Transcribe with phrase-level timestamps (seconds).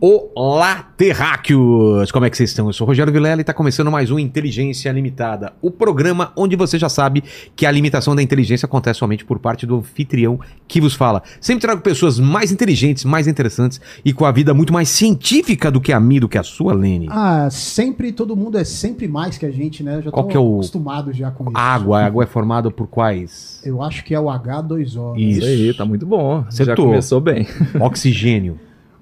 [0.00, 2.12] Olá, terráqueos!
[2.12, 2.68] Como é que vocês estão?
[2.68, 6.54] Eu sou o Rogério Vilela e está começando mais um Inteligência Limitada, o programa onde
[6.54, 7.24] você já sabe
[7.56, 10.38] que a limitação da inteligência acontece somente por parte do anfitrião
[10.68, 11.20] que vos fala.
[11.40, 15.80] Sempre trago pessoas mais inteligentes, mais interessantes e com a vida muito mais científica do
[15.80, 17.08] que a minha, do que a sua, Lene.
[17.10, 19.96] Ah, sempre, todo mundo é sempre mais que a gente, né?
[19.96, 21.56] Eu já Qual tô que é o- acostumado já com isso.
[21.56, 23.60] Água, a água é formada por quais?
[23.64, 25.14] Eu acho que é o H2O.
[25.14, 25.20] né?
[25.22, 25.38] Isso.
[25.40, 26.42] Isso aí, tá muito bom.
[26.42, 26.84] Já Acertou.
[26.86, 27.48] começou bem.
[27.80, 28.60] Oxigênio.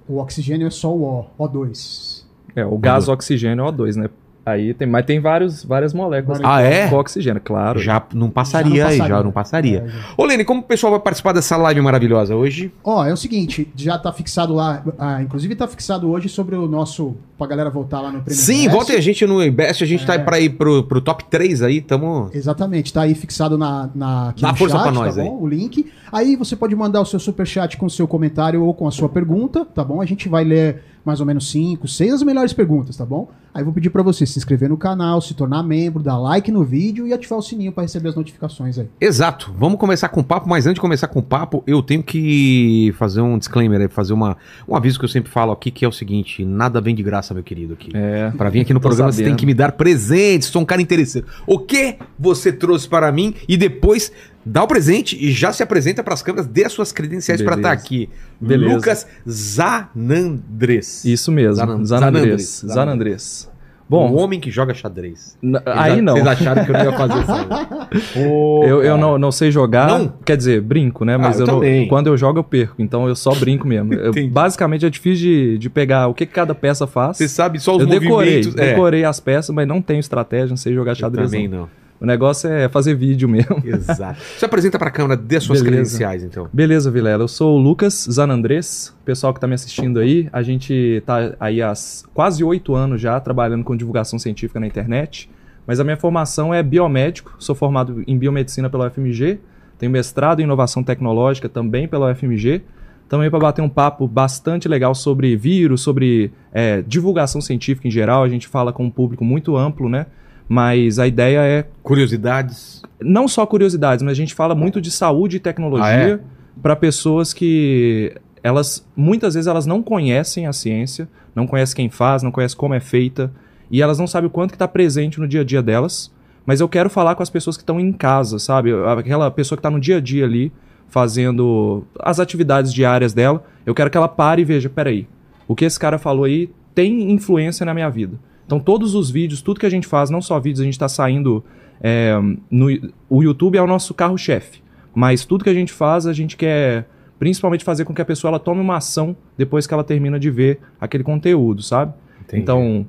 [0.08, 1.02] O oxigênio é só o
[1.38, 2.24] O, O2.
[2.54, 4.10] É, o gás oxigênio é O2, né?
[4.46, 6.86] Aí tem, mas tem vários, várias moléculas Ah, é?
[6.88, 7.80] com oxigênio, claro.
[7.80, 9.24] Já não passaria Já não aí, já passaria.
[9.24, 9.84] não passaria.
[9.84, 9.98] É, já.
[10.16, 12.70] Ô, Lene, como o pessoal vai participar dessa live maravilhosa hoje?
[12.84, 16.68] Ó, é o seguinte, já tá fixado lá, ah, inclusive tá fixado hoje sobre o
[16.68, 20.06] nosso, pra galera voltar lá no Prêmio Sim, voltem a gente no Invest, a gente
[20.06, 20.18] tá É.
[20.18, 22.30] pra ir pro, pro top 3 aí, tamo...
[22.32, 25.28] Exatamente, tá aí fixado na, na, aqui Dá no força chat, pra nós tá aí.
[25.28, 25.38] bom?
[25.40, 25.90] O link.
[26.12, 29.08] Aí você pode mandar o seu superchat com o seu comentário ou com a sua
[29.08, 30.00] pergunta, tá bom?
[30.00, 33.30] A gente vai ler mais ou menos cinco, seis as melhores perguntas, tá bom?
[33.54, 36.50] Aí eu vou pedir pra você se inscrever no canal, se tornar membro, dar like
[36.50, 38.88] no vídeo e ativar o sininho pra receber as notificações aí.
[39.00, 42.02] Exato, vamos começar com o papo, mas antes de começar com o papo, eu tenho
[42.02, 44.36] que fazer um disclaimer, aí, fazer uma,
[44.68, 47.32] um aviso que eu sempre falo aqui, que é o seguinte, nada vem de graça,
[47.32, 47.90] meu querido, aqui.
[47.94, 48.32] É.
[48.36, 49.30] Pra vir aqui no programa você sabendo.
[49.30, 51.28] tem que me dar presentes, sou um cara interesseiro.
[51.46, 54.10] O que você trouxe para mim e depois
[54.46, 57.74] dá o presente e já se apresenta pras câmeras, dê as suas credenciais pra Beleza.
[57.74, 58.08] estar aqui.
[58.40, 58.74] Beleza.
[58.74, 61.04] Lucas Zanandres.
[61.04, 62.22] Isso mesmo, Zanan- Zanandres.
[62.64, 62.64] Zanandres.
[62.74, 63.50] Zanandres.
[63.52, 63.56] um
[63.88, 65.38] Bom, homem que joga xadrez.
[65.40, 66.14] n- Eles aí não.
[66.14, 68.12] Vocês acharam que eu não ia fazer isso.
[68.14, 69.86] Pô, Eu, eu não, não sei jogar.
[69.86, 70.08] Não?
[70.24, 71.16] Quer dizer, brinco, né?
[71.16, 72.74] Mas Ah, eu eu não- quando eu jogo, eu perco.
[72.80, 73.94] Então eu só brinco mesmo.
[73.94, 77.16] Eu- basicamente é difícil de, de pegar o que, cada peça faz.
[77.16, 78.56] Você sabe só os eu decorei, movimentos.
[78.56, 78.70] É.
[78.70, 81.30] decorei as peças, mas não tenho estratégia, não sei jogar Eu xadrez.
[81.30, 81.58] também não.
[81.60, 81.85] não.
[82.00, 83.62] O negócio é fazer vídeo mesmo.
[83.64, 84.20] Exato.
[84.36, 85.76] Você apresenta pra câmera, dê as suas Beleza.
[85.76, 86.48] credenciais, então.
[86.52, 87.24] Beleza, Vilela.
[87.24, 88.94] Eu sou o Lucas Zanandres.
[89.04, 91.72] Pessoal que tá me assistindo aí, a gente tá aí há
[92.12, 95.30] quase oito anos já trabalhando com divulgação científica na internet.
[95.66, 97.34] Mas a minha formação é biomédico.
[97.38, 99.40] Sou formado em biomedicina pela UFMG.
[99.78, 102.62] Tenho mestrado em inovação tecnológica também pela UFMG.
[103.08, 108.22] Também para bater um papo bastante legal sobre vírus, sobre é, divulgação científica em geral.
[108.22, 110.06] A gente fala com um público muito amplo, né?
[110.48, 112.82] Mas a ideia é Curiosidades.
[113.00, 116.20] não só curiosidades, mas a gente fala muito de saúde e Ah, tecnologia é?
[116.62, 122.22] para pessoas que elas muitas vezes elas não conhecem a ciência, não conhecem quem faz,
[122.22, 123.32] não conhecem como é feita
[123.70, 126.12] e elas não sabem o quanto que está presente no dia a dia delas.
[126.46, 128.70] Mas eu quero falar com as pessoas que estão em casa, sabe?
[128.96, 130.52] Aquela pessoa que está no dia a dia ali
[130.88, 133.44] fazendo as atividades diárias dela.
[133.66, 135.08] Eu quero que ela pare e veja, peraí,
[135.48, 138.16] o que esse cara falou aí tem influência na minha vida.
[138.46, 140.88] Então todos os vídeos, tudo que a gente faz, não só vídeos, a gente está
[140.88, 141.44] saindo
[141.80, 142.14] é,
[142.50, 142.66] no,
[143.10, 144.62] o YouTube é o nosso carro-chefe.
[144.94, 148.30] Mas tudo que a gente faz, a gente quer principalmente fazer com que a pessoa
[148.30, 151.92] ela tome uma ação depois que ela termina de ver aquele conteúdo, sabe?
[152.22, 152.42] Entendi.
[152.42, 152.86] Então,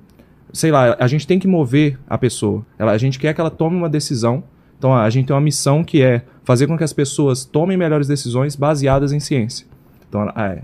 [0.53, 2.66] sei lá, a gente tem que mover a pessoa.
[2.78, 4.44] Ela, a gente quer que ela tome uma decisão.
[4.78, 8.07] Então, a gente tem uma missão que é fazer com que as pessoas tomem melhores
[8.07, 9.66] decisões baseadas em ciência.
[10.07, 10.62] Então, é,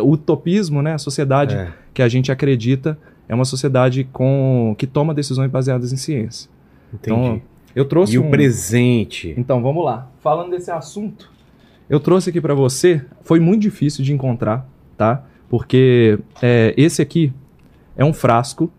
[0.00, 1.72] o utopismo, né, a sociedade É.
[1.92, 2.96] que a gente acredita
[3.28, 6.48] é uma sociedade com que toma decisões baseadas em ciência.
[6.92, 7.16] Entendi.
[7.18, 7.42] Então,
[7.74, 8.28] eu trouxe e um...
[8.28, 9.34] o presente?
[9.36, 10.08] Então, vamos lá.
[10.20, 11.30] Falando desse assunto,
[11.88, 13.02] eu trouxe aqui pra você.
[13.22, 15.24] Foi muito difícil de encontrar, tá?
[15.48, 17.32] Porque é, esse aqui
[17.96, 18.70] é um frasco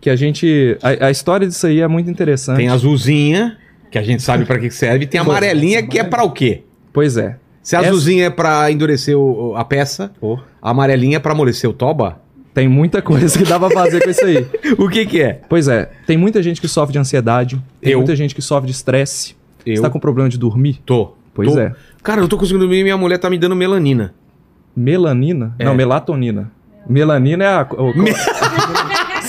[0.00, 0.76] que a gente.
[0.82, 2.58] A, a história disso aí é muito interessante.
[2.58, 3.56] Tem azulzinha,
[3.90, 6.30] que a gente sabe pra que serve, e tem a amarelinha, que é pra o
[6.32, 6.62] quê?
[6.92, 7.38] Pois é.
[7.62, 10.12] Se a Essa- azulzinha é pra endurecer o- a peça,
[10.60, 12.20] a amarelinha é pra amolecer o toba,
[12.54, 14.46] Tem muita coisa que dá pra fazer com isso aí.
[14.78, 15.40] o que que é?
[15.48, 15.90] Pois é.
[16.06, 17.60] Tem muita gente que sofre de ansiedade.
[17.80, 17.98] Tem Eu.
[17.98, 19.34] muita gente que sofre de estresse.
[19.66, 20.80] Eu Você tá com problema de dormir?
[20.86, 21.14] tô.
[21.34, 21.58] Pois Tô.
[21.58, 21.72] é.
[22.02, 24.14] Cara, eu tô conseguindo dormir e minha mulher tá me dando melanina.
[24.76, 25.54] Melanina?
[25.58, 25.64] É.
[25.64, 26.50] Não, melatonina.
[26.88, 27.62] Melanina é a.
[27.72, 27.92] o-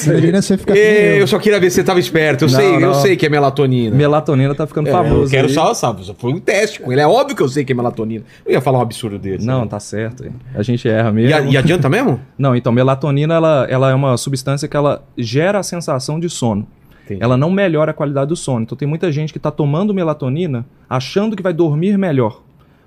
[0.03, 1.17] Imagina você ficar eu.
[1.19, 2.45] eu só queria ver se você tava esperto.
[2.45, 2.93] Eu Não, sei, eu não.
[2.95, 3.95] sei que é melatonina.
[3.95, 5.23] Melatonina tá ficando É, famoso.
[5.25, 5.53] eu quero aí.
[5.53, 7.01] só, sabe, foi um teste com ele.
[7.01, 8.23] É óbvio que eu sei que é melatonina.
[8.45, 9.45] Eu ia falar um absurdo desse.
[9.45, 9.67] Não, né?
[9.67, 10.25] tá certo.
[10.53, 11.35] A gente erra E, mesmo.
[11.35, 12.19] a- e adianta mesmo?
[12.37, 16.67] Não, então, melatonina ela, ela é uma substância que ela gera a sensação de sono.
[17.05, 17.21] Entendi.
[17.23, 18.61] Ela não melhora a qualidade do sono.
[18.63, 22.41] Então tem muita gente que está tomando melatonina achando que vai dormir melhor.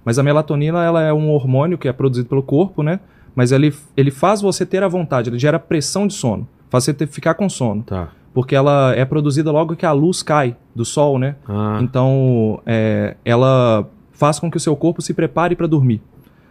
[0.05, 2.99] Mas a melatonina ela é um hormônio que é produzido pelo corpo, né?
[3.35, 6.49] Mas ele, ele faz você ter a vontade, ele gera pressão de sono.
[6.71, 7.83] Faz você ter, ficar com sono.
[7.83, 8.09] Tá.
[8.35, 11.37] Porque ela é produzida logo que a luz cai do sol, né?
[11.49, 16.01] Ah, Então, é, ela faz com que o seu corpo se prepare para dormir.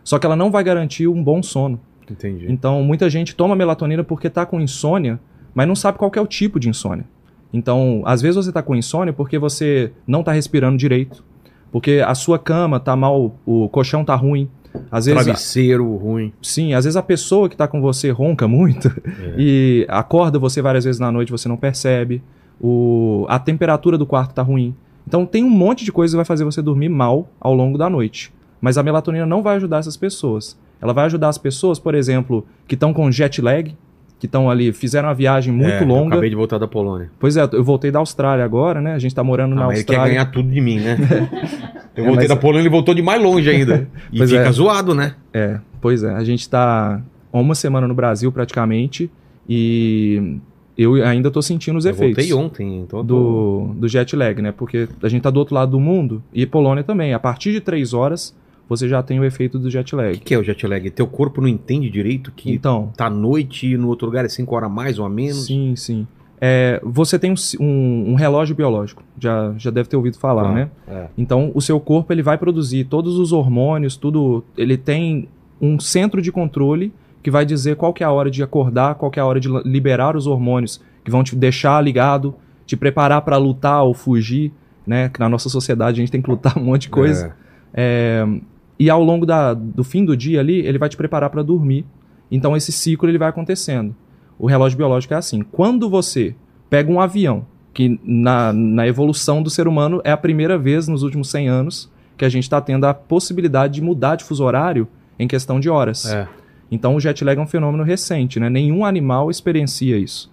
[0.04, 1.80] Só que ela não vai garantir um bom sono.
[2.10, 2.46] entendi.
[2.50, 5.20] Então, muita gente toma melatonina porque tá com insônia,
[5.54, 7.06] mas não sabe qual que é o tipo de insônia.
[7.54, 11.24] Então, às vezes você tá com insônia porque você não tá respirando direito,
[11.72, 14.50] porque a sua cama tá mal, o colchão tá ruim,
[14.92, 16.32] Às vezes, Travesseiro ruim.
[16.42, 19.36] sim, às vezes a pessoa que tá com você ronca muito É.
[19.38, 22.22] e acorda você várias vezes na noite, você não percebe.
[22.60, 24.76] O, a temperatura do quarto tá ruim.
[25.08, 27.90] Então tem um monte de coisa que vai fazer você dormir mal ao longo da
[27.90, 28.34] noite.
[28.60, 30.58] Mas a melatonina não vai ajudar essas pessoas.
[30.82, 33.76] Ela vai ajudar as pessoas, por exemplo, que estão com jet lag,
[34.20, 36.16] que estão ali, fizeram uma viagem muito É, Eu longa.
[36.16, 37.10] acabei de voltar da Polônia.
[37.20, 38.94] Pois é, eu voltei da Austrália agora, né?
[38.94, 40.14] A gente tá morando Ah, na mas ele quer Austrália.
[40.14, 40.98] ganhar tudo de mim, né?
[41.96, 43.88] Eu É, voltei mas- da Polônia, ele voltou de mais longe ainda.
[44.14, 44.52] E Pois fica é.
[44.52, 45.16] zoado, né?
[45.34, 46.12] É, pois é.
[46.14, 47.02] A gente tá
[47.34, 49.10] há uma semana no Brasil praticamente
[49.50, 50.38] e
[50.78, 52.28] eu ainda tô sentindo os Eu efeitos.
[52.30, 54.52] voltei ontem, então eu do, do jet lag, né?
[54.52, 57.14] Porque a gente tá do outro lado do mundo e Polônia também.
[57.14, 58.36] A partir de três horas,
[58.70, 60.14] você já tem o efeito do jet O lag.
[60.18, 60.90] que, que é o jet lag?
[60.92, 64.30] Teu corpo não entende direito que Então, tá à noite e no outro lugar é
[64.30, 65.46] 5 horas a mais ou a menos?
[65.46, 66.08] sim, sim.
[66.40, 70.56] É, você tem um, um- um relógio biológico, já, já deve ter ouvido falar, Claro,
[70.56, 70.70] né?
[70.88, 71.08] é.
[71.18, 74.44] Então, o seu corpo ele vai produzir todos os hormônios, tudo.
[74.56, 75.28] Ele tem
[75.60, 76.94] um centro de controle
[77.24, 79.40] que vai dizer qual que é a hora de acordar, qual que é a hora
[79.40, 82.36] de liberar os hormônios que vão te deixar ligado,
[82.68, 84.52] te preparar para lutar ou fugir,
[84.86, 85.10] né?
[85.10, 87.36] Que na nossa sociedade a gente tem que lutar um monte de coisa.
[87.74, 88.24] É.
[88.24, 88.40] É,
[88.80, 91.86] e ao longo da- do fim do dia ali, ele vai te preparar para dormir.
[92.32, 93.96] Então esse ciclo ele vai acontecendo.
[94.38, 95.42] O relógio biológico é assim.
[95.42, 96.36] Quando você
[96.70, 101.04] pega um avião, que na, na evolução do ser humano é a primeira vez nos
[101.04, 104.88] últimos 100 anos que a gente está tendo a possibilidade de mudar de fuso horário
[105.20, 106.06] em questão de horas.
[106.12, 106.28] É.
[106.72, 108.50] Então o jet lag é um fenômeno recente, né?
[108.50, 110.30] Nenhum animal experiencia isso.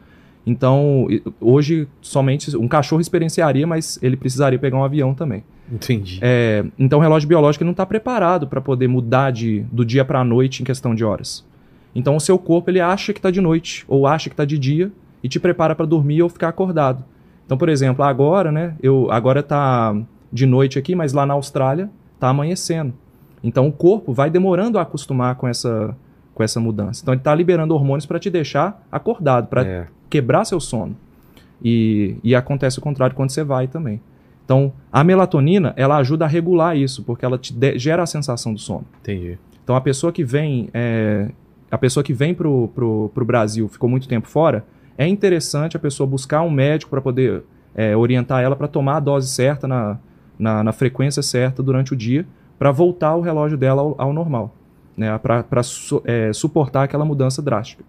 [0.47, 1.06] Então,
[1.40, 5.43] hoje somente um cachorro experienciaria, mas ele precisaria pegar um avião também.
[5.70, 6.19] Entendi.
[6.22, 10.20] É, então o relógio biológico não está preparado para poder mudar de, do dia para
[10.20, 11.44] a noite em questão de horas.
[11.94, 14.58] Então o seu corpo ele acha que está de noite ou acha que está de
[14.58, 17.05] dia e te prepara para dormir ou ficar acordado.
[17.46, 18.75] Então, por exemplo, agora, né?
[18.82, 19.94] Eu agora tá
[20.32, 22.93] de noite aqui, mas lá na Austrália tá amanhecendo.
[23.43, 25.96] Então o corpo vai demorando a acostumar com essa
[26.34, 27.00] com essa mudança.
[27.02, 29.87] Então ele está liberando hormônios para te deixar acordado, para É.
[30.11, 30.96] quebrar seu sono.
[31.62, 34.00] E, e acontece o contrário quando você vai também.
[34.44, 38.61] Então, a melatonina, ela ajuda a regular isso, porque ela te gera a sensação do
[38.61, 38.85] sono.
[39.00, 39.38] Entendi.
[39.62, 41.31] Então, a pessoa que vem, é,
[41.70, 44.64] a pessoa que vem pro, pro, pro Brasil, ficou muito tempo fora,
[44.99, 47.43] é interessante a pessoa buscar um médico para poder
[47.75, 49.99] é, orientar ela para tomar a dose certa, na,
[50.38, 52.26] na, na frequência certa durante o dia,
[52.58, 54.55] para voltar o relógio dela ao, ao normal,
[54.97, 55.19] né?
[55.19, 57.82] para su, é, suportar aquela mudança drástica.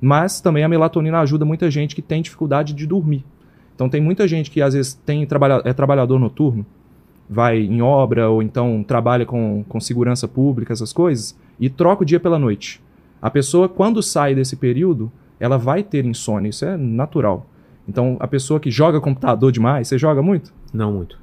[0.00, 3.24] Mas também a melatonina ajuda muita gente que tem dificuldade de dormir.
[3.76, 6.66] Então tem muita gente que às vezes tem trabalha, é trabalhador noturno,
[7.28, 12.06] vai em obra ou então trabalha com, com segurança pública, essas coisas, e troca o
[12.06, 12.82] dia pela noite.
[13.20, 17.46] A pessoa, quando sai desse período, ela vai ter insônia, isso é natural.
[17.88, 20.52] Então, a pessoa que joga computador demais, você joga muito?
[20.72, 21.18] Não muito.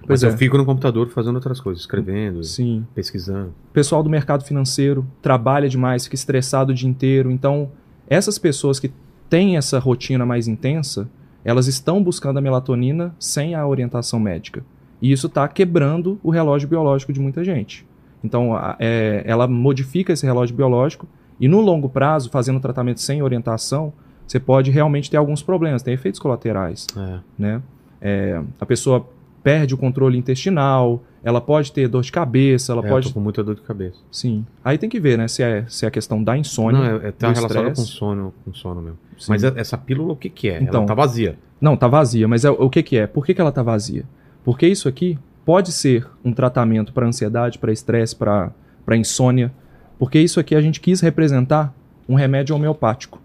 [0.00, 0.36] Pois Mas eu é.
[0.36, 2.86] fico no computador fazendo outras coisas, escrevendo, Sim.
[2.94, 3.52] pesquisando.
[3.72, 7.30] pessoal do mercado financeiro trabalha demais, fica estressado o dia inteiro.
[7.30, 7.70] Então,
[8.08, 8.90] essas pessoas que
[9.28, 11.08] têm essa rotina mais intensa,
[11.48, 14.62] elas estão buscando a melatonina sem a orientação médica.
[15.00, 17.86] E isso está quebrando o relógio biológico de muita gente.
[18.22, 21.06] Então, a- é, ela modifica esse relógio biológico
[21.40, 23.92] e no longo prazo, fazendo o tratamento sem orientação,
[24.26, 27.18] você pode realmente ter alguns problemas, tem efeitos colaterais É.
[27.38, 27.62] né?
[28.00, 29.06] É, a pessoa
[29.42, 33.08] perde o controle intestinal, ela pode ter dor de cabeça, ela É, eu pode.
[33.08, 33.98] tô com muita dor de cabeça.
[34.10, 34.44] Sim.
[34.64, 35.28] Aí tem que ver, né?
[35.28, 36.80] Se é, se é a questão da insônia.
[36.80, 38.98] não, é, é tá do relacionado com sono, com sono mesmo.
[39.18, 39.26] Sim.
[39.30, 40.62] Mas essa pílula, o que que é?
[40.62, 40.80] Então.
[40.80, 41.38] Ela tá vazia.
[41.60, 43.06] Não, tá vazia, mas é, o que, que é?
[43.06, 44.04] Por que, que ela tá vazia?
[44.44, 48.52] Porque isso aqui pode ser um tratamento para ansiedade, para estresse, para
[48.96, 49.52] insônia.
[49.98, 51.74] Porque isso aqui a gente quis representar
[52.08, 53.20] um remédio homeopático.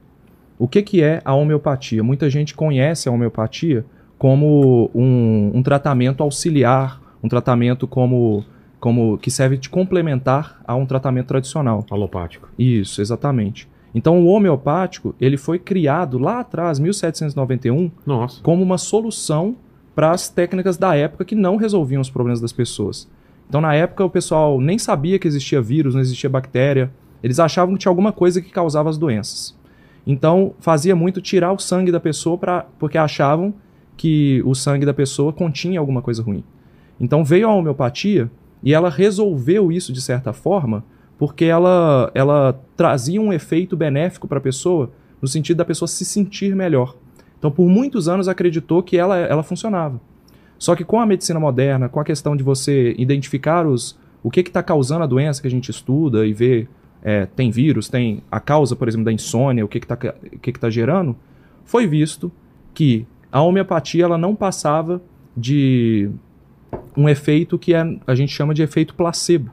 [0.57, 2.03] O que, que é a homeopatia?
[2.03, 3.85] Muita gente conhece a homeopatia
[4.17, 8.43] como um, um tratamento auxiliar, um tratamento como,
[8.79, 11.85] como que serve de complementar a um tratamento tradicional.
[11.89, 12.49] Alopático.
[12.59, 13.67] Isso, exatamente.
[13.95, 18.41] Então o homeopático ele foi criado lá atrás, 1791, Nossa.
[18.41, 19.55] como uma solução
[19.95, 23.07] para as técnicas da época que não resolviam os problemas das pessoas.
[23.47, 26.91] Então, na época, o pessoal nem sabia que existia vírus, não existia bactéria.
[27.21, 29.55] Eles achavam que tinha alguma coisa que causava as doenças.
[30.07, 33.53] Então, fazia muito tirar o sangue da pessoa pra, porque achavam
[33.95, 36.43] que o sangue da pessoa continha alguma coisa ruim.
[36.99, 38.29] Então, veio a homeopatia
[38.63, 40.83] e ela resolveu isso de certa forma
[41.17, 46.03] porque ela, ela trazia um efeito benéfico para a pessoa no sentido da pessoa se
[46.03, 46.95] sentir melhor.
[47.37, 50.01] Então, por muitos anos acreditou que ela, ela funcionava.
[50.57, 54.39] Só que com a medicina moderna, com a questão de você identificar os, o que
[54.41, 56.67] está causando a doença que a gente estuda e vê,
[57.01, 60.51] é, tem vírus, tem a causa, por exemplo, da insônia, o que está o que
[60.53, 61.15] que tá gerando,
[61.65, 62.31] foi visto
[62.73, 65.01] que a homeopatia ela não passava
[65.35, 66.09] de
[66.95, 69.51] um efeito que é, a gente chama de efeito placebo.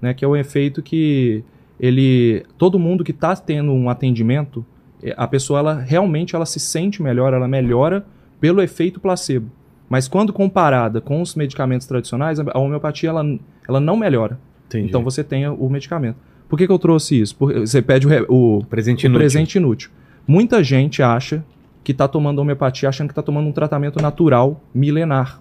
[0.00, 1.44] né, que é um efeito que
[1.78, 4.64] ele todo mundo que está tendo um atendimento,
[5.02, 8.04] eh, a pessoa ela realmente ela se sente melhor, ela melhora
[8.40, 9.50] pelo efeito placebo.
[9.88, 13.24] Mas quando comparada com os medicamentos tradicionais, a homeopatia ela,
[13.68, 14.38] ela não melhora.
[14.66, 14.88] Entendi.
[14.88, 16.16] Então você tem o medicamento.
[16.48, 17.36] Por que, que eu trouxe isso?
[17.36, 19.18] Porque você pede o, o, presente o inútil.
[19.20, 19.90] presente inútil.
[20.26, 21.44] Muita gente acha
[21.84, 25.40] que está tomando homeopatia achando que está tomando um tratamento natural milenar.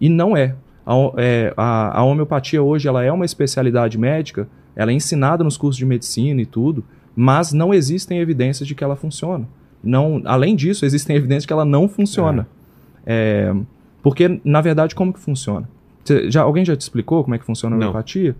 [0.00, 0.54] E não é.
[0.86, 5.56] A, é, a- a homeopatia hoje ela é uma especialidade médica, ela é ensinada nos
[5.56, 9.46] cursos de medicina e tudo, mas não existem evidências de que ela funciona.
[9.82, 12.46] Não, além disso, existem evidências de que ela não funciona.
[13.04, 13.52] É,
[14.02, 15.68] porque, na verdade, como que funciona?
[16.04, 17.86] Cê- já, alguém já te explicou como é que funciona a Não.
[17.88, 18.36] homeopatia?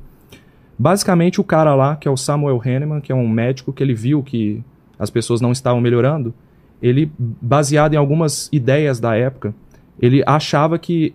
[0.78, 3.94] Basicamente, o cara lá, que é o Samuel Hahnemann, que é um médico que ele
[3.94, 4.62] viu que
[4.98, 6.34] as pessoas não estavam melhorando,
[6.82, 9.54] ele, baseado em algumas ideias da época,
[9.98, 11.14] ele achava que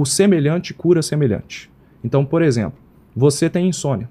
[0.00, 1.70] o semelhante cura semelhante.
[2.02, 2.78] Então, por exemplo,
[3.14, 4.08] você tem insônia.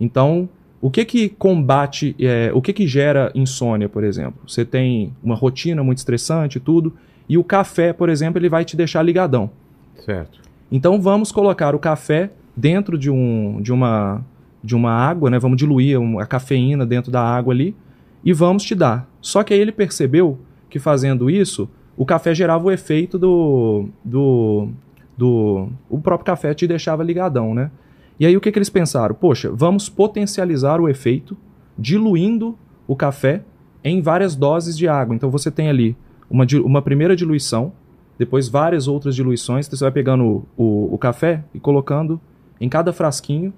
[0.00, 0.48] Então,
[0.80, 4.40] o que que combate, é, o que que gera insônia, por exemplo?
[4.48, 6.94] Você tem uma rotina muito estressante e tudo,
[7.28, 9.50] e o café, por exemplo, ele vai te deixar ligadão.
[9.98, 10.40] Certo.
[10.72, 14.24] Então vamos colocar o café dentro de, um, de, uma,
[14.64, 15.38] de uma água, né?
[15.38, 17.76] Vamos diluir a cafeína dentro da água ali
[18.24, 19.06] e vamos te dar.
[19.20, 20.38] Só que aí ele percebeu
[20.70, 23.88] que fazendo isso, o café gerava o efeito do.
[24.02, 24.68] do,
[25.16, 27.70] do o próprio café te deixava ligadão, né?
[28.18, 29.14] E aí o que, que eles pensaram?
[29.14, 31.36] Poxa, vamos potencializar o efeito
[31.78, 33.42] diluindo o café
[33.82, 35.14] em várias doses de água.
[35.14, 35.96] Então você tem ali
[36.28, 37.72] uma, uma primeira diluição,
[38.18, 39.66] depois várias outras diluições.
[39.66, 42.20] Então você vai pegando o, o, o café e colocando
[42.60, 43.54] em cada frasquinho,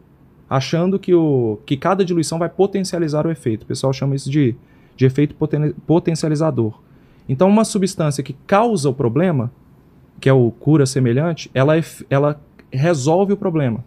[0.49, 3.65] achando que, o, que cada diluição vai potencializar o efeito.
[3.65, 4.55] O pessoal chama isso de,
[4.95, 6.79] de efeito poten- potencializador.
[7.29, 9.51] Então, uma substância que causa o problema,
[10.23, 12.41] que é o cura semelhante, ela, ef- ela
[12.73, 13.85] resolve o problema.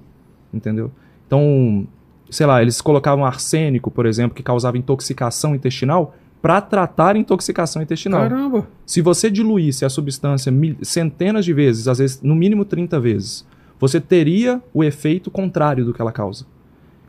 [0.53, 0.91] Entendeu?
[1.25, 1.87] Então,
[2.29, 8.19] sei lá, eles colocavam arsênico, por exemplo, que causava intoxicação intestinal, para tratar intoxicação intestinal.
[8.21, 8.67] Caramba.
[8.85, 13.47] Se você diluísse a substância mil- centenas de vezes, às vezes no mínimo 30 vezes,
[13.79, 16.45] você teria o efeito contrário do que ela causa.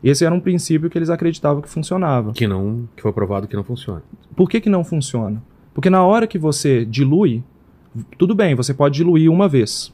[0.03, 2.31] Esse era um princípio que eles acreditavam que funcionava.
[2.31, 2.87] Que não.
[2.95, 4.01] Que foi provado que não funciona.
[4.37, 5.43] Por que, que não funciona?
[5.73, 7.43] Porque na hora que você dilui,
[8.17, 9.93] tudo bem, você pode diluir uma vez.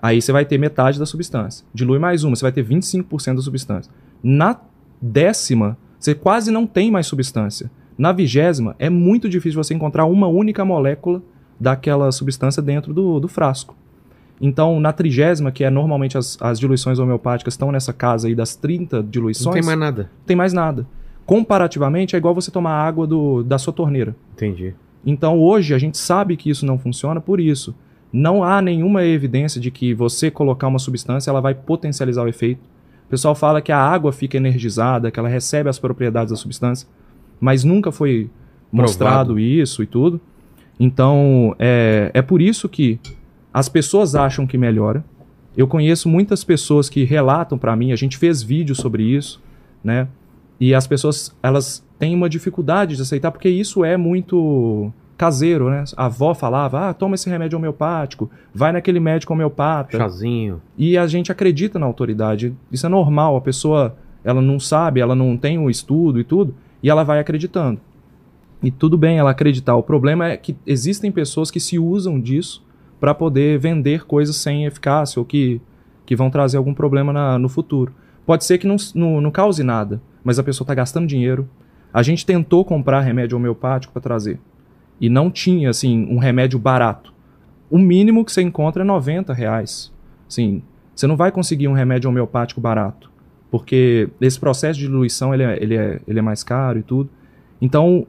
[0.00, 1.64] Aí você vai ter metade da substância.
[1.72, 3.92] Dilui mais uma, você vai ter 25% da substância.
[4.22, 4.60] Na
[5.00, 7.70] décima, você quase não tem mais substância.
[7.96, 11.22] Na vigésima, é muito difícil você encontrar uma única molécula
[11.60, 13.76] daquela substância dentro do, do frasco.
[14.40, 18.56] Então, na trigésima, que é normalmente as, as diluições homeopáticas estão nessa casa aí das
[18.56, 20.02] 30 diluições, Não tem mais nada.
[20.02, 20.86] não tem mais nada.
[21.24, 24.16] Comparativamente, é igual você tomar água do, da sua torneira.
[24.32, 24.74] Entendi.
[25.04, 27.74] Então hoje a gente sabe que isso não funciona por isso.
[28.12, 32.60] Não há nenhuma evidência de que você colocar uma substância ela vai potencializar o efeito.
[33.06, 36.88] O pessoal fala que a água fica energizada, que ela recebe as propriedades da substância,
[37.40, 38.30] mas nunca foi
[38.70, 40.20] mostrado isso e tudo.
[40.78, 43.00] Então é, é por isso que
[43.52, 45.04] as pessoas acham que melhora.
[45.56, 49.42] Eu conheço muitas pessoas que relatam para mim, a gente fez vídeo sobre isso,
[49.84, 50.08] né?
[50.64, 55.82] E as pessoas, elas têm uma dificuldade de aceitar, porque isso é muito caseiro, né?
[55.96, 59.98] A avó falava, ah, toma esse remédio homeopático, vai naquele médico homeopata.
[59.98, 60.62] Chazinho.
[60.78, 62.54] E a gente acredita na autoridade.
[62.70, 66.54] Isso é normal, a pessoa, ela não sabe, ela não tem o estudo e tudo,
[66.80, 67.80] e ela vai acreditando.
[68.62, 69.74] E tudo bem ela acreditar.
[69.74, 72.64] O problema é que existem pessoas que se usam disso
[73.00, 75.60] para poder vender coisas sem eficácia ou que,
[76.06, 77.92] que vão trazer algum problema na- no futuro.
[78.24, 81.48] Pode ser que não, não, não cause nada, mas a pessoa está gastando dinheiro.
[81.92, 84.38] A gente tentou comprar remédio homeopático para trazer.
[85.00, 87.12] E não tinha, assim, um remédio barato.
[87.70, 89.92] O mínimo que você encontra é 90 reais.
[90.28, 90.62] Assim,
[90.94, 93.10] você não vai conseguir um remédio homeopático barato.
[93.50, 97.10] Porque esse processo de diluição ele é, ele é, ele é mais caro e tudo.
[97.60, 98.06] Então,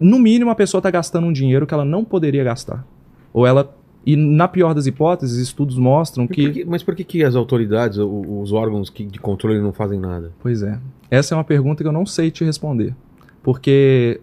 [0.00, 2.86] no mínimo, a pessoa está gastando um dinheiro que ela não poderia gastar.
[3.32, 3.76] Ou ela.
[4.10, 6.42] E na pior das hipóteses, estudos mostram que.
[6.46, 10.00] por que- mas por que, que as autoridades, os órgãos que- de controle não fazem
[10.00, 10.32] nada?
[10.40, 10.78] Pois é.
[11.10, 12.94] Essa é uma pergunta que eu não sei te responder.
[13.42, 14.20] Porque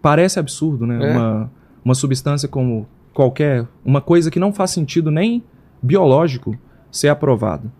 [0.00, 0.98] parece absurdo, né?
[1.02, 1.10] É.
[1.16, 1.50] Uma,
[1.84, 3.66] uma substância como qualquer.
[3.84, 5.42] Uma coisa que não faz sentido nem
[5.82, 6.56] biológico
[6.90, 7.70] ser aprovada.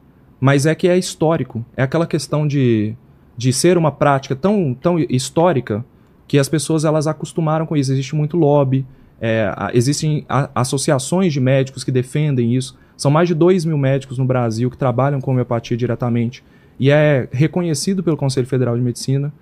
[0.40, 1.64] Mas é que é histórico.
[1.76, 2.94] É aquela questão de,
[3.36, 5.84] de ser uma prática tão, tão histórica
[6.28, 7.92] que as pessoas elas acostumaram com isso.
[7.92, 8.86] Existe muito lobby,
[9.20, 12.76] é, existem a- associações de médicos que defendem isso.
[12.96, 16.42] São mais de 2 mil médicos no Brasil que trabalham com homeopatia diretamente.
[16.78, 19.32] E é reconhecido pelo Conselho Federal de Medicina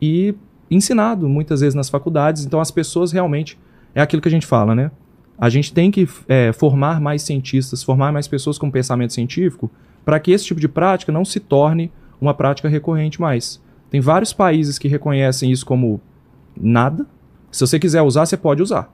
[0.00, 0.34] e
[0.70, 2.44] ensinado muitas vezes nas faculdades.
[2.44, 3.58] Então as pessoas realmente.
[3.94, 4.90] É aquilo que a gente fala, né?
[5.38, 9.70] A gente tem que é, formar mais cientistas, formar mais pessoas com pensamento científico,
[10.04, 13.60] para que esse tipo de prática não se torne uma prática recorrente mais.
[13.90, 16.00] Tem vários países que reconhecem isso como
[16.60, 17.06] nada.
[17.52, 18.92] Se você quiser usar, você pode usar.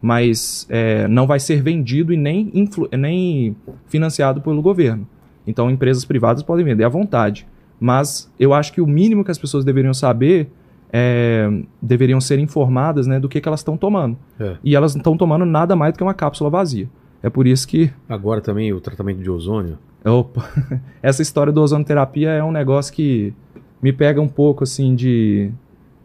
[0.00, 2.52] Mas é, não vai ser vendido e nem,
[2.96, 5.06] nem financiado pelo governo.
[5.46, 7.46] Então, empresas privadas podem vender à vontade.
[7.80, 10.50] Mas eu acho que o mínimo que as pessoas deveriam saber
[10.92, 11.48] é,
[11.80, 14.16] deveriam ser informadas né, do que, que elas estão tomando.
[14.38, 14.56] É.
[14.62, 16.88] E elas não estão tomando nada mais do que uma cápsula vazia.
[17.22, 19.78] É por isso que Agora também o tratamento de ozônio.
[20.04, 20.48] Opa,
[21.02, 23.34] essa história do ozonoterapia é um negócio que
[23.82, 25.50] me pega um pouco assim de.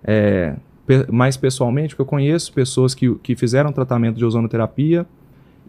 [0.04, 0.56] é,
[1.12, 5.06] mais pessoalmente, porque eu conheço pessoas que, que fizeram tratamento de ozonoterapia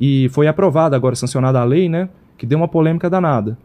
[0.01, 2.09] e foi aprovada agora, sancionada a lei, né?
[2.37, 3.57] Que deu uma polêmica danada.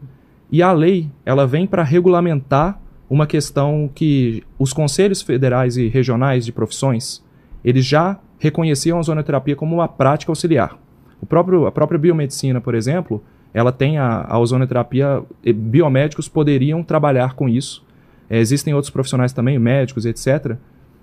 [0.50, 6.44] E a lei, ela vem para regulamentar uma questão que os conselhos federais e regionais
[6.44, 7.22] de profissões,
[7.64, 10.78] eles já reconheciam a ozonoterapia como uma prática auxiliar.
[11.20, 15.22] O próprio, a própria biomedicina, por exemplo, ela tem a, a ozonoterapia,
[15.54, 17.84] biomédicos poderiam trabalhar com isso.
[18.28, 20.56] É, existem outros profissionais também, médicos, etc.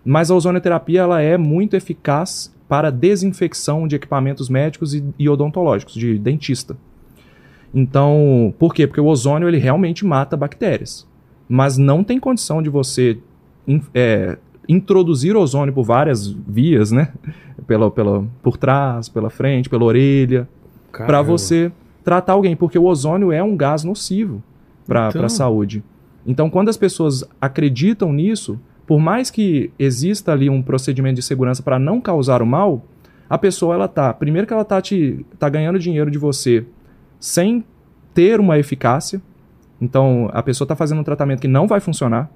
[0.09, 5.93] Mas a ozonoterapia ela é muito eficaz para desinfecção de equipamentos médicos e, e odontológicos,
[5.95, 6.77] de dentista.
[7.73, 8.87] Então, por quê?
[8.87, 11.05] Porque o ozônio ele realmente mata bactérias.
[11.49, 13.19] Mas não tem condição de você
[13.93, 17.11] é, introduzir ozônio por várias vias, né?
[17.67, 20.47] Pela, pela, por trás, pela frente, pela orelha,
[20.89, 21.69] para você
[22.01, 24.41] tratar alguém, porque o ozônio é um gás nocivo
[24.87, 25.25] para Então.
[25.25, 25.83] a saúde.
[26.25, 28.57] Então, quando as pessoas acreditam nisso,
[28.88, 32.86] por mais que exista ali um procedimento de segurança para não causar o mal,
[33.29, 36.65] a pessoa ela tá, primeiro que ela tá te tá ganhando dinheiro de você
[37.20, 37.65] sem
[38.13, 39.22] ter uma eficácia.
[39.82, 42.32] Então, a pessoa está fazendo um tratamento que não vai funcionar.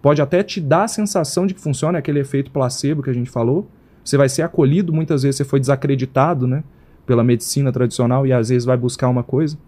[0.00, 3.12] Pode até te dar a sensação de que funciona, é aquele efeito placebo que a
[3.12, 3.68] gente falou.
[4.02, 6.64] Você vai ser acolhido, muitas vezes você foi desacreditado, né?
[7.06, 9.58] Pela medicina tradicional e às vezes vai buscar uma coisa.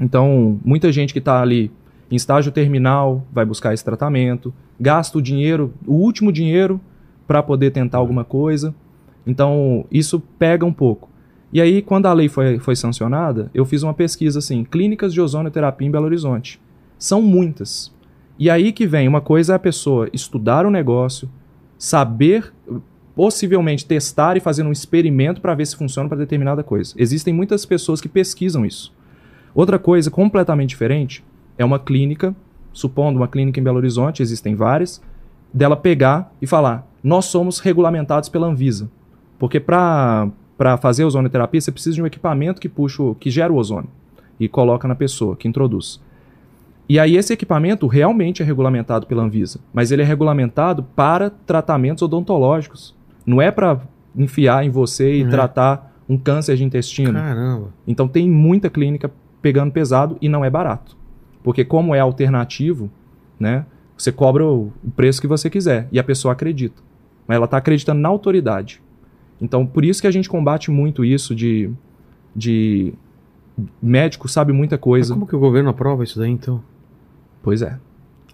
[0.00, 1.70] Então, muita gente que está ali
[2.14, 6.80] em estágio terminal vai buscar esse tratamento, gasta o dinheiro, o último dinheiro,
[7.26, 8.72] para poder tentar alguma coisa.
[9.26, 11.10] Então, isso pega um pouco.
[11.52, 15.20] E aí, quando a lei foi, foi sancionada, eu fiz uma pesquisa assim: clínicas de
[15.20, 16.60] ozonoterapia em Belo Horizonte.
[16.96, 17.92] São muitas.
[18.38, 21.28] E aí que vem uma coisa é a pessoa estudar o negócio,
[21.76, 22.52] saber,
[23.16, 26.94] possivelmente testar e fazer um experimento para ver se funciona para determinada coisa.
[26.96, 28.92] Existem muitas pessoas que pesquisam isso.
[29.52, 31.24] Outra coisa completamente diferente
[31.58, 32.34] é uma clínica,
[32.72, 35.00] supondo uma clínica em Belo Horizonte, existem várias,
[35.52, 38.88] dela pegar e falar: nós somos regulamentados pela Anvisa.
[39.38, 40.30] Porque para
[40.80, 43.90] fazer ozonoterapia você precisa de um equipamento que puxa, o- que gera o ozônio
[44.38, 46.00] e coloca na pessoa, que introduz.
[46.88, 52.02] E aí esse equipamento realmente é regulamentado pela Anvisa, mas ele é regulamentado para tratamentos
[52.02, 52.94] odontológicos.
[53.24, 53.80] Não é para
[54.16, 55.28] enfiar em você e É.
[55.28, 57.14] tratar um câncer de intestino.
[57.14, 57.68] Caramba.
[57.86, 60.96] Então tem muita clínica pegando pesado e não é barato.
[61.44, 62.90] Porque como é alternativo,
[63.38, 63.64] né,
[63.96, 66.82] você cobra o preço que você quiser e a pessoa acredita.
[67.28, 68.82] Mas ela está acreditando na autoridade.
[69.40, 71.70] Então por isso que a gente combate muito isso de,
[72.34, 72.92] de
[73.80, 75.14] médico sabe muita Mas coisa.
[75.14, 76.60] como que o governo aprova isso daí, então?
[77.42, 77.78] Pois é.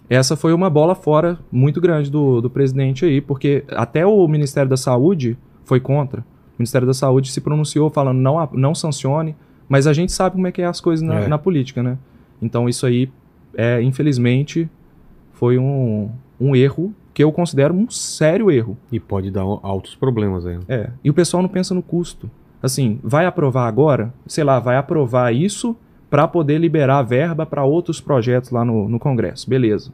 [0.09, 4.69] Essa foi uma bola fora muito grande do, do presidente aí, porque até o Ministério
[4.69, 6.21] da Saúde foi contra.
[6.21, 9.35] O Ministério da Saúde se pronunciou falando não, não sancione,
[9.69, 11.27] mas a gente sabe como é que é as coisas na, É.
[11.27, 11.97] na política, né?
[12.41, 13.09] Então isso aí,
[13.55, 14.69] é, infelizmente,
[15.33, 18.77] foi um, um erro que eu considero um sério erro.
[18.91, 20.55] E pode dar altos problemas aí.
[20.57, 20.63] né?
[20.67, 20.89] É.
[21.03, 22.29] E o pessoal não pensa no custo.
[22.63, 24.13] Assim, vai aprovar agora?
[24.27, 25.75] Sei lá, vai aprovar isso
[26.09, 29.49] para poder liberar verba para outros projetos lá no, no Congresso.
[29.49, 29.91] Beleza.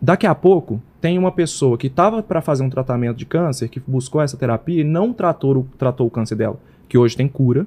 [0.00, 3.80] Daqui a pouco, tem uma pessoa que estava para fazer um tratamento de câncer, que
[3.80, 6.58] buscou essa terapia e não tratou, o- tratou o câncer dela,
[6.88, 7.66] que hoje tem cura,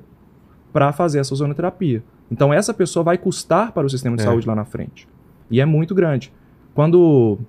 [0.72, 2.04] para fazer essa ozonoterapia.
[2.32, 4.26] Então, essa pessoa vai custar para o sistema de É.
[4.26, 5.08] saúde lá na frente.
[5.50, 6.32] E é muito grande.
[6.74, 7.40] Quando,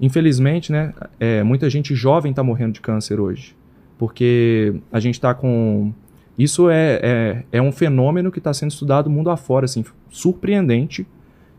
[0.00, 3.56] infelizmente, né, é, muita gente jovem está morrendo de câncer hoje.
[3.98, 5.92] Porque a gente está com.
[6.36, 11.06] Isso é, é, é um fenômeno que está sendo estudado mundo afora, assim, surpreendente,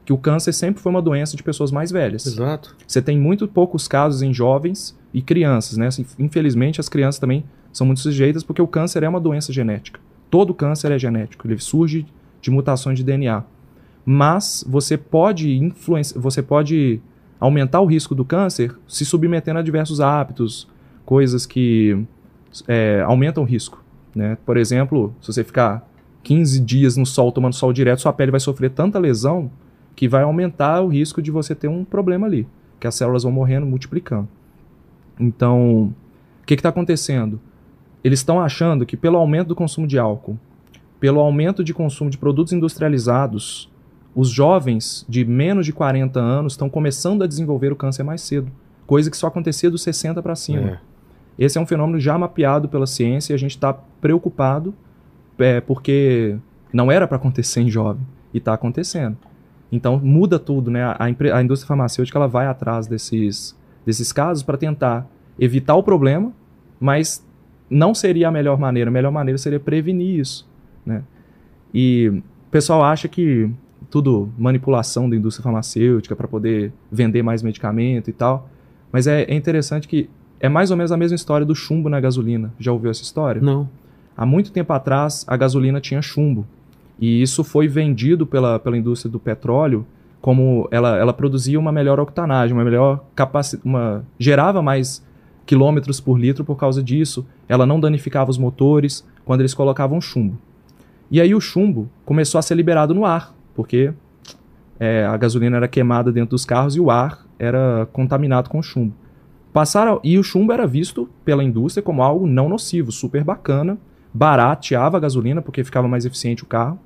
[0.04, 2.26] que o câncer sempre foi uma doença de pessoas mais velhas.
[2.26, 2.76] Exato.
[2.86, 5.88] Você tem muito poucos casos em jovens e crianças, né?
[5.88, 10.00] Assim, infelizmente, as crianças também são muito sujeitas porque o câncer é uma doença genética.
[10.30, 12.06] Todo câncer é genético, ele surge
[12.46, 13.44] de mutações de DNA.
[14.06, 17.02] Mas você pode influenciar, você pode
[17.40, 20.68] aumentar o risco do câncer se submetendo a diversos hábitos,
[21.04, 22.06] coisas que
[22.68, 23.84] é, aumentam o risco.
[24.14, 24.38] Né?
[24.46, 25.90] Por exemplo, se você ficar
[26.22, 29.50] 15 dias no sol tomando sol direto, sua pele vai sofrer tanta lesão
[29.96, 32.48] que vai aumentar o risco de você ter um problema ali,
[32.80, 34.28] que as células vão morrendo, multiplicando.
[35.20, 35.96] Então,
[36.44, 37.40] o que está acontecendo?
[38.04, 40.38] Eles estão achando que pelo aumento do consumo de álcool,
[41.06, 43.72] pelo aumento de consumo de produtos industrializados,
[44.16, 48.52] os jovens de menos de 40 anos estão começando a desenvolver o câncer mais cedo,
[48.88, 50.68] coisa que só acontecia dos 60 para cima.
[50.68, 50.80] É.
[51.38, 54.74] Esse é um fenômeno já mapeado pela ciência e a gente está preocupado
[55.38, 56.38] é, porque
[56.74, 58.02] não era para acontecer em jovem
[58.34, 59.16] e está acontecendo.
[59.72, 60.86] Então muda tudo, né?
[60.86, 65.06] A, a indústria farmacêutica ela vai atrás desses, desses casos para tentar
[65.38, 66.34] evitar o problema,
[66.80, 67.24] mas
[67.70, 68.90] não seria a melhor maneira.
[68.90, 70.50] A melhor maneira seria prevenir isso,
[70.86, 71.04] né?
[71.74, 73.50] E o pessoal acha que
[73.90, 78.50] tudo manipulação da indústria farmacêutica para poder vender mais medicamento e tal.
[78.92, 82.00] Mas é, é interessante que é mais ou menos a mesma história do chumbo na
[82.00, 82.54] gasolina.
[82.60, 83.42] Já ouviu essa história?
[83.42, 83.70] Não.
[84.16, 86.46] Há muito tempo atrás, a gasolina tinha chumbo.
[87.00, 89.86] E isso foi vendido pela, pela indústria do petróleo
[90.22, 95.06] como ela, ela produzia uma melhor octanagem, uma melhor capacidade, uma gerava mais
[95.46, 97.24] quilômetros por litro por causa disso.
[97.48, 100.36] Ela não danificava os motores quando eles colocavam chumbo.
[101.10, 103.94] E aí o chumbo começou a ser liberado no ar, porque
[104.80, 108.94] é, a gasolina era queimada dentro dos carros e o ar era contaminado com chumbo.
[109.54, 113.78] Passaram, e o chumbo era visto pela indústria como algo não nocivo, super bacana,
[114.14, 116.80] barateava a gasolina porque ficava mais eficiente o carro.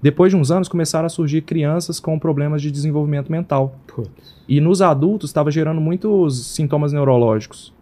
[0.00, 3.76] Depois de uns anos começaram a surgir crianças com problemas de desenvolvimento mental.
[3.86, 4.34] Putz.
[4.48, 7.72] E nos adultos estava gerando muitos sintomas neurológicos.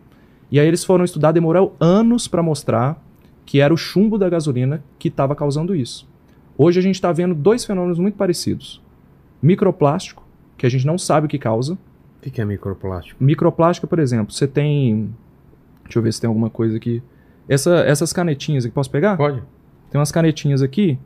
[0.51, 3.03] E aí eles foram estudar, demorou anos para mostrar
[3.51, 6.09] que era o chumbo da gasolina que estava causando isso.
[6.57, 8.81] Hoje a gente está vendo dois fenômenos muito parecidos:
[9.43, 10.23] microplástico,
[10.57, 11.75] que a gente não sabe o que causa.
[12.25, 13.23] O que, é microplástico?
[13.23, 15.13] Microplástico, por exemplo, você tem.
[15.83, 17.03] Deixa eu ver se tem alguma coisa aqui.
[17.49, 19.17] Essa- essas canetinhas aqui, posso pegar?
[19.17, 19.43] Pode.
[19.91, 20.97] Tem umas canetinhas aqui.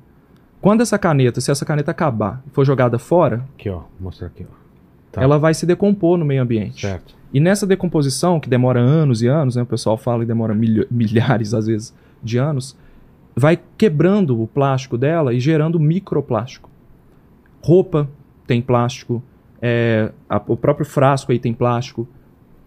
[0.60, 3.78] Quando essa caneta, se essa caneta acabar e for jogada fora, Aqui, ó.
[3.78, 4.54] Vou mostrar aqui, ó.
[5.12, 5.22] Tá.
[5.22, 6.82] ela vai se decompor no meio ambiente.
[6.82, 7.14] Certo.
[7.32, 10.52] E nessa decomposição, que demora anos e anos, né, o pessoal fala que demora
[10.90, 12.76] milhares, às vezes, de anos,
[13.36, 16.70] vai quebrando o plástico dela e gerando microplástico.
[17.62, 18.08] Roupa
[18.46, 19.22] tem plástico,
[19.60, 22.06] é, a- o próprio frasco aí tem plástico.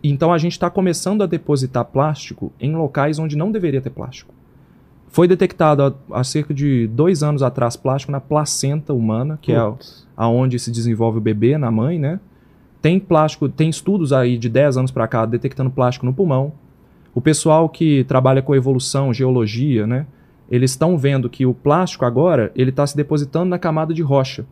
[0.04, 4.34] Então a gente está começando a depositar plástico em locais onde não deveria ter plástico.
[5.10, 9.60] Foi detectado há, há cerca de dois anos atrás plástico na placenta humana, que é
[9.60, 10.08] Putz.
[10.16, 12.20] aonde se desenvolve o bebê na mãe, né?
[12.82, 16.54] Tem plástico, tem estudos aí de 10 anos para cá detectando plástico no pulmão.
[17.18, 20.06] O pessoal que trabalha com evolução, geologia, né?
[20.52, 24.46] Eles estão vendo que o plástico agora ele está se depositando na camada de rocha.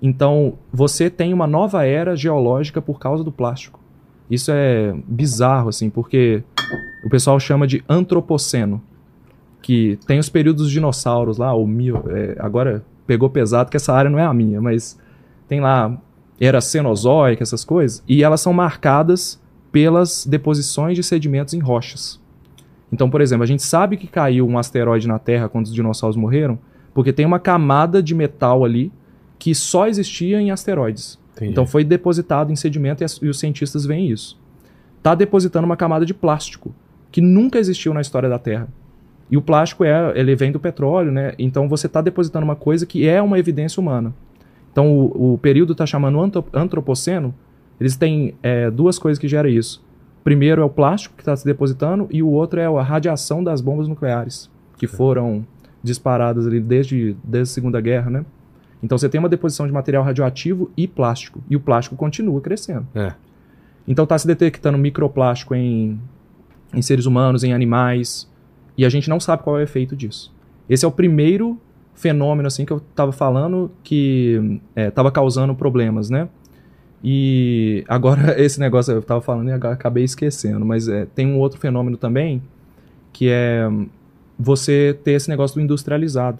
[0.00, 3.78] Então você tem uma nova era geológica por causa do plástico.
[4.30, 6.42] Isso é bizarro assim, porque
[7.04, 8.82] o pessoal chama de antropoceno,
[9.60, 13.92] que tem os períodos dos dinossauros lá, o mil, é, agora pegou pesado que essa
[13.92, 14.98] área não é a minha, mas
[15.46, 16.00] tem lá
[16.40, 19.38] era cenozoica, essas coisas, e elas são marcadas
[19.74, 22.20] pelas deposições de sedimentos em rochas.
[22.92, 26.16] Então, por exemplo, a gente sabe que caiu um asteroide na Terra quando os dinossauros
[26.16, 26.56] morreram,
[26.94, 28.92] porque tem uma camada de metal ali
[29.36, 31.18] que só existia em asteroides.
[31.34, 31.50] Entendi.
[31.50, 34.38] Então foi depositado em sedimento e, as- e os cientistas veem isso.
[34.98, 36.72] Está depositando uma camada de plástico
[37.10, 38.68] que nunca existiu na história da Terra.
[39.28, 41.34] E o plástico é, ele vem do petróleo, né?
[41.36, 44.14] Então você está depositando uma coisa que é uma evidência humana.
[44.70, 46.20] Então o, o período está chamando
[46.52, 47.34] antropoceno.
[47.80, 49.84] Eles têm é, duas coisas que geram isso.
[50.22, 53.60] Primeiro é o plástico que está se depositando e o outro é a radiação das
[53.60, 55.46] bombas nucleares que foram
[55.82, 58.24] disparadas ali desde, desde a Segunda Guerra, né?
[58.82, 62.86] Então você tem uma deposição de material radioativo e plástico e o plástico continua crescendo.
[62.94, 63.12] É.
[63.86, 66.00] Então está se detectando microplástico em,
[66.72, 68.30] em seres humanos, em animais,
[68.76, 70.34] e a gente não sabe qual é o efeito disso.
[70.68, 71.60] Esse é o primeiro
[71.94, 76.28] fenômeno assim que eu estava falando que estava causando problemas, né?
[77.04, 81.60] E agora esse negócio eu estava falando e acabei esquecendo, mas é, tem um outro
[81.60, 82.42] fenômeno também
[83.12, 83.86] que é hum,
[84.38, 86.38] você ter esse negócio do industrializado.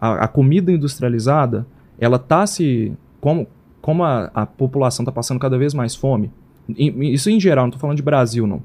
[0.00, 1.66] A, a comida industrializada,
[1.98, 3.46] ela tá se como
[3.82, 6.30] como a, a população está passando cada vez mais fome,
[6.76, 8.62] isso em geral, não estou falando de Brasil, não.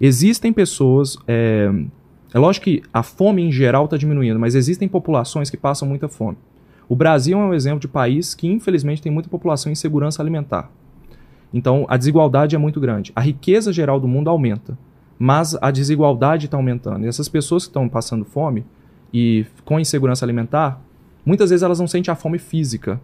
[0.00, 1.16] Existem pessoas.
[1.26, 1.70] É,
[2.34, 6.08] é lógico que a fome em geral está diminuindo, mas existem populações que passam muita
[6.08, 6.36] fome.
[6.88, 10.70] O Brasil é um exemplo de país que, infelizmente, tem muita população em segurança alimentar.
[11.52, 13.12] Então, a desigualdade é muito grande.
[13.14, 14.78] A riqueza geral do mundo aumenta,
[15.18, 17.04] mas a desigualdade está aumentando.
[17.04, 18.64] E essas pessoas que estão passando fome
[19.12, 20.80] e com insegurança alimentar,
[21.24, 23.00] muitas vezes elas não sentem a fome física,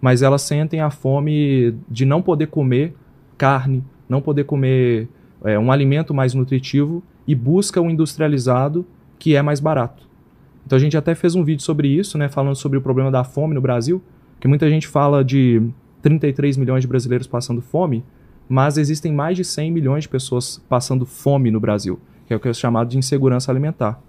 [0.00, 2.94] mas elas sentem a fome de não poder comer
[3.36, 5.08] carne, não poder comer
[5.44, 8.86] é, um alimento mais nutritivo e busca o industrializado
[9.18, 10.08] que é mais barato.
[10.66, 13.22] Então a gente até fez um vídeo sobre isso, né, falando sobre o problema da
[13.22, 14.02] fome no Brasil,
[14.40, 15.62] que muita gente fala de
[16.02, 18.04] 33 milhões de brasileiros passando fome,
[18.48, 22.40] mas existem mais de 100 milhões de pessoas passando fome no Brasil, que é o
[22.40, 24.00] que é chamado de insegurança alimentar.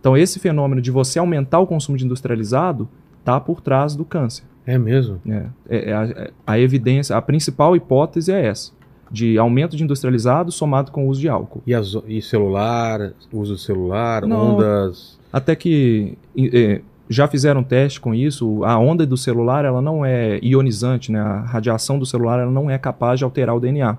[0.00, 2.88] Então esse fenômeno de você aumentar o consumo de industrializado
[3.20, 4.44] está por trás do câncer.
[4.66, 5.20] É mesmo?
[5.28, 8.72] É, é- é a, a evidência, a principal hipótese é essa,
[9.10, 11.62] de aumento de industrializado somado com o uso de álcool.
[11.66, 14.54] E, as, e celular, uso do celular, Não.
[14.56, 15.20] ondas.
[15.32, 20.38] Até que é, já fizeram teste com isso, a onda do celular ela não é
[20.42, 21.20] ionizante, né?
[21.20, 23.96] a radiação do celular ela não é capaz de alterar o DNA.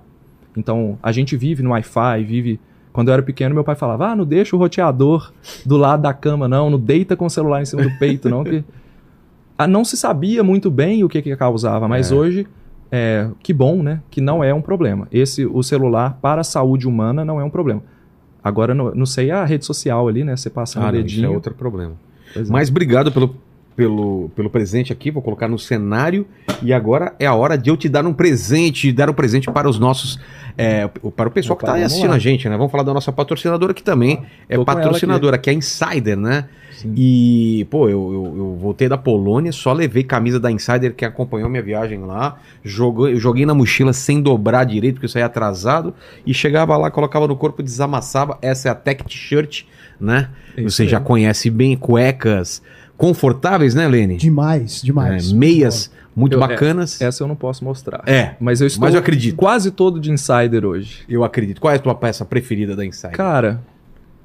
[0.55, 2.59] Então, a gente vive no Wi-Fi, vive...
[2.91, 5.33] Quando eu era pequeno, meu pai falava, ah, não deixa o roteador
[5.65, 8.43] do lado da cama, não, não deita com o celular em cima do peito, não,
[8.43, 8.63] que...
[9.55, 12.15] Ah, não se sabia muito bem o que que causava, mas É.
[12.15, 12.47] hoje,
[12.91, 15.07] é, que bom, né, que não é um problema.
[15.11, 17.81] Esse, o celular para a saúde humana não é um problema.
[18.43, 21.25] Agora, não, não sei a rede social ali, né, você passa Ah, não, isso dedinho.
[21.27, 21.93] é outro problema.
[22.33, 22.51] Pois é.
[22.51, 23.35] Mas obrigado pelo,
[23.75, 26.25] pelo, pelo presente aqui, vou colocar no cenário.
[26.61, 29.69] E agora é a hora de eu te dar um presente, dar um presente para
[29.69, 30.19] os nossos.
[30.57, 32.15] é, para o pessoal que Opa, está vamos assistindo lá.
[32.15, 32.57] a gente, né?
[32.57, 36.45] Vamos falar da nossa patrocinadora que também é Tô patrocinadora, que é Insider, né?
[36.83, 36.93] Sim.
[36.95, 41.49] E, pô, eu, eu, eu voltei da Polônia, só levei camisa da Insider que acompanhou
[41.49, 42.37] minha viagem lá.
[42.63, 45.93] Joguei, eu joguei na mochila sem dobrar direito, porque eu saía atrasado.
[46.25, 48.37] E chegava lá, colocava no corpo, desamassava.
[48.41, 49.63] Essa é a Tech T-shirt,
[49.99, 50.29] né?
[50.57, 50.89] Isso Você aí.
[50.89, 52.61] já conhece bem cuecas
[52.97, 54.17] confortáveis, né, Lene?
[54.17, 55.31] Demais, demais.
[55.31, 57.01] É, meias muito Eu- bacanas.
[57.01, 58.03] É, Essa eu não posso mostrar.
[58.39, 59.35] Mas eu estou mas eu acredito.
[59.35, 60.99] quase todo de insider hoje.
[61.09, 61.59] Eu acredito.
[61.59, 63.11] Qual é a tua peça preferida da Insider?
[63.17, 63.61] Cara,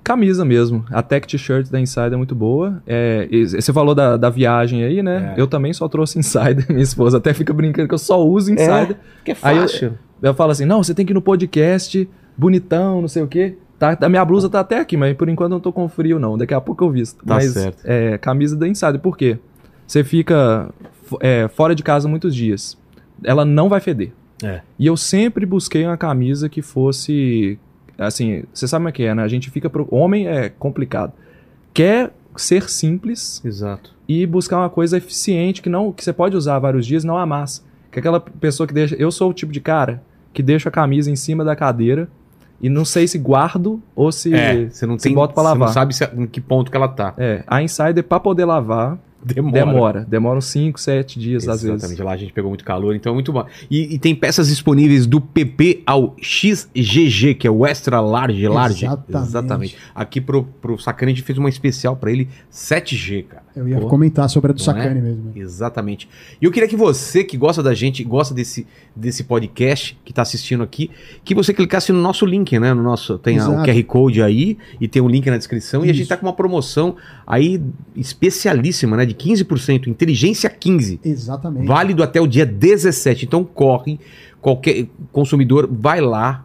[0.09, 0.85] camisa mesmo.
[0.91, 2.83] A tech t-shirt da Insider é muito boa.
[2.87, 5.35] É, você falou da, da viagem aí, né?
[5.37, 5.41] É.
[5.41, 6.67] Eu também só trouxe Insider.
[6.71, 8.97] Minha esposa até fica brincando que eu só uso Insider.
[9.25, 9.99] que é Aí eu- fácil.
[10.21, 13.57] Eu falo assim, não, você tem que ir no podcast, bonitão, não sei o quê.
[13.79, 16.19] Tá, a minha blusa tá até aqui, mas por enquanto eu não tô com frio,
[16.19, 16.37] não.
[16.37, 17.19] Daqui a pouco eu visto.
[17.25, 17.83] Tá mas, certo.
[17.85, 19.39] É, camisa da Insider, por quê?
[19.87, 20.69] Você fica
[21.21, 22.77] é, fora de casa muitos dias.
[23.23, 24.11] Ela não vai feder.
[24.43, 24.61] É.
[24.79, 27.59] E eu sempre busquei uma camisa que fosse.
[27.99, 29.23] Assim, você sabe como é que é, né?
[29.23, 29.69] A gente fica.
[29.69, 29.89] Pro...
[29.91, 31.13] Homem é complicado.
[31.75, 33.93] Quer ser simples Exato.
[34.09, 37.63] e buscar uma coisa eficiente que não que você pode usar vários dias não amassa.
[37.91, 38.95] Que é aquela pessoa que deixa.
[38.97, 42.09] Eu sou o tipo de cara que deixa a camisa em cima da cadeira
[42.61, 44.33] e não sei se guardo ou se.
[44.35, 45.15] É, você não se tem.
[45.15, 45.73] bota pra Você não lavar.
[45.75, 47.15] sabe se- em que ponto que ela tá.
[47.19, 49.53] É, a Insider, pra poder lavar, Demora.
[49.53, 50.07] demora.
[50.09, 51.77] Demora uns 5, 7 dias às vezes.
[51.77, 52.03] Exatamente.
[52.03, 53.45] Lá a gente pegou muito calor, então é muito bom.
[53.71, 58.87] E, e tem peças disponíveis do PP ao XGG, que é o Extra Large Large.
[59.09, 59.77] Exatamente.
[59.95, 63.48] Aqui pro, pro Sacane a gente fez uma especial pra ele 7G, cara.
[63.59, 63.89] Eu ia Pô.
[63.89, 65.03] comentar sobre a do Não Sacane é?
[65.03, 65.33] mesmo.
[65.35, 66.09] Exatamente.
[66.41, 70.23] E eu queria que você, que gosta da gente, gosta desse, desse podcast, que está
[70.23, 70.91] assistindo aqui,
[71.25, 72.73] que você clicasse no nosso link, né?
[72.73, 73.63] No nosso, tem a- o.
[73.65, 75.85] QR Code aí e tem um link na descrição.
[75.85, 76.09] E a gente Isso.
[76.09, 77.61] tá com uma promoção aí
[77.97, 79.05] especialíssima, né?
[79.07, 81.01] De 15%, inteligência 15.
[81.05, 81.67] Exatamente.
[81.67, 83.25] Válido até o dia 17.
[83.27, 83.99] Então corre,
[84.41, 86.45] qualquer consumidor vai lá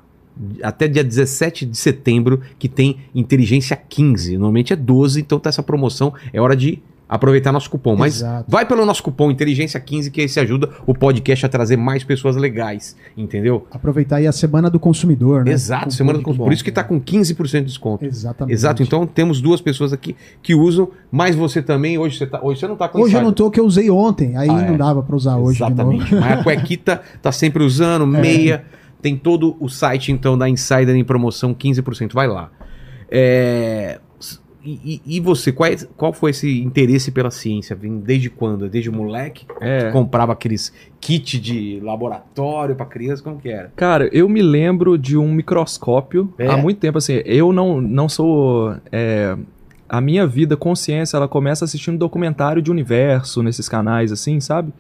[0.63, 4.33] até dia 17 de setembro que tem inteligência 15.
[4.33, 7.95] Normalmente é 12, então tá essa promoção, é hora de aproveitar nosso cupom.
[7.95, 8.45] Mas Exato.
[8.49, 12.35] vai pelo nosso cupom inteligência 15 que esse ajuda o podcast a trazer mais pessoas
[12.35, 13.67] legais, entendeu?
[13.71, 15.51] Aproveitar aí a semana do consumidor, né?
[15.51, 18.05] Exato, Com semana do público Por isso que tá com 15% de desconto.
[18.05, 18.53] Exatamente.
[18.53, 22.59] Exato, então temos duas pessoas aqui que usam, mas você também, hoje você, tá, hoje
[22.59, 24.35] você não tá com Hoje eu não tô, que eu usei ontem.
[24.37, 24.69] Aí Ah, é.
[24.69, 26.13] não dava pra usar hoje Exatamente.
[26.15, 28.63] Mas a cuequita tá sempre usando, meia.
[29.01, 32.13] Tem todo o site, então, da Insider em promoção, 15%.
[32.13, 32.49] Vai lá.
[33.11, 33.99] É,
[34.65, 37.75] E, e- e você, qual, é- qual foi esse interesse pela ciência?
[37.75, 38.69] Vem desde quando?
[38.69, 39.45] Desde moleque?
[39.59, 39.91] É.
[39.91, 40.71] Comprava aqueles
[41.01, 43.21] kit de laboratório pra criança?
[43.21, 43.71] Como que era?
[43.75, 46.47] Cara, eu me lembro de um microscópio É?
[46.47, 48.75] há muito tempo, assim, eu não, não sou...
[48.91, 49.35] é,
[49.89, 54.73] a minha vida, consciência, ela começa assistindo documentário de universo nesses canais, assim, sabe?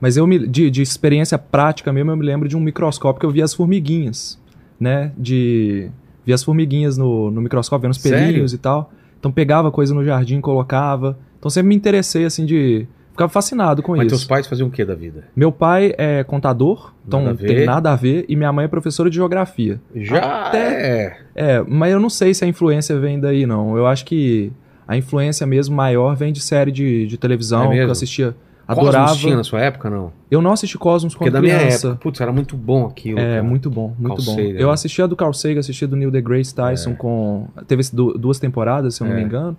[0.00, 3.26] Mas eu me, de, de experiência prática mesmo, eu me lembro de um microscópio que
[3.26, 4.38] eu via as formiguinhas,
[4.78, 5.12] né?
[5.18, 5.90] De...
[6.24, 8.26] Via as formiguinhas no, no microscópio, vendo os Sério?
[8.26, 8.92] pelinhos e tal.
[9.20, 11.16] Então pegava coisa no jardim, colocava.
[11.38, 12.86] Então sempre me interessei, assim, de...
[13.12, 14.14] Ficava fascinado com Mas isso.
[14.16, 15.24] teus pais faziam o que da vida?
[15.36, 19.10] Meu pai é contador, então Nada tem nada a ver, e minha mãe é professora
[19.10, 19.78] de geografia.
[19.94, 21.18] Já Até- é.
[21.34, 23.76] É, mas eu não sei se a influência vem daí, não.
[23.76, 24.50] Eu acho que
[24.88, 27.88] a influência mesmo maior vem de série de, de É televisão, que mesmo?
[27.88, 28.34] eu assistia,
[28.74, 29.16] Cosmos adorava.
[29.16, 30.12] tinha na sua época, não?
[30.30, 31.88] Eu não assisti Cosmos Porque quando da minha criança.
[31.88, 33.18] época, putz, era muito bom aquilo.
[33.18, 33.42] É, cara.
[33.42, 34.40] muito bom, muito Carl bom.
[34.40, 34.72] Eu né?
[34.72, 37.48] assisti a do Carl Sagan, assisti a do Neil deGrasse Tyson com...
[37.66, 39.16] Teve duas temporadas, se eu não É.
[39.18, 39.56] me engano.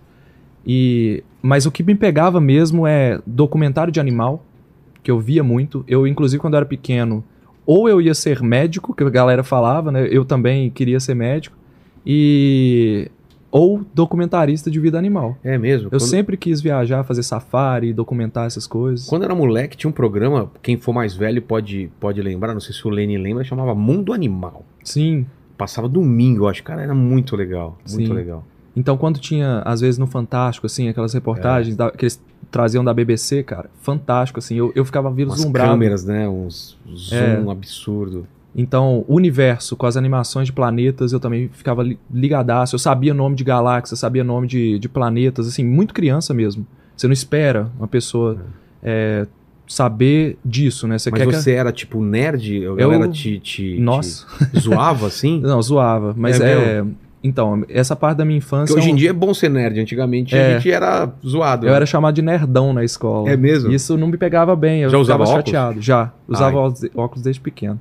[0.65, 1.23] E...
[1.41, 4.43] Mas o que me pegava mesmo é documentário de animal,
[5.03, 5.83] que eu via muito.
[5.87, 7.23] Eu, inclusive, quando eu era pequeno,
[7.65, 10.07] ou eu ia ser médico, que a galera falava, né?
[10.09, 11.57] Eu também queria ser médico.
[12.05, 13.09] E...
[13.51, 15.37] Ou documentarista de vida animal.
[15.43, 15.87] É mesmo.
[15.87, 19.07] Eu Quando- sempre quis viajar, fazer safari, documentar essas coisas.
[19.07, 22.73] Quando era moleque, tinha um programa, quem for mais velho pode, pode lembrar, não sei
[22.73, 24.63] se o Lenny lembra, chamava Mundo Animal.
[24.83, 25.25] Sim,
[25.57, 26.63] Passava domingo, eu acho.
[26.63, 27.77] Cara, era muito legal.
[27.87, 28.13] Muito Sim.
[28.13, 28.43] legal.
[28.75, 32.91] Então, quando tinha, às vezes, no Fantástico, assim, aquelas reportagens da- que eles traziam da
[32.93, 35.69] BBC, cara, fantástico, assim, eu, eu ficava Umas vislumbrado.
[35.69, 36.27] câmeras, né?
[36.27, 37.51] Uns zoom É.
[37.51, 38.25] absurdo.
[38.55, 42.75] Então, o universo, com as animações de planetas, eu também ficava li- ligadaço.
[42.75, 46.65] Eu sabia nome de galáxias, sabia nome de, de planetas, assim, muito criança mesmo.
[46.97, 48.37] Você não espera uma pessoa
[48.83, 49.25] é,
[49.65, 50.97] saber disso, né?
[50.99, 51.35] Você Mas quer que...
[51.35, 52.57] você era tipo nerd?
[52.57, 54.25] A Eu- galera te, te, Nossa.
[54.53, 55.39] te zoava assim?
[55.39, 56.13] Não, zoava.
[56.17, 56.85] Mas É é.
[57.23, 58.65] Então, essa parte da minha infância.
[58.73, 59.79] Porque hoje é em um- dia é bom ser nerd.
[59.79, 60.53] Antigamente a É.
[60.55, 61.67] gente era zoado.
[61.67, 61.75] Eu né?
[61.75, 63.29] era chamado de nerdão na escola.
[63.29, 63.71] É mesmo?
[63.71, 64.81] Isso não me pegava bem.
[64.81, 65.79] Eu Já usava chateado.
[65.79, 66.11] Já.
[66.27, 67.79] Usava óculos desde pequeno.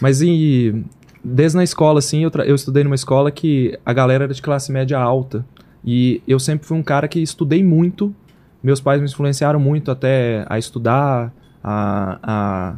[0.00, 0.84] Mas e,
[1.24, 4.70] desde na escola, assim, eu, eu estudei numa escola que a galera era de classe
[4.72, 5.44] média alta.
[5.84, 8.14] E eu sempre fui um cara que estudei muito.
[8.62, 11.32] Meus pais me influenciaram muito até a estudar.
[11.62, 12.74] A, a-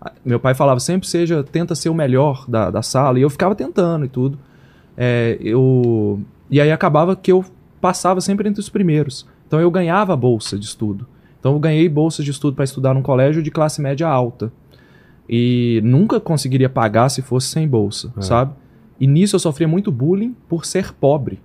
[0.00, 3.18] a- meu pai falava sempre seja, tenta ser o melhor da, da sala.
[3.18, 4.38] E eu ficava tentando e tudo.
[4.96, 7.44] É, eu, e aí acabava que eu
[7.80, 9.26] passava sempre entre os primeiros.
[9.46, 11.06] Então eu ganhava bolsa de estudo.
[11.40, 14.52] Então eu ganhei bolsa de estudo para estudar num colégio de classe média alta.
[15.28, 18.22] E nunca conseguiria pagar se fosse sem bolsa, É.
[18.22, 18.52] sabe?
[19.00, 21.38] E nisso eu sofria muito bullying por ser pobre.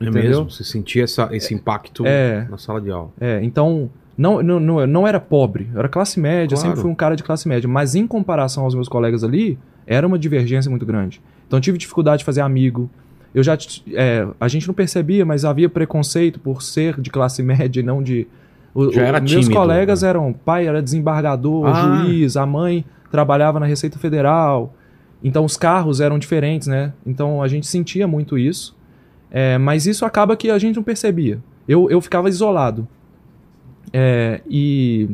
[0.00, 0.12] É entendeu?
[0.22, 0.50] mesmo?
[0.50, 2.46] Você sentia essa, esse impacto É.
[2.50, 3.10] na sala de aula.
[3.20, 6.60] É, então não, não, não, era pobre, era classe média, eu Claro.
[6.70, 10.06] sempre fui um cara de classe média, mas em comparação aos meus colegas ali, era
[10.06, 11.20] uma divergência muito grande.
[11.46, 12.88] Então tive dificuldade de fazer amigo.
[13.34, 13.56] Eu já
[13.94, 18.02] é, a gente não percebia, mas havia preconceito por ser de classe média e não
[18.02, 18.26] de
[18.74, 20.08] o- Já o- era meus tímido, colegas né?
[20.08, 22.04] eram pai era desembargador, Ah.
[22.04, 24.74] juiz, a mãe trabalhava na Receita Federal.
[25.22, 26.92] Então os carros eram diferentes, né?
[27.06, 28.76] Então a gente sentia muito isso.
[29.30, 31.38] É, mas isso acaba que a gente não percebia.
[31.68, 32.88] Eu, eu ficava isolado.
[33.92, 35.10] É, e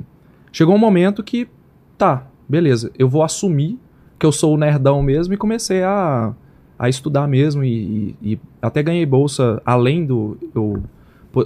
[0.52, 1.48] chegou um momento que,
[1.96, 3.78] tá, beleza, eu vou assumir
[4.18, 6.32] que eu sou o nerdão mesmo e comecei a,
[6.78, 10.37] a estudar mesmo e, e- e até ganhei bolsa além do.
[10.54, 10.82] Eu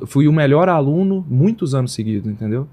[0.07, 2.67] fui o melhor aluno muitos anos seguidos, entendeu?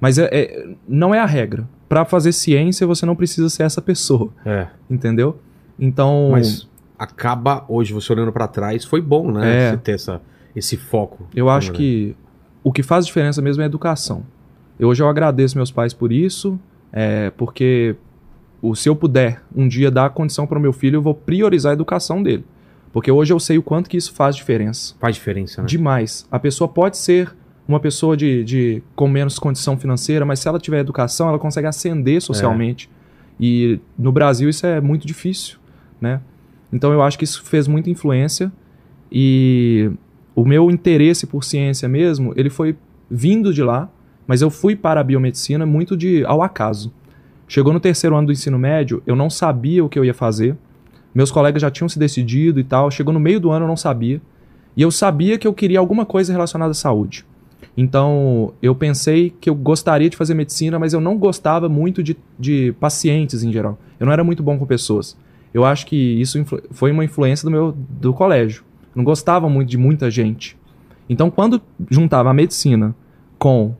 [0.00, 1.68] Mas é, é- não é a regra.
[1.88, 4.66] Para fazer ciência, você não precisa ser essa pessoa, É.
[4.90, 5.38] entendeu?
[5.78, 6.30] Então.
[6.32, 6.68] Mas
[6.98, 9.66] acaba, hoje, você olhando pra trás, foi bom, né?
[9.66, 9.70] É.
[9.70, 10.20] Você ter essa,
[10.54, 11.26] esse foco.
[11.34, 11.78] Eu acho Né?
[11.78, 12.16] que
[12.64, 14.22] o que faz diferença mesmo é a educação.
[14.78, 16.58] Eu, hoje eu agradeço meus pais por isso,
[16.92, 17.94] é, porque
[18.60, 21.70] o, se eu puder um dia dar condição para o meu filho, eu vou priorizar
[21.70, 22.44] a educação dele.
[22.92, 24.94] Porque hoje eu sei o quanto que isso faz diferença.
[24.98, 25.68] Faz diferença, né?
[25.68, 26.26] Demais.
[26.30, 27.36] A pessoa pode ser
[27.68, 31.66] uma pessoa de, de com menos condição financeira, mas se ela tiver educação, ela consegue
[31.66, 32.88] ascender socialmente.
[33.38, 35.58] E no Brasil isso é muito difícil,
[36.00, 36.20] né?
[36.72, 38.52] Então eu acho que isso fez muita influência
[39.10, 39.90] e
[40.34, 42.76] o meu interesse por ciência mesmo, ele foi
[43.10, 43.88] vindo de lá,
[44.26, 46.92] mas eu fui para a biomedicina muito de ao acaso.
[47.48, 50.56] Chegou no terceiro ano do ensino médio, eu não sabia o que eu ia fazer.
[51.14, 52.90] Meus colegas já tinham se decidido e tal.
[52.90, 54.20] Chegou no meio do ano, eu não sabia.
[54.76, 57.24] E eu sabia que eu queria alguma coisa relacionada à saúde.
[57.76, 62.16] Então, eu pensei que eu gostaria de fazer medicina, mas eu não gostava muito de,
[62.38, 63.78] de pacientes em geral.
[64.00, 65.16] Eu não era muito bom com pessoas.
[65.52, 68.64] Eu acho que isso foi uma influência do meu do colégio.
[68.94, 70.56] Não gostava muito de muita gente.
[71.08, 72.94] Então, quando juntava a medicina
[73.38, 73.74] com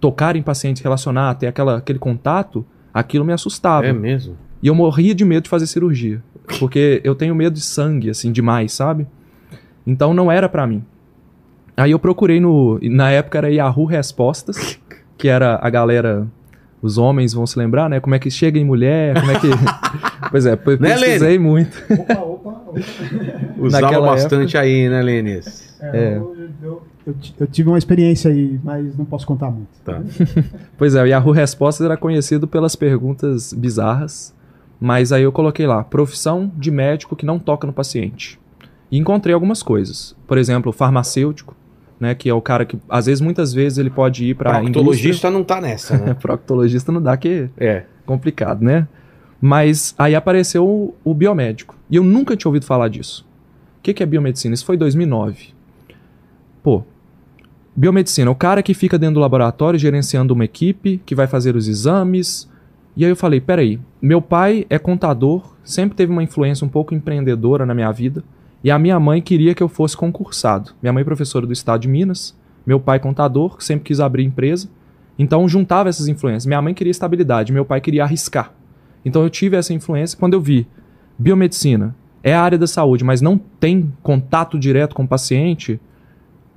[0.00, 3.86] tocar em pacientes, relacionar, ter aquela, aquele contato, aquilo me assustava.
[3.86, 4.36] É mesmo.
[4.62, 6.22] E eu morria de medo de fazer cirurgia.
[6.58, 9.06] Porque eu tenho medo de sangue, assim, demais, sabe?
[9.86, 10.84] Então não era pra mim.
[11.76, 12.78] Aí eu procurei no.
[12.82, 14.78] Na época era Yahoo Respostas,
[15.18, 16.26] que era a galera.
[16.82, 17.98] Os homens vão se lembrar, né?
[17.98, 19.48] Como é que chega em mulher, como é que.
[20.30, 21.82] pois é, eu Né, pesquisei muito.
[21.90, 22.80] Opa, opa, opa.
[23.58, 25.74] Usava bastante aí, né, Lênis?
[25.80, 29.68] É, eu, eu- eu ti- eu tive uma experiência aí, mas não posso contar muito.
[29.84, 30.00] Tá.
[30.76, 34.34] Pois é, o Yahoo Respostas era conhecido pelas perguntas bizarras,
[34.78, 38.38] mas aí eu coloquei lá, profissão de médico que não toca no paciente.
[38.90, 40.14] E encontrei algumas coisas.
[40.26, 41.56] Por exemplo, farmacêutico,
[41.98, 45.30] né, que é o cara que, às vezes, muitas vezes ele pode ir para Proctologista
[45.30, 46.14] não tá nessa, né?
[46.20, 48.86] Proctologista não dá que é complicado, né?
[49.40, 51.76] Mas aí apareceu o, o biomédico.
[51.90, 53.26] E eu nunca tinha ouvido falar disso.
[53.78, 54.54] O que, que é biomedicina?
[54.54, 55.48] Isso foi em 2009.
[56.62, 56.82] Pô,
[57.76, 61.68] biomedicina, o cara que fica dentro do laboratório gerenciando uma equipe, que vai fazer os
[61.68, 62.48] exames.
[62.96, 66.94] E aí eu falei, peraí, meu pai é contador, sempre teve uma influência um pouco
[66.94, 68.22] empreendedora na minha vida.
[68.64, 70.72] E a minha mãe queria que eu fosse concursado.
[70.80, 72.34] Minha mãe é professora do estado de Minas,
[72.66, 74.70] meu pai contador, que sempre quis abrir empresa.
[75.18, 76.46] Então juntava essas influências.
[76.46, 78.52] Minha mãe queria estabilidade, meu pai queria arriscar.
[79.04, 80.66] Então eu tive essa influência quando eu vi
[81.18, 85.78] biomedicina é a área da saúde, mas não tem contato direto com o paciente,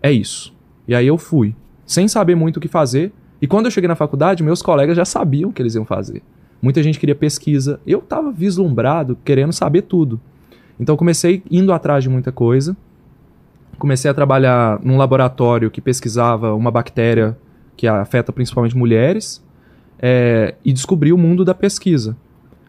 [0.02, 0.56] é isso.
[0.88, 1.54] E aí eu fui,
[1.86, 3.12] sem saber muito o que fazer.
[3.42, 6.24] E quando eu cheguei na faculdade, meus colegas já sabiam o que eles iam fazer.
[6.62, 7.82] Muita gente queria pesquisa.
[7.86, 10.22] Eu estava vislumbrado, querendo saber tudo.
[10.80, 12.76] Então comecei indo atrás de muita coisa.
[13.78, 17.38] Comecei a trabalhar num laboratório que pesquisava uma bactéria
[17.76, 19.44] que afeta principalmente mulheres
[20.00, 22.16] é, e descobri o mundo da pesquisa.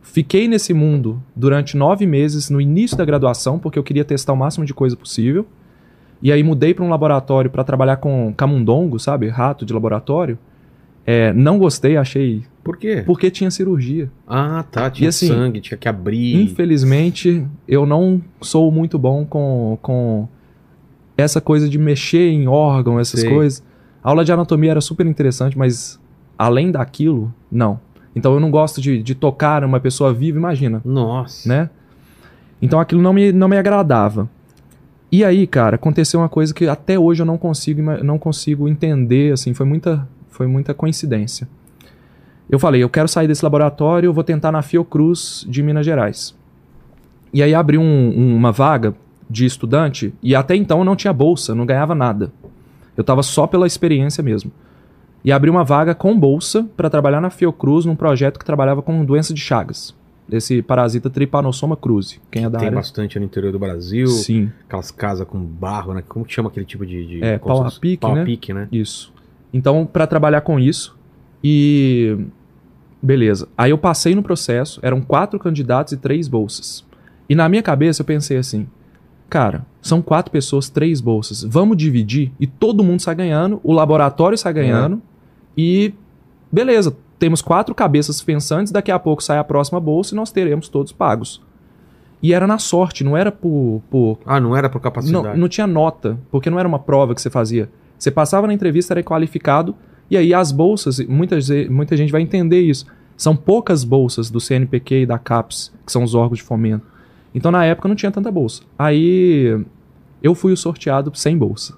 [0.02, 4.36] Fiquei nesse mundo durante nove meses no início da graduação, porque eu queria testar o
[4.36, 5.46] máximo de coisa possível.
[6.20, 9.28] E aí mudei para um laboratório para trabalhar com camundongo, sabe?
[9.28, 10.38] Rato de laboratório.
[11.10, 12.44] É, não gostei, achei.
[12.62, 13.02] Por quê?
[13.06, 14.10] Porque tinha cirurgia.
[14.26, 14.90] Ah, tá.
[14.90, 16.34] Tinha E assim, sangue, tinha que abrir.
[16.42, 20.28] Infelizmente, eu não sou muito bom com, com
[21.16, 23.30] essa coisa de mexer em órgão, essas Sei.
[23.30, 23.64] coisas.
[24.04, 25.98] A aula de anatomia era super interessante, mas
[26.36, 27.80] além daquilo, não.
[28.14, 31.48] Então eu não gosto de, de tocar uma pessoa viva, imagina, Nossa.
[31.48, 31.70] né?
[32.60, 34.28] Então aquilo não me, não me agradava.
[35.10, 39.32] E aí, cara, aconteceu uma coisa que até hoje eu não consigo, não consigo entender,
[39.32, 40.06] assim, foi muita,
[40.38, 41.48] foi muita coincidência.
[42.48, 46.34] Eu falei, eu quero sair desse laboratório, eu vou tentar na Fiocruz de Minas Gerais.
[47.34, 47.84] E aí abriu um-
[48.16, 48.94] um- uma vaga
[49.28, 52.32] de estudante, e até então eu não tinha bolsa, não ganhava nada.
[52.96, 54.50] Eu tava só pela experiência mesmo.
[55.24, 59.04] E abriu uma vaga com bolsa para trabalhar na Fiocruz num projeto que trabalhava com
[59.04, 59.92] doença de Chagas.
[60.26, 62.20] Desse parasita Trypanosoma cruzi.
[62.30, 62.76] Quem é da Tem área?
[62.78, 64.06] bastante no interior do Brasil.
[64.06, 64.52] Sim.
[64.66, 66.02] Aquelas casas com barro, né?
[66.06, 67.04] Como que chama aquele tipo de.
[67.06, 68.24] de É, pau a pique, Pau né?
[68.24, 68.68] pique, né?
[68.70, 69.12] Isso.
[69.52, 70.96] Então, para trabalhar com isso,
[71.42, 72.16] e.
[73.00, 73.48] Beleza.
[73.56, 76.84] Aí eu passei no processo, eram quatro candidatos e três bolsas.
[77.28, 78.66] E na minha cabeça eu pensei assim:
[79.30, 81.44] cara, são quatro pessoas, três bolsas.
[81.44, 85.00] Vamos dividir e todo mundo sai ganhando, o laboratório sai ganhando,
[85.56, 85.94] e.
[86.50, 90.68] Beleza, temos quatro cabeças pensantes, daqui a pouco sai a próxima bolsa e nós teremos
[90.68, 91.42] todos pagos.
[92.22, 95.28] E era na sorte, não era por, por Ah, não era por capacidade.
[95.28, 97.68] não, não tinha nota, porque não era uma prova que você fazia.
[97.98, 99.74] Você passava na entrevista, era qualificado,
[100.10, 102.86] e aí as bolsas, muitas, muita gente vai entender isso.
[103.16, 106.86] São poucas bolsas do CNPq e da CAPES, que são os órgãos de fomento.
[107.34, 108.62] Então na época não tinha tanta bolsa.
[108.78, 109.60] Aí
[110.22, 111.76] eu fui sorteado sem bolsa.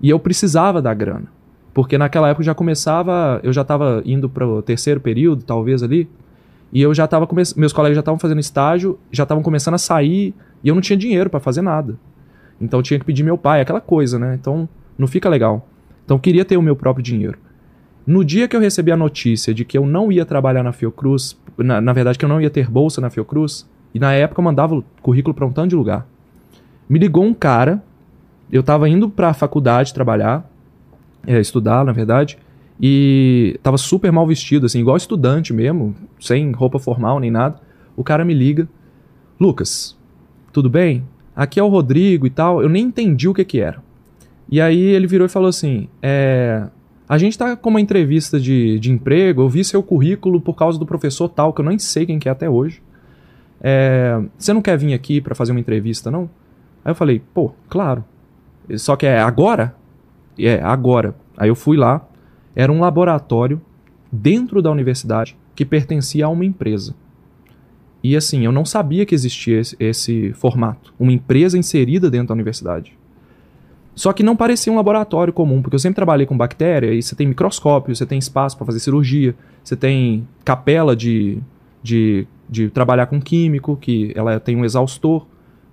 [0.00, 1.26] E eu precisava da grana.
[1.74, 6.08] Porque naquela época já começava, eu já estava indo para o terceiro período, talvez ali,
[6.72, 10.34] e eu já estava meus colegas já estavam fazendo estágio, já estavam começando a sair,
[10.62, 11.98] e eu não tinha dinheiro para fazer nada.
[12.60, 14.36] Então eu tinha que pedir meu pai, aquela coisa, né?
[14.38, 14.68] Então
[15.02, 15.68] não fica legal.
[16.04, 17.38] Então queria ter o meu próprio dinheiro.
[18.06, 21.38] No dia que eu recebi a notícia de que eu não ia trabalhar na Fiocruz,
[21.58, 24.44] na, na verdade que eu não ia ter bolsa na Fiocruz, e na época eu
[24.44, 26.06] mandava o currículo para um tanto de lugar.
[26.88, 27.82] Me ligou um cara,
[28.50, 30.48] eu tava indo para a faculdade trabalhar,
[31.26, 32.38] é, estudar, na verdade,
[32.80, 37.60] e tava super mal vestido, assim, igual estudante mesmo, sem roupa formal nem nada.
[37.96, 38.68] O cara me liga,
[39.38, 39.96] Lucas,
[40.52, 41.04] tudo bem?
[41.36, 42.62] Aqui é o Rodrigo e tal.
[42.62, 43.82] Eu nem entendi o que que era.
[44.52, 46.66] E aí ele virou e falou assim: é,
[47.08, 50.78] a gente tá com uma entrevista de, de emprego, eu vi seu currículo por causa
[50.78, 52.82] do professor tal, que eu nem sei quem que é até hoje.
[53.62, 56.28] É, você não quer vir aqui para fazer uma entrevista, não?
[56.84, 58.04] Aí eu falei, pô, claro.
[58.76, 59.74] Só que é agora?
[60.38, 61.14] É, agora.
[61.34, 62.06] Aí eu fui lá,
[62.54, 63.58] era um laboratório
[64.10, 66.94] dentro da universidade que pertencia a uma empresa.
[68.04, 70.92] E assim, eu não sabia que existia esse, esse formato.
[70.98, 72.98] Uma empresa inserida dentro da universidade.
[73.94, 77.14] Só que não parecia um laboratório comum, porque eu sempre trabalhei com bactéria e você
[77.14, 81.38] tem microscópio, você tem espaço para fazer cirurgia, você tem capela de,
[81.82, 85.22] de, de trabalhar com químico, que ela tem um exaustor.
[85.22, 85.26] O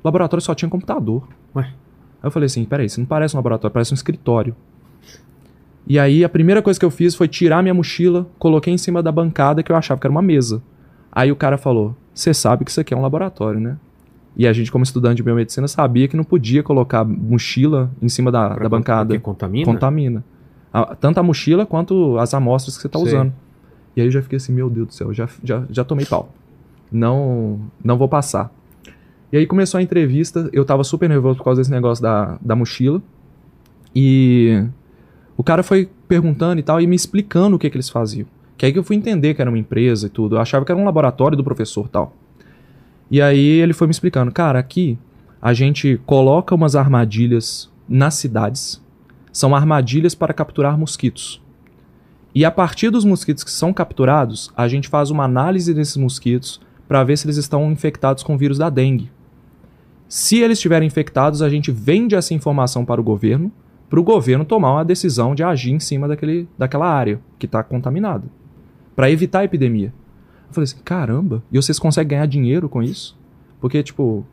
[0.03, 1.27] laboratório só tinha computador.
[1.55, 1.63] Ué.
[1.63, 4.55] Aí eu falei assim: peraí, isso não parece um laboratório, parece um escritório.
[5.87, 9.01] E aí a primeira coisa que eu fiz foi tirar minha mochila, coloquei em cima
[9.01, 10.61] da bancada que eu achava que era uma mesa.
[11.11, 13.77] Aí o cara falou: Você sabe que isso aqui é um laboratório, né?
[14.37, 18.31] E a gente, como estudante de biomedicina, sabia que não podia colocar mochila em cima
[18.31, 19.09] da, Pra da bancada.
[19.13, 19.65] Porque contamina?
[19.65, 20.23] Contamina.
[20.71, 23.33] A- tanto a mochila quanto as amostras que você está usando.
[23.95, 26.31] E aí eu já fiquei assim, meu Deus do céu, já, já, já tomei pau.
[26.91, 28.51] Não, não vou passar.
[29.31, 32.55] E aí começou a entrevista, eu tava super nervoso por causa desse negócio da, da
[32.55, 33.01] mochila.
[33.95, 34.63] E
[35.35, 38.27] o cara foi perguntando e tal, e me explicando o que, que eles faziam.
[38.57, 40.35] Que aí que eu fui entender que era uma empresa e tudo.
[40.35, 42.13] Eu achava que era um laboratório do professor e tal.
[43.09, 44.97] E aí ele foi me explicando, cara, aqui
[45.41, 48.81] a gente coloca umas armadilhas nas cidades.
[49.31, 51.41] São armadilhas para capturar mosquitos.
[52.33, 56.61] E a partir dos mosquitos que são capturados, a gente faz uma análise desses mosquitos
[56.87, 59.11] para ver se eles estão infectados com o vírus da dengue.
[60.07, 63.51] Se eles estiverem infectados, a gente vende essa informação para o governo,
[63.89, 67.63] para o governo tomar uma decisão de agir em cima daquele, daquela área que está
[67.63, 68.27] contaminada,
[68.95, 69.93] para evitar a epidemia.
[70.49, 73.17] Eu falei assim, caramba, e vocês conseguem ganhar dinheiro com isso?
[73.61, 74.25] Porque, tipo,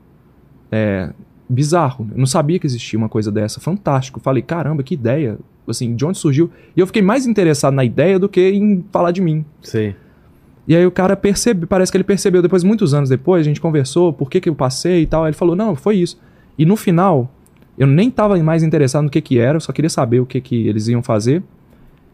[0.73, 1.11] é
[1.49, 2.09] bizarro.
[2.11, 3.61] Eu não sabia que existia uma coisa dessa.
[3.61, 4.19] Fantástico.
[4.21, 5.39] Falei, caramba, que ideia.
[5.69, 6.51] Assim, de onde surgiu?
[6.77, 9.45] E eu fiquei mais interessado na ideia do que em falar de mim.
[9.63, 9.95] Sei.
[10.67, 13.61] E aí o cara percebe, parece que ele percebeu depois, muitos anos depois, a gente
[13.61, 15.25] conversou, por que, que eu passei e tal.
[15.25, 16.19] Aí ele falou, não, foi isso.
[16.59, 17.31] E no final,
[17.79, 20.41] Eu nem estava mais interessado no que que era, eu só queria saber o que
[20.41, 21.43] que eles iam fazer.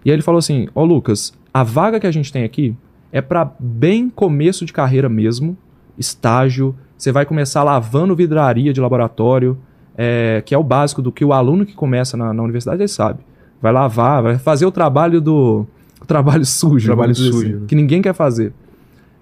[0.04, 2.74] E aí ele falou assim: Ó, Lucas, a vaga que a gente tem aqui
[3.12, 5.56] é para bem começo de carreira mesmo,
[5.98, 6.74] estágio.
[6.96, 9.58] Você vai começar lavando vidraria de laboratório,
[9.96, 12.88] é, que é o básico do que o aluno que começa na, na universidade ele
[12.88, 13.20] sabe.
[13.60, 15.66] Vai lavar, vai fazer o trabalho do.
[16.00, 16.86] O trabalho sujo.
[16.86, 18.52] Trabalho sujo, assim, que ninguém quer fazer.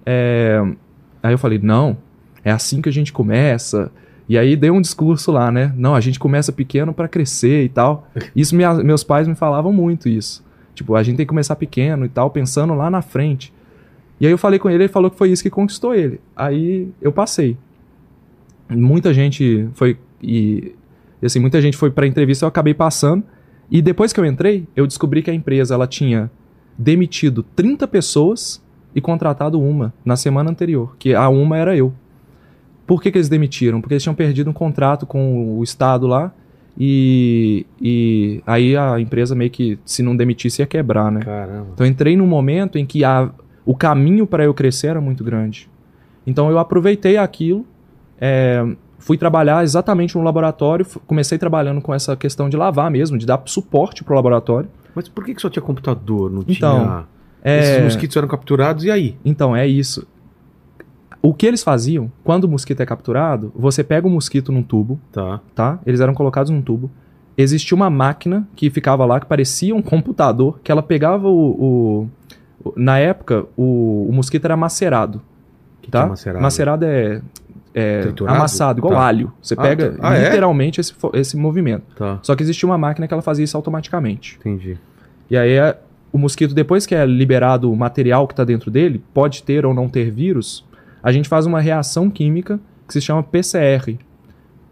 [0.05, 0.61] É,
[1.21, 1.97] aí eu falei: não,
[2.43, 3.91] é assim que a gente começa.
[4.29, 5.73] E aí dei um discurso lá, né?
[5.75, 8.07] Não, a gente começa pequeno para crescer e tal.
[8.35, 10.43] Isso minha- meus pais me falavam muito isso.
[10.73, 13.53] Tipo, a gente tem que começar pequeno e tal, pensando lá na frente.
[14.21, 16.21] E aí eu falei com ele, ele falou que foi isso que conquistou ele.
[16.33, 17.57] Aí eu passei.
[18.69, 20.75] Muita gente foi e
[21.21, 23.23] e, assim, muita gente foi para entrevista, eu acabei passando.
[23.69, 26.31] E depois que eu entrei, eu descobri que a empresa ela tinha
[26.77, 28.61] demitido 30 pessoas
[28.93, 31.93] e contratado uma na semana anterior, que a uma era eu.
[32.87, 33.79] Por que, que eles demitiram?
[33.79, 36.33] Porque eles tinham perdido um contrato com o Estado lá
[36.77, 41.21] e, e aí a empresa meio que, se não demitisse, ia quebrar, né?
[41.21, 41.67] Caramba.
[41.73, 43.29] Então eu entrei num momento em que a,
[43.65, 45.69] o caminho para eu crescer era muito grande.
[46.25, 47.65] Então eu aproveitei aquilo,
[48.19, 48.63] é,
[48.99, 53.41] fui trabalhar exatamente no laboratório, comecei trabalhando com essa questão de lavar mesmo, de dar
[53.45, 54.69] suporte pro laboratório.
[54.93, 56.29] Mas por que, que só tinha computador?
[56.31, 57.03] Não Então, tinha.
[57.43, 59.17] É, Esses mosquitos eram capturados e aí?
[59.25, 60.05] Então, é isso.
[61.21, 64.99] O que eles faziam, quando o mosquito é capturado, você pega o mosquito num tubo,
[65.11, 65.39] Tá.
[65.53, 65.79] tá?
[65.85, 66.89] Eles eram colocados num tubo.
[67.37, 71.31] Existia uma máquina que ficava lá, que parecia um computador, que ela pegava o.
[71.31, 72.09] o- o-
[72.75, 75.21] na época, o, o mosquito era macerado.
[75.81, 76.01] Que tá?
[76.15, 76.85] que é macerado?
[76.85, 77.21] é,
[77.73, 78.37] é Triturado?
[78.37, 79.05] amassado, igual Tá.
[79.07, 79.31] alho.
[79.41, 79.97] Você Ah, pega tá.
[80.09, 80.25] Ah, é?
[80.25, 81.83] literalmente esse, fo- esse movimento.
[81.95, 84.37] Tá, Só que existia uma máquina que ela fazia isso automaticamente.
[84.39, 84.77] entendi.
[85.29, 85.77] E aí é-
[86.13, 89.73] o mosquito, depois que é liberado o material que está dentro dele, pode ter ou
[89.73, 90.63] não ter vírus,
[91.01, 93.97] a gente faz uma reação química que se chama PCR,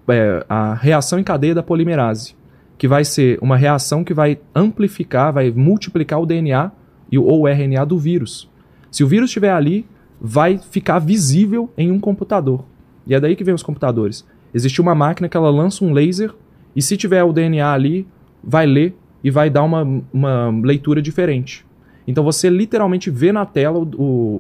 [0.09, 2.35] é, a reação em cadeia da polimerase,
[2.77, 6.71] que vai ser uma reação que vai amplificar, vai multiplicar o DNA
[7.18, 8.49] ou RNA do vírus.
[8.91, 9.86] Se o vírus estiver ali,
[10.20, 12.64] vai ficar visível em um computador.
[13.07, 14.26] E é daí que vem os computadores.
[14.53, 16.34] Existe uma máquina que ela lança um laser
[16.76, 18.07] e se tiver o DNA ali,
[18.43, 19.84] vai ler e vai dar uma,
[20.14, 21.66] uma leitura diferente.
[22.07, 23.84] Então você literalmente vê na tela o,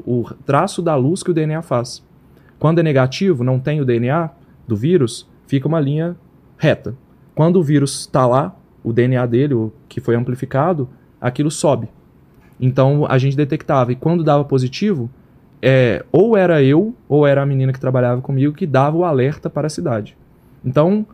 [0.05, 2.03] o- o traço da luz que o DNA faz.
[2.57, 4.29] Quando é negativo, não tem o DNA
[4.67, 6.15] do vírus, fica uma linha
[6.57, 6.95] reta.
[7.35, 10.89] Quando o vírus está lá, o DNA dele, o que foi amplificado,
[11.21, 11.87] aquilo sobe.
[12.59, 13.91] Então a gente detectava.
[13.91, 15.09] E quando dava positivo,
[15.61, 19.49] é, ou era eu, ou era a menina que trabalhava comigo que dava o alerta
[19.49, 20.15] para a cidade.
[20.63, 21.05] Então,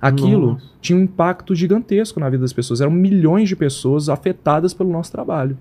[0.00, 0.64] aquilo Nossa.
[0.80, 2.80] tinha um impacto gigantesco na vida das pessoas.
[2.80, 5.56] Eram milhões de pessoas afetadas pelo nosso trabalho.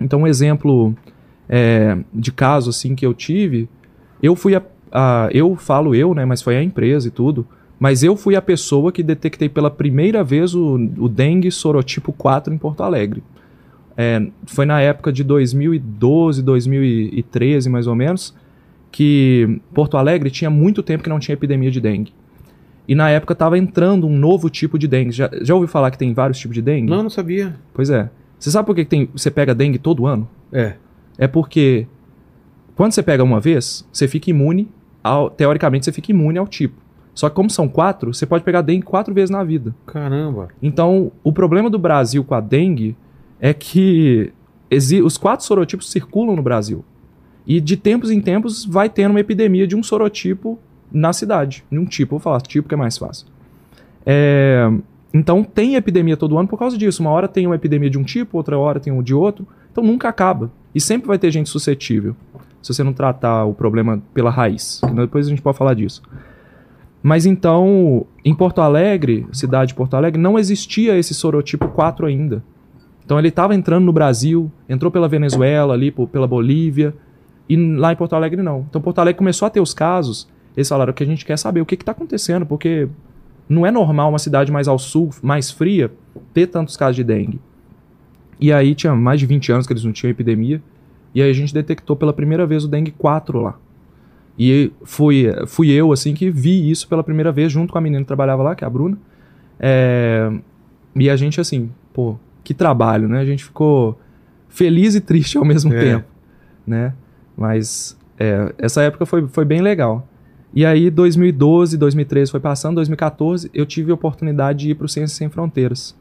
[0.00, 0.94] Então, um exemplo
[1.48, 3.68] é, de caso assim que eu tive,
[4.22, 7.46] eu fui a, a- eu falo eu, né, mas foi a empresa e tudo.
[7.78, 12.52] Mas eu fui a pessoa que detectei pela primeira vez o, o dengue sorotipo 4
[12.52, 13.22] em Porto Alegre.
[13.96, 18.34] É, foi na época de 2012, 2013, mais ou menos,
[18.92, 22.12] que Porto Alegre tinha muito tempo que não tinha epidemia de dengue.
[22.88, 25.10] E na época estava entrando um novo tipo de dengue.
[25.10, 26.90] Já, já ouviu falar que tem vários tipos de dengue?
[26.90, 27.56] Não, não sabia.
[27.74, 28.08] Pois é.
[28.38, 30.28] Você sabe por que que tem, você pega dengue todo ano?
[30.52, 30.74] É.
[31.18, 31.86] É porque
[32.76, 34.68] quando você pega uma vez, você fica imune,
[35.02, 36.80] ao, teoricamente você fica imune ao tipo.
[37.14, 39.74] Só que como são quatro, você pode pegar dengue quatro vezes na vida.
[39.86, 40.48] Caramba.
[40.62, 42.94] Então, o problema do Brasil com a dengue
[43.40, 44.32] é que
[45.04, 46.84] os quatro sorotipos circulam no Brasil.
[47.46, 50.58] E de tempos em tempos vai tendo uma epidemia de um sorotipo
[50.90, 51.64] na cidade.
[51.70, 53.26] De um tipo, vou falar tipo que é mais fácil.
[54.04, 54.68] É,
[55.14, 57.00] então tem epidemia todo ano por causa disso.
[57.02, 59.46] Uma hora tem uma epidemia de um tipo, outra hora tem um de outro.
[59.70, 60.50] Então nunca acaba.
[60.74, 62.16] E sempre vai ter gente suscetível.
[62.60, 64.80] Se você não tratar o problema pela raiz.
[64.94, 66.02] Depois a gente pode falar disso.
[67.00, 72.42] Mas então, em Porto Alegre, cidade de Porto Alegre, não existia esse sorotipo 4 ainda.
[73.06, 76.92] Então ele estava entrando no Brasil, entrou pela Venezuela, ali po- pela Bolívia,
[77.48, 78.66] e lá em Porto Alegre não.
[78.68, 81.60] Então Porto Alegre começou a ter os casos, eles falaram que a gente quer saber
[81.60, 82.88] o que está acontecendo, porque
[83.48, 85.90] não é normal uma cidade mais ao sul, mais fria,
[86.34, 87.40] ter tantos casos de dengue.
[88.40, 90.60] E aí tinha mais de 20 anos que eles não tinham epidemia,
[91.14, 93.56] e aí a gente detectou pela primeira vez o dengue 4 lá.
[94.38, 98.02] E fui, fui eu, assim, que vi isso pela primeira vez, junto com a menina
[98.02, 98.98] que trabalhava lá, que é a Bruna.
[99.58, 100.30] É,
[100.94, 102.16] e a gente, assim, pô,
[102.46, 103.18] que trabalho, né?
[103.18, 103.98] A gente ficou
[104.48, 105.80] feliz e triste ao mesmo É.
[105.80, 106.06] tempo,
[106.64, 106.92] né?
[107.36, 110.06] Mas é, essa época foi, foi bem legal.
[110.54, 114.88] E aí, 2012, 2013 foi passando, 2014 eu tive a oportunidade de ir para o
[114.88, 115.96] Ciências Sem Fronteiras,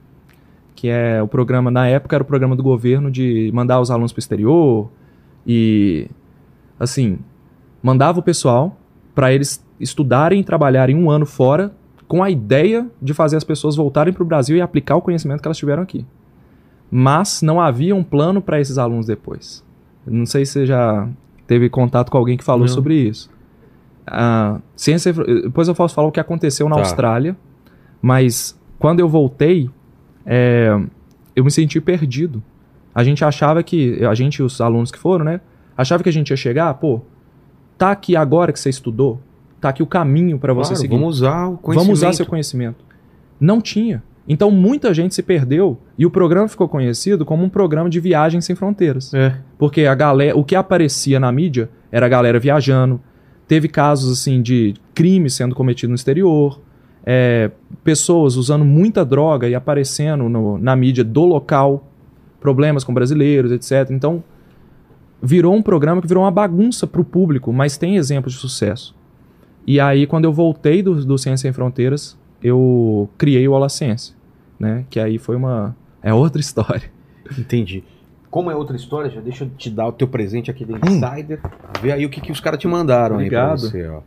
[0.75, 4.13] que é o programa, na época era o programa do governo de mandar os alunos
[4.13, 4.91] para o exterior
[5.47, 6.07] e,
[6.79, 7.17] assim,
[7.81, 8.77] mandava o pessoal
[9.15, 11.73] para eles estudarem e trabalharem um ano fora
[12.07, 15.41] com a ideia de fazer as pessoas voltarem para o Brasil e aplicar o conhecimento
[15.41, 16.05] que elas tiveram aqui.
[16.97, 19.61] Mas não havia um plano para esses alunos depois.
[20.07, 21.09] Não sei se você já
[21.45, 22.73] teve contato com alguém que falou Não.
[22.73, 23.29] sobre isso.
[24.07, 26.81] A ciência, depois eu posso falar o que aconteceu na Tá.
[26.83, 27.35] Austrália,
[28.01, 29.69] mas quando eu voltei,
[30.25, 30.69] é,
[31.35, 32.41] eu me senti perdido.
[32.93, 35.41] A gente achava que, a gente, os alunos que foram, né?
[35.77, 37.01] Achava que a gente ia chegar, pô,
[37.77, 39.19] tá aqui agora que você estudou,
[39.59, 40.95] tá aqui o caminho para você Claro, seguir.
[40.95, 41.85] vamos usar o conhecimento.
[41.87, 42.85] Vamos usar seu conhecimento.
[43.37, 44.01] Não tinha.
[44.27, 48.41] Então muita gente se perdeu e o programa ficou conhecido como um programa de viagem
[48.41, 49.13] sem fronteiras.
[49.13, 49.35] É.
[49.57, 52.99] Porque a galera, o que aparecia na mídia era a galera viajando.
[53.47, 56.59] Teve casos assim de crimes sendo cometidos no exterior,
[57.05, 57.51] é,
[57.83, 61.87] pessoas usando muita droga e aparecendo no- na mídia do local,
[62.41, 63.91] problemas com brasileiros, etc.
[63.91, 64.23] Então
[65.21, 68.95] virou um programa que virou uma bagunça para o público, mas tem exemplos de sucesso.
[69.67, 72.17] E aí quando eu voltei do, do Ciência Sem Fronteiras,
[72.47, 74.15] eu criei o Ola Ciência,
[74.59, 74.85] né?
[74.89, 76.91] Que aí foi uma é outra história.
[77.37, 77.83] Entendi.
[78.29, 80.79] Como é outra história, já deixa eu te dar o teu presente aqui do Hum.
[80.85, 81.39] Insider.
[81.81, 83.47] Vê aí o que, que os caras te mandaram aí Obrigado.
[83.61, 84.01] pra você, ó.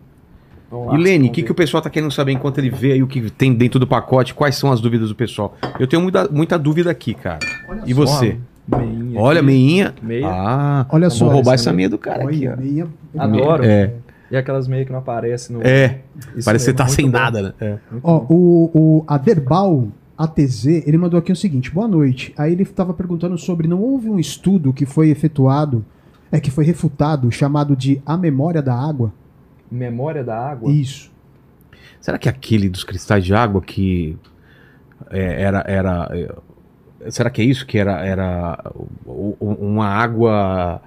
[0.94, 3.06] E Lene, o que, que o pessoal tá querendo saber enquanto ele vê aí o
[3.06, 4.34] que tem dentro do pacote?
[4.34, 5.56] Quais são as dúvidas do pessoal?
[5.80, 7.38] Eu tenho muita, muita dúvida aqui, cara.
[7.86, 8.36] e você?
[8.70, 9.46] Meinha Olha, aqui.
[9.46, 9.94] meinha.
[10.02, 10.28] Meia.
[10.28, 11.26] Ah, Olha vamos só.
[11.26, 12.60] roubar essa essa meia do cara aqui, Olha, ó.
[12.60, 12.86] meia-
[13.16, 13.64] Adoro.
[13.64, 13.94] É,
[14.30, 15.62] E aquelas meias que não aparecem no.
[15.62, 16.00] é.
[16.36, 17.12] Isso Parece que você tá sem bom.
[17.18, 17.54] nada, né?
[17.60, 17.78] É.
[18.02, 22.34] Ó, o, o Aderbal ATZ, ele mandou aqui o seguinte: boa noite.
[22.36, 25.84] Aí ele estava perguntando sobre não houve um estudo que foi efetuado,
[26.30, 29.12] é que foi refutado, chamado de A Memória da Água?
[29.70, 30.72] Memória da água.
[30.72, 31.10] Isso.
[32.00, 34.16] Será que aquele dos cristais de água que
[35.10, 35.64] é, era.
[35.66, 36.08] era
[37.00, 37.66] é, será que é isso?
[37.66, 38.72] Que era, era
[39.06, 40.80] uma água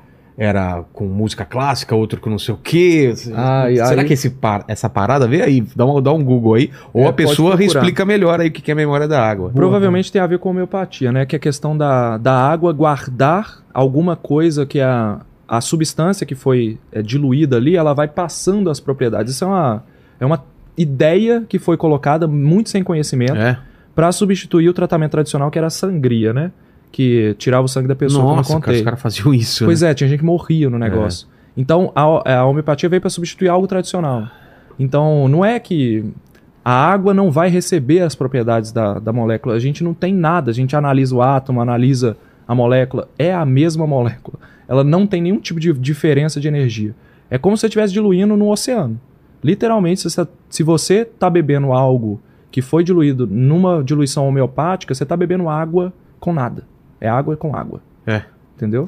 [0.43, 3.13] era com música clássica, outra com não sei o quê?
[3.35, 5.27] Ai, será aí- que esse par- essa parada?
[5.27, 6.71] Vê aí, dá um, dá um Google aí.
[6.91, 9.51] Ou É, a pessoa explica melhor aí o que que é memória da água.
[9.53, 11.27] Provavelmente tem a ver com homeopatia, né?
[11.27, 16.33] Que é a questão da, da água guardar alguma coisa que a, a substância que
[16.33, 19.35] foi é, diluída ali, ela vai passando as propriedades.
[19.35, 19.83] Isso é uma,
[20.19, 20.43] é uma
[20.75, 23.59] ideia que foi colocada muito sem conhecimento É.
[23.93, 26.51] para substituir o tratamento tradicional que era a sangria, né?
[26.91, 29.63] Que tirava o sangue da pessoa, Nossa, cara, os caras faziam isso.
[29.63, 29.91] Pois né?
[29.91, 31.27] é, tinha gente que morria no negócio.
[31.55, 34.27] Então a, a homeopatia veio para substituir algo tradicional.
[34.77, 36.03] Então não é que
[36.63, 39.55] a água não vai receber as propriedades da, da molécula.
[39.55, 40.51] A gente não tem nada.
[40.51, 42.17] A gente analisa o átomo, analisa
[42.47, 43.07] a molécula.
[43.17, 44.37] É a mesma molécula.
[44.67, 46.95] Ela não tem nenhum tipo de diferença de energia.
[47.29, 48.99] É como se você estivesse diluindo no oceano.
[49.43, 52.21] Literalmente, se você, se você está bebendo algo
[52.51, 56.67] que foi diluído numa diluição homeopática, você está bebendo água com nada.
[57.01, 57.81] É água com água.
[58.05, 58.21] É.
[58.55, 58.87] Entendeu?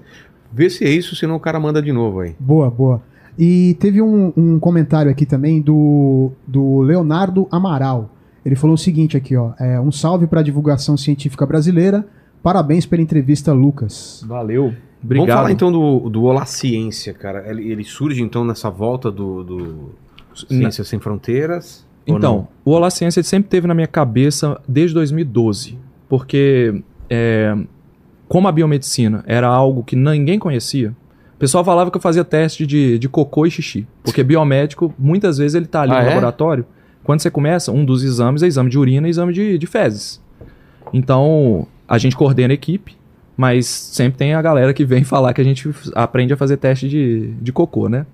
[0.51, 2.35] Vê se é isso, senão o cara manda de novo aí.
[2.39, 3.01] Boa, boa.
[3.37, 8.11] E teve um, um comentário aqui também do, do Leonardo Amaral.
[8.45, 9.53] Ele falou o seguinte aqui, ó.
[9.59, 12.05] É, um salve para a divulgação científica brasileira.
[12.43, 14.23] Parabéns pela entrevista, Lucas.
[14.27, 14.73] Valeu.
[15.03, 15.27] Obrigado.
[15.27, 17.49] Vamos falar então do, do Olá Ciência, cara.
[17.49, 19.91] Ele, ele surge então nessa volta do, do
[20.35, 21.85] Ciência Sem Fronteiras?
[22.05, 25.77] Então, o Olá Ciência sempre teve na minha cabeça desde 2012,
[26.09, 27.55] porque é,
[28.27, 30.93] como a biomedicina era algo que ninguém conhecia,
[31.35, 35.37] o pessoal falava que eu fazia teste de, de cocô e xixi, porque biomédico, muitas
[35.37, 36.09] vezes ele tá ali Ah, no é?
[36.09, 36.65] laboratório,
[37.03, 40.21] quando você começa, um dos exames é exame de urina e exame de, de fezes.
[40.93, 42.95] Então, a gente coordena a equipe,
[43.35, 46.87] mas sempre tem a galera que vem falar que a gente aprende a fazer teste
[46.87, 48.05] de, de cocô, né?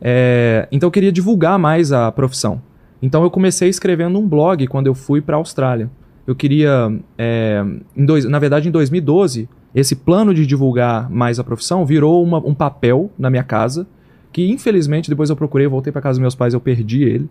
[0.00, 2.60] É, então eu queria divulgar mais a profissão.
[3.02, 5.90] Então eu comecei escrevendo um blog quando eu fui para a Austrália.
[6.26, 7.64] Eu queria, é,
[7.96, 12.54] dois, na verdade, em 2012, esse plano de divulgar mais a profissão virou uma- um
[12.54, 13.86] papel na minha casa,
[14.32, 17.28] que infelizmente depois eu procurei, voltei para casa dos meus pais, eu perdi ele.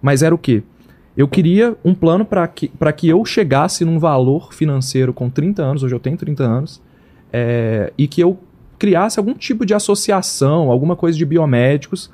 [0.00, 0.62] Mas era o quê?
[1.16, 5.82] Eu queria um plano para que, que eu chegasse num valor financeiro com 30 anos,
[5.82, 6.82] hoje eu tenho 30 anos,
[7.32, 8.38] é, e que eu
[8.78, 12.10] criasse algum tipo de associação, alguma coisa de biomédicos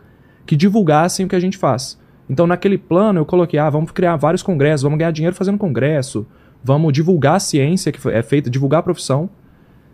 [0.47, 1.99] que divulgassem o que a gente faz.
[2.33, 6.27] Então, naquele plano, eu coloquei: ah, vamos criar vários congressos, vamos ganhar dinheiro fazendo congresso,
[6.65, 9.29] vamos divulgar a ciência que é feita, divulgar a profissão.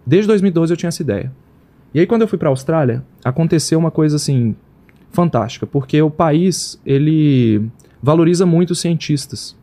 [0.07, 1.32] Desde 2012 eu tinha essa ideia.
[1.93, 4.55] E aí, quando eu fui para a Austrália, aconteceu uma coisa assim
[5.11, 7.68] fantástica, porque o país ele
[8.01, 9.57] valoriza muito os cientistas.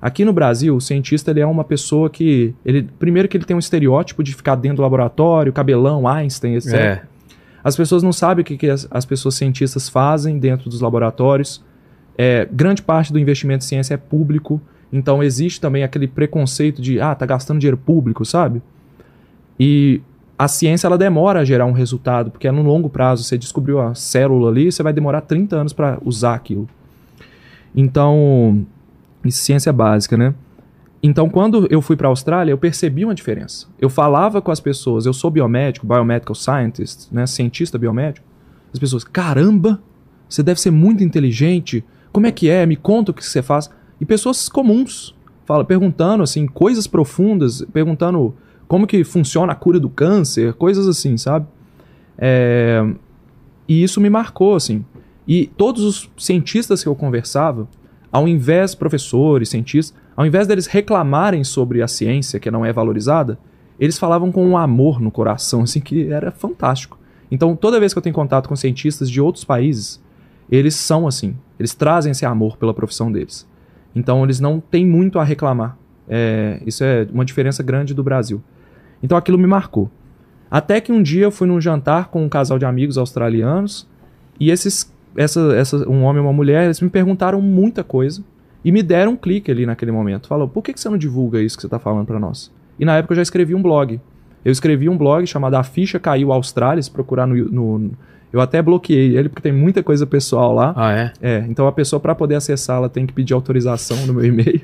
[0.00, 3.54] Aqui no Brasil, o cientista ele é uma pessoa que ele primeiro que ele tem
[3.54, 6.72] um estereótipo de ficar dentro do laboratório, cabelão, Einstein, etc.
[6.72, 7.02] É.
[7.62, 11.62] As pessoas não sabem o que, que as, as pessoas cientistas fazem dentro dos laboratórios.
[12.16, 14.60] É, grande parte do investimento em ciência é público,
[14.92, 18.62] então existe também aquele preconceito de ah, tá gastando dinheiro público, sabe?
[19.58, 20.00] E
[20.38, 23.22] a ciência ela demora a gerar um resultado, porque é no longo prazo.
[23.22, 26.68] Você descobriu a célula ali, você vai demorar 30 anos para usar aquilo.
[27.74, 28.66] Então,
[29.30, 30.34] ciência básica, né?
[31.02, 33.66] Então, quando eu fui para a Austrália, eu percebi uma diferença.
[33.80, 38.24] Eu falava com as pessoas, eu sou biomédico, biomedical scientist, né, cientista biomédico.
[38.72, 39.80] As pessoas, caramba,
[40.28, 41.84] você deve ser muito inteligente.
[42.12, 42.66] Como é que é?
[42.66, 43.70] Me conta o que você faz.
[44.00, 48.34] E pessoas comuns, fala, perguntando assim, coisas profundas, perguntando
[48.68, 51.46] como que funciona a cura do câncer, coisas assim, sabe?
[52.18, 52.84] É,
[53.68, 54.84] E isso me marcou, assim.
[55.26, 57.68] E todos os cientistas que eu conversava,
[58.10, 63.38] ao invés, professores, cientistas, ao invés deles reclamarem sobre a ciência que não é valorizada,
[63.78, 66.98] eles falavam com um amor no coração, assim, que era fantástico.
[67.30, 70.02] Então, toda vez que eu tenho contato com cientistas de outros países,
[70.50, 71.34] eles são assim.
[71.62, 73.48] Eles trazem esse amor pela profissão deles.
[73.94, 75.78] Então, eles não têm muito a reclamar.
[76.08, 78.42] É, isso é uma diferença grande do Brasil.
[79.02, 79.90] Então, aquilo me marcou.
[80.50, 83.88] Até que um dia eu fui num jantar com um casal de amigos australianos
[84.38, 88.22] e esses, essa, essa, um homem e uma mulher, eles me perguntaram muita coisa
[88.64, 90.26] e me deram um clique ali naquele momento.
[90.28, 92.52] Falou, por que, que você não divulga isso que você está falando para nós?
[92.78, 93.98] E na época eu já escrevi um blog.
[94.44, 97.90] Eu escrevi um blog chamado A Ficha Caiu Austrália, se procurar no, no-
[98.32, 100.72] Eu até bloqueei ele porque tem muita coisa pessoal lá.
[100.74, 101.12] Ah, é?
[101.20, 104.62] É, então a pessoa para poder acessar, ela tem que pedir autorização no meu e-mail.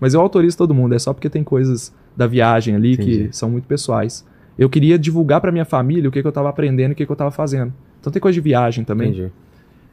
[0.00, 3.28] Mas eu autorizo todo mundo, é só porque tem coisas da viagem ali Entendi.
[3.28, 4.24] que são muito pessoais.
[4.58, 7.04] Eu queria divulgar para minha família o que, que eu estava aprendendo e o que,
[7.06, 7.72] que eu estava fazendo.
[8.00, 9.10] Então tem coisa de viagem também.
[9.10, 9.32] Entendi.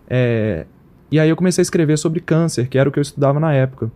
[0.09, 0.65] É,
[1.11, 3.53] e aí eu comecei a escrever sobre câncer, que era o que eu estudava na
[3.53, 3.91] época.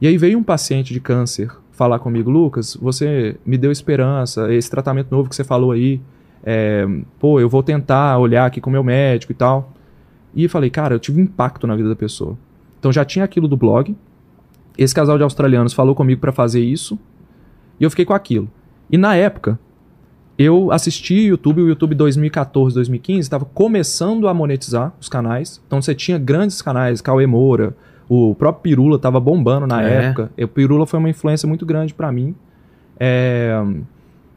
[0.00, 4.70] E aí veio um paciente de câncer falar comigo, Lucas, você me deu esperança, esse
[4.70, 6.00] tratamento novo que você falou aí,
[6.44, 6.86] é,
[7.18, 9.72] pô, eu vou tentar olhar aqui com o meu médico e tal.
[10.34, 12.36] E falei, cara, eu tive um impacto na vida da pessoa.
[12.78, 13.96] Então já tinha aquilo do blog.
[14.76, 16.98] Esse casal de australianos falou comigo para fazer isso.
[17.80, 18.48] E eu fiquei com aquilo.
[18.90, 19.58] E na época,
[20.36, 25.62] eu assisti YouTube, o YouTube 2014, 2015, estava começando a monetizar os canais.
[25.66, 27.76] Então você tinha grandes canais, Cauê Moura,
[28.08, 30.06] o próprio Pirula estava bombando na É.
[30.06, 30.30] época.
[30.36, 32.34] O Pirula foi uma influência muito grande para mim.
[32.98, 33.62] É,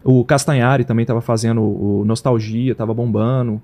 [0.10, 3.62] o Castanhari também estava fazendo o Nostalgia, estava bombando.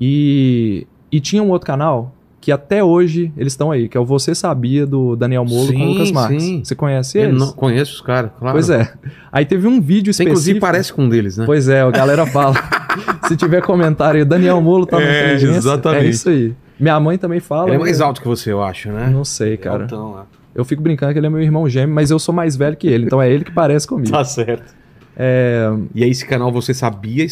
[0.00, 4.04] E, e tinha um outro canal que até hoje eles estão aí, que é o
[4.04, 6.42] Você Sabia do Daniel Molo com Sim, o Lucas Marques.
[6.42, 6.64] sim.
[6.64, 7.38] Você conhece Eu eles?
[7.38, 8.54] não conheço os caras, claro.
[8.54, 8.92] Pois é.
[9.30, 10.30] Aí teve um vídeo específico.
[10.30, 11.44] inclusive, parece com um deles, né?
[11.46, 12.54] Pois é, a galera fala.
[13.28, 15.56] Se tiver comentário aí, Daniel Molo tá na É, inteligência.
[15.58, 16.06] exatamente.
[16.06, 16.52] É isso aí.
[16.80, 17.68] Minha mãe também fala.
[17.68, 19.08] Ele é mais alto que você, eu acho, né?
[19.08, 19.84] Não sei, cara.
[19.84, 20.26] Altão, lá.
[20.54, 22.86] Eu fico brincando que ele é meu irmão gêmeo, mas eu sou mais velho que
[22.88, 24.10] ele, então é ele que parece comigo.
[24.10, 24.74] Tá certo.
[25.16, 27.26] É, E aí, esse canal, você sabia...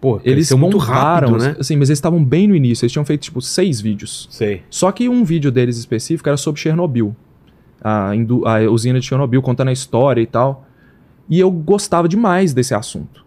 [0.00, 1.56] Pô, eles cresceu muito rápido, né?
[1.58, 4.28] assim, mas eles estavam bem no início, eles tinham feito tipo seis vídeos.
[4.30, 4.62] Sei.
[4.70, 7.14] Só que um vídeo deles específico era sobre Chernobyl.
[7.82, 10.66] A, a usina de Chernobyl, contando a história e tal.
[11.28, 13.24] E eu gostava demais desse assunto.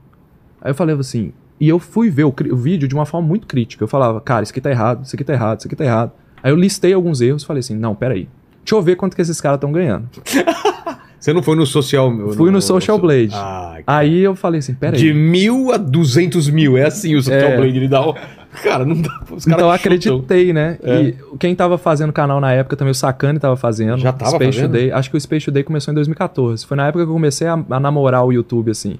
[0.62, 3.46] Aí eu falei assim, e eu fui ver o, o vídeo de uma forma muito
[3.46, 3.84] crítica.
[3.84, 6.12] Eu falava, cara, isso aqui tá errado, isso aqui tá errado, isso aqui tá errado.
[6.42, 8.30] Aí eu listei alguns erros e falei assim, não, peraí.
[8.64, 10.08] Deixa eu ver quanto que esses caras estão ganhando.
[11.20, 12.12] Você não foi no Social...
[12.34, 13.32] Fui no Social Blade.
[13.34, 13.78] Ah.
[13.86, 15.00] Aí eu falei assim, peraí.
[15.00, 16.78] De mil a duzentos mil.
[16.78, 17.58] É assim o Social É.
[17.58, 17.78] Blade.
[17.78, 18.08] Ele dá...
[18.08, 18.16] o-
[18.64, 19.10] Cara, não dá...
[19.30, 20.78] Os caras Então eu acreditei, né?
[20.82, 21.02] É.
[21.02, 23.98] E quem tava fazendo canal na época também, o Sakane tava fazendo.
[24.00, 24.72] Já tava Space fazendo?
[24.72, 24.92] Today.
[24.92, 26.66] Acho que o Space Today começou em 2014.
[26.66, 28.96] Foi na época que eu comecei a, a namorar o YouTube, assim.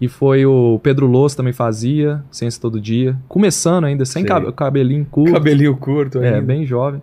[0.00, 3.16] E foi o Pedro Loss também fazia, Ciência Todo Dia.
[3.28, 5.32] Começando ainda, sem cab- cabelinho curto.
[5.32, 6.18] Cabelinho curto.
[6.22, 6.40] É, ainda.
[6.40, 7.00] bem jovem.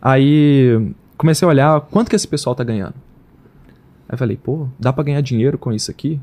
[0.00, 0.80] Aí
[1.16, 2.94] comecei a olhar quanto que esse pessoal tá ganhando.
[4.14, 6.20] Aí eu falei, pô, dá pra ganhar dinheiro com isso aqui?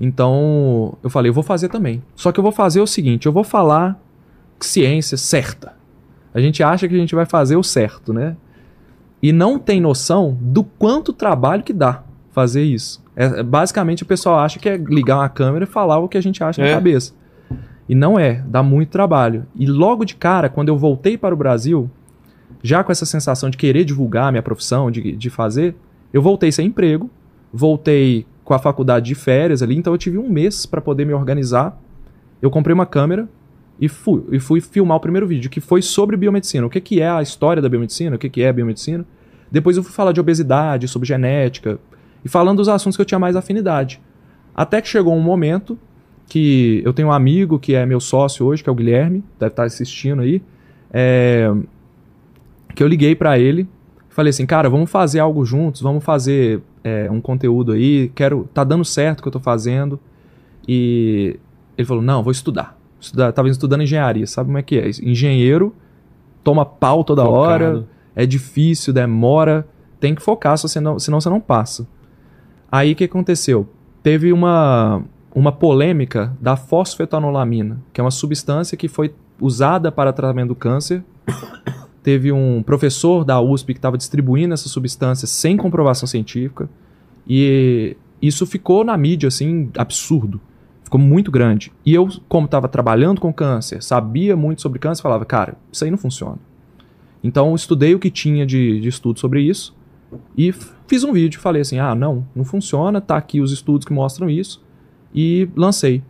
[0.00, 2.02] Então eu falei, eu vou fazer também.
[2.16, 3.98] Só que eu vou fazer o seguinte: eu vou falar
[4.58, 5.74] ciência certa.
[6.32, 8.36] A gente acha que a gente vai fazer o certo, né?
[9.22, 12.02] E não tem noção do quanto trabalho que dá
[12.32, 13.02] fazer isso.
[13.14, 16.18] É, é- basicamente o pessoal acha que é ligar uma câmera e falar o que
[16.18, 16.68] a gente acha É.
[16.68, 17.12] na cabeça.
[17.88, 19.46] E não é, dá muito trabalho.
[19.54, 21.88] E logo de cara, quando eu voltei para o Brasil,
[22.62, 25.76] já com essa sensação de querer divulgar a minha profissão, de, de fazer,
[26.14, 27.10] eu voltei sem emprego,
[27.52, 31.12] voltei com a faculdade de férias ali, então eu tive um mês para poder me
[31.12, 31.76] organizar.
[32.40, 33.28] Eu comprei uma câmera
[33.80, 36.64] e fui, e fui filmar o primeiro vídeo, que foi sobre biomedicina.
[36.64, 39.04] O que, que é a história da biomedicina, o que, que é biomedicina.
[39.50, 41.80] Depois eu fui falar de obesidade, sobre genética,
[42.24, 44.00] e falando dos assuntos que eu tinha mais afinidade.
[44.54, 45.76] Até que chegou um momento
[46.28, 49.50] que eu tenho um amigo que é meu sócio hoje, que é o Guilherme, deve
[49.50, 50.40] estar assistindo aí,
[50.92, 51.52] é,
[52.72, 53.68] que eu liguei pra ele,
[54.14, 58.62] falei assim, cara, vamos fazer algo juntos, vamos fazer é, um conteúdo aí, quero, tá
[58.62, 59.98] dando certo o que eu tô fazendo,
[60.68, 61.38] e
[61.76, 64.88] ele falou, não, vou estudar, estudar tava estudando engenharia, sabe como é que é?
[65.02, 65.74] Engenheiro
[66.44, 67.38] toma pau toda Focado.
[67.40, 69.66] hora, é difícil, demora,
[69.98, 71.86] tem que focar, se você não- senão você não passa.
[72.70, 73.68] Aí o que aconteceu?
[74.02, 75.02] Teve uma,
[75.34, 81.02] uma polêmica da fosfetanolamina, que é uma substância que foi usada para tratamento do câncer
[82.04, 86.68] teve um professor da USP que estava distribuindo essas substâncias sem comprovação científica.
[87.26, 90.38] E isso ficou na mídia, assim, absurdo.
[90.84, 91.72] Ficou muito grande.
[91.84, 95.90] E eu, como estava trabalhando com câncer, sabia muito sobre câncer, falava, cara, isso aí
[95.90, 96.38] não funciona.
[97.22, 99.74] Então, eu estudei o que tinha de, de estudo sobre isso
[100.36, 100.52] e
[100.86, 101.40] fiz um vídeo.
[101.40, 104.62] Falei assim, ah, não, não funciona, tá aqui os estudos que mostram isso.
[105.14, 106.02] E lancei.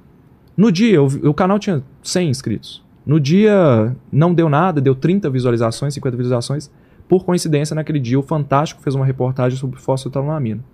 [0.56, 2.83] No dia, eu o canal tinha 100 inscritos.
[3.06, 6.70] No dia, não deu nada, deu 30 visualizações, 50 visualizações.
[7.08, 10.64] Por coincidência, naquele dia, o Fantástico fez uma reportagem sobre fosfetanolamina.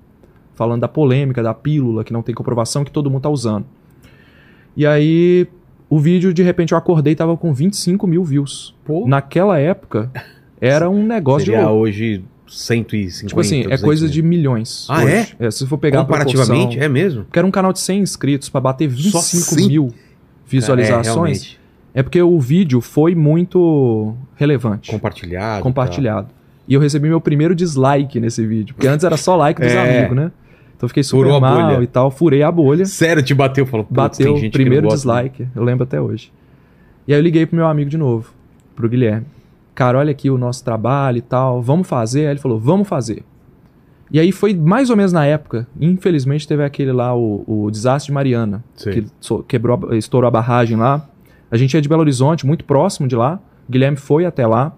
[0.55, 3.67] Falando da polêmica, da pílula, que não tem comprovação, que todo mundo tá usando.
[4.77, 5.49] E aí,
[5.89, 8.77] o vídeo, de repente, eu acordei e tava com 25 mil views.
[8.85, 9.09] Pô.
[9.09, 10.11] Naquela época,
[10.61, 11.83] era um negócio de Seria louco.
[11.83, 13.27] hoje 150.
[13.29, 14.13] Tipo assim, é 200 coisa mil.
[14.13, 14.87] de milhões.
[14.89, 15.37] Ah, hoje.
[15.39, 17.25] Se você for pegar a Comparativamente, proporção, é mesmo?
[17.25, 19.67] Porque era um canal de 100 inscritos pra bater 25 100?
[19.69, 19.93] mil
[20.47, 21.57] visualizações.
[21.57, 21.60] É.
[21.95, 25.63] É porque o vídeo foi muito relevante, Compartilhado.
[25.63, 26.29] compartilhado.
[26.69, 28.75] E eu recebi meu primeiro dislike nesse vídeo.
[28.75, 29.99] Porque antes era só like dos É.
[29.99, 30.31] amigos, né?
[30.77, 32.11] Então eu fiquei super Furou a mal e tal.
[32.11, 32.87] Furei a bolha.
[32.87, 33.67] Sério, te bateu?
[33.67, 35.23] Falou, Bateu tem gente primeiro gosta, né?
[35.25, 35.49] dislike.
[35.55, 36.33] Eu lembro até hoje.
[37.09, 38.33] E aí eu liguei pro meu amigo de novo,
[38.77, 39.27] pro Guilherme.
[39.75, 41.61] Cara, olha aqui o nosso trabalho e tal.
[41.61, 42.27] Vamos fazer?
[42.27, 43.25] Aí ele falou, vamos fazer.
[44.13, 45.67] E aí foi mais ou menos na época.
[45.81, 48.63] Infelizmente teve aquele lá, o, o desastre de Mariana.
[48.77, 48.93] Sei.
[48.93, 51.09] Que so- quebrou, estourou a barragem lá.
[51.51, 53.41] A gente é de Belo Horizonte, muito próximo de lá.
[53.69, 54.73] O Guilherme foi até lá.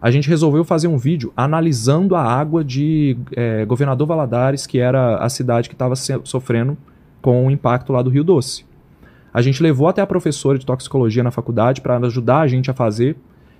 [0.00, 5.16] A gente resolveu fazer um vídeo analisando a água de eh, Governador Valadares, que era
[5.16, 6.76] a cidade que estava sofrendo
[7.22, 8.66] com o impacto lá do Rio Doce.
[9.32, 12.74] A gente levou até a professora de toxicologia na faculdade para ajudar a gente a
[12.74, 13.16] fazer.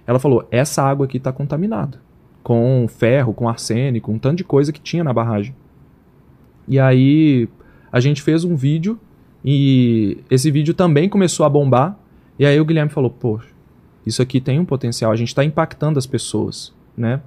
[0.06, 1.98] Ela falou: essa água aqui está contaminada
[2.44, 5.56] com ferro, com arsênico, um tanto de coisa que tinha na barragem.
[6.68, 7.48] E aí
[7.90, 9.00] a gente fez um vídeo
[9.42, 11.98] e esse vídeo também começou a bombar.
[12.38, 13.48] E aí o Guilherme falou: poxa,
[14.06, 17.20] isso aqui tem um potencial, a gente está impactando as pessoas, né?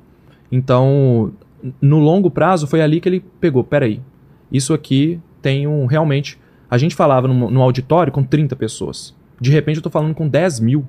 [0.51, 1.31] Então,
[1.81, 4.01] no longo prazo foi ali que ele pegou: peraí,
[4.51, 6.37] isso aqui tem um realmente.
[6.69, 9.15] A gente falava num auditório com 30 pessoas.
[9.39, 10.85] De repente eu tô falando com 10 mil.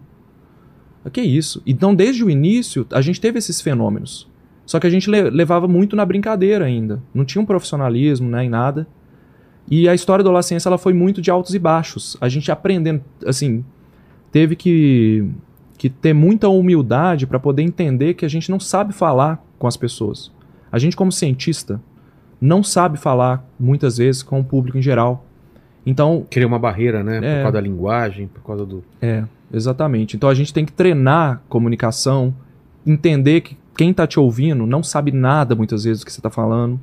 [1.05, 1.63] Ah, Que isso?
[1.65, 4.29] Então, desde o início, a gente teve esses fenômenos.
[4.67, 7.01] Só que a gente le- levava muito na brincadeira ainda.
[7.15, 8.87] Não tinha um profissionalismo, né, nada.
[9.71, 12.17] E a história do Olá Ciência, ela foi muito de altos e baixos.
[12.21, 13.65] A gente aprendendo, assim,
[14.33, 15.25] teve que,
[15.77, 19.77] que ter muita humildade para poder entender que a gente não sabe falar com as
[19.77, 20.31] pessoas.
[20.71, 21.81] A gente, como cientista,
[22.41, 25.25] não sabe falar, muitas vezes, com o público em geral.
[25.87, 27.19] Então, Criar uma barreira, né?
[27.19, 27.37] Por É.
[27.43, 28.85] causa da linguagem, por causa do.
[29.01, 30.15] é, exatamente.
[30.17, 32.35] Então a gente tem que treinar comunicação,
[32.87, 36.29] entender que quem tá te ouvindo não sabe nada muitas vezes do que você tá
[36.31, 36.79] falando.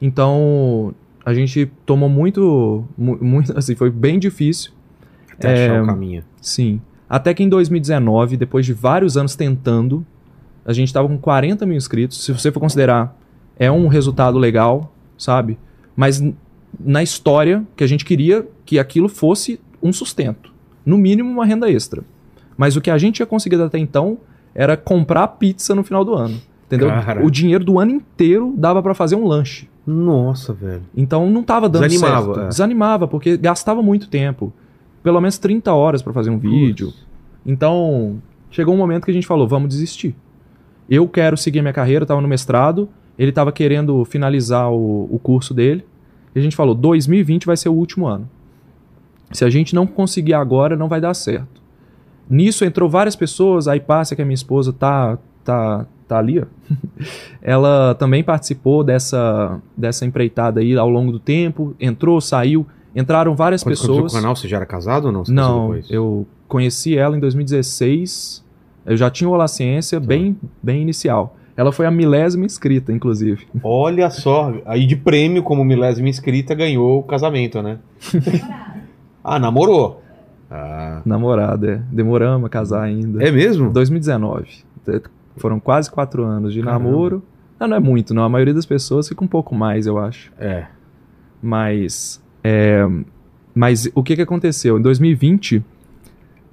[0.00, 4.72] Então a gente tomou muito, mu- muito assim, foi bem difícil.
[5.38, 5.70] Até É.
[5.70, 6.22] achar o caminho.
[6.40, 6.80] Sim.
[7.08, 10.04] Até que em 2019, depois de vários anos tentando,
[10.64, 12.24] a gente tava com 40 mil inscritos.
[12.24, 13.16] Se você for considerar,
[13.58, 15.58] é um resultado legal, sabe?
[15.94, 16.22] Mas
[16.78, 20.52] na história que a gente queria que aquilo fosse um sustento.
[20.84, 22.02] No mínimo, uma renda extra.
[22.56, 24.18] Mas o que a gente tinha conseguido até então
[24.54, 26.40] era comprar pizza no final do ano.
[26.66, 26.88] Entendeu?
[26.88, 27.24] Cara.
[27.24, 29.68] O dinheiro do ano inteiro dava pra fazer um lanche.
[29.86, 30.82] Nossa, velho.
[30.96, 32.40] Então não tava dando Desanimava, certo.
[32.40, 32.48] é.
[32.48, 34.52] Desanimava, porque gastava muito tempo.
[35.06, 36.92] Pelo menos 30 horas pra fazer um vídeo.
[37.46, 40.16] Então, chegou um momento que a gente falou, vamos desistir.
[40.90, 45.16] Eu quero seguir minha carreira, eu tava no mestrado, ele tava querendo finalizar o, o
[45.20, 45.86] curso dele.
[46.34, 48.28] E a gente falou, 2020 vai ser o último ano.
[49.30, 51.62] Se a gente não conseguir agora, não vai dar certo.
[52.28, 56.46] Nisso entrou várias pessoas, a Ipácia, que é minha esposa, tá, tá, tá ali, ó.
[57.40, 62.66] Ela também participou dessa, dessa empreitada aí ao longo do tempo, entrou, saiu,
[62.96, 64.12] entraram várias Quando pessoas.
[64.12, 65.24] o canal, você já era casado ou não?
[65.24, 68.44] Você Não, eu conheci ela em 2016.
[68.86, 70.06] Eu já tinha o Olá Ciência Tá.
[70.06, 71.36] bem, bem inicial.
[71.56, 73.46] Ela foi a milésima inscrita, inclusive.
[73.62, 77.78] Olha só, aí de prêmio, como milésima inscrita, ganhou o casamento, né?
[79.24, 80.02] ah, namorou.
[80.50, 81.80] Ah, Namorada, é.
[81.92, 83.22] Demoramos a casar ainda.
[83.26, 83.70] é mesmo?
[83.72, 84.48] 2019.
[84.84, 85.02] Te-
[85.38, 86.84] Foram quase quatro anos de Caramba.
[86.84, 87.22] namoro.
[87.58, 88.22] Não, não é muito, não.
[88.22, 90.30] A maioria das pessoas fica um pouco mais, eu acho.
[90.38, 90.66] É.
[91.42, 92.86] Mas, é,
[93.52, 94.78] mas o que, que aconteceu?
[94.78, 95.64] Em 2020,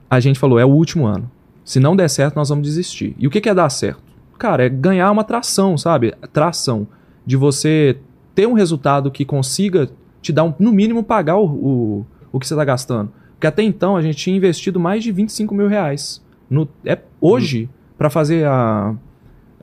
[0.10, 1.30] a gente falou, é o último ano.
[1.64, 3.16] Se não der certo, nós vamos desistir.
[3.20, 4.02] E o que, que é dar certo?
[4.40, 6.12] Cara, é ganhar uma tração, sabe?
[6.34, 6.88] Tração.
[7.24, 8.00] De você
[8.34, 9.88] ter um resultado que consiga
[10.20, 13.12] te dar, um, no mínimo, pagar o, o, o que você está gastando.
[13.34, 16.24] Porque até então a gente tinha investido mais de 25 mil reais.
[16.50, 17.70] No, é, hoje,
[18.00, 18.96] para fazer a,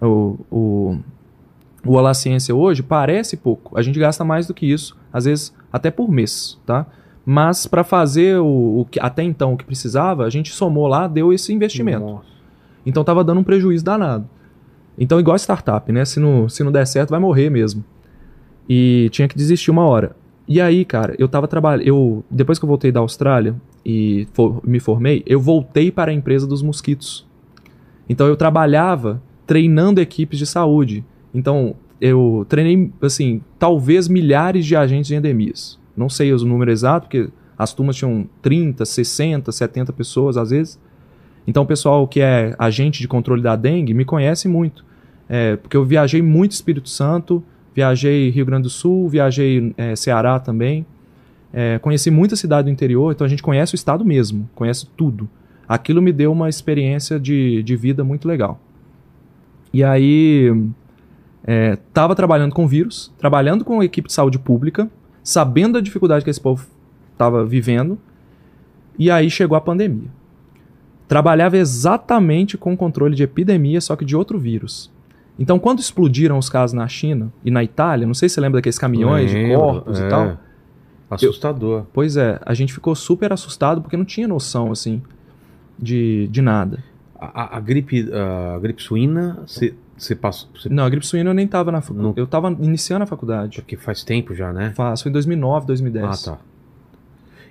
[0.01, 0.99] o, o,
[1.85, 3.77] o Olá Ciência hoje, parece pouco.
[3.77, 6.87] A gente gasta mais do que isso, às vezes até por mês, tá?
[7.25, 11.07] Mas para fazer o, o que até então o que precisava, a gente somou lá,
[11.07, 12.01] deu esse investimento.
[12.05, 12.25] Nossa.
[12.85, 14.27] Então tava dando um prejuízo danado.
[14.99, 16.05] Então, igual startup, né?
[16.05, 17.85] Se não, se não der certo, vai morrer mesmo.
[18.69, 20.15] E tinha que desistir uma hora.
[20.47, 21.87] E aí, cara, eu tava trabalhando.
[21.87, 23.55] Eu, depois que eu voltei da Austrália
[23.85, 27.27] e for- me formei, eu voltei para a empresa dos mosquitos.
[28.09, 31.05] Então eu trabalhava treinando equipes de saúde.
[31.33, 35.79] Então eu treinei, assim, talvez milhares de agentes de endemias.
[35.97, 40.81] Não sei os números exatos, porque as turmas tinham 30, 60, 70 pessoas às vezes.
[41.47, 44.85] Então o pessoal que é agente de controle da dengue me conhece muito.
[45.29, 47.43] É, porque eu viajei muito Espírito Santo,
[47.75, 50.87] viajei Rio Grande do Sul, viajei é, Ceará também.
[51.53, 55.29] É, conheci muita cidade do interior, então a gente conhece o estado mesmo, conhece tudo.
[55.69, 58.61] Aquilo me deu uma experiência de, de vida muito legal.
[59.73, 60.53] E aí,
[61.45, 64.91] é, tava trabalhando com vírus, trabalhando com a equipe de saúde pública,
[65.23, 66.67] sabendo da dificuldade que esse povo
[67.13, 67.99] estava vivendo,
[68.99, 70.09] e aí chegou a pandemia.
[71.09, 74.91] Trabalhava exatamente com controle de epidemia, só que de outro vírus.
[75.39, 78.59] Então, quando explodiram os casos na China e na Itália, não sei se você lembra
[78.59, 80.07] daqueles caminhões de Lembro, corpos é.
[80.07, 80.39] e tal.
[81.11, 81.87] Assustador.
[81.93, 85.03] Pois é, a gente ficou super assustado porque não tinha noção, assim,
[85.79, 86.85] de, de nada.
[87.19, 89.43] A, a- a gripe, a gripe suína,
[90.05, 90.49] você passou.
[90.61, 92.15] Cê, Não, a gripe suína eu nem tava na faculdade.
[92.17, 93.59] Eu tava iniciando a faculdade.
[93.61, 94.73] Porque faz tempo já, né?
[94.75, 96.05] Faz, foi em 2009, 2010.
[96.27, 96.39] Ah, tá.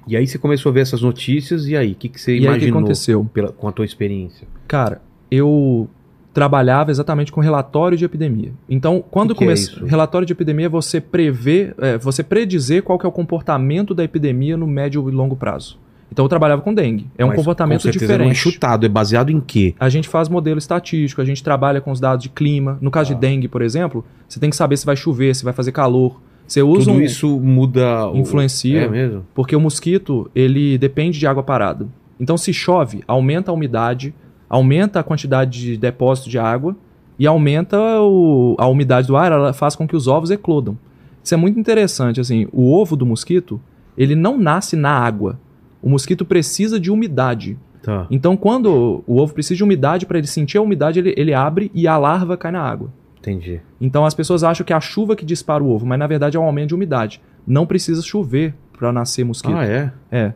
[0.08, 1.92] E aí você começou a ver essas notícias, e aí?
[1.92, 3.26] O que, que você E aí o que imaginou aconteceu?
[3.34, 4.48] pela- com a tua experiência?
[4.68, 5.88] Cara, eu
[6.34, 8.52] trabalhava exatamente com relatório de epidemia.
[8.70, 9.86] Então, quando é começa isso?
[9.86, 14.56] relatório de epidemia, você prevê, é, você predizer qual que é o comportamento da epidemia
[14.56, 15.78] no médio e longo prazo.
[16.12, 17.08] Então, eu trabalhava com dengue.
[17.18, 18.26] É um Mas, comportamento com certeza diferente.
[18.26, 19.76] Não é chutado, é baseado em quê?
[19.80, 22.78] A gente faz modelo estatístico, a gente trabalha com os dados de clima.
[22.82, 23.16] No caso Ah.
[23.16, 26.20] de dengue, por exemplo, você tem que saber se vai chover, se vai fazer calor.
[26.48, 28.10] Você usa Tudo um, isso muda.
[28.10, 28.82] o- Influencia.
[28.82, 29.24] É mesmo?
[29.36, 31.88] porque o mosquito, ele depende de água parada.
[32.20, 34.14] Então, se chove, aumenta a umidade,
[34.50, 36.76] aumenta a quantidade de depósito de água
[37.20, 40.76] e aumenta o- a umidade do ar, ela faz com que os ovos eclodam.
[41.24, 43.62] Isso é muito interessante, assim, o ovo do mosquito,
[43.96, 45.40] ele não nasce na água.
[45.82, 47.58] O mosquito precisa de umidade.
[47.82, 48.06] Tá.
[48.12, 51.72] Então, quando o ovo precisa de umidade, para ele sentir a umidade, ele, ele abre
[51.74, 52.92] e a larva cai na água.
[53.20, 53.60] Entendi.
[53.80, 56.38] Então as pessoas acham que é a chuva que dispara o ovo, mas na verdade
[56.38, 57.22] é um aumento de umidade.
[57.46, 59.56] Não precisa chover para nascer mosquito.
[59.56, 59.92] Ah, é?
[60.10, 60.34] É.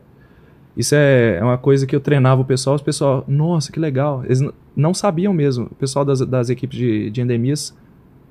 [0.76, 4.22] Isso é, é uma coisa que eu treinava o pessoal, os pessoal, nossa, que legal.
[4.24, 4.42] Eles
[4.76, 5.66] não sabiam mesmo.
[5.70, 7.74] O pessoal das, das equipes de, de endemias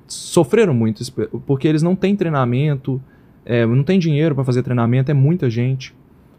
[0.06, 1.02] sofreram muito,
[1.46, 3.02] porque eles não têm treinamento,
[3.44, 5.94] é, não tem dinheiro para fazer treinamento, é muita gente.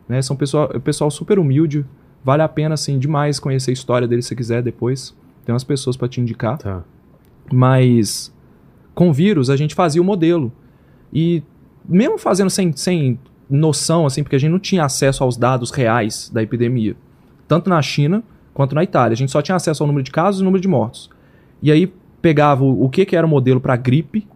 [0.07, 0.21] Né?
[0.21, 1.85] São pessoal, pessoal super humilde.
[2.23, 5.15] Vale a pena, assim, demais conhecer a história deles se quiser depois.
[5.45, 6.57] Tem umas pessoas para te indicar.
[6.57, 6.83] Tá.
[7.51, 8.33] Mas
[8.93, 10.51] com vírus a gente fazia o modelo.
[11.13, 11.43] E
[11.87, 16.31] mesmo fazendo sem, sem noção, assim, porque a gente não tinha acesso aos dados reais
[16.33, 16.95] da epidemia,
[17.47, 19.13] tanto na China quanto na Itália.
[19.13, 21.09] A gente só tinha acesso ao número de casos e número de mortos.
[21.61, 21.91] E aí
[22.21, 24.27] pegava o, o que, que era o modelo para gripe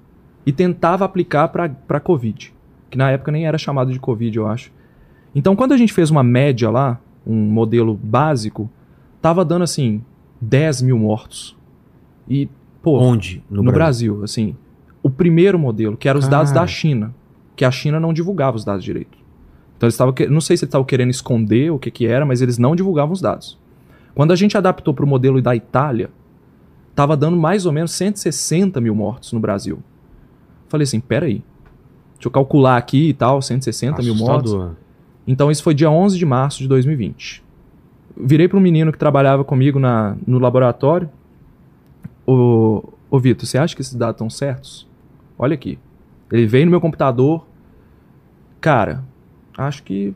[0.46, 2.54] e tentava aplicar para Covid,
[2.90, 4.72] que na época nem era chamado de Covid, eu acho.
[5.34, 8.70] Então, quando a gente fez uma média lá, um modelo básico,
[9.22, 10.02] tava dando assim
[10.42, 11.56] 10 mil mortos.
[12.28, 12.50] E,
[12.82, 13.44] pô, Onde?
[13.50, 14.24] no, Brasil.
[14.24, 14.56] assim.
[15.02, 17.14] O primeiro modelo, que eram os dados da China,
[17.56, 19.18] que a China não divulgava os dados direito.
[19.78, 22.42] Então eles estavam, não sei se eles estavam querendo esconder o que que era, mas
[22.42, 23.58] eles não divulgavam os dados.
[24.14, 26.10] Quando a gente adaptou para o modelo da Itália,
[26.94, 29.80] tava dando mais ou menos 160 mil mortos no Brasil.
[30.68, 31.42] Falei assim, peraí,
[32.16, 34.54] deixa eu calcular aqui e tal, 160 mil mortos.
[35.28, 37.44] Então isso foi dia 11 de março de 2020.
[38.18, 41.10] Virei para um menino que trabalhava comigo na, no laboratório.
[42.26, 44.88] Ô, ô Vitor, você acha que esses dados estão certos?
[45.38, 45.78] Olha aqui.
[46.32, 47.46] Ele veio no meu computador.
[48.62, 49.04] Cara,
[49.58, 50.14] acho que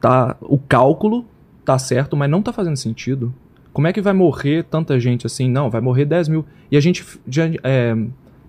[0.00, 1.24] tá o cálculo
[1.64, 3.34] tá certo, mas não tá fazendo sentido.
[3.72, 5.48] Como é que vai morrer tanta gente assim?
[5.50, 6.44] Não, vai morrer 10 mil.
[6.70, 7.96] E a gente já, é,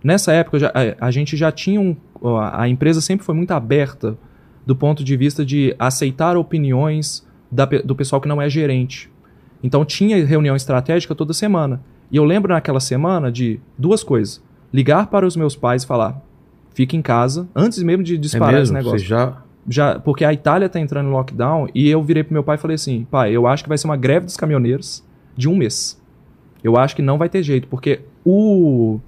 [0.04, 1.96] nessa época já- a, a gente já tinha um,
[2.38, 4.18] a a empresa sempre foi muito aberta
[4.66, 9.10] do ponto de vista de aceitar opiniões da do pessoal que não é gerente.
[9.64, 11.82] Então tinha reunião estratégica toda semana.
[12.12, 14.44] E eu lembro naquela semana de duas coisas:
[14.74, 16.22] ligar para os meus pais e falar,
[16.74, 18.78] fique em casa, antes mesmo de É disparar esse mesmo?
[18.78, 19.38] negócio Você já...
[19.68, 22.60] já porque a Itália tá entrando em lockdown e eu virei pro meu pai e
[22.60, 25.04] falei assim, pai, eu acho que vai ser uma greve dos caminhoneiros
[25.36, 26.02] de um mês.
[26.64, 29.00] Eu acho que não vai ter jeito, porque o,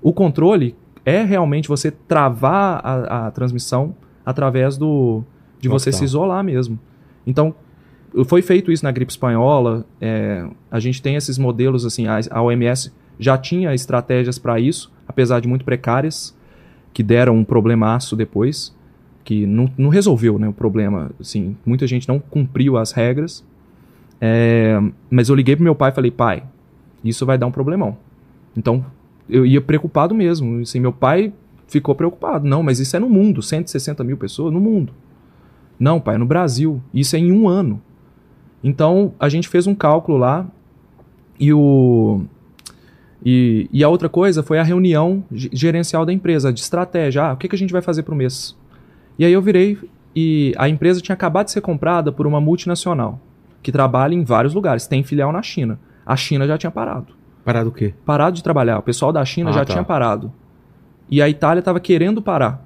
[0.00, 3.94] o controle é realmente você travar a, a transmissão
[4.24, 5.22] através do
[5.60, 5.98] de você Lockdown.
[5.98, 6.78] se isolar mesmo.
[7.26, 7.54] Então
[8.24, 9.84] foi feito isso na gripe espanhola.
[10.00, 14.90] é, a gente tem esses modelos assim, a, a OMS já tinha estratégias para isso,
[15.06, 16.34] apesar de muito precárias,
[16.92, 18.74] que deram um problemaço depois
[19.24, 21.10] que não, não resolveu né, o problema.
[21.20, 23.44] Assim, muita gente não cumpriu as regras.
[24.20, 26.42] É, mas eu liguei pro meu pai e falei, pai,
[27.04, 27.96] isso vai dar um problemão.
[28.56, 28.84] Então,
[29.28, 30.60] eu ia preocupado mesmo.
[30.60, 31.32] Assim, meu pai
[31.70, 32.46] ficou preocupado.
[32.46, 34.92] Não, mas isso é no mundo, 160 mil pessoas no mundo.
[35.78, 36.82] Não, pai, é no Brasil.
[36.92, 37.80] Isso é em um ano.
[38.62, 40.46] Então, a gente fez um cálculo lá
[41.38, 42.22] e o...
[43.24, 47.22] E, e a outra coisa foi a reunião ge- gerencial da empresa, de estratégia.
[47.24, 48.56] Ah, o que, que a gente vai fazer pro mês?
[49.18, 49.78] E aí eu virei
[50.16, 53.20] e a empresa tinha acabado de ser comprada por uma multinacional
[53.62, 55.78] que trabalha em vários lugares, tem filial na China.
[56.04, 57.08] A China já tinha parado.
[57.44, 57.92] Parado o quê?
[58.06, 58.78] Parado de trabalhar.
[58.78, 59.72] O pessoal da China Ah, já tá.
[59.72, 60.32] tinha parado.
[61.10, 62.64] E a Itália estava querendo parar.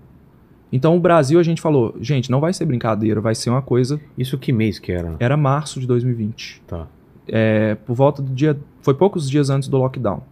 [0.72, 4.00] Então o Brasil a gente falou, gente, não vai ser brincadeira, vai ser uma coisa.
[4.18, 5.14] Isso que mês que era?
[5.20, 6.62] Era março de 2020.
[6.66, 6.86] Tá.
[7.28, 8.58] É, por volta do dia.
[8.82, 10.22] Foi poucos dias antes do lockdown.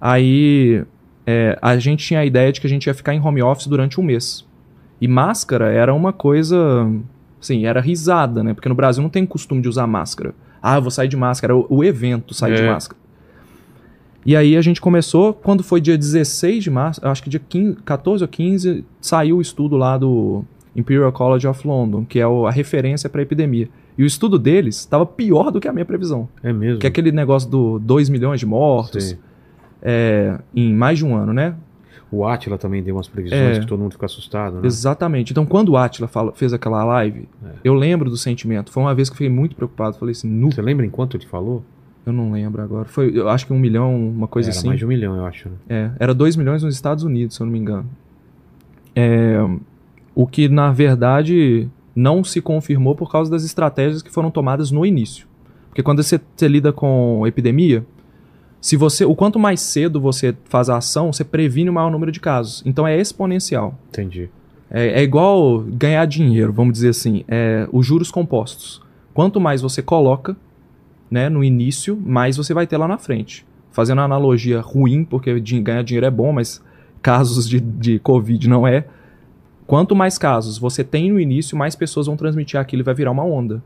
[0.00, 0.84] Aí
[1.26, 3.66] é, a gente tinha a ideia de que a gente ia ficar em home office
[3.66, 4.44] durante um mês.
[5.00, 6.90] E máscara era uma coisa.
[7.40, 8.54] Assim, era risada, né?
[8.54, 10.34] Porque no Brasil não tem costume de usar máscara.
[10.62, 11.54] Ah, eu vou sair de máscara.
[11.54, 12.70] O, o evento sair de É.
[12.70, 12.98] máscara.
[14.26, 17.76] E aí a gente começou, quando foi dia 16 de março, acho que dia 15,
[17.84, 20.42] 14 ou 15, saiu o estudo lá do
[20.74, 23.68] Imperial College of London, que é a referência para epidemia.
[23.96, 26.28] E o estudo deles estava pior do que a minha previsão.
[26.42, 26.80] É mesmo.
[26.80, 29.16] Que é aquele negócio do 2 milhões de mortos
[29.82, 31.54] é, em mais de um ano, né?
[32.10, 33.60] O Atila também deu umas previsões É.
[33.60, 34.60] que todo mundo ficou assustado, né?
[34.66, 35.32] Exatamente.
[35.32, 37.48] Então, quando o Atila fala- fez aquela live, É.
[37.64, 38.70] eu lembro do sentimento.
[38.70, 39.96] Foi uma vez que eu fiquei muito preocupado.
[39.98, 41.64] Falei assim, nu, Você lembra em quanto ele falou?
[42.06, 42.86] Eu não lembro agora.
[42.86, 44.66] Foi, eu acho que um milhão, uma coisa era assim.
[44.66, 45.48] mais de um milhão, eu acho.
[45.48, 45.54] né?
[45.68, 47.88] É, era 2 milhões nos Estados Unidos, se eu não me engano.
[48.94, 49.38] É,
[50.14, 54.84] o que, na verdade, não se confirmou por causa das estratégias que foram tomadas no
[54.84, 55.26] início.
[55.68, 57.84] Porque quando você, você lida com epidemia,
[58.60, 62.12] se você, o quanto mais cedo você faz a ação, você previne o maior número
[62.12, 62.62] de casos.
[62.64, 63.78] Então é exponencial.
[63.88, 64.30] Entendi.
[64.70, 68.82] É, é igual ganhar dinheiro, vamos dizer assim, é, os juros compostos.
[69.12, 70.36] Quanto mais você coloca
[71.10, 73.46] né, no início, mais você vai ter lá na frente.
[73.70, 76.62] Fazendo uma analogia ruim, porque ganhar dinheiro é bom, mas
[77.02, 78.86] casos de, de Covid não é.
[79.66, 83.10] Quanto mais casos você tem no início, mais pessoas vão transmitir aquilo e vai virar
[83.10, 83.62] uma onda.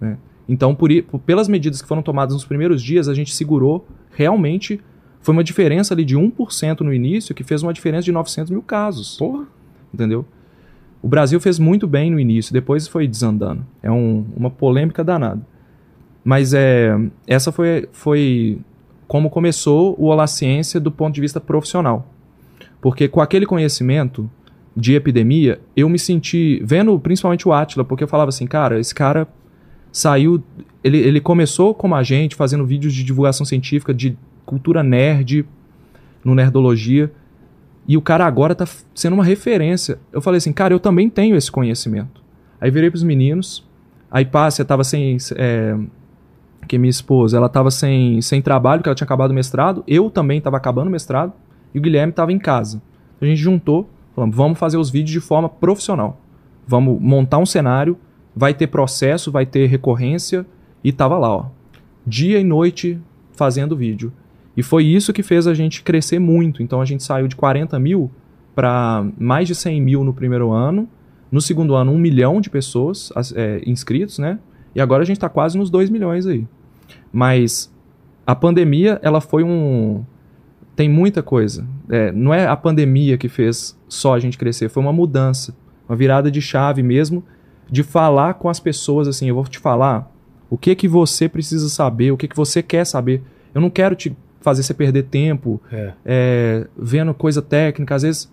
[0.00, 0.16] né?
[0.48, 0.90] Então, por-
[1.24, 4.80] pelas medidas que foram tomadas nos primeiros dias, a gente segurou realmente.
[5.20, 8.62] Foi uma diferença ali de 1% no início, que fez uma diferença de 900 mil
[8.62, 9.44] casos Porra.
[9.92, 10.24] entendeu?
[11.02, 13.64] O Brasil fez muito bem no início, depois foi desandando.
[13.82, 15.40] É um- uma polêmica danada.
[16.22, 16.96] Mas é,
[17.26, 18.58] essa foi, foi
[19.08, 22.06] como começou o Olá Ciência do ponto de vista profissional.
[22.80, 24.30] Porque com aquele conhecimento
[24.76, 28.94] de epidemia, eu me senti, vendo principalmente o Atila, porque eu falava assim, cara, esse
[28.94, 29.26] cara
[29.92, 30.42] saiu,
[30.82, 34.16] ele, ele começou como a gente, fazendo vídeos de divulgação científica, de
[34.46, 35.44] cultura nerd,
[36.24, 37.10] no Nerdologia,
[37.86, 39.98] e o cara agora tá sendo uma referência.
[40.12, 42.22] Eu falei assim, cara, eu também tenho esse conhecimento.
[42.60, 43.66] Aí virei pros meninos,
[44.10, 45.16] aí Pássia tava sem.
[45.34, 45.76] É,
[46.70, 50.08] que minha esposa, ela tava sem, sem trabalho, que ela tinha acabado o mestrado, eu
[50.08, 51.32] também tava acabando o mestrado,
[51.74, 52.80] e o Guilherme tava em casa.
[53.20, 56.20] A gente juntou, falamos, vamos fazer os vídeos de forma profissional.
[56.68, 57.98] Vamos montar um cenário,
[58.36, 60.46] vai ter processo, vai ter recorrência,
[60.84, 61.46] e tava lá, ó.
[62.06, 63.00] Dia e noite
[63.32, 64.12] fazendo vídeo.
[64.56, 66.62] E foi isso que fez a gente crescer muito.
[66.62, 68.12] Então a gente saiu de 40 mil
[68.54, 70.88] para mais de 100 mil no primeiro ano.
[71.32, 74.38] No segundo ano, um milhão de pessoas as- é, inscritos, né?
[74.72, 76.46] E agora a gente está quase nos 2 milhões aí.
[77.12, 77.72] Mas
[78.26, 80.04] a pandemia, ela foi um.
[80.76, 81.66] Tem muita coisa.
[81.88, 85.54] É, não é a pandemia que fez só a gente crescer, foi uma mudança.
[85.88, 87.24] Uma virada de chave mesmo,
[87.68, 90.10] de falar com as pessoas assim: eu vou te falar
[90.48, 93.22] o que que você precisa saber, o que que você quer saber.
[93.54, 95.92] Eu não quero te fazer você perder tempo É.
[96.04, 97.94] é, vendo coisa técnica.
[97.94, 98.32] Às vezes,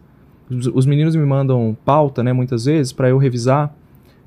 [0.49, 3.75] os, os meninos me mandam pauta, né, muitas vezes, para eu revisar.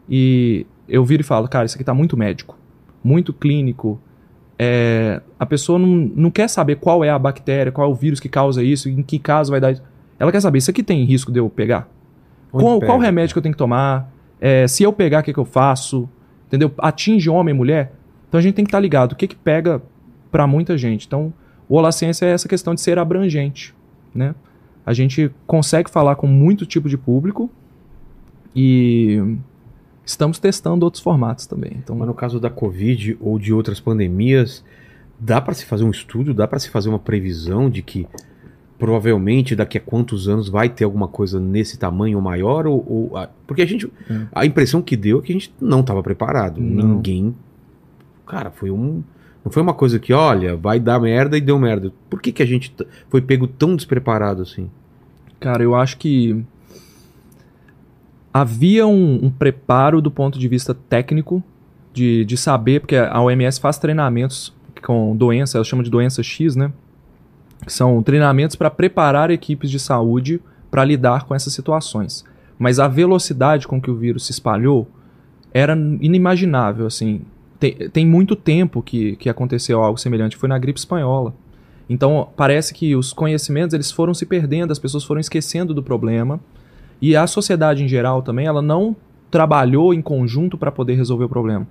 [0.09, 2.57] E eu viro e falo, cara, isso aqui tá muito médico,
[3.03, 4.01] muito clínico.
[4.63, 8.21] É, a pessoa não, não quer saber qual é a bactéria, qual é o vírus
[8.21, 9.83] que causa isso, em que caso vai dar isso.
[10.19, 11.89] Ela quer saber, isso aqui tem risco de eu pegar?
[12.53, 12.93] Qual, pega?
[12.93, 14.13] qual remédio que eu tenho que tomar?
[14.39, 16.07] É, se eu pegar, o que, que eu faço?
[16.47, 16.71] Entendeu?
[16.77, 17.95] Atinge homem e mulher?
[18.29, 19.13] Então a gente tem que estar ligado.
[19.13, 19.81] O que, que pega
[20.31, 21.07] para muita gente?
[21.07, 21.33] Então,
[21.67, 23.75] o Olá Ciência é essa questão de ser abrangente.
[24.15, 24.35] Né?
[24.85, 27.51] A gente consegue falar com muito tipo de público
[28.55, 29.37] e
[30.05, 31.73] estamos testando outros formatos também.
[31.77, 34.65] Então, Mas no caso da Covid ou de outras pandemias,
[35.19, 38.07] dá para se fazer um estudo, dá para se fazer uma previsão de que
[38.79, 42.67] provavelmente daqui a quantos anos vai ter alguma coisa nesse tamanho ou maior?
[42.67, 43.91] Ou, ou- a- porque a gente.
[44.09, 44.21] É.
[44.33, 46.61] A impressão que deu é que a gente não estava preparado.
[46.61, 46.89] Não.
[46.97, 47.35] Ninguém.
[48.27, 49.03] Cara, foi um.
[49.45, 51.93] Não foi uma coisa que, olha, vai dar merda e deu merda.
[52.11, 52.75] Por que, que a gente
[53.09, 54.71] foi pego tão despreparado assim?
[55.39, 56.45] Cara, eu acho que
[58.33, 61.43] havia um, um preparo do ponto de vista técnico
[61.93, 66.57] de, de saber, porque a OMS faz treinamentos com doença, ela chama de doença X,
[66.57, 66.73] né?
[67.65, 70.41] que são treinamentos para preparar equipes de saúde
[70.71, 72.25] para lidar com essas situações.
[72.59, 74.89] Mas a velocidade com que o vírus se espalhou
[75.53, 77.23] era inimaginável, assim.
[77.59, 81.35] Tem, tem muito tempo que, que aconteceu algo semelhante, foi na gripe espanhola.
[81.89, 86.41] Então, parece que os conhecimentos eles foram se perdendo, as pessoas foram esquecendo do problema.
[87.01, 88.95] E a sociedade em geral também, ela não
[89.31, 91.67] trabalhou em conjunto para poder resolver o problema.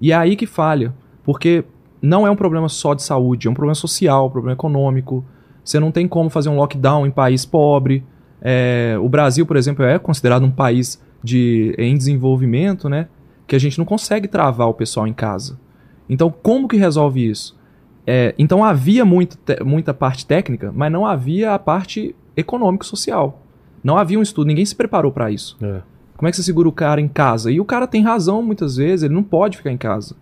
[0.00, 0.92] E é aí que falha,
[1.22, 1.64] porque
[2.02, 5.24] não é um problema só de saúde, é um problema social, um problema econômico.
[5.64, 8.04] Você não tem como fazer um lockdown em país pobre.
[8.42, 13.08] É, o Brasil, por exemplo, é considerado um país de, em desenvolvimento, né?
[13.46, 15.58] Que a gente não consegue travar o pessoal em casa.
[16.08, 17.56] Então, como que resolve isso?
[18.06, 23.42] É, então havia muito muita parte técnica, mas não havia a parte econômico-social.
[23.84, 25.56] Não havia um estudo, ninguém se preparou para isso.
[25.62, 25.82] É.
[26.16, 27.52] Como é que você segura o cara em casa?
[27.52, 30.16] E o cara tem razão muitas vezes, ele não pode ficar em casa.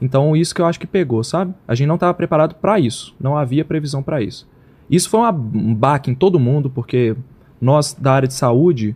[0.00, 1.52] Então, isso que eu acho que pegou, sabe?
[1.66, 3.14] A gente não estava preparado para isso.
[3.18, 4.46] Não havia previsão para isso.
[4.88, 7.16] Isso foi uma, um baque em todo mundo, porque
[7.60, 8.94] nós, da área de saúde,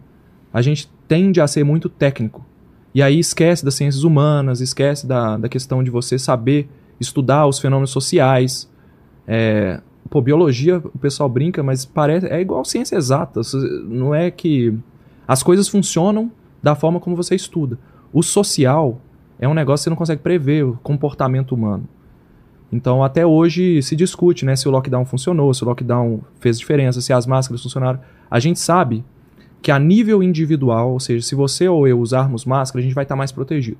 [0.53, 2.45] a gente tende a ser muito técnico.
[2.95, 6.69] E aí esquece das ciências humanas, esquece da, da questão de você saber
[7.01, 8.71] estudar os fenômenos sociais.
[9.27, 9.81] É,
[10.11, 13.41] pô, biologia, o pessoal brinca, mas parece é igual ciência exata.
[13.85, 14.75] Não é que
[15.27, 16.31] as coisas funcionam
[16.63, 17.79] da forma como você estuda.
[18.13, 19.01] O social
[19.39, 21.87] é um negócio que você não consegue prever, o comportamento humano.
[22.71, 27.01] Então, até hoje se discute né, se o lockdown funcionou, se o lockdown fez diferença,
[27.01, 28.01] se as máscaras funcionaram.
[28.31, 29.05] A gente sabe
[29.63, 33.05] que a nível individual, ou seja, se você ou eu usarmos máscara, a gente vai
[33.05, 33.79] estar mais protegido.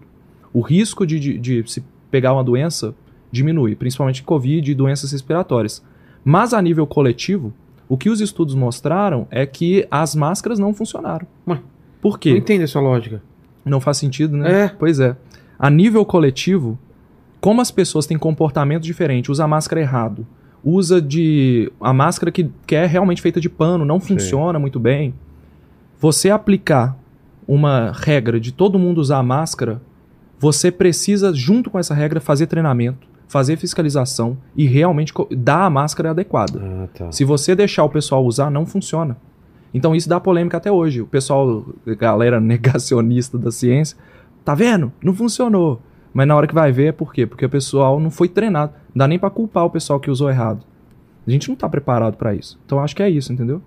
[0.53, 2.95] O risco de, de, de se pegar uma doença
[3.31, 5.85] diminui, principalmente Covid e doenças respiratórias.
[6.29, 7.55] Mas a nível coletivo,
[7.89, 11.27] o que os estudos mostraram é que as máscaras não funcionaram.
[11.49, 11.59] Ué,
[12.03, 12.33] Por quê?
[12.33, 13.23] Não entendo essa lógica.
[13.65, 14.65] Não faz sentido, né?
[14.65, 14.69] É.
[14.69, 15.17] Pois é.
[15.59, 16.79] A nível coletivo,
[17.41, 20.27] como as pessoas têm comportamento diferente, usa a máscara errado,
[20.63, 25.15] usa de a máscara que, que é realmente feita de pano, não funciona muito bem.
[25.99, 26.95] Você aplicar
[27.47, 29.81] uma regra de todo mundo usar a máscara,
[30.39, 36.11] você precisa, junto com essa regra, fazer treinamento, fazer fiscalização e realmente dar a máscara
[36.11, 36.61] adequada.
[36.61, 37.13] Ah, tá.
[37.13, 39.17] Se você deixar o pessoal usar, não funciona.
[39.73, 41.03] Então isso dá polêmica até hoje.
[41.03, 41.65] O pessoal,
[41.99, 43.97] galera negacionista da ciência,
[44.45, 44.91] tá vendo?
[45.03, 45.81] Não funcionou.
[46.13, 47.27] Mas na hora que vai ver é por quê?
[47.27, 48.73] Porque o pessoal não foi treinado.
[48.95, 50.65] Não dá nem pra culpar o pessoal que usou errado.
[51.27, 52.59] A gente não tá preparado pra isso.
[52.65, 53.61] Então acho que é isso, entendeu?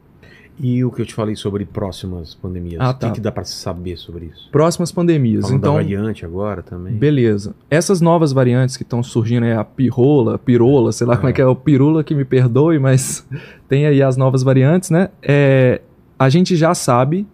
[0.62, 2.80] E o que eu te falei sobre próximas pandemias?
[2.80, 3.12] Ah, O que, tá.
[3.12, 4.48] que dá pra saber sobre isso?
[4.52, 5.46] Próximas pandemias.
[5.46, 6.94] Falando então, da variante agora também.
[6.94, 7.56] Beleza.
[7.68, 11.42] Essas novas variantes que estão surgindo é a pirrola, pirola, sei lá como é que
[11.42, 13.28] é o pirula que me perdoe, mas
[13.68, 15.10] tem aí as novas variantes, né?
[15.24, 15.82] É,
[16.20, 17.26] a gente já sabe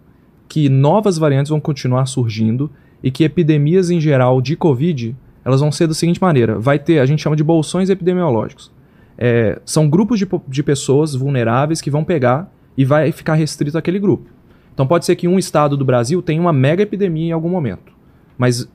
[0.48, 2.70] que novas variantes vão continuar surgindo
[3.02, 5.14] e que epidemias em geral de Covid,
[5.44, 6.58] elas vão ser da seguinte maneira.
[6.58, 8.72] Vai ter, a gente chama de bolsões epidemiológicos.
[9.18, 13.98] É, são grupos de, de pessoas vulneráveis que vão pegar e vai ficar restrito àquele
[13.98, 14.30] grupo.
[14.72, 17.92] Então pode ser que um estado do Brasil tenha uma mega epidemia em algum momento.
[18.38, 18.66] Mas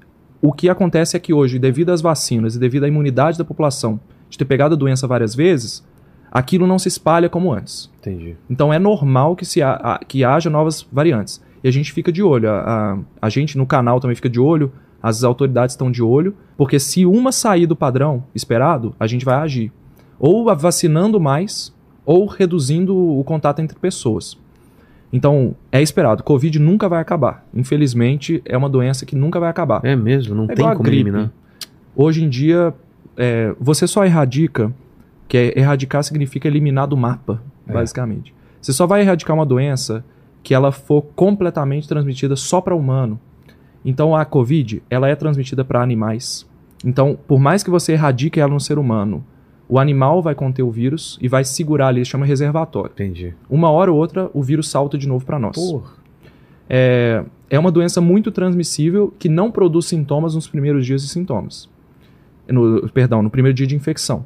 [0.42, 3.98] o que acontece é que hoje, devido às vacinas e devido à imunidade da população
[4.30, 5.82] de ter pegado a doença várias vezes,
[6.30, 7.90] aquilo não se espalha como antes.
[8.00, 8.36] Entendi.
[8.50, 11.42] Então é normal que, se ha- a- que haja novas variantes.
[11.64, 12.50] E a gente fica de olho.
[12.50, 14.70] A, a- a gente no canal também fica de olho,
[15.02, 19.36] as autoridades estão de olho, porque se uma sair do padrão esperado, a gente vai
[19.36, 19.72] agir.
[20.20, 21.74] Ou vacinando mais,
[22.06, 24.38] ou reduzindo o contato entre pessoas.
[25.12, 26.24] Então, é esperado.
[26.24, 27.46] Covid nunca vai acabar.
[27.54, 29.80] Infelizmente, é uma doença que nunca vai acabar.
[29.84, 31.02] É mesmo, não É tem como gripe.
[31.02, 31.32] eliminar.
[31.96, 32.74] Hoje em dia,
[33.16, 34.74] é, você só erradica,
[35.28, 37.74] que é, erradicar significa eliminar do mapa, É.
[37.74, 38.34] basicamente.
[38.60, 40.04] Você só vai erradicar uma doença
[40.42, 43.20] que ela for completamente transmitida só para humano.
[43.86, 46.46] Então a COVID, ela é transmitida para animais.
[46.84, 49.24] Então, por mais que você erradique ela no ser humano,
[49.68, 52.92] o animal vai conter o vírus e vai segurar ali, chama reservatório.
[52.94, 53.34] Entendi.
[53.50, 55.56] Uma hora ou outra, o vírus salta de novo para nós.
[55.56, 55.92] Porra.
[56.70, 61.70] É, é uma doença muito transmissível que não produz sintomas nos primeiros dias de sintomas.
[62.48, 64.26] No, perdão, no primeiro dia de infecção.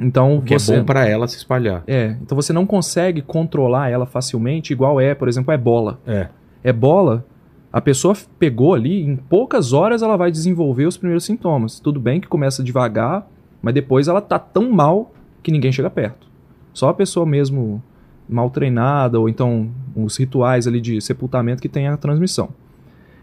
[0.00, 1.82] Então O que você é bom pra ela se espalhar.
[1.86, 6.00] é, então você não consegue controlar ela facilmente, igual é, por exemplo, a ebola.
[6.06, 6.28] É.
[6.62, 7.24] Ebola,
[7.72, 11.80] a pessoa pegou ali, em poucas horas ela vai desenvolver os primeiros sintomas.
[11.80, 13.28] Tudo bem que começa devagar,
[13.62, 15.12] mas depois ela tá tão mal
[15.42, 16.26] que ninguém chega perto.
[16.72, 17.82] Só a pessoa mesmo
[18.28, 22.50] mal treinada, ou então os rituais ali de sepultamento que tem a transmissão.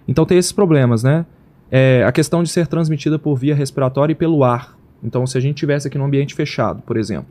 [0.07, 1.25] Então tem esses problemas, né?
[1.71, 4.77] É, a questão de ser transmitida por via respiratória e pelo ar.
[5.03, 7.27] Então, se a gente tivesse aqui num ambiente fechado, por exemplo,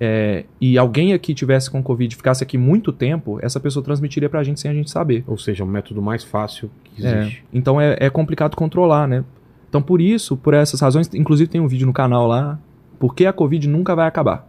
[0.00, 4.28] é, e alguém aqui tivesse com Covid e ficasse aqui muito tempo, essa pessoa transmitiria
[4.28, 5.24] pra gente sem a gente saber.
[5.26, 7.44] Ou seja, é o método mais fácil que É, existe.
[7.52, 9.24] então é, é complicado controlar, né?
[9.68, 12.58] Então por isso, por essas razões, inclusive tem um vídeo no canal lá,
[12.98, 14.48] por que a Covid nunca vai acabar.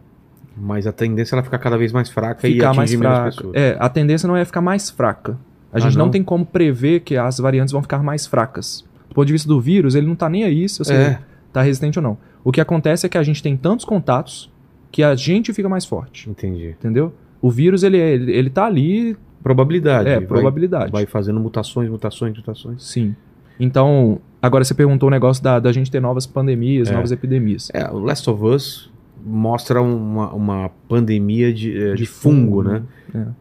[0.56, 3.16] Mas a tendência é ela ficar cada vez mais fraca e ficar atingir mais menos
[3.16, 3.30] fraca.
[3.36, 3.54] pessoas.
[3.54, 5.38] É, a tendência não é ficar mais fraca.
[5.72, 6.06] A Ah, gente não?
[6.06, 6.10] não?
[6.10, 8.84] tem como prever que as variantes vão ficar mais fracas.
[9.08, 11.18] Do ponto de vista do vírus, ele não tá nem aí se você É.
[11.52, 12.18] tá resistente ou não.
[12.42, 14.50] O que acontece é que a gente tem tantos contatos
[14.90, 16.70] que a gente fica mais forte, Entendi.
[16.70, 17.12] entendeu?
[17.40, 20.08] O vírus, ele, é- ele, ele tá ali, Probabilidade.
[20.08, 20.90] é, vai- probabilidade.
[20.92, 22.82] Vai fazendo mutações, mutações, mutações.
[22.84, 23.14] Sim.
[23.58, 26.92] Então, agora você perguntou o negócio da, da gente ter novas pandemias, É.
[26.94, 27.70] novas epidemias.
[27.72, 28.90] É, o Last of Us
[29.24, 32.82] mostra uma, uma pandemia de, eh, de, De fungo, fungo, né?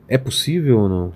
[0.08, 0.18] É.
[0.18, 1.14] possível ou não?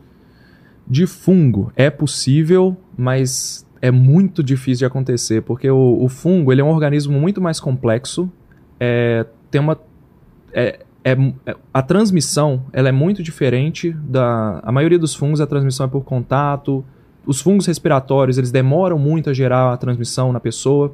[0.88, 6.61] De fungo é possível, mas é muito difícil de acontecer, porque o, o fungo ele
[6.61, 8.31] é um organismo muito mais complexo.
[8.80, 9.77] É, tem uma
[10.53, 15.47] é, é- é- a transmissão ela é muito diferente da a maioria dos fungos a
[15.47, 16.84] transmissão é por contato.
[17.25, 20.93] Os fungos respiratórios eles demoram muito a gerar a transmissão na pessoa.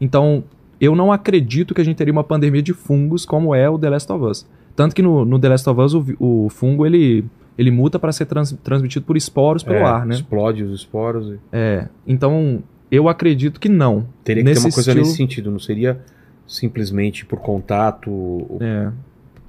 [0.00, 0.44] Então
[0.80, 3.90] eu não acredito que a gente teria uma pandemia de fungos como é o The
[3.90, 4.46] Last of Us.
[4.74, 7.24] Tanto que no, no The Last of Us o, o fungo ele
[7.56, 10.14] ele muta para ser trans- transmitido por esporos pelo É, ar, né?
[10.14, 11.28] Explode os esporos.
[11.28, 11.86] e- É.
[12.06, 14.06] Então, eu acredito que não.
[14.24, 16.00] Teria que Nesse ter uma coisa estilo- nesse sentido, não seria
[16.46, 18.56] simplesmente por contato.
[18.60, 18.88] É.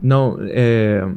[0.01, 1.07] Não, é.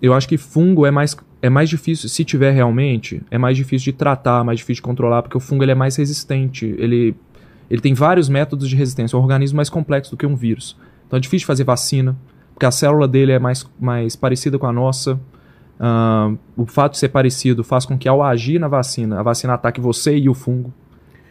[0.00, 1.16] Eu acho que fungo é mais,
[1.46, 5.22] é mais difícil, se tiver realmente, é mais difícil de tratar, mais difícil de controlar,
[5.22, 6.66] porque o fungo ele é mais resistente.
[6.78, 7.14] Ele,
[7.70, 9.16] ele tem vários métodos de resistência.
[9.16, 10.76] É um organismo mais complexo do que um vírus.
[11.06, 12.16] Então é difícil de fazer vacina,
[12.52, 15.20] porque a célula dele é mais, mais parecida com a nossa.
[15.78, 19.54] Ah, o fato de ser parecido faz com que ao agir na vacina, a vacina
[19.54, 20.72] ataque você e o fungo.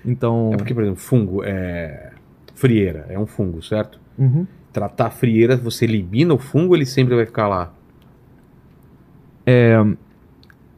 [0.05, 0.51] Então.
[0.53, 2.11] É porque, por exemplo, fungo é.
[2.53, 3.99] Frieira, é um fungo, certo?
[4.17, 4.47] Uhum.
[4.71, 7.73] Tratar frieira, você elimina o fungo, ele sempre vai ficar lá.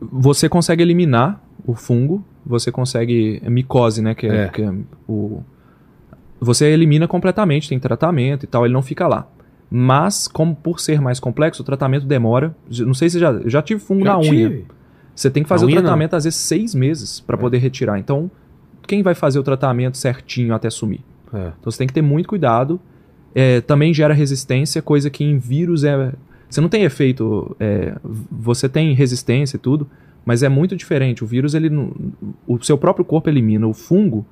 [0.01, 4.47] Você consegue eliminar o fungo, você consegue é micose, né, que é, É.
[4.49, 4.73] que é
[5.07, 5.41] o
[6.39, 9.27] você elimina completamente, tem tratamento e tal, ele não fica lá.
[9.69, 12.55] Mas como por ser mais complexo, o tratamento demora.
[12.85, 14.29] Não sei se já eu já tive fungo Já na unha.
[14.49, 14.65] tive.
[15.15, 17.39] Você tem que fazer o unha, tratamento às vezes seis meses para É.
[17.39, 17.97] poder retirar.
[17.97, 18.29] Então,
[18.87, 21.01] quem vai fazer o tratamento certinho até sumir?
[21.33, 21.51] É.
[21.59, 22.79] Então você tem que ter muito cuidado.
[23.35, 26.13] É, também gera resistência, coisa que em vírus é.
[26.49, 27.55] Você não tem efeito.
[27.59, 27.95] é,
[28.31, 29.87] você tem resistência e tudo,
[30.25, 31.23] mas é muito diferente.
[31.23, 31.69] O vírus, ele.
[32.47, 33.67] O seu próprio corpo elimina.
[33.67, 34.25] O fungo,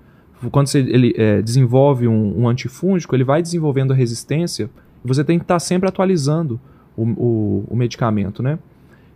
[0.52, 4.70] quando você ele, é, desenvolve um, um antifúngico, ele vai desenvolvendo a resistência
[5.08, 6.60] você tem que estar sempre atualizando
[6.98, 8.58] o, o- o medicamento, né?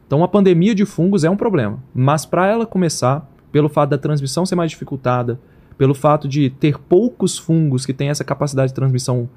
[0.06, 1.80] Então a pandemia de fungos é um problema.
[1.96, 5.40] Mas para ela começar, pelo fato da transmissão ser mais dificultada,
[5.80, 9.28] pelo fato de ter poucos fungos que têm essa capacidade de transmissão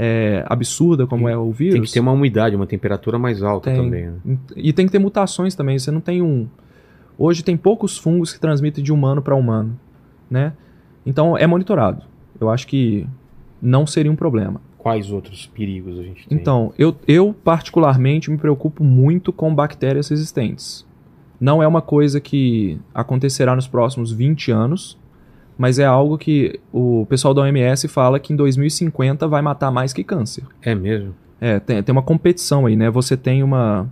[0.00, 1.74] é, absurda, como Tem- é o vírus.
[1.74, 3.80] Tem que ter uma umidade, uma temperatura mais alta Tem.
[3.82, 4.06] também.
[4.24, 4.38] né?
[4.56, 5.76] E tem que ter mutações também.
[5.76, 6.46] Você não tem um.
[7.18, 9.76] Hoje tem poucos fungos que transmitem de humano para humano,
[10.30, 10.52] né?
[11.04, 12.02] Então é monitorado.
[12.40, 13.04] Eu acho que
[13.60, 14.60] não seria um problema.
[14.78, 16.38] Quais outros perigos a gente tem?
[16.38, 20.86] Então, eu, eu particularmente me preocupo muito com bactérias resistentes.
[21.40, 24.97] Não é uma coisa que acontecerá nos próximos 20 anos,
[25.58, 29.92] mas é algo que o pessoal da OMS fala que em 2050 vai matar mais
[29.92, 30.44] que câncer.
[30.62, 31.12] É mesmo?
[31.40, 32.88] É, tem, tem uma competição aí, né?
[32.88, 33.90] Você tem uma.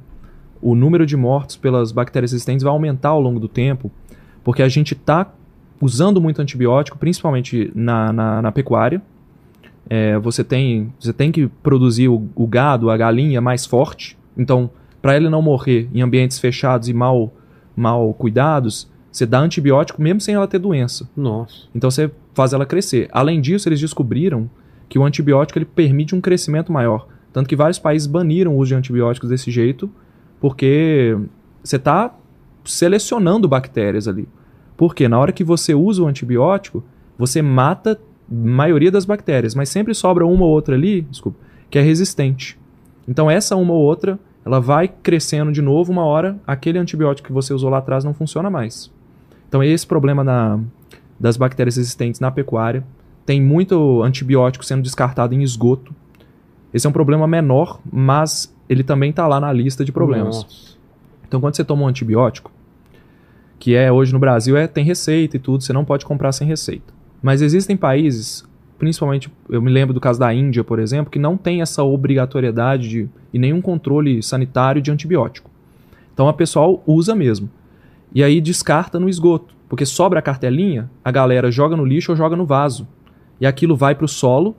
[0.62, 3.90] O número de mortos pelas bactérias resistentes vai aumentar ao longo do tempo,
[4.44, 5.32] porque a gente está
[5.80, 9.02] usando muito antibiótico, principalmente na, na, na pecuária.
[9.88, 14.16] É, você, tem, você tem que produzir o, o gado, a galinha mais forte.
[14.36, 14.70] Então,
[15.02, 17.32] para ele não morrer em ambientes fechados e mal,
[17.76, 21.08] mal cuidados, você dá antibiótico mesmo sem ela ter doença.
[21.16, 21.68] Nossa.
[21.74, 23.08] Então você faz ela crescer.
[23.10, 24.50] Além disso, eles descobriram
[24.90, 27.08] que o antibiótico ele permite um crescimento maior.
[27.32, 29.90] Tanto que vários países baniram o uso de antibióticos desse jeito,
[30.38, 31.16] porque
[31.64, 32.14] você está
[32.62, 34.28] selecionando bactérias ali.
[34.76, 36.84] Porque na hora que você usa o antibiótico,
[37.16, 37.98] você mata a
[38.30, 41.38] maioria das bactérias, mas sempre sobra uma ou outra ali, desculpa,
[41.70, 42.58] que é resistente.
[43.08, 47.32] Então essa uma ou outra, ela vai crescendo de novo, uma hora aquele antibiótico que
[47.32, 48.94] você usou lá atrás não funciona mais.
[49.48, 50.60] Então esse problema na,
[51.18, 52.84] das bactérias resistentes na pecuária,
[53.24, 55.94] tem muito antibiótico sendo descartado em esgoto.
[56.72, 60.36] Esse é um problema menor, mas ele também está lá na lista de problemas.
[60.36, 60.76] Nossa.
[61.26, 62.52] Então, quando você toma um antibiótico,
[63.58, 66.46] que é hoje no Brasil é tem receita e tudo, você não pode comprar sem
[66.46, 66.94] receita.
[67.20, 68.44] Mas existem países,
[68.78, 72.88] principalmente eu me lembro do caso da Índia, por exemplo, que não tem essa obrigatoriedade
[72.88, 75.50] de, e nenhum controle sanitário de antibiótico.
[76.12, 77.50] Então a pessoal usa mesmo.
[78.16, 82.16] E aí descarta no esgoto, porque sobra a cartelinha, a galera joga no lixo ou
[82.16, 82.88] joga no vaso.
[83.38, 84.56] E aquilo vai para o solo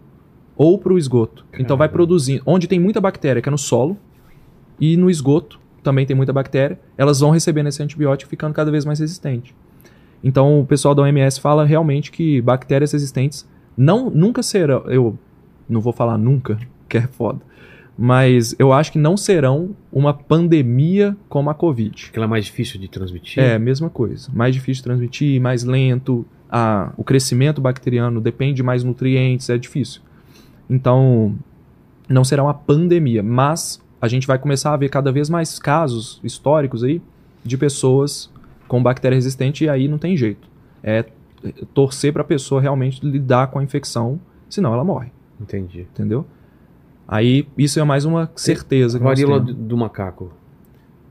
[0.56, 1.44] ou para o esgoto.
[1.54, 1.94] Então vai Caramba.
[1.94, 2.44] produzindo.
[2.46, 3.98] Onde tem muita bactéria, que é no solo,
[4.80, 8.86] e no esgoto também tem muita bactéria, elas vão recebendo esse antibiótico ficando cada vez
[8.86, 9.56] mais resistente.
[10.24, 15.18] Então o pessoal da OMS fala realmente que bactérias resistentes não nunca serão, eu
[15.68, 17.42] não vou falar nunca, que é foda,
[17.98, 22.08] mas eu acho que não serão uma pandemia como a Covid.
[22.10, 23.42] Aquela é mais difícil de transmitir.
[23.42, 24.30] É, mesma coisa.
[24.34, 26.26] Mais difícil de transmitir, mais lento.
[26.50, 30.02] A, o crescimento bacteriano depende de mais nutrientes, é difícil.
[30.70, 31.36] Então,
[32.08, 36.22] não será uma pandemia, mas a gente vai começar a ver cada vez mais casos
[36.24, 37.02] históricos aí
[37.44, 38.32] de pessoas
[38.68, 40.48] com bactéria resistente e aí não tem jeito.
[40.84, 41.06] É
[41.74, 44.20] torcer para a pessoa realmente lidar com a infecção,
[44.50, 45.82] senão ela morre, Entendi.
[45.82, 46.26] entendeu?
[47.08, 50.32] Aí isso é mais uma certeza Varíola do, do macaco.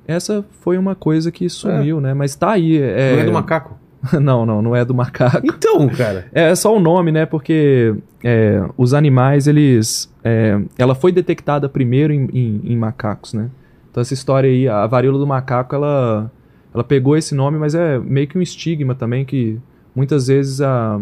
[0.06, 2.14] Essa foi uma coisa que sumiu, né?
[2.14, 2.76] Mas tá aí.
[2.76, 3.14] É...
[3.14, 3.76] Não é do macaco?
[4.20, 5.40] não, não, não é do macaco.
[5.44, 6.26] Então, cara.
[6.32, 7.26] É só o nome, né?
[7.26, 10.12] Porque é, os animais, eles.
[10.22, 13.48] é, ela foi detectada primeiro em, em- em macacos, né?
[13.90, 16.30] Então essa história aí, a varíola do macaco, ela,
[16.74, 19.58] ela pegou esse nome, mas é meio que um estigma também que
[19.94, 21.00] muitas vezes a,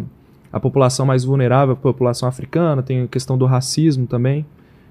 [0.53, 4.47] a população mais vulnerável, a população africana, tem a questão do racismo também.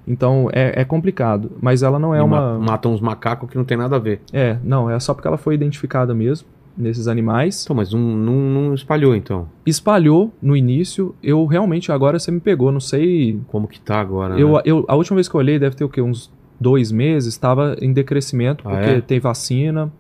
[0.08, 1.52] Então é, é complicado.
[1.62, 2.58] Mas ela não é E uma.
[2.58, 4.22] ma- Matam uns macacos que não tem nada a ver.
[4.32, 6.48] É, não, é só porque ela foi identificada mesmo
[6.78, 7.64] nesses animais.
[7.64, 9.48] Então, mas não, não, não espalhou, então.
[9.66, 11.14] Espalhou no início.
[11.24, 14.62] Eu realmente agora você me pegou, não sei Como que tá agora, Eu, né?
[14.66, 16.02] eu, a última vez que eu olhei, deve ter o quê?
[16.02, 19.02] Uns dois meses, estava em decrescimento, Ah, porque é?
[19.02, 19.92] tem vacina,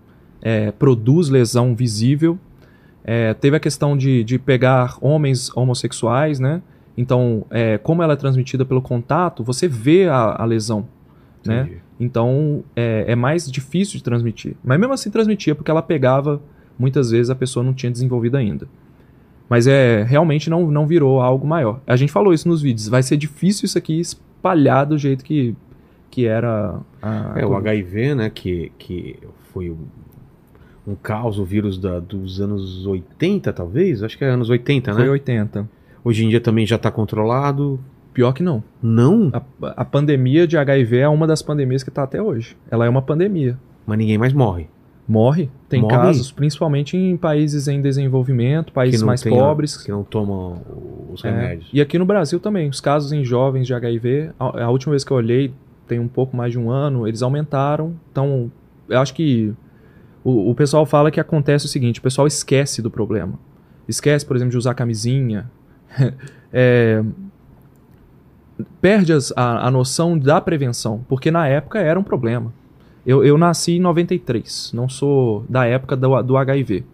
[0.41, 2.37] é, produz lesão visível.
[3.05, 6.61] É, teve a questão de, de pegar homens homossexuais, né?
[6.97, 10.87] Então, é, como ela é transmitida pelo contato, você vê a, a lesão,
[11.45, 11.63] né?
[11.99, 14.55] Então, é, é mais difícil de transmitir.
[14.63, 16.41] Mas mesmo assim transmitia, porque ela pegava,
[16.77, 18.67] muitas vezes a pessoa não tinha desenvolvido ainda.
[19.49, 21.79] Mas é realmente não, não virou algo maior.
[21.85, 22.87] A gente falou isso nos vídeos.
[22.87, 25.55] Vai ser difícil isso aqui espalhar do jeito que,
[26.09, 27.33] que era a.
[27.35, 27.55] É, o.
[27.55, 29.19] HIV, né, que, que
[29.51, 29.77] foi um,
[30.87, 34.01] um caos, o vírus da- dos anos 80, talvez?
[34.01, 35.09] Acho que é anos 80, Foi né?
[35.09, 35.69] 80.
[36.03, 37.79] Hoje em dia também já tá controlado.
[38.13, 38.63] Pior que não.
[38.81, 39.41] Não, A,
[39.81, 42.55] a pandemia de HIV é uma das pandemias que está até hoje.
[42.69, 43.57] Ela é uma pandemia.
[43.87, 44.67] mas ninguém mais morre.
[45.07, 45.49] Morre.
[45.67, 45.93] Tem Morre?
[45.95, 49.77] casos, principalmente em países em desenvolvimento, países mais tem a- pobres.
[49.77, 50.61] Que não tomam
[51.11, 51.69] os É, remédios.
[51.73, 55.03] E aqui no Brasil também, os casos em jovens de HIV, a, a última vez
[55.03, 55.53] que eu olhei,
[55.87, 57.95] tem um pouco mais de um ano, eles aumentaram.
[58.11, 58.49] Então,
[58.87, 59.53] eu acho que
[60.23, 63.37] o, o pessoal fala que acontece o seguinte: o pessoal esquece do problema.
[63.87, 65.51] Esquece, por exemplo, de usar camisinha.
[66.51, 67.03] É,
[68.81, 72.53] perde as- a, a noção da prevenção, porque na época era um problema.
[73.05, 76.85] Eu, eu nasci em 93, não sou da época do, do HIV.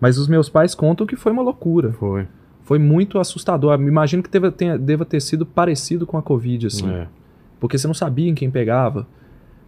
[0.00, 1.92] Mas os meus pais contam que foi uma loucura.
[1.92, 2.26] Foi.
[2.62, 3.76] Foi muito assustador.
[3.78, 6.88] Me imagino que deva, tenha- deva ter sido parecido com a Covid, assim.
[6.88, 7.08] É.
[7.58, 9.06] Porque você não sabia em quem pegava.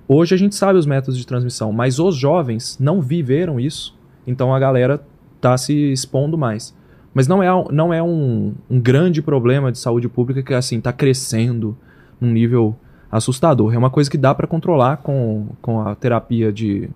[0.07, 3.97] Hoje a gente sabe os métodos de transmissão, mas os jovens não viveram isso.
[4.27, 5.03] Então a galera
[5.41, 6.77] tá se expondo mais.
[7.13, 10.81] Mas não é, um- não é um, um grande problema de saúde pública que assim
[10.81, 11.77] tá crescendo
[12.21, 12.77] num nível
[13.11, 13.75] assustador.
[13.75, 16.89] É uma coisa que dá para controlar com, com a terapia de,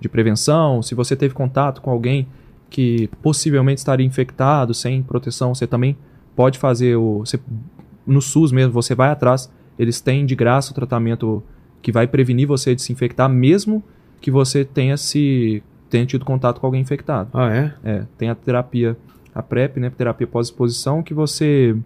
[0.00, 0.82] de prevenção.
[0.82, 2.26] Se você teve contato com alguém
[2.70, 5.96] que possivelmente estaria infectado sem proteção, você também
[6.34, 7.20] pode fazer o.
[7.20, 7.38] Você,
[8.06, 11.42] no SUS mesmo, você vai atrás, eles têm de graça o tratamento
[11.82, 13.82] que vai prevenir você de se infectar, mesmo
[14.20, 17.30] que você tenha se tenha tido contato com alguém infectado.
[17.32, 17.74] Ah, é?
[17.84, 18.96] É, tem a terapia,
[19.38, 21.76] a PrEP, né, terapia pós-exposição, que você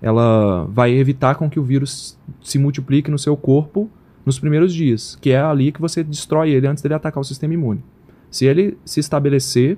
[0.00, 3.90] ela vai evitar com que o vírus se multiplique no seu corpo
[4.24, 7.52] nos primeiros dias, que é ali que você destrói ele antes dele atacar o sistema
[7.52, 7.82] imune.
[8.30, 9.76] Se ele se estabelecer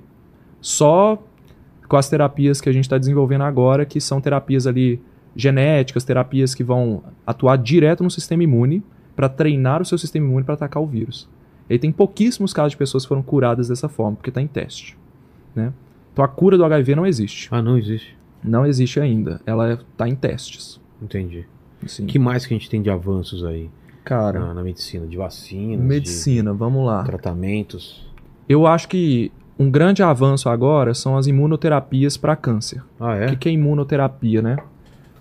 [0.60, 1.22] só
[1.88, 5.00] com as terapias que a gente está desenvolvendo agora, que são terapias ali
[5.34, 8.82] genéticas, terapias que vão atuar direto no sistema imune
[9.14, 11.26] para treinar o seu sistema imune para atacar o vírus.
[11.70, 14.98] E tem pouquíssimos casos de pessoas que foram curadas dessa forma, porque está em teste.
[15.54, 15.72] Né?
[16.16, 17.46] Então a cura do HIV não existe.
[17.50, 18.16] Ah, não existe.
[18.42, 19.38] Não existe ainda.
[19.44, 20.80] Ela está em testes.
[21.02, 21.44] Entendi.
[22.00, 23.68] O que mais que a gente tem de avanços aí
[24.02, 25.06] Cara, na, na medicina?
[25.06, 27.00] De vacinas, medicina, vamos lá.
[27.02, 28.06] de tratamentos.
[28.48, 32.82] Eu acho que um grande avanço agora são as imunoterapias para câncer.
[32.98, 33.26] Ah, O é?
[33.26, 34.56] que, que é imunoterapia, né?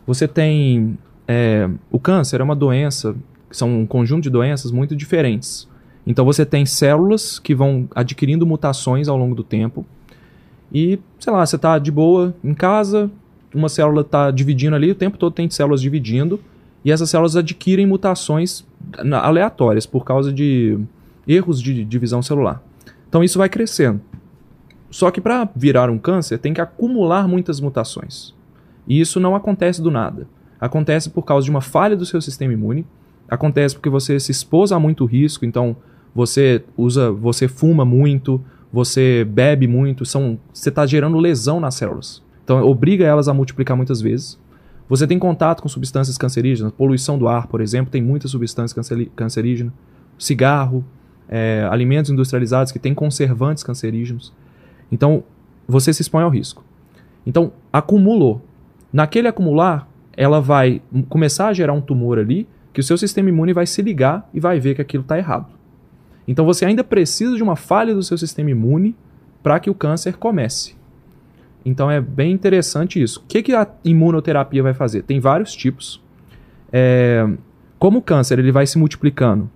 [0.07, 0.97] Você tem.
[1.27, 3.13] é, o câncer é uma doença,
[3.51, 5.67] são um conjunto de doenças muito diferentes.
[6.07, 9.85] Então você tem células que vão adquirindo mutações ao longo do tempo.
[10.75, 13.09] E, sei lá, você tá de boa em casa,
[13.53, 16.37] uma célula tá dividindo ali, o tempo todo tem células dividindo,
[16.83, 18.65] e essas células adquirem mutações
[19.23, 20.77] aleatórias por causa de
[21.25, 22.61] erros de divisão celular.
[23.07, 24.01] Então isso vai crescendo.
[24.91, 28.35] Só que para virar um câncer tem que acumular muitas mutações.
[28.85, 30.27] E isso não acontece do nada.
[30.59, 32.85] Acontece por causa de uma falha do seu sistema imune.
[33.29, 35.77] Acontece porque você se expôs a muito risco, então
[36.13, 38.43] você usa, você fuma muito,
[38.75, 42.21] você bebe muito, são, você está gerando lesão nas células.
[42.43, 44.37] Então obriga elas a multiplicar muitas vezes.
[44.89, 48.75] Você tem contato com substâncias cancerígenas, poluição do ar, por exemplo, tem muita substância
[49.15, 49.71] cancerígena.
[50.19, 50.83] Cigarro,
[51.29, 54.33] é, alimentos industrializados que têm conservantes cancerígenos.
[54.91, 55.23] Então,
[55.65, 56.61] você se expõe ao risco.
[57.25, 58.41] Então, acumulou.
[58.91, 59.87] Naquele acumular,
[60.17, 63.81] ela vai começar a gerar um tumor ali, que o seu sistema imune vai se
[63.81, 65.54] ligar e vai ver que aquilo está errado.
[66.27, 68.95] Então, você ainda precisa de uma falha do seu sistema imune
[69.43, 70.75] para que o câncer comece.
[71.63, 73.19] Então, é bem interessante isso.
[73.19, 75.03] O que, que a imunoterapia vai fazer?
[75.03, 76.01] Tem vários tipos.
[76.71, 77.27] É,
[77.77, 79.49] como o câncer ele vai se multiplicando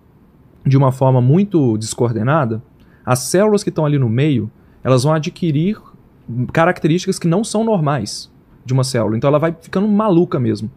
[0.65, 2.61] de uma forma muito descoordenada,
[3.05, 4.51] as células que estão ali no meio,
[4.83, 5.77] elas vão adquirir
[6.53, 8.31] características que não são normais
[8.63, 9.17] de uma célula.
[9.17, 10.69] Então ela vai ficando maluca mesmo.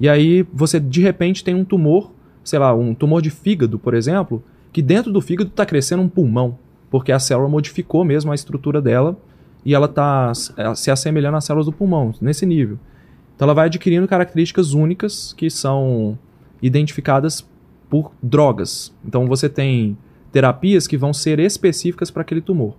[0.00, 2.10] E aí você de repente tem um tumor,
[2.42, 4.42] sei lá, um tumor de fígado, por exemplo,
[4.74, 6.58] que dentro do fígado está crescendo um pulmão,
[6.90, 9.16] porque a célula modificou mesmo a estrutura dela
[9.64, 10.32] e ela está
[10.74, 12.76] se assemelhando às células do pulmão, nesse nível.
[13.36, 16.18] Então ela vai adquirindo características únicas que são
[16.60, 17.48] identificadas
[17.88, 18.92] por drogas.
[19.06, 19.96] Então você tem
[20.32, 22.74] terapias que vão ser específicas para aquele tumor.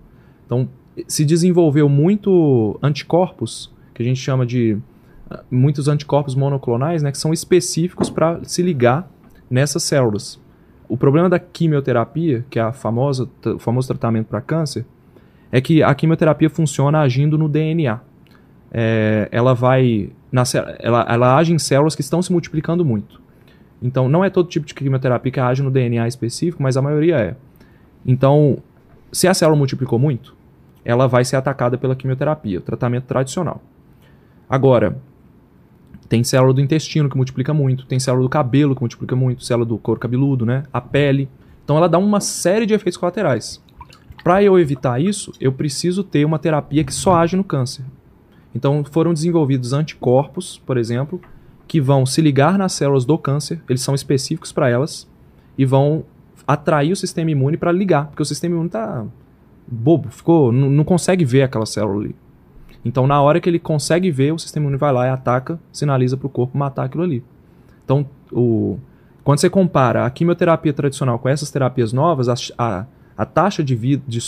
[0.45, 0.67] Então
[1.07, 4.77] se desenvolveu muito anticorpos, que a gente chama de
[5.29, 9.09] ah, muitos anticorpos monoclonais, né, que são específicos para se ligar
[9.49, 10.43] nessas células.
[10.87, 14.85] O problema da quimioterapia, que é a famosa, o famoso tratamento para câncer,
[15.51, 17.99] é que a quimioterapia funciona agindo no DNA.
[18.71, 20.09] É, ela vai
[20.79, 23.21] ela, ela age em células que estão se multiplicando muito.
[23.81, 27.17] Então, não é todo tipo de quimioterapia que age no DNA específico, mas a maioria
[27.17, 27.35] é.
[28.05, 28.57] Então,
[29.11, 30.35] se a célula multiplicou muito,
[30.83, 33.61] ela vai ser atacada pela quimioterapia, o tratamento tradicional.
[34.49, 34.97] Agora,
[36.07, 39.65] tem célula do intestino que multiplica muito, tem célula do cabelo que multiplica muito, célula
[39.65, 40.63] do couro cabeludo, né?
[40.71, 41.27] A pele.
[41.63, 43.61] Então ela dá uma série de efeitos colaterais.
[44.23, 47.85] Para eu evitar isso, eu preciso ter uma terapia que só age no câncer.
[48.53, 51.19] Então foram desenvolvidos anticorpos, por exemplo,
[51.67, 55.07] que vão se ligar nas células do câncer, eles são específicos para elas
[55.57, 56.05] e vão
[56.47, 59.05] atrair o sistema imune para ligar, porque o sistema imune tá
[59.67, 62.15] bobo, ficou, não consegue ver aquela célula ali.
[62.85, 66.15] Então, na hora que ele consegue ver, o sistema imune vai lá e ataca, sinaliza
[66.15, 67.23] para o corpo matar aquilo ali.
[67.83, 68.77] Então, o,
[69.23, 72.85] quando você compara a quimioterapia tradicional com essas terapias novas, a, a,
[73.17, 74.19] a taxa de vida, de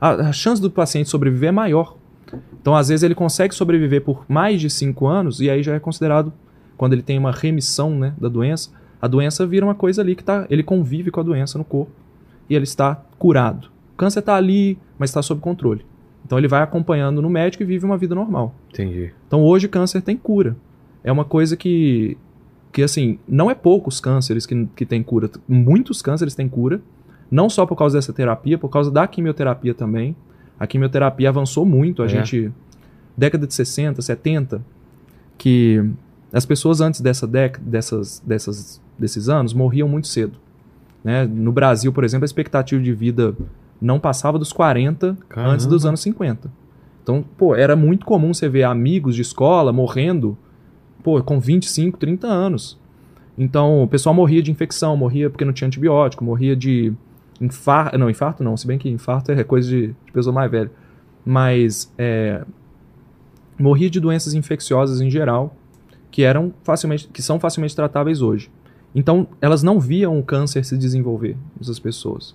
[0.00, 1.96] a, a chance do paciente sobreviver é maior.
[2.60, 5.80] Então, às vezes, ele consegue sobreviver por mais de 5 anos e aí já é
[5.80, 6.32] considerado,
[6.76, 8.70] quando ele tem uma remissão né, da doença,
[9.02, 11.90] a doença vira uma coisa ali que tá, ele convive com a doença no corpo
[12.48, 13.68] e ele está curado.
[13.94, 15.84] O câncer está ali, mas está sob controle.
[16.30, 18.54] Então, ele vai acompanhando no médico e vive uma vida normal.
[18.72, 19.12] Entendi.
[19.26, 20.54] Então hoje câncer tem cura.
[21.02, 22.16] É uma coisa que,
[22.70, 25.28] que assim, não é poucos cânceres que, que tem cura.
[25.48, 26.80] Muitos cânceres têm cura.
[27.28, 30.14] Não só por causa dessa terapia, por causa da quimioterapia também.
[30.56, 32.00] A quimioterapia avançou muito.
[32.00, 32.08] A É.
[32.08, 32.52] gente.
[33.16, 34.64] Década de 60, 70,
[35.36, 35.84] que
[36.32, 40.38] as pessoas antes dessa década, dessas, dessas, desses anos morriam muito cedo.
[41.02, 41.26] Né?
[41.26, 43.34] No Brasil, por exemplo, a expectativa de vida
[43.80, 45.54] não passava dos 40 Caramba.
[45.54, 46.50] antes dos anos 50.
[47.02, 50.36] Então, pô, era muito comum você ver amigos de escola morrendo,
[51.02, 52.78] pô, com 25, 30 anos.
[53.38, 56.92] Então, o pessoal morria de infecção, morria porque não tinha antibiótico, morria de
[57.40, 60.70] infarto, não, infarto não, se bem que infarto é coisa de, de pessoa mais velha.
[61.24, 62.44] Mas, é,
[63.58, 65.56] morria de doenças infecciosas em geral,
[66.10, 68.50] que eram facilmente, que são facilmente tratáveis hoje.
[68.94, 72.34] Então, elas não viam o câncer se desenvolver nessas pessoas.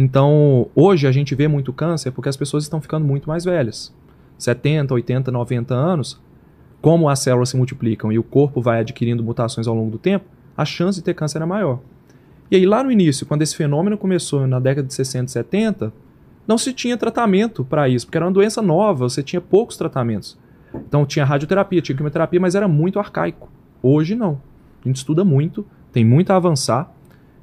[0.00, 3.92] Então, hoje a gente vê muito câncer porque as pessoas estão ficando muito mais velhas.
[4.38, 6.20] 70, 80, 90 anos,
[6.80, 10.26] como as células se multiplicam e o corpo vai adquirindo mutações ao longo do tempo,
[10.56, 11.80] a chance de ter câncer é maior.
[12.48, 15.92] E aí, lá no início, quando esse fenômeno começou na década de 60 e 70,
[16.46, 20.38] não se tinha tratamento para isso, porque era uma doença nova, você tinha poucos tratamentos.
[20.72, 23.50] Então, tinha radioterapia, tinha quimioterapia, mas era muito arcaico.
[23.82, 24.40] Hoje, não.
[24.80, 26.88] A gente estuda muito, tem muito a avançar.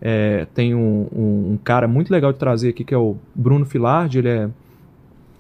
[0.08, 3.66] É, tem um, um- um cara muito legal de trazer aqui que é o Bruno
[3.66, 4.50] Filardi, ele é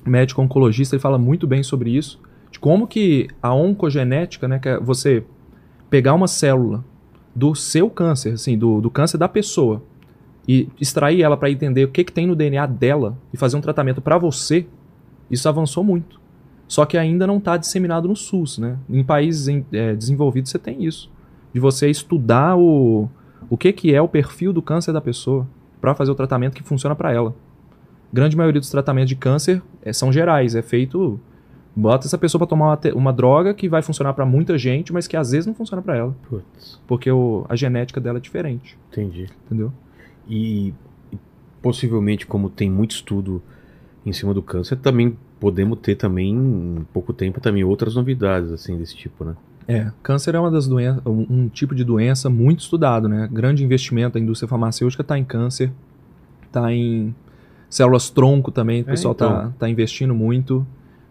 [0.03, 2.19] médico oncologista, ele fala muito bem sobre isso,
[2.49, 5.23] de como que a oncogenética, né, que é você
[5.87, 6.83] pegar uma célula
[7.35, 9.83] do seu câncer, assim, do, do câncer da pessoa,
[10.47, 13.61] e extrair ela para entender o que, que tem no DNA dela e fazer um
[13.61, 14.65] tratamento para você,
[15.29, 16.19] isso avançou muito.
[16.67, 18.77] Só que ainda não está disseminado no SUS, né?
[18.89, 21.11] Em países em- é, desenvolvidos você tem isso,
[21.53, 23.07] de você estudar o,
[23.49, 25.47] o que, que é o perfil do câncer da pessoa
[25.81, 27.35] para fazer o tratamento que funciona para ela.
[28.11, 31.19] Grande maioria dos tratamentos de câncer é, são gerais, é feito
[31.76, 35.07] bota essa pessoa para tomar uma, uma droga que vai funcionar para muita gente, mas
[35.07, 38.77] que às vezes não funciona para ela, Putz, porque o- a genética dela é diferente,
[38.89, 39.27] entendi.
[39.45, 39.72] entendeu?
[40.27, 40.73] E
[41.11, 41.17] e
[41.61, 43.41] possivelmente, como tem muito estudo
[44.05, 48.77] em cima do câncer, também podemos ter também, em pouco tempo, também outras novidades, assim,
[48.77, 49.35] desse tipo, né?
[49.67, 53.27] É, câncer é uma das doenças, um, tipo de doença muito estudado, né?
[53.31, 55.71] Grande investimento da indústria farmacêutica está em câncer,
[56.45, 57.15] está em
[57.69, 59.53] células tronco também, o É, pessoal está então.
[59.57, 60.65] tá investindo muito.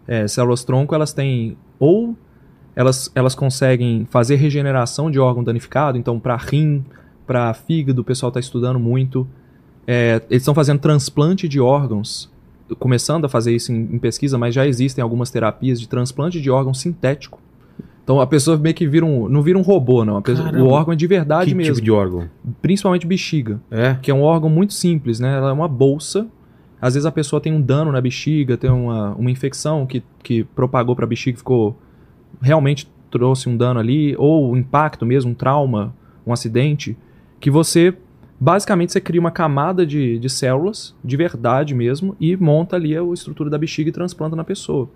[0.07, 2.15] É, células tronco, elas têm ou
[2.75, 6.83] elas, elas conseguem fazer regeneração de órgão danificado, então para rim,
[7.25, 9.27] para fígado, o pessoal está estudando muito.
[9.87, 12.31] É, eles estão fazendo transplante de órgãos,
[12.79, 16.49] começando a fazer isso em, em pesquisa, mas já existem algumas terapias de transplante de
[16.49, 17.39] órgão sintético.
[18.05, 20.17] Então a pessoa meio que vira um, não vira um robô, não.
[20.17, 21.73] A pessoa- o órgão é de verdade que mesmo.
[21.73, 22.29] tipo de órgão?
[22.61, 23.97] Principalmente bexiga, É.
[23.99, 25.35] que é um órgão muito simples, né?
[25.35, 26.27] Ela é uma bolsa.
[26.79, 30.43] Às vezes a pessoa tem um dano na bexiga, tem uma, uma infecção que, que
[30.43, 31.75] propagou para a bexiga e ficou.
[32.41, 35.93] realmente trouxe um dano ali, ou um impacto mesmo, um trauma,
[36.27, 36.95] um acidente,
[37.39, 37.93] que você.
[38.39, 43.01] Basicamente você cria uma camada de, de células, de verdade mesmo, e monta ali a
[43.13, 44.89] estrutura da bexiga e transplanta na pessoa.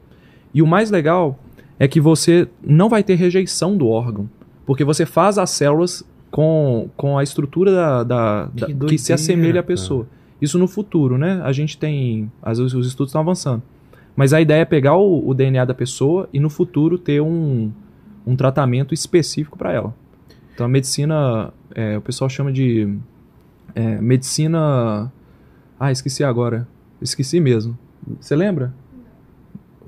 [0.53, 1.39] E o mais legal
[1.79, 4.29] é que você não vai ter rejeição do órgão,
[4.65, 8.97] porque você faz as células com, com a estrutura da, da- da- Que que, doideira,
[9.03, 9.59] se assemelha cara.
[9.61, 10.05] à pessoa.
[10.41, 11.41] Isso no futuro, né?
[11.43, 12.31] A gente tem.
[12.41, 13.61] Às vezes os estudos estão avançando.
[14.15, 17.71] Mas a ideia é pegar o, o DNA da pessoa e no futuro ter um,
[18.27, 19.93] um tratamento específico para ela.
[20.53, 22.93] Então a medicina, é, o pessoal chama de
[23.73, 25.11] é, medicina.
[25.79, 26.67] Ah, esqueci agora.
[27.01, 27.77] Esqueci mesmo.
[28.19, 28.73] Você lembra?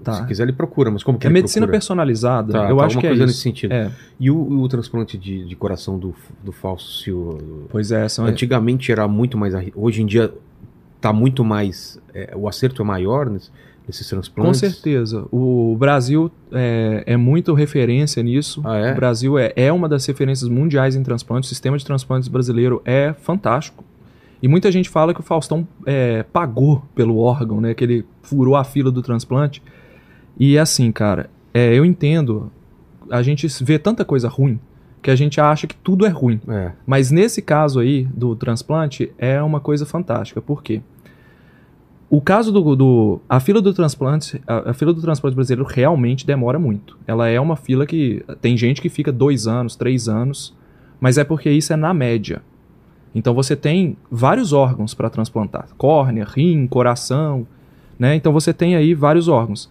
[0.04, 0.14] Tá.
[0.14, 1.78] Se quiser, ele procura, mas como que É ele medicina procura?
[1.78, 2.54] personalizada.
[2.54, 3.32] Tá, eu tá, acho que é coisa isso.
[3.34, 3.72] nesse sentido.
[3.74, 6.14] É, E o, o transplante de, de coração do,
[6.44, 7.38] do falso.
[7.70, 9.54] pois é, são Antigamente era muito mais.
[9.76, 10.34] Hoje em dia
[11.00, 12.00] tá muito mais.
[12.14, 13.50] é, o acerto é maior nesse-
[13.88, 14.60] nesses Com transplantes.
[14.60, 15.26] certeza.
[15.32, 18.62] O Brasil é, é muito referência nisso.
[18.64, 18.92] Ah, é?
[18.92, 21.46] O Brasil é, é uma das referências mundiais em transplante.
[21.46, 23.84] O sistema de transplantes brasileiro é fantástico.
[24.42, 27.74] E muita gente fala que o Faustão é, pagou pelo órgão, né?
[27.76, 29.62] Que ele furou a fila do transplante.
[30.40, 32.52] E assim, cara, é, eu entendo.
[33.10, 34.60] A gente vê tanta coisa ruim
[35.02, 36.40] que a gente acha que tudo é ruim.
[36.48, 36.72] É.
[36.86, 40.42] Mas nesse caso aí do transplante é uma coisa fantástica.
[40.42, 40.82] Por quê?
[42.10, 46.26] O caso do, do- a fila do transplante, a, a fila do transplante brasileiro realmente
[46.28, 46.98] demora muito.
[47.08, 50.54] Ela é uma fila que tem gente que fica dois anos, três anos,
[51.00, 52.42] mas é porque isso é na média.
[53.16, 57.48] Então você tem vários órgãos para transplantar: córnea, rim, coração,
[57.98, 58.14] né?
[58.16, 59.70] Então você tem aí vários órgãos.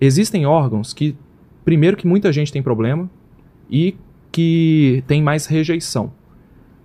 [0.00, 1.14] Existem órgãos que,
[1.64, 3.08] primeiro, que muita gente tem problema
[3.70, 3.94] e
[4.32, 6.12] que tem mais rejeição.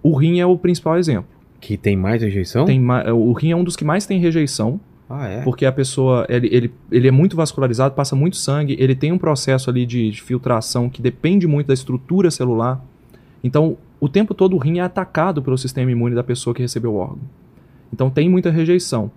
[0.03, 1.29] O rim é o principal exemplo.
[1.61, 2.65] Que tem mais rejeição?
[2.65, 4.79] Tem ma- o rim é um dos que mais tem rejeição,
[5.09, 5.41] Ah, é.
[5.41, 9.17] porque a pessoa ele, ele, ele é muito vascularizado, passa muito sangue, ele tem um
[9.17, 12.83] processo ali de, de filtração que depende muito da estrutura celular.
[13.43, 16.93] Então, o tempo todo o rim é atacado pelo sistema imune da pessoa que recebeu
[16.93, 17.19] o órgão.
[17.93, 19.09] Então, tem muita rejeição.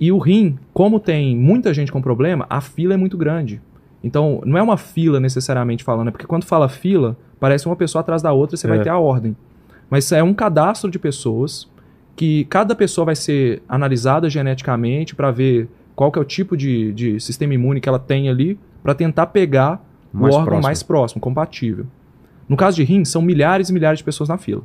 [0.00, 3.60] E o rim, como tem muita gente com problema, a fila é muito grande.
[4.02, 8.00] Então, não é uma fila necessariamente falando, é porque quando fala fila, parece uma pessoa
[8.00, 8.70] atrás da outra e você É.
[8.70, 9.36] vai ter a ordem.
[9.90, 11.68] Mas é um cadastro de pessoas
[12.16, 16.92] que cada pessoa vai ser analisada geneticamente para ver qual que é o tipo de,
[16.94, 20.62] de sistema imune que ela tem ali, para tentar pegar Mais o órgão próximo.
[20.62, 21.84] mais próximo, compatível.
[22.48, 24.62] No caso de rim, são milhares e milhares de pessoas na fila.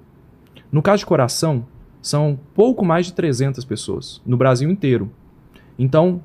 [0.71, 1.65] No caso de coração,
[2.01, 5.11] são pouco mais de 300 pessoas, no Brasil inteiro.
[5.77, 6.21] Então,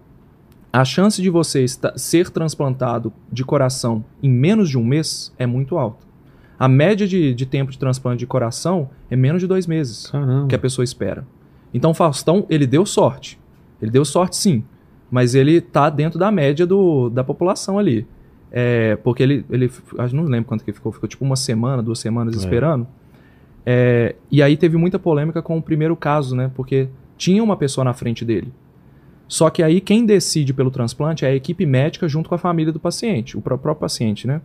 [0.72, 5.46] a chance de você esta- ser transplantado de coração em menos de um mês é
[5.46, 6.06] muito alta.
[6.58, 10.46] A média de, de tempo de transplante de coração é menos de dois meses Caramba.
[10.46, 11.26] que a pessoa espera.
[11.72, 13.38] Então, o Faustão, ele deu sorte.
[13.80, 14.62] Ele deu sorte, sim.
[15.10, 18.06] Mas ele tá dentro da média do, da população ali.
[18.52, 19.70] É, porque ele, ele.
[19.98, 20.92] Acho não lembro quanto que ficou.
[20.92, 22.38] Ficou tipo uma semana, duas semanas É.
[22.38, 22.86] esperando.
[23.64, 26.50] É, e aí teve muita polêmica com o primeiro caso, né?
[26.54, 28.52] Porque tinha uma pessoa na frente dele.
[29.30, 32.72] Só que aí quem decide pelo transplante é a equipe médica junto com a família
[32.72, 34.40] do paciente, o pró- próprio paciente, né?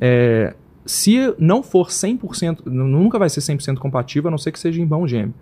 [0.00, 0.52] É,
[0.84, 4.80] se não for 100%, nu- nunca vai ser 100% compatível, a não ser que seja
[4.82, 5.32] irmão gêmeo.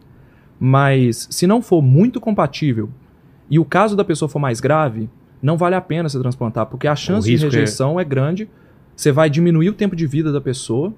[0.61, 2.91] Mas se não for muito compatível
[3.49, 5.09] e o caso da pessoa for mais grave,
[5.41, 8.05] não vale a pena se transplantar, porque a chance de é- rejeição é...
[8.05, 8.51] grande.
[8.95, 10.93] Você vai diminuir o tempo de vida da pessoa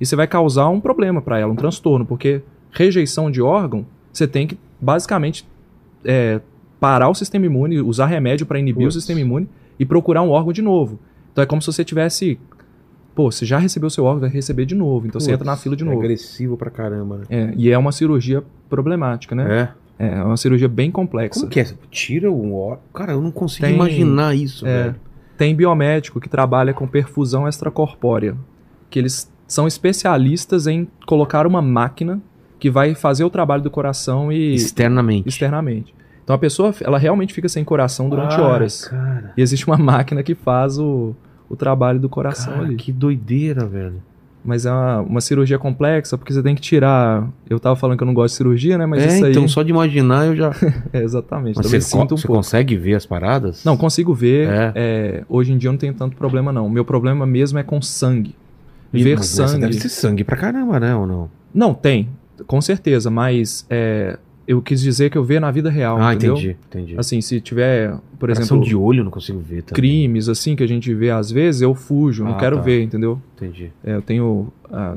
[0.00, 2.40] e você vai causar um problema para ela, um transtorno, porque
[2.70, 5.46] rejeição de órgão, você tem que basicamente
[6.04, 6.40] é,
[6.80, 9.48] parar o sistema imune, usar remédio para inibir o sistema imune
[9.78, 10.98] e procurar um órgão de novo.
[11.32, 12.40] Então é como se você tivesse.
[13.14, 15.06] Pô, você já recebeu seu órgão, vai receber de novo.
[15.06, 15.98] Então você entra na fila de é novo.
[15.98, 17.24] agressivo pra caramba, né?
[17.28, 19.72] É, e é uma cirurgia problemática, né?
[19.98, 20.06] É.
[20.06, 21.40] É, é uma cirurgia bem complexa.
[21.40, 21.66] Como que é?
[21.90, 22.82] Tira o órgão.
[22.94, 24.96] Cara, eu não consigo Tem- imaginar isso, É, velho.
[25.36, 28.34] tem biomédico que trabalha com perfusão extracorpórea,
[28.88, 32.20] que eles são especialistas em colocar uma máquina
[32.58, 35.28] que vai fazer o trabalho do coração e Externamente.
[35.28, 35.94] externamente.
[36.30, 38.84] Então a pessoa, ela realmente fica sem coração durante Ah, horas.
[38.84, 39.32] Cara.
[39.36, 41.12] E existe uma máquina que faz o,
[41.48, 42.76] o trabalho do coração Cara, ali.
[42.76, 44.00] que doideira, velho.
[44.44, 47.28] Mas é uma, uma cirurgia complexa, porque você tem que tirar.
[47.48, 48.86] Eu tava falando que eu não gosto de cirurgia, né?
[48.86, 49.32] Mas é, isso aí.
[49.32, 50.52] então só de imaginar eu já.
[50.92, 51.56] É, exatamente.
[51.56, 52.26] Mas você, um você pouco.
[52.28, 53.64] consegue ver as paradas?
[53.64, 54.48] Não, consigo ver.
[54.48, 54.72] É.
[54.76, 56.66] é, hoje em dia eu não tenho tanto problema, não.
[56.66, 58.36] O meu problema mesmo é com sangue.
[58.94, 59.58] E- ver sangue.
[59.62, 60.94] Deve ser sangue pra caramba, né?
[60.94, 61.28] Ou não?
[61.52, 62.08] Não, tem,
[62.46, 66.34] com certeza, mas é, eu quis dizer que eu vejo na vida real, ah, entendeu?
[66.34, 66.94] entendi, entendi.
[66.98, 69.74] Assim, se tiver, por Coração exemplo, de olho não consigo ver também.
[69.74, 72.62] crimes assim que a gente vê às vezes, eu fujo, não Ah, quero tá.
[72.62, 73.20] ver, entendeu?
[73.36, 73.70] Entendi.
[73.84, 74.96] É, eu tenho, ah,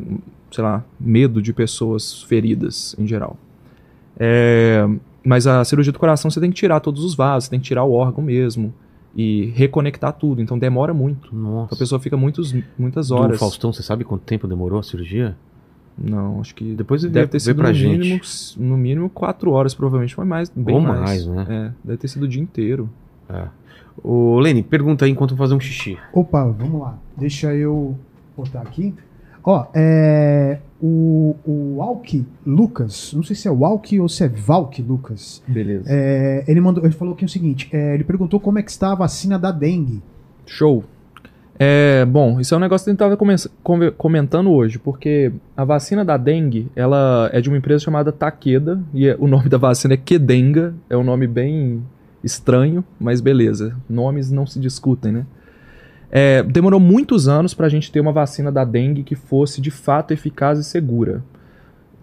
[0.52, 3.38] sei lá, medo de pessoas feridas em geral.
[4.20, 4.88] É,
[5.24, 7.66] mas a cirurgia do coração você tem que tirar todos os vasos, você tem que
[7.66, 8.74] tirar o órgão mesmo
[9.16, 11.36] e reconectar tudo, então demora muito.
[11.36, 11.76] Nossa.
[11.76, 13.40] A pessoa fica muitos, muitas Do horas.
[13.40, 15.36] Faustão, você sabe quanto tempo demorou a cirurgia?
[15.98, 18.00] Não, acho que Depois deve vê, ter sido pra no gente.
[18.00, 18.22] mínimo,
[18.58, 21.00] no mínimo quatro horas, provavelmente, mas mais, bem Ou mais.
[21.02, 21.46] mais, né?
[21.50, 22.90] É, deve ter sido o dia inteiro.
[23.30, 23.48] É.
[24.04, 25.98] Ô, Lene, pergunta aí enquanto eu fazer um xixi.
[26.12, 26.98] Opa, vamos lá.
[27.16, 27.96] Deixa eu
[28.36, 28.94] botar aqui.
[29.46, 34.28] Ó, é, o, o Alck Lucas, não sei se é o Alck ou se é
[34.30, 35.86] Valk Lucas, Beleza.
[35.90, 38.94] é, ele, mandou, ele falou aqui o seguinte, é, ele perguntou como é que está
[38.94, 40.02] a vacina da dengue.
[40.46, 40.84] Show.
[41.60, 45.32] É, bom, isso é um negócio que a gente estava come- come- comentando hoje, porque
[45.56, 49.50] a vacina da dengue, ela é de uma empresa chamada Takeda, e é- o nome
[49.50, 51.84] da vacina é Kedenga, é um nome bem
[52.24, 55.26] estranho, mas beleza, nomes não se discutem, né?
[56.12, 59.72] É, demorou muitos anos para a gente ter uma vacina da dengue que fosse de
[59.72, 61.24] fato eficaz e segura.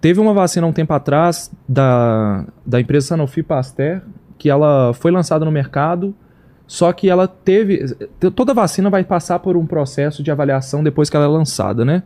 [0.01, 4.01] Teve uma vacina um tempo atrás da, da empresa Sanofi Pasteur,
[4.39, 6.15] que ela foi lançada no mercado,
[6.71, 7.85] só que ela teve.
[8.37, 12.05] Toda vacina vai passar por um processo de avaliação depois que ela é lançada, né?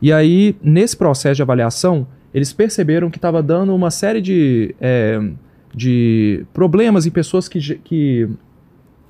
[0.00, 5.20] E aí, nesse processo de avaliação, eles perceberam que estava dando uma série de, é,
[5.74, 8.28] de problemas em pessoas que, que,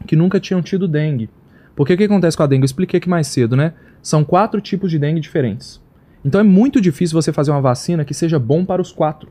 [0.07, 1.29] que nunca tinham tido dengue.
[1.75, 2.63] Porque o que acontece com a dengue?
[2.63, 3.75] Eu expliquei aqui mais cedo, né?
[4.01, 5.79] São quatro tipos de dengue diferentes.
[6.25, 9.29] Então é muito difícil você fazer uma vacina que seja bom para os quatro.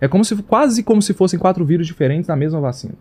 [0.00, 2.94] É como se, quase como se fossem quatro vírus diferentes na mesma vacina.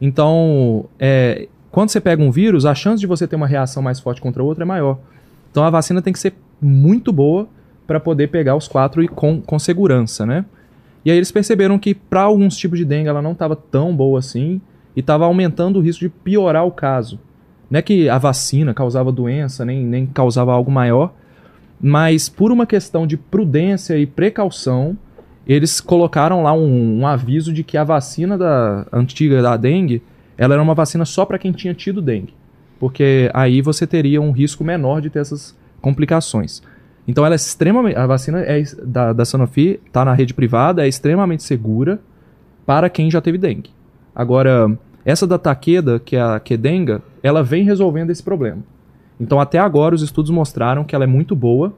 [0.00, 4.00] Então, é, quando você pega um vírus, a chance de você ter uma reação mais
[4.00, 4.98] forte contra o outro é maior.
[5.50, 7.48] Então a vacina tem que ser muito boa
[7.86, 10.44] para poder pegar os quatro e com, com segurança, né?
[11.04, 14.18] E aí eles perceberam que para alguns tipos de dengue ela não estava tão boa
[14.18, 14.60] assim
[14.94, 17.18] e estava aumentando o risco de piorar o caso.
[17.70, 21.14] Não é que a vacina causava doença, nem, nem causava algo maior,
[21.80, 24.96] mas por uma questão de prudência e precaução,
[25.52, 30.02] eles colocaram lá um, um aviso de que a vacina da antiga da dengue,
[30.38, 32.34] ela era uma vacina só para quem tinha tido dengue,
[32.78, 36.62] porque aí você teria um risco menor de ter essas complicações.
[37.06, 40.88] Então ela é extremamente, a vacina é, da, da Sanofi está na rede privada, é
[40.88, 42.00] extremamente segura
[42.64, 43.70] para quem já teve dengue.
[44.14, 48.62] Agora, essa da Takeda, que é a Kedenga, ela vem resolvendo esse problema.
[49.18, 51.74] Então, até agora, os estudos mostraram que ela é muito boa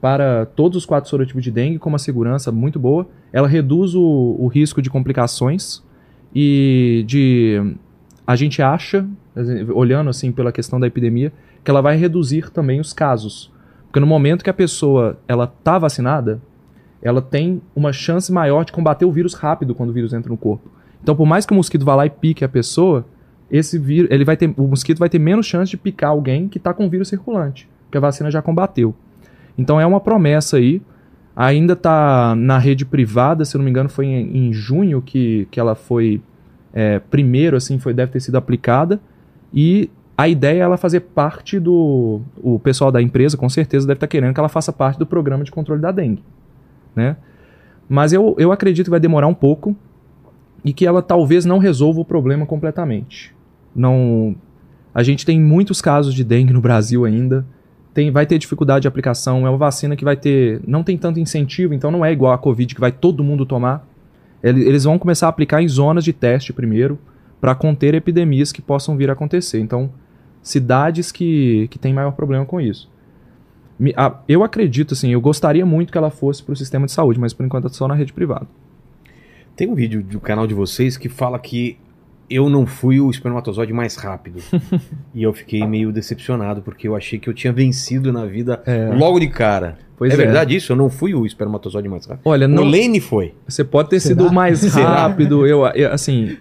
[0.00, 3.06] para todos os quatro sorotipos de dengue, com uma segurança muito boa.
[3.32, 5.82] Ela reduz o, o risco de complicações
[6.34, 7.74] e de.
[8.26, 9.06] A gente acha,
[9.74, 11.32] olhando assim pela questão da epidemia,
[11.64, 13.52] que ela vai reduzir também os casos.
[13.86, 16.40] Porque no momento que a pessoa ela tá vacinada,
[17.02, 20.36] ela tem uma chance maior de combater o vírus rápido quando o vírus entra no
[20.36, 20.70] corpo.
[21.02, 23.04] Então, por mais que o mosquito vá lá e pique a pessoa,
[23.50, 26.58] esse vírus, ele vai ter, o mosquito vai ter menos chance de picar alguém que
[26.58, 28.94] está com o vírus circulante, que a vacina já combateu.
[29.56, 30.82] Então é uma promessa aí.
[31.34, 35.58] Ainda está na rede privada, se não me engano, foi em, em junho que, que
[35.58, 36.20] ela foi
[36.72, 39.00] é, primeiro, assim, foi deve ter sido aplicada.
[39.52, 42.20] E a ideia é ela fazer parte do.
[42.42, 45.44] O pessoal da empresa, com certeza, deve estar querendo que ela faça parte do programa
[45.44, 46.22] de controle da dengue.
[46.94, 47.16] Né?
[47.88, 49.74] Mas eu, eu acredito que vai demorar um pouco
[50.64, 53.34] e que ela talvez não resolva o problema completamente.
[53.74, 54.36] Não,
[54.94, 57.46] a gente tem muitos casos de dengue no Brasil ainda.
[58.00, 59.46] Tem, vai ter dificuldade de aplicação.
[59.46, 62.38] É uma vacina que vai ter, não tem tanto incentivo, então não é igual a
[62.38, 63.86] Covid que vai todo mundo tomar.
[64.42, 66.98] Ele- Eles vão começar a aplicar em zonas de teste primeiro
[67.42, 69.60] para conter epidemias que possam vir a acontecer.
[69.60, 69.90] Então,
[70.42, 72.90] cidades que, que têm maior problema com isso.
[74.26, 77.34] Eu acredito, assim, eu gostaria muito que ela fosse para o sistema de saúde, mas
[77.34, 78.46] por enquanto é só na rede privada.
[79.54, 81.76] Tem um vídeo do canal de vocês que fala que
[82.30, 84.40] eu não fui o espermatozoide mais rápido.
[85.14, 88.62] e eu fiquei meio decepcionado, porque eu achei que eu tinha vencido na vida
[88.96, 89.78] logo de cara.
[89.96, 90.16] Pois é, é.
[90.16, 90.72] verdade isso?
[90.72, 92.22] Eu não fui o espermatozoide mais rápido.
[92.24, 93.34] Olha, O não, Lene foi.
[93.46, 94.22] Você pode ter Será?
[94.22, 94.88] sido mais Será?
[95.08, 95.46] rápido.
[95.46, 96.36] Eu, eu, assim,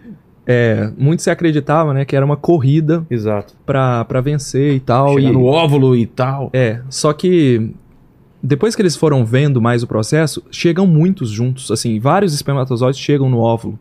[0.48, 3.54] é, muito se acreditava, né, que era uma corrida Exato.
[3.66, 5.16] pra, pra vencer e tal.
[5.16, 6.50] Chegar E, no óvulo e tal.
[6.54, 7.72] é, só que
[8.42, 13.30] depois que eles foram vendo mais o processo, chegam muitos juntos, assim, vários espermatozoides chegam
[13.30, 13.78] no óvulo.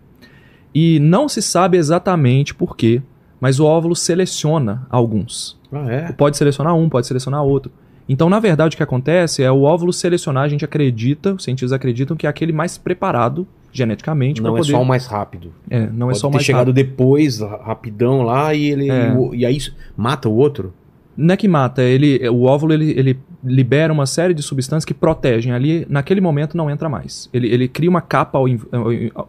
[0.75, 3.03] E não se sabe exatamente por quê,
[3.41, 5.59] mas o óvulo seleciona alguns.
[5.73, 6.13] Ah, é?
[6.13, 7.71] Pode selecionar um, pode selecionar outro.
[8.09, 11.73] Então, na verdade, o que acontece é o óvulo selecionar, a gente acredita, os cientistas
[11.73, 14.73] acreditam que é aquele mais preparado geneticamente para Não é poder.
[14.73, 15.53] só o mais rápido.
[15.69, 16.75] É, não é Pode só o mais chegado rápido.
[16.75, 18.91] depois, ra- rapidão lá, e ele.
[18.91, 19.15] É.
[19.35, 20.73] e E, aí isso mata o outro?
[21.15, 24.95] Não é que mata, ele, o óvulo ele, ele libera uma série de substâncias que
[24.95, 25.53] protegem.
[25.53, 27.29] Ali, naquele momento, não entra mais.
[27.33, 28.39] Ele, ele cria uma capa.
[28.39, 28.47] Ao-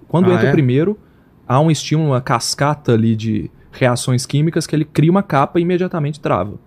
[0.07, 0.49] quando Ah, entra é?
[0.49, 0.97] o primeiro,
[1.49, 5.63] há um estímulo, uma cascata ali de reações químicas que ele cria uma capa e
[5.63, 6.59] imediatamente trava.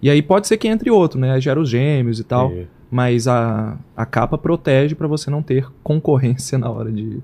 [0.00, 1.32] E aí pode ser que entre outro, né?
[1.32, 2.52] Aí gera os gêmeos e tal.
[2.52, 2.66] É.
[2.88, 7.18] Mas a, a capa protege para você não ter concorrência na hora de,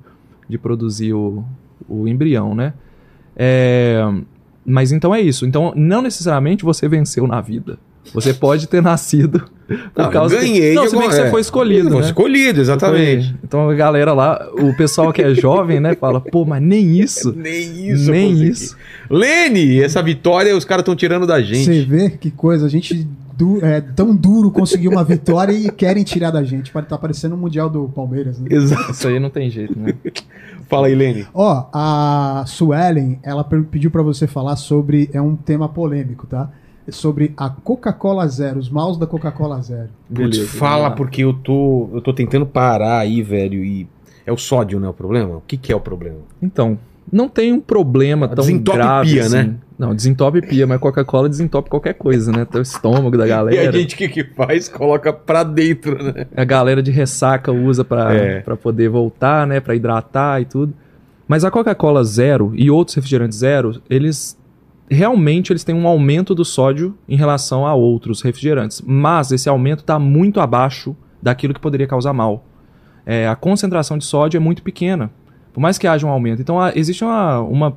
[0.49, 1.45] de produzir o,
[1.89, 2.75] o embrião, né?
[3.37, 4.03] É,
[4.65, 5.47] mas então é isso.
[5.47, 7.79] Então, não necessariamente você venceu na vida.
[8.15, 9.41] Você pode ter nascido
[9.95, 10.75] por Não, causa eu ganhei que...
[10.75, 11.31] Não, se bem que você é.
[11.31, 12.07] foi escolhido, Foi né?
[12.07, 13.29] escolhido, exatamente.
[13.31, 13.39] Foi.
[13.45, 17.33] Então a galera lá, o pessoal que é jovem, né, fala, pô, mas nem isso.
[17.37, 18.11] Nem isso.
[18.11, 18.51] nem consegui.
[18.51, 18.77] isso.
[19.11, 21.89] Lene, essa vitória os caras estão tirando da Você gente.
[21.89, 23.07] vê que coisa, a gente
[23.37, 26.71] du- é tão duro conseguir uma vitória e querem tirar da gente.
[26.71, 28.49] Pode estar parecendo o Mundial do Palmeiras, né?
[28.51, 28.91] Exato.
[28.93, 29.95] Isso aí não tem jeito, né?
[30.69, 31.27] Fala aí, Lene.
[31.35, 35.09] Ó, a Suelen, ela pediu pra você falar sobre.
[35.13, 36.51] É um tema polêmico, tá?
[36.89, 39.89] Sobre a Coca-Cola Zero, os maus da Coca-Cola Zero.
[40.13, 43.89] Putz, fala porque eu tô, eu tô tentando parar aí, velho, e
[44.25, 45.37] é o sódio, né, o problema?
[45.37, 46.19] O que que é o problema?
[46.41, 46.79] Então,
[47.13, 49.37] não tem um problema tão desentope grave pia, assim.
[49.37, 49.55] né?
[49.79, 52.43] Não, desentope pia, mas Coca-Cola desentope qualquer coisa, né?
[52.43, 53.69] Até o estômago da E galera.
[53.69, 54.69] a gente o que que faz?
[54.69, 56.27] Coloca pra dentro, né?
[56.37, 58.41] A galera de ressaca usa pra É.
[58.41, 59.61] pra poder voltar, né?
[59.61, 60.73] Pra hidratar e tudo.
[61.29, 64.37] Mas a Coca-Cola Zero e outros refrigerantes Zero, eles
[64.89, 68.83] realmente eles têm um aumento do sódio em relação a outros refrigerantes.
[68.85, 72.45] Mas esse aumento está muito abaixo daquilo que poderia causar mal.
[73.05, 75.11] É, a concentração de sódio é muito pequena,
[75.53, 76.41] por mais que haja um aumento.
[76.43, 77.77] Então a- existe uma, uma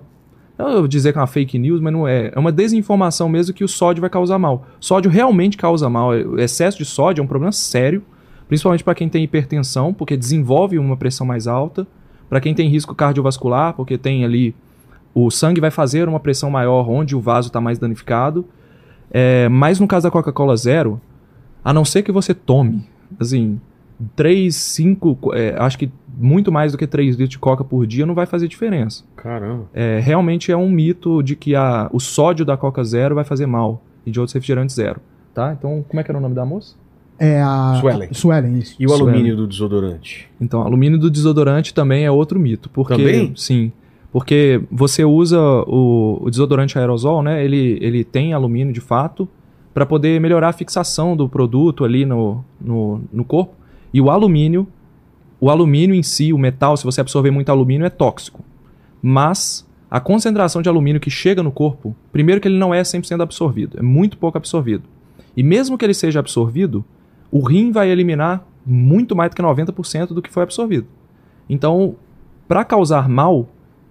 [0.57, 2.31] eu vou dizer que é uma fake news, mas não é.
[2.35, 4.65] É uma desinformação mesmo que o sódio vai causar mal.
[4.79, 6.09] Sódio realmente causa mal.
[6.09, 8.03] O excesso de sódio é um problema sério,
[8.47, 11.87] principalmente para quem tem hipertensão, porque desenvolve uma pressão mais alta.
[12.27, 14.53] Para quem tem risco cardiovascular, porque tem ali
[15.25, 18.45] o sangue vai fazer uma pressão maior onde o vaso está mais danificado.
[19.11, 21.01] É, mas no caso da Coca-Cola Zero,
[21.63, 22.87] a não ser que você tome,
[23.19, 23.59] assim,
[24.15, 28.05] 3, 5, é, acho que muito mais do que 3 litros de coca por dia
[28.05, 29.03] não vai fazer diferença.
[29.15, 29.65] Caramba.
[29.73, 33.45] É, realmente é um mito de que a, o sódio da Coca Zero vai fazer
[33.45, 35.01] mal e de outros refrigerantes zero.
[35.33, 35.55] Tá?
[35.57, 36.75] Então, como é que era o nome da moça?
[37.19, 37.77] É a.
[37.79, 38.13] Suelen.
[38.13, 38.75] Suelen, isso.
[38.79, 40.29] E o Isso alumínio do desodorante?
[40.39, 42.69] Então, alumínio do desodorante também é outro mito.
[42.69, 43.33] Porque, Também?
[43.35, 43.71] Sim.
[44.11, 47.43] Porque você usa o, o desodorante aerosol, né?
[47.43, 49.27] Ele, ele tem alumínio de fato
[49.73, 53.53] para poder melhorar a fixação do produto ali no, no, no corpo.
[53.93, 54.67] E o alumínio,
[55.39, 58.43] o alumínio em si, o metal, se você absorver muito alumínio, é tóxico.
[59.01, 63.21] Mas a concentração de alumínio que chega no corpo, primeiro que ele não é 100%
[63.21, 64.83] absorvido, é muito pouco absorvido.
[65.37, 66.83] E mesmo que ele seja absorvido,
[67.31, 70.87] o rim vai eliminar muito mais do que 90% do que foi absorvido.
[71.49, 71.95] Então,
[72.47, 73.47] para causar mal,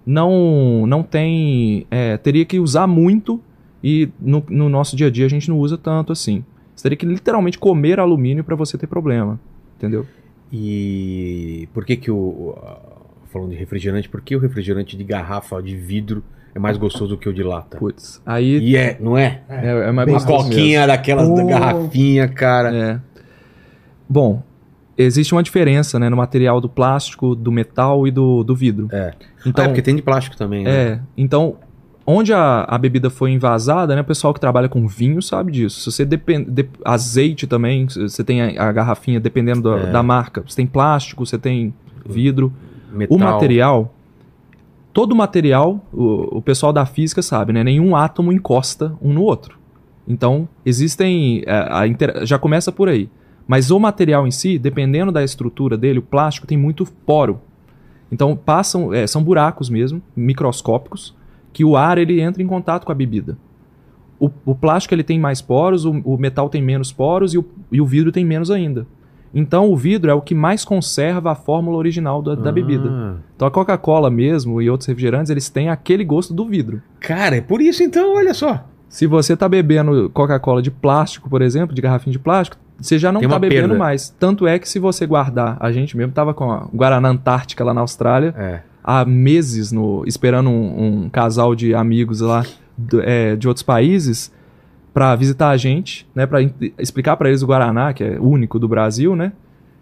[0.09, 1.85] não não tem.
[1.91, 3.39] é, teria que usar muito
[3.83, 6.43] e no, no nosso dia a dia a gente não usa tanto assim.
[6.75, 9.39] Você teria que literalmente comer alumínio para você ter problema.
[9.77, 10.05] Entendeu?
[10.51, 12.55] E por que que o...
[13.31, 16.23] Falando de refrigerante, por que o refrigerante de garrafa de vidro
[16.55, 17.77] é mais gostoso do que o de lata?
[17.77, 18.19] Putz.
[18.25, 19.43] Aí E é, não é?
[19.47, 20.55] é, é mais Bem Uma gostoso mesmo.
[20.55, 21.47] coquinha daquelas da Oh.
[21.47, 22.75] garrafinha, cara.
[22.75, 22.99] É.
[24.09, 24.41] Bom,
[24.97, 28.87] existe uma diferença né, no material do plástico, do metal e do, do vidro.
[28.91, 29.13] É.
[29.45, 30.71] Então, ah, é porque tem de plástico também, né?
[30.71, 31.55] É, então,
[32.05, 34.01] onde a, a bebida foi envasada, né?
[34.01, 35.79] O pessoal que trabalha com vinho sabe disso.
[35.79, 36.49] Se você depende.
[36.51, 39.91] de- azeite também, você tem a, a garrafinha, dependendo da, É.
[39.91, 40.43] da marca.
[40.45, 41.73] Você tem plástico, você tem
[42.05, 42.51] vidro.
[42.91, 43.15] Metal.
[43.15, 43.93] O material.
[44.91, 47.63] Todo material, o, o pessoal da física sabe, né?
[47.63, 49.57] Nenhum átomo encosta um no outro.
[50.07, 51.43] Então, existem.
[51.45, 53.09] é, a inter- já começa por aí.
[53.47, 57.39] Mas o material em si, dependendo da estrutura dele, o plástico tem muito poro.
[58.11, 61.15] Então, passam, é, são buracos mesmo, microscópicos,
[61.53, 63.37] que o ar ele entra em contato com a bebida.
[64.19, 67.45] O, o plástico ele tem mais poros, o, o metal tem menos poros e o,
[67.71, 68.85] e o vidro tem menos ainda.
[69.33, 72.89] Então, o vidro é o que mais conserva a fórmula original da, da bebida.
[72.89, 73.15] Ah.
[73.35, 76.81] Então, a Coca-Cola mesmo e outros refrigerantes, eles têm aquele gosto do vidro.
[76.99, 78.65] Cara, é por isso então, olha só.
[78.87, 83.11] Se você tá bebendo Coca-Cola de plástico, por exemplo, de garrafinha de plástico, você já
[83.11, 83.77] não tá uma bebendo perda.
[83.77, 84.09] mais.
[84.19, 87.73] Tanto é que se você guardar, a gente mesmo tava com a Guaraná Antártica lá
[87.73, 88.59] na Austrália, É.
[88.83, 92.43] há meses no, esperando um, um casal de amigos lá
[92.77, 94.31] do- é, de outros países
[94.93, 96.39] para visitar a gente, né, para
[96.77, 99.31] explicar para eles o Guaraná, que é único do Brasil, né?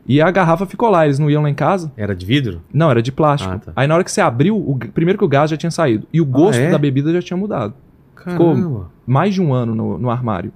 [0.10, 1.92] E a garrafa ficou lá, eles não iam lá em casa.
[1.98, 2.62] Era de vidro?
[2.74, 3.54] Não, era de plástico.
[3.54, 3.72] Ah, tá.
[3.76, 6.22] Aí na hora que você abriu, o, primeiro que o gás já tinha saído e
[6.22, 6.70] o gosto é?
[6.72, 7.74] da bebida já tinha mudado.
[8.16, 8.90] Caramba.
[9.06, 10.52] mais de um ano no, no armário.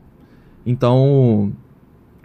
[0.66, 1.52] Então,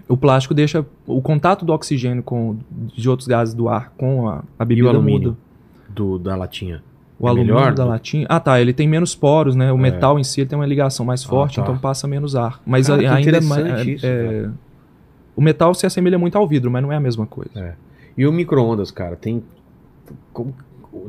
[0.09, 2.57] o plástico deixa o contato do oxigênio com
[2.95, 5.31] de outros gases do ar com a, a bebida alumínio?
[5.31, 5.37] muda.
[5.89, 6.83] Do, da latinha.
[7.19, 7.73] O É alumínio melhor?
[7.75, 8.27] da latinha.
[8.29, 8.61] Ah, tá.
[8.61, 9.73] Ele tem menos poros, né?
[9.73, 11.63] O metal em si tem uma ligação mais forte, tá.
[11.63, 12.61] então passa menos ar.
[12.67, 13.87] Mas Cara, a- que ainda interessante mais.
[13.87, 14.51] isso, é,
[15.35, 17.51] o metal se assemelha muito ao vidro, mas não é a mesma coisa.
[17.59, 17.75] É.
[18.19, 19.43] E o micro-ondas, cara, tem.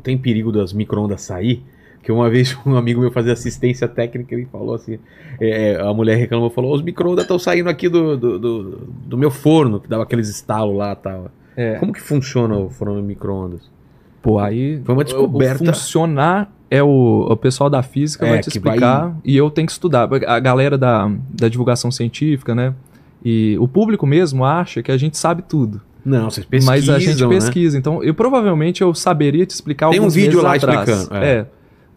[0.02, 1.62] Tem perigo das micro-ondas sair?
[2.02, 4.98] Que uma vez um amigo meu fazia assistência técnica ele falou assim:
[5.40, 8.62] é, a mulher reclamou, falou: os micro-ondas estão saindo aqui do, do, do,
[9.06, 11.30] do meu forno, que dava aqueles estalos lá e tal.
[11.56, 11.74] É.
[11.74, 13.60] Como que funciona o forno micro-ondas?
[14.22, 14.80] Pô, aí.
[14.84, 15.64] Foi uma descoberta.
[15.64, 19.50] Funcionar é o, o pessoal da física É, vai te que vai- explicar e eu
[19.50, 20.08] tenho que estudar.
[20.26, 22.74] A galera da, da divulgação científica, né?
[23.24, 25.80] E o público mesmo acha que a gente sabe tudo.
[26.04, 26.74] Não, vocês pesquisam.
[26.74, 27.28] mas a gente né?
[27.28, 27.76] pesquisa.
[27.76, 30.88] Então, eu provavelmente eu saberia te explicar Tem um vídeo lá atrás.
[30.88, 31.30] explicando, é.
[31.30, 31.46] É.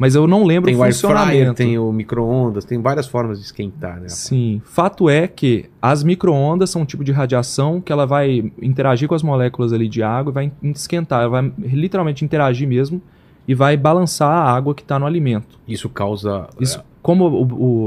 [0.02, 1.54] Mas eu não lembro Tem o fryer, funcionamento.
[1.54, 4.10] tem o micro-ondas, tem várias formas de esquentar, né?
[4.10, 4.60] Sim.
[4.66, 9.14] Fato é que as micro-ondas são um tipo de radiação que ela vai interagir com
[9.14, 11.22] as moléculas ali de água e vai esquentar.
[11.22, 13.00] Ela vai literalmente interagir mesmo
[13.48, 15.60] e vai balançar a água que está no alimento.
[15.68, 16.48] Isso causa.
[16.60, 17.44] Isso, como o,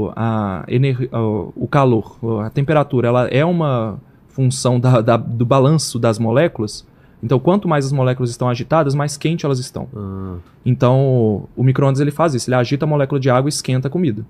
[0.07, 5.45] o, a ener- o, o calor, a temperatura, ela é uma função da- da- do
[5.45, 6.85] balanço das moléculas.
[7.25, 9.87] Então, quanto mais as moléculas estão agitadas, mais quente elas estão.
[9.95, 13.87] Ah, Então, o micro-ondas ele faz isso, ele agita a molécula de água e esquenta
[13.87, 14.23] a comida.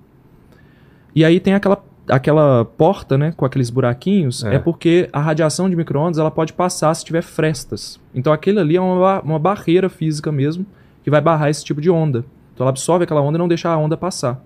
[1.14, 4.54] E aí tem aquela, aquela porta, né, com aqueles buraquinhos, É.
[4.54, 8.00] é, porque a radiação de micro-ondas ela pode passar se tiver frestas.
[8.14, 10.64] Então, aquele ali é uma, uma barreira física mesmo,
[11.04, 12.24] que vai barrar esse tipo de onda.
[12.54, 14.42] Então, ela absorve aquela onda e não deixa a onda passar.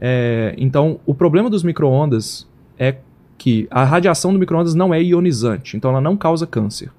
[0.00, 2.48] É, então, o problema dos micro-ondas
[2.78, 2.96] é
[3.36, 6.90] que a radiação do micro-ondas não é ionizante, então ela não causa câncer.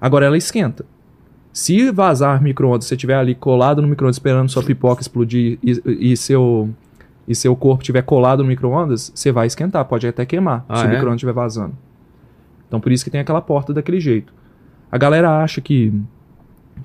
[0.00, 0.84] Agora, ela esquenta.
[1.52, 6.16] Se vazar micro-ondas, você estiver ali colado no micro-ondas esperando sua pipoca explodir e, e
[6.16, 6.70] seu,
[7.26, 10.84] e seu corpo estiver colado no micro-ondas, você vai esquentar, pode até queimar Ah, se
[10.84, 10.86] é?
[10.86, 11.74] o micro-ondas estiver vazando.
[12.68, 14.32] Então por isso que tem aquela porta daquele jeito.
[14.92, 15.92] A galera acha que,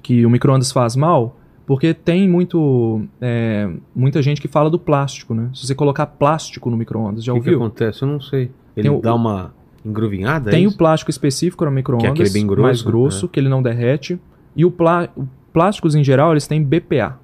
[0.02, 1.38] que o micro-ondas faz mal
[1.68, 5.50] porque tem muito, é, muita gente que fala do plástico, né?
[5.54, 7.58] Se você colocar plástico no micro-ondas, já o que, ouviu?
[7.58, 8.02] acontece?
[8.02, 8.50] Eu não sei.
[8.76, 9.54] Ele Tem o- dá uma
[9.86, 10.52] engruvinhada?
[10.52, 13.50] Tem é o plástico específico no Que é micro-ondas, bem grosso, mais grosso, que ele
[13.50, 14.20] não derrete.
[14.56, 17.20] E o, plá o plásticos em geral, eles têm BPA.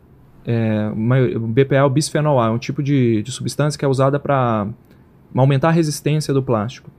[0.45, 0.90] É,
[1.48, 4.68] BPA é o bisfenol A, é um tipo de, de substância que é usada para
[5.36, 6.90] aumentar a resistência do plástico.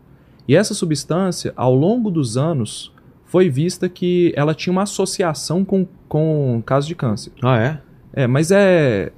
[0.46, 2.92] E essa substância, ao longo dos anos,
[3.24, 7.32] foi vista que ela tinha uma associação com, com casos de câncer.
[7.42, 7.80] Ah, é?
[8.12, 9.12] É, mas é.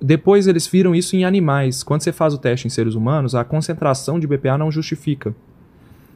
[0.00, 1.82] Depois eles viram isso em animais.
[1.82, 5.34] Quando você faz o teste em seres humanos, a concentração de BPA não justifica.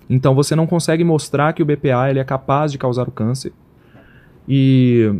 [0.08, 3.52] Então você não consegue mostrar que o BPA ele é capaz de causar o câncer.
[4.48, 5.12] E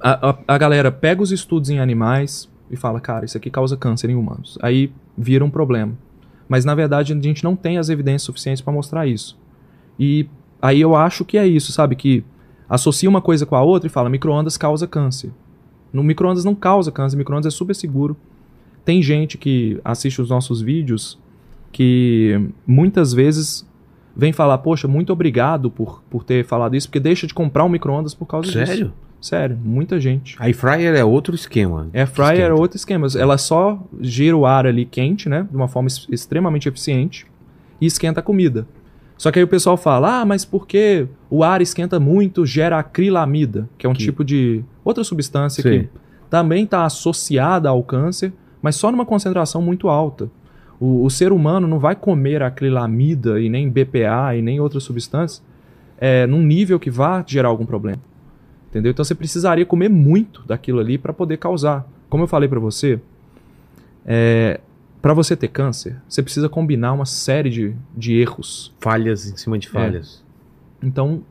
[0.00, 3.76] a, a- a galera pega os estudos em animais e fala, cara, isso aqui causa
[3.76, 4.58] câncer em humanos.
[4.62, 5.92] Aí vira um problema.
[6.48, 9.38] Mas na verdade a gente não tem as evidências suficientes para mostrar isso.
[9.98, 10.26] E
[10.60, 11.96] aí eu acho que é isso, sabe?
[11.96, 12.24] Que
[12.68, 15.30] associa uma coisa com a outra e fala, micro-ondas causa câncer.
[15.92, 18.16] No micro-ondas não causa câncer, micro-ondas é super seguro.
[18.84, 21.18] Tem gente que assiste os nossos vídeos
[21.72, 23.66] que muitas vezes
[24.16, 27.68] vem falar, poxa, muito obrigado por, por ter falado isso, porque deixa de comprar um
[27.68, 28.66] micro-ondas por causa disso.
[28.66, 28.92] Sério?
[29.20, 30.34] Sério, muita gente.
[30.40, 31.88] A fryer é outro esquema.
[31.92, 33.06] Air fryer é outro esquema.
[33.18, 35.46] Ela só gira o ar ali quente, né?
[35.50, 37.26] De uma forma extremamente eficiente
[37.78, 38.66] e esquenta a comida.
[39.18, 42.78] Só que aí o pessoal fala, ah, mas por que o ar esquenta muito, gera
[42.78, 45.80] acrilamida, que é um Que- tipo de outra substância Sei.
[45.80, 45.88] que
[46.30, 48.32] também está associada ao câncer,
[48.62, 50.30] mas só numa concentração muito alta.
[50.80, 55.42] O, o ser humano não vai comer acrilamida e nem BPA e nem outras substâncias
[55.98, 57.98] é, num nível que vá gerar algum problema.
[58.70, 58.90] Entendeu?
[58.90, 61.86] Então você precisaria comer muito daquilo ali para poder causar.
[62.08, 62.98] Como eu falei para você,
[65.02, 68.72] para você ter câncer, você precisa combinar uma série de, de erros.
[68.80, 69.70] Falhas em cima de É.
[69.70, 70.22] falhas.
[70.82, 71.22] Então,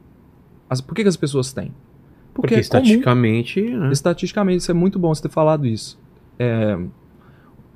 [0.70, 1.72] as- por que, que as pessoas têm?
[2.34, 2.62] Porque, é comum.
[2.62, 3.62] estatisticamente.
[3.62, 3.92] Né?
[3.92, 6.00] Estatisticamente, isso é muito bom você ter falado isso.
[6.38, 6.78] É,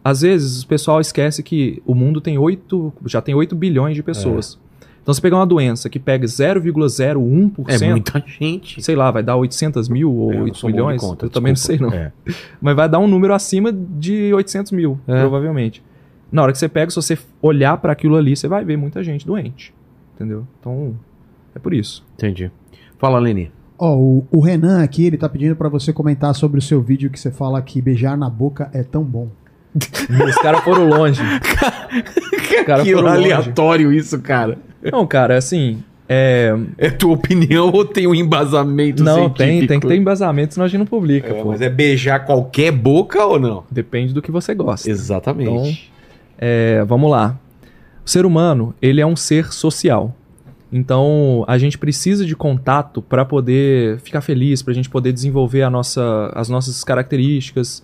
[0.03, 4.03] às vezes o pessoal esquece que o mundo tem 8, já tem 8 bilhões de
[4.03, 4.59] pessoas.
[5.01, 8.81] Então, se pegar uma doença que pega 0,01%, É muita gente.
[8.81, 11.01] sei lá, vai dar 800 mil ou É, eu não 8 sou bom de milhões,
[11.01, 11.95] conta, eu também não sei desculpa.
[11.97, 12.03] não.
[12.03, 12.11] É.
[12.61, 15.19] Mas vai dar um número acima de 800 mil, É.
[15.19, 15.83] provavelmente.
[16.31, 19.03] Na hora que você pega, se você olhar para aquilo ali, você vai ver muita
[19.03, 19.73] gente doente.
[20.15, 20.47] Entendeu?
[20.59, 20.95] Então,
[21.53, 22.03] é por isso.
[22.15, 22.49] Entendi.
[22.97, 23.51] Fala, Leni.
[23.77, 27.09] Ó, o, o Renan aqui, ele tá pedindo pra você comentar sobre o seu vídeo
[27.09, 29.27] que você fala que beijar na boca é tão bom.
[29.75, 31.21] Os caras foram longe.
[32.65, 33.17] Cara, que foram longe.
[33.17, 34.57] aleatório isso, cara.
[34.91, 39.37] Não, cara, assim, É, É tua opinião ou tem um embasamento não, científico?
[39.37, 41.29] tem, tem que ter embasamento, senão a gente não publica.
[41.29, 41.49] É, pô.
[41.49, 43.63] mas é beijar qualquer boca ou não?
[43.71, 44.89] Depende do que você gosta.
[44.89, 45.91] Exatamente.
[46.37, 47.39] É, vamos lá.
[48.05, 50.13] O ser humano, ele é um ser social.
[50.71, 55.61] Então, a gente precisa de contato para poder ficar feliz, para a gente poder desenvolver
[55.61, 57.83] a nossa, as nossas características.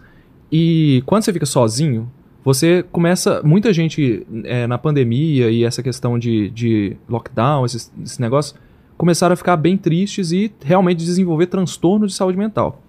[0.52, 2.10] E quando você fica sozinho,
[2.44, 3.42] você começa.
[3.44, 8.56] Muita gente é, na pandemia e essa questão de, de lockdown, esse, esse negócio,
[8.98, 12.82] começaram a ficar bem tristes e realmente desenvolver transtornos de saúde mental.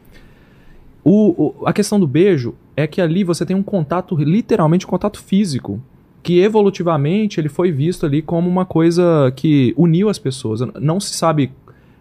[1.05, 4.89] O, o- a questão do beijo é que ali você tem um contato, literalmente um
[4.89, 5.81] contato físico,
[6.23, 10.61] que evolutivamente ele foi visto ali como uma coisa que uniu as pessoas.
[10.81, 11.53] Não se sabe.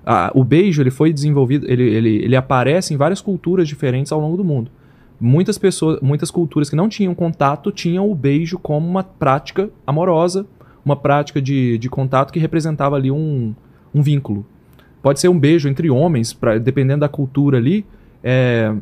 [0.06, 4.19] ah, o beijo ele foi desenvolvido, ele, ele, ele aparece em várias culturas diferentes ao
[4.19, 4.69] longo do mundo.
[5.20, 10.46] Muitas pessoas, muitas culturas que não tinham contato tinham o beijo como uma prática amorosa,
[10.84, 13.54] uma prática de, de contato que representava ali um,
[13.94, 14.46] um vínculo.
[15.02, 17.86] Pode ser um beijo entre homens, pra, dependendo da cultura ali,
[18.24, 18.74] é,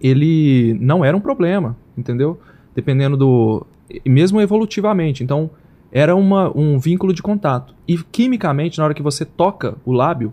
[0.00, 2.40] ele não era um problema, entendeu?
[2.74, 3.66] Dependendo do.
[4.04, 5.22] Mesmo evolutivamente.
[5.22, 5.50] Então,
[5.92, 7.74] era uma, um vínculo de contato.
[7.86, 10.32] E quimicamente, na hora que você toca o lábio,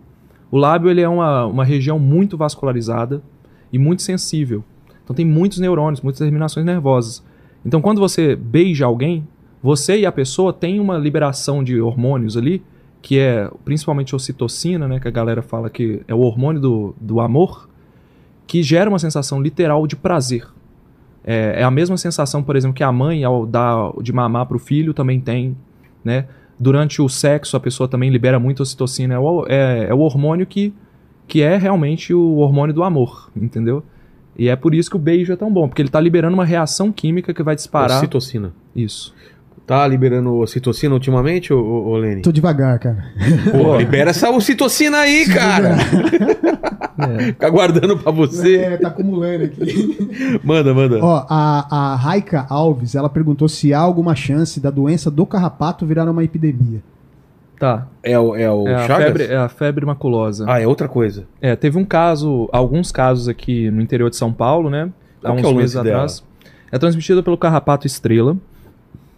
[0.49, 3.21] o lábio ele é uma, uma região muito vascularizada
[3.71, 4.63] e muito sensível.
[5.09, 7.25] Então, tem muitos neurônios, muitas terminações nervosas.
[7.65, 9.27] Então, quando você beija alguém,
[9.61, 12.61] você e a pessoa têm uma liberação de hormônios ali,
[13.01, 14.99] que é principalmente ocitocina, né?
[14.99, 17.67] Que a galera fala que é o hormônio do, do amor
[18.45, 20.45] que gera uma sensação literal de prazer.
[21.23, 24.57] É, é a mesma sensação, por exemplo, que a mãe, ao dar de mamar para
[24.57, 25.57] o filho, também tem.
[26.03, 26.27] Né?
[26.59, 29.15] Durante o sexo, a pessoa também libera muito ocitocina.
[29.15, 30.71] É o, é, é o hormônio que,
[31.27, 33.83] que é realmente o hormônio do amor, entendeu?
[34.39, 36.45] E é por isso que o beijo é tão bom, porque ele está liberando uma
[36.45, 37.97] reação química que vai disparar.
[37.97, 38.53] Ocitocina.
[38.73, 39.13] Isso.
[39.67, 42.21] Tá liberando ocitocina ultimamente, ô, ô, ô Lene?
[42.21, 43.03] Tô devagar, cara.
[43.51, 45.75] Pô, libera essa ocitocina aí, cara.
[46.99, 47.27] É.
[47.27, 48.57] Fica guardando pra você.
[48.57, 49.97] É, tá acumulando aqui.
[50.43, 50.99] Manda, manda.
[51.01, 55.85] Ó, a, a Raika Alves, ela perguntou se há alguma chance da doença do carrapato
[55.85, 56.83] virar uma epidemia.
[57.59, 57.87] Tá.
[58.01, 59.05] É o, é o É a, Chagas?
[59.05, 60.45] febre, é a febre maculosa.
[60.47, 61.27] Ah, é outra coisa.
[61.41, 64.89] É, teve um caso, alguns casos aqui no interior de São Paulo, né?
[65.21, 66.23] Qual há que uns é meses atrás.
[66.71, 68.37] É transmitida pelo carrapato estrela,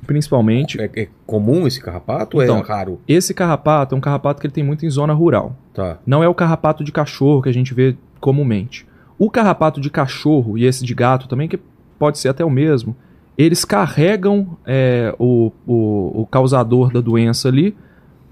[0.07, 0.81] principalmente.
[0.81, 2.99] É, é comum esse carrapato ou Então, é raro?
[3.07, 5.55] Esse carrapato é um carrapato que ele tem muito em zona rural.
[5.71, 5.99] Tá.
[6.03, 8.87] Não é o carrapato de cachorro que a gente vê comumente.
[9.19, 11.59] O carrapato de cachorro e esse de gato também, que
[11.99, 12.95] pode ser até o mesmo,
[13.37, 17.75] eles carregam é, o, o, o causador da doença ali,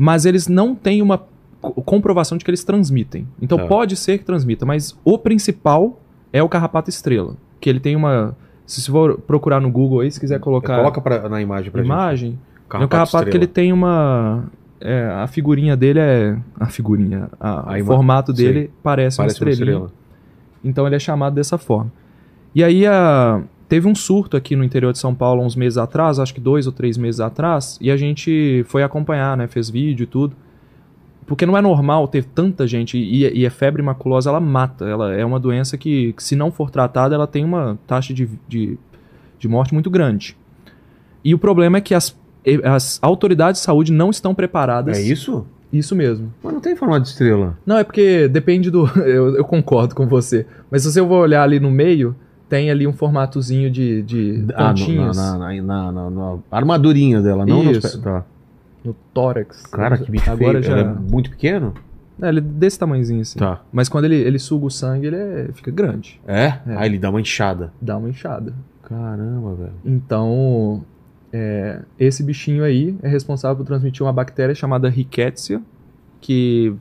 [0.02, 1.22] mas eles não têm uma
[1.62, 3.28] co- comprovação de que eles transmitem.
[3.42, 3.68] Então Tá.
[3.68, 6.00] pode ser que transmita, mas o principal
[6.32, 8.36] é o carrapato estrela, que ele tem uma...
[8.66, 11.82] Se você for procurar no Google aí, se quiser colocar Coloca pra, na imagem pra
[11.82, 11.92] gente.
[11.92, 12.40] imagem,
[12.74, 13.48] é um carrapato que ele estrela.
[13.68, 14.44] tem uma.
[14.80, 16.38] é, a figurinha dele é.
[16.60, 17.30] A figurinha.
[17.40, 19.78] a- A o formato dele parece, Parece uma uma estrelinha.
[19.78, 19.92] estrela.
[20.64, 21.92] Então ele é chamado dessa forma.
[22.54, 26.18] E aí a, teve um surto aqui no interior de São Paulo uns meses atrás,
[26.18, 29.48] acho que dois ou três meses atrás, e a gente foi acompanhar, né?
[29.48, 30.36] Fez vídeo e tudo.
[31.28, 34.86] Porque não é normal ter tanta gente, e, e a febre maculosa ela mata.
[34.86, 38.28] Ela é uma doença que, que se não for tratada, ela tem uma taxa de,
[38.48, 38.80] de,
[39.38, 40.36] de morte muito grande.
[41.24, 42.18] E o problema é que as,
[42.64, 44.98] as autoridades de saúde não estão preparadas.
[44.98, 45.46] É isso?
[45.72, 46.34] Isso mesmo.
[46.42, 47.56] Mas não tem formato de estrela.
[47.64, 48.88] Não, é porque depende do.
[49.06, 50.48] Eu, eu concordo com você.
[50.72, 52.16] Mas se você for olhar ali no meio,
[52.50, 57.46] tem ali um formatozinho de, de Ah, pontinhos na, na, na, na- na armadurinha dela,
[57.46, 57.92] não nos Isso.
[58.02, 58.04] pés.
[58.04, 58.26] Tá.
[58.84, 59.62] no tórax.
[59.68, 60.64] Cara, que bicho Agora feio.
[60.64, 60.80] já.
[60.80, 61.74] É muito pequeno?
[62.22, 63.38] É, ele é desse tamanhozinho assim.
[63.40, 63.62] Tá.
[63.72, 66.20] Mas quando ele, ele suga o sangue, ele é- fica grande.
[66.28, 66.46] É?
[66.68, 66.76] É.
[66.78, 67.72] Aí ele dá uma inchada.
[67.82, 68.54] Dá uma inchada.
[68.84, 69.74] Caramba, velho.
[69.86, 70.84] Então,
[71.32, 75.62] é, esse bichinho aí é responsável por transmitir uma bactéria chamada Rickettsia,
[76.20, 76.74] que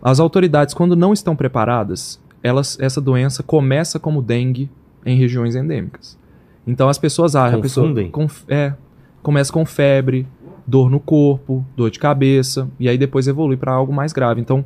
[0.00, 4.70] as autoridades, quando não estão preparadas, elas, essa doença começa como dengue
[5.04, 6.18] em regiões endêmicas.
[6.66, 8.10] Então as pessoas acham, pessoa Confundem?
[8.10, 8.74] com, é,
[9.22, 10.26] começa com febre,
[10.66, 14.40] dor no corpo, dor de cabeça, e aí depois evolui para algo mais grave.
[14.40, 14.64] Então,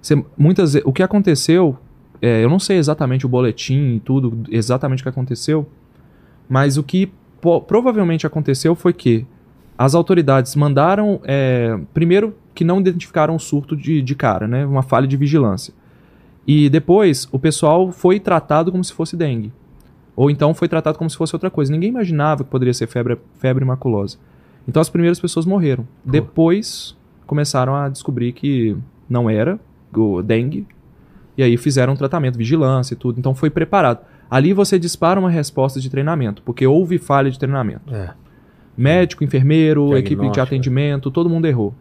[0.00, 1.76] você- muitas o que aconteceu,
[2.20, 5.66] é, eu não sei exatamente o boletim e tudo, exatamente o que aconteceu,
[6.48, 7.10] mas o que
[7.66, 9.24] provavelmente aconteceu foi que
[9.76, 14.66] as autoridades mandaram, é, primeiro, que não identificaram o surto de, de cara, né?
[14.66, 15.72] Uma falha de vigilância.
[16.50, 19.52] E depois, o pessoal foi tratado como se fosse dengue.
[20.16, 21.70] Ou então foi tratado como se fosse outra coisa.
[21.70, 24.16] Ninguém imaginava que poderia ser febre, febre maculosa.
[24.66, 25.86] Então as primeiras pessoas morreram.
[26.02, 26.96] Depois
[27.26, 28.74] começaram a descobrir que
[29.08, 29.60] não era
[29.94, 30.66] o dengue.
[31.36, 33.18] E aí fizeram um tratamento, vigilância e tudo.
[33.18, 34.00] Então foi preparado.
[34.30, 37.94] Ali você dispara uma resposta de treinamento, porque houve falha de treinamento.
[37.94, 38.14] É.
[38.76, 41.74] Médico, enfermeiro, equipe de atendimento, todo mundo errou.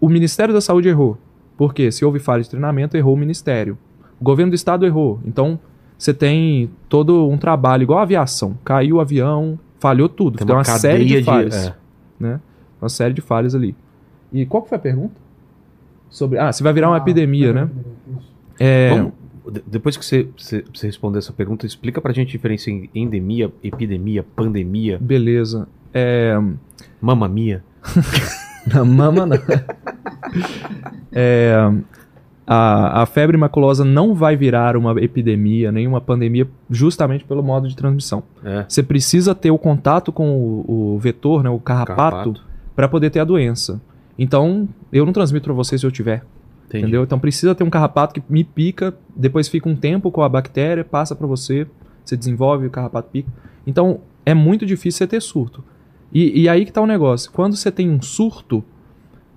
[0.00, 1.16] o Ministério da Saúde errou.
[1.56, 3.78] Porque se houve falha de treinamento, errou o Ministério.
[4.20, 5.20] O governo do Estado errou.
[5.24, 5.58] Então,
[5.96, 8.58] você tem todo um trabalho, igual a aviação.
[8.64, 10.38] Caiu o avião, falhou tudo.
[10.38, 11.68] Tem, uma, série de falhas.
[11.68, 11.74] é.
[12.18, 12.40] Né?
[12.80, 13.76] Uma série de falhas ali.
[14.32, 15.14] E qual que foi a pergunta?
[16.10, 17.68] Sobre, ah, se vai virar uma Ah, epidemia, né?
[18.58, 19.12] É, Vamos,
[19.52, 22.88] de- depois que você, você, você responder essa pergunta, explica pra gente a diferença em
[22.94, 25.66] endemia, epidemia, pandemia, beleza.
[25.92, 26.36] É,
[27.00, 27.62] mamamia.
[28.72, 29.36] Não, mama não.
[31.12, 31.54] É,
[32.46, 37.68] a, a febre maculosa não vai virar uma epidemia, nem uma pandemia, justamente pelo modo
[37.68, 38.22] de transmissão.
[38.44, 38.64] É.
[38.68, 42.34] Você precisa ter o contato com o, o vetor, né, o carrapato,
[42.76, 43.80] para poder ter a doença.
[44.18, 46.24] Então, eu não transmito para você se eu tiver,
[46.66, 46.84] Entendi.
[46.84, 47.02] entendeu?
[47.02, 50.84] Então precisa ter um carrapato que me pica, depois fica um tempo com a bactéria,
[50.84, 51.66] passa para você,
[52.04, 53.30] você desenvolve, o carrapato pica.
[53.66, 55.64] Então, é muito difícil você ter surto.
[56.12, 57.32] E, e aí que tá o negócio.
[57.32, 58.62] Quando você tem um surto,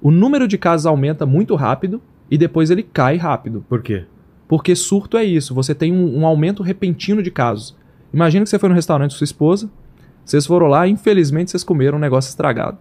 [0.02, 3.66] o número de casos aumenta muito rápido e depois ele cai rápido.
[3.68, 4.04] Por quê?
[4.48, 7.76] Porque surto é isso, você tem um, um aumento repentino de casos.
[8.14, 9.70] Imagina que você foi no restaurante com sua esposa,
[10.24, 12.78] vocês foram lá e infelizmente vocês comeram um negócio estragado.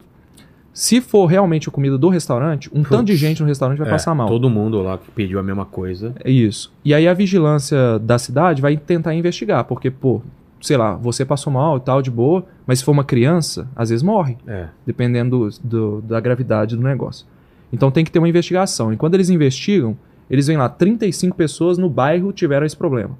[0.73, 3.91] Se for realmente a comida do restaurante, um tanto de gente no restaurante vai É,
[3.91, 4.29] passar mal.
[4.29, 6.15] Todo mundo lá que pediu a mesma coisa.
[6.23, 6.71] É isso.
[6.85, 10.21] E aí a vigilância da cidade vai tentar investigar, porque, pô,
[10.61, 13.91] sei lá, você passou mal e tal, de boa, mas se for uma criança, às
[13.91, 14.69] vezes morre É.
[14.87, 17.27] dependendo do- do- da gravidade do negócio.
[17.73, 18.93] Então tem que ter uma investigação.
[18.93, 19.97] E quando eles investigam,
[20.31, 23.17] eles veem lá 35 pessoas no bairro tiveram esse problema.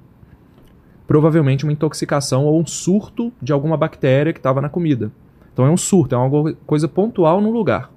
[1.05, 5.11] Provavelmente uma intoxicação ou um surto de alguma bactéria que estava na comida.
[5.53, 7.89] Então é um surto, é uma coisa pontual no lugar.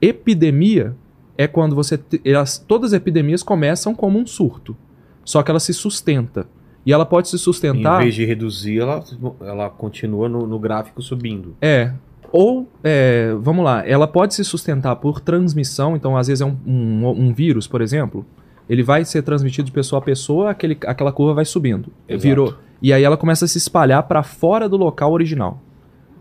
[0.00, 0.94] Epidemia
[1.36, 4.76] é quando você elas, todas as epidemias começam como um surto,
[5.24, 6.46] só que ela se sustenta.
[6.88, 9.04] E ela pode se Em sustentar vez de reduzir, ela,
[9.42, 11.54] ela continua no, no gráfico subindo.
[11.60, 11.92] É.
[12.32, 16.56] Ou, é, vamos lá, ela pode se sustentar por transmissão, então às vezes é um,
[16.66, 18.24] um- um vírus, por exemplo,
[18.70, 21.92] ele vai ser transmitido de pessoa a pessoa, aquele, aquela curva vai subindo.
[22.08, 22.22] Exato.
[22.22, 22.54] Virou.
[22.80, 25.60] E aí ela começa a se espalhar para fora do local original.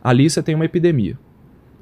[0.04, 1.18] Ali você tem uma epidemia.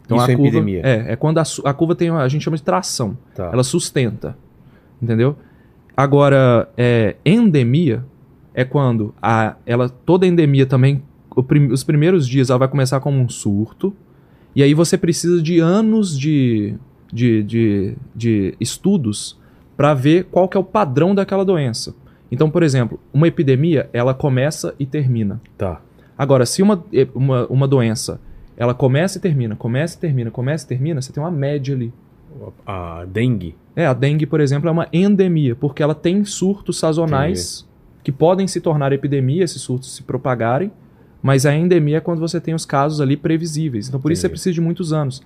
[0.06, 0.82] Então Isso a é curva, epidemia.
[0.84, 3.18] É, é quando a, a curva tem, a gente chama de tração.
[3.34, 3.50] Tá.
[3.52, 4.38] Ela sustenta.
[5.02, 5.36] Entendeu?
[5.98, 8.06] Agora, é, endemia
[8.56, 11.04] é quando a, ela, toda endemia também,
[11.48, 13.94] prim- os primeiros dias ela vai começar como um surto,
[14.56, 16.76] e aí você precisa de anos de,
[17.12, 19.38] de, de, de estudos
[19.76, 21.94] para ver qual que é o padrão daquela doença.
[22.32, 25.42] Então, por exemplo, uma epidemia, ela começa e termina.
[25.58, 25.82] Tá.
[26.18, 26.82] Agora, se uma,
[27.14, 28.22] uma, uma doença,
[28.56, 31.94] ela começa e termina, começa e termina, começa e termina, você tem uma média ali.
[32.66, 33.56] A dengue.
[33.76, 37.68] É, a dengue, por exemplo, é uma endemia, porque ela tem surtos sazonais
[38.06, 40.72] que podem se tornar epidemia, esses surtos se propagarem,
[41.24, 43.88] mas a endemia é quando você tem os casos ali previsíveis.
[43.88, 44.34] Então, por isso você Entendi.
[44.34, 45.24] precisa de muitos anos.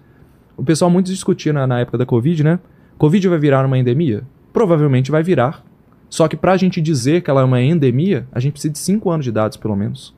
[0.55, 2.57] O pessoal muito discutia na, na época da Covid, né?
[2.97, 4.23] Covid vai virar uma endemia?
[4.53, 5.61] Provavelmente vai virar.
[6.09, 9.11] Só que pra gente dizer que ela é uma endemia, a gente precisa de 5
[9.11, 10.15] anos de dados, pelo menos.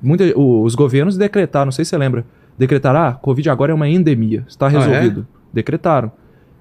[0.00, 2.24] Muita, os governos decretaram, não sei se você lembra,
[2.56, 4.70] decretaram, ah, Covid agora é uma endemia, está é?
[4.70, 5.26] resolvido.
[5.52, 6.12] Decretaram.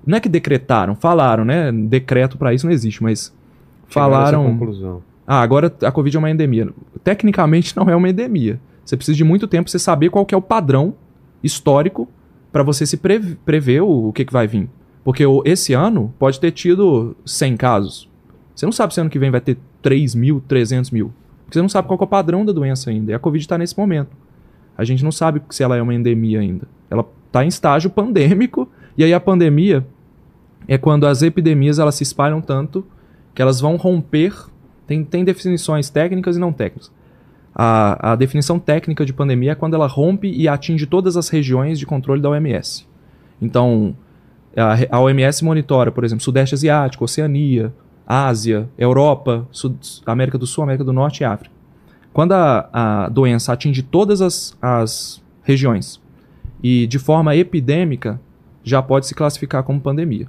[0.03, 1.71] Não é que decretaram, falaram, né?
[1.71, 3.31] Decreto pra isso não existe, mas
[3.87, 5.03] Chegaram a essa falaram.
[5.31, 6.67] Ah, agora a Covid é uma endemia.
[7.03, 8.59] Tecnicamente não é uma endemia.
[8.83, 10.95] Você precisa de muito tempo pra você saber qual que é o padrão
[11.43, 12.09] histórico
[12.51, 14.67] pra você se pre- prever o, o que, que vai vir.
[15.03, 18.09] Porque esse ano pode ter tido 100 casos.
[18.55, 21.13] Você não sabe se ano que vem vai ter 3 mil, 300 mil.
[21.45, 23.11] Porque você não sabe qual é o padrão da doença ainda.
[23.11, 24.17] E a Covid está nesse momento.
[24.75, 26.67] A gente não sabe se ela é uma endemia ainda.
[26.89, 28.67] Ela está em estágio pandêmico.
[28.97, 29.85] E aí a pandemia
[30.67, 32.83] é quando as epidemias elas se espalham tanto
[33.35, 34.33] que elas vão romper.
[34.89, 36.91] Tem, tem definições técnicas e não técnicas.
[37.53, 41.77] A, a definição técnica de pandemia é quando ela rompe e atinge todas as regiões
[41.77, 42.87] de controle da OMS.
[43.39, 43.95] Então,
[44.57, 47.71] a, a OMS monitora, por exemplo, Sudeste Asiático, Oceania,
[48.07, 51.53] Ásia, Europa, Sud- América do Sul, América do Norte e África.
[52.11, 56.01] Quando a, a doença atinge todas as, as regiões
[56.63, 58.19] e de forma epidêmica,
[58.63, 60.25] já pode se classificar como pandemia.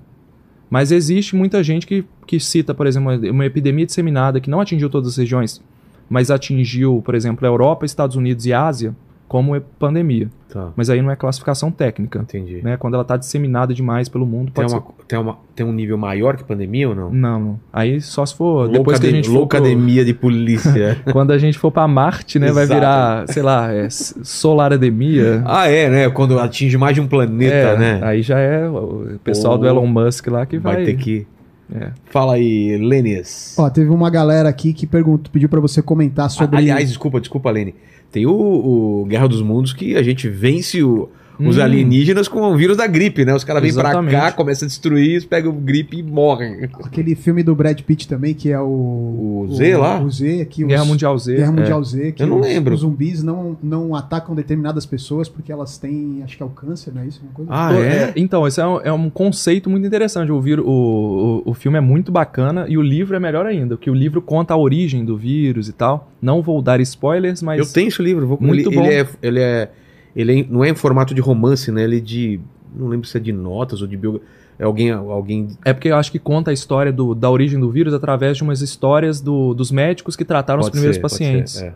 [0.70, 4.88] Mas existe muita gente que, que cita, por exemplo, uma- epidemia disseminada que não atingiu
[4.88, 5.60] todas as regiões,
[6.09, 8.94] mas atingiu, por exemplo, a Europa, Estados Unidos e Ásia
[9.31, 10.28] como e- pandemia.
[10.52, 10.70] Tá.
[10.74, 12.19] Mas aí não é classificação técnica.
[12.19, 12.61] Entendi.
[12.65, 12.77] Né?
[12.77, 15.97] Quando ela está disseminada demais pelo mundo, Tem, pode uma, tem, uma, tem um nível
[15.97, 17.11] maior que pandemia ou não?
[17.12, 17.61] Não, não.
[17.73, 18.69] Aí só se for...
[18.69, 21.01] depois que a gente for pro- Loucademia de polícia.
[21.12, 22.51] Quando a gente for pra Marte, né?
[22.51, 22.81] Vai Exato.
[22.81, 25.43] virar, sei lá, é, solarademia.
[25.47, 26.11] ah, é, né?
[26.11, 28.01] Quando atinge mais de um planeta, É, né?
[28.02, 30.74] Aí já é o pessoal do Elon Musk lá que vai...
[30.74, 31.24] Vai ter que.
[31.73, 31.90] É.
[32.07, 33.55] Fala aí, Lênis.
[33.57, 36.57] Ó, teve uma galera aqui que perguntou, pediu pra você comentar sobre.
[36.57, 37.77] Aliás, desculpa, desculpa, Lene.
[38.10, 41.08] Tem o, o Guerra dos Mundos que a gente vence o,
[41.48, 41.62] os Hum.
[41.62, 43.34] alienígenas com o vírus da gripe, né?
[43.34, 46.64] Os caras vêm pra cá, começam a destruir, pegam gripe e morrem.
[46.84, 49.46] Aquele filme do Brad Pitt também, que é o.
[49.48, 50.00] O Z lá?
[50.02, 51.34] O Z, que Guerra os- Mundial Z.
[51.36, 51.56] Guerra é.
[51.56, 52.74] Mundial Z, que Eu não os, lembro.
[52.74, 56.92] os zumbis não, não atacam determinadas pessoas porque elas têm, acho que é o câncer,
[56.94, 57.20] não é isso?
[57.48, 57.76] Ah, assim.
[57.76, 58.12] Pô, é?
[58.16, 60.30] Então, esse é um, é um conceito muito interessante.
[60.30, 63.76] O, vir- o, o, o filme é muito bacana e o livro é melhor ainda,
[63.76, 66.10] porque o livro conta a origem do vírus e tal.
[66.20, 67.58] Não vou dar spoilers, mas.
[67.58, 68.84] Eu tenho esse livro, vou Muito ele, bom.
[68.84, 69.70] Ele é, ele é.
[70.14, 71.84] Ele é- não é em formato de romance, né?
[71.84, 72.40] Ele é de.
[72.74, 74.28] Não lembro se é de notas ou de biografia.
[74.58, 74.90] É alguém.
[74.90, 78.36] alguém É porque eu acho que conta a história do- da origem do vírus através
[78.36, 81.52] de umas histórias do- dos médicos que trataram os pode primeiros ser, pode pacientes.
[81.54, 81.72] ser, é.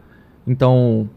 [0.47, 1.09] Então,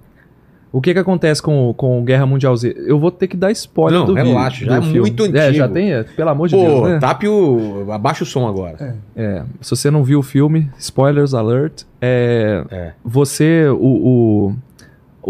[0.72, 2.73] o que que acontece com, com Guerra Mundial Z?
[2.88, 4.30] Eu vou ter que dar spoiler Não, do vídeo.
[4.30, 4.99] relaxa, já é filme.
[5.02, 5.73] muito É, já antigo.
[5.73, 6.99] tem, é, pelo amor de Pô, Deus, né?
[6.99, 7.91] tape o.
[7.91, 8.95] Abaixa o som agora.
[9.14, 12.94] É, se você não viu o filme, spoilers alert, é, É.
[13.03, 14.56] você, o, o,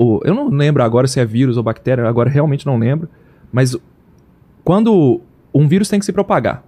[0.03, 3.09] o- Eu não lembro agora se é vírus ou bactéria, agora realmente não lembro,
[3.51, 3.75] mas
[4.63, 5.21] quando
[5.53, 6.63] um vírus tem que se propagar.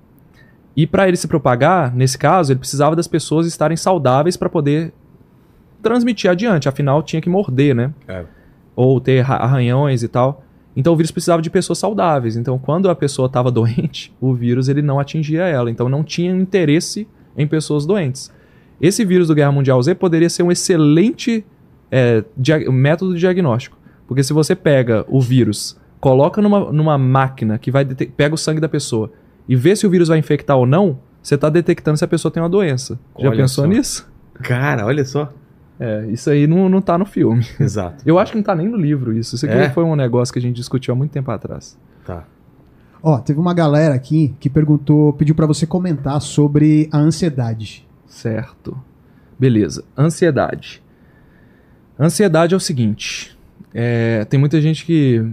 [0.76, 4.94] E para ele se propagar, nesse caso, ele precisava das pessoas estarem saudáveis para poder
[5.82, 7.94] transmitir adiante, afinal tinha que morder, né?
[8.08, 8.24] É.
[8.76, 10.44] Ou ter ra- arranhões e tal.
[10.76, 12.38] Então o vírus precisava de pessoas saudáveis.
[12.38, 15.70] Então quando a pessoa estava doente, o vírus ele não atingia ela.
[15.70, 17.08] Então não tinha interesse
[17.38, 18.32] em pessoas doentes.
[18.80, 21.44] Esse vírus do Guerra Mundial Z poderia ser um excelente
[21.92, 23.78] é, dia- método de diagnóstico.
[24.08, 28.60] Porque se você pega o vírus, coloca numa, numa máquina que vai pega o sangue
[28.62, 29.12] da pessoa
[29.48, 32.32] e vê se o vírus vai infectar ou não, você está detectando se a pessoa
[32.32, 33.00] tem uma doença.
[33.20, 33.70] Já Olha pensou só.
[33.70, 34.08] nisso?
[34.42, 35.32] Cara, olha só.
[35.80, 37.46] É, isso aí não, não tá no filme.
[37.60, 38.04] Exato.
[38.06, 39.36] Eu acho que não tá nem no livro isso.
[39.36, 39.70] Isso aqui É?
[39.70, 41.78] foi um negócio que a gente discutiu há muito tempo atrás.
[42.06, 42.26] Tá.
[43.02, 47.88] Ó, teve uma galera aqui que perguntou, pediu pra você comentar sobre a ansiedade.
[48.08, 48.78] Certo.
[49.38, 49.84] Beleza.
[49.98, 50.82] Ansiedade.
[52.00, 53.38] Ansiedade é o seguinte.
[53.74, 55.24] é, tem muita gente que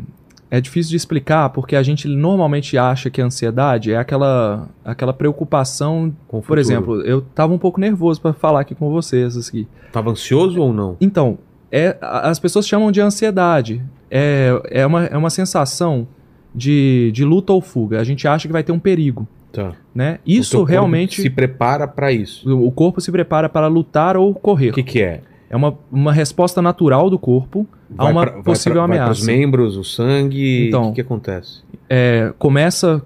[0.50, 5.12] é difícil de explicar porque a gente normalmente acha que a ansiedade é aquela, aquela
[5.12, 6.14] preocupação.
[6.28, 9.36] Com o Por exemplo, eu tava um pouco nervoso para falar aqui com vocês.
[9.36, 9.66] Aqui.
[9.92, 10.96] Tava ansioso ou não?
[11.00, 11.38] Então,
[11.70, 13.82] é, as pessoas chamam de ansiedade.
[14.10, 16.06] É, é, uma, é uma sensação
[16.54, 18.00] de, de luta ou fuga.
[18.00, 19.26] A gente acha que vai ter um perigo.
[19.52, 19.72] Tá.
[19.94, 20.18] Né?
[20.24, 21.22] O Isso corpo realmente.
[21.22, 22.48] se prepara pra isso.
[22.56, 24.70] O corpo se prepara para lutar ou correr.
[24.70, 25.22] O que que é?
[25.48, 27.66] É uma, uma resposta natural do corpo
[27.96, 29.12] a Vai uma pra- vai possível pra- vai ameaça.
[29.20, 30.68] pros membros, o sangue.
[30.68, 30.84] Então.
[30.84, 31.62] o que, que acontece?
[31.88, 33.02] É, começa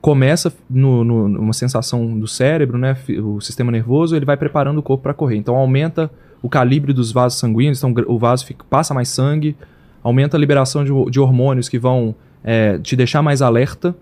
[0.00, 2.96] começa no, no- numa sensação do cérebro, né?
[3.22, 5.36] O sistema nervoso ele vai preparando o corpo para correr.
[5.36, 6.10] Então aumenta
[6.42, 9.56] o calibre dos vasos sanguíneos, então o vaso fica- passa mais sangue,
[10.02, 12.14] aumenta a liberação de, de hormônios que vão
[12.44, 13.96] é, te deixar mais alerta,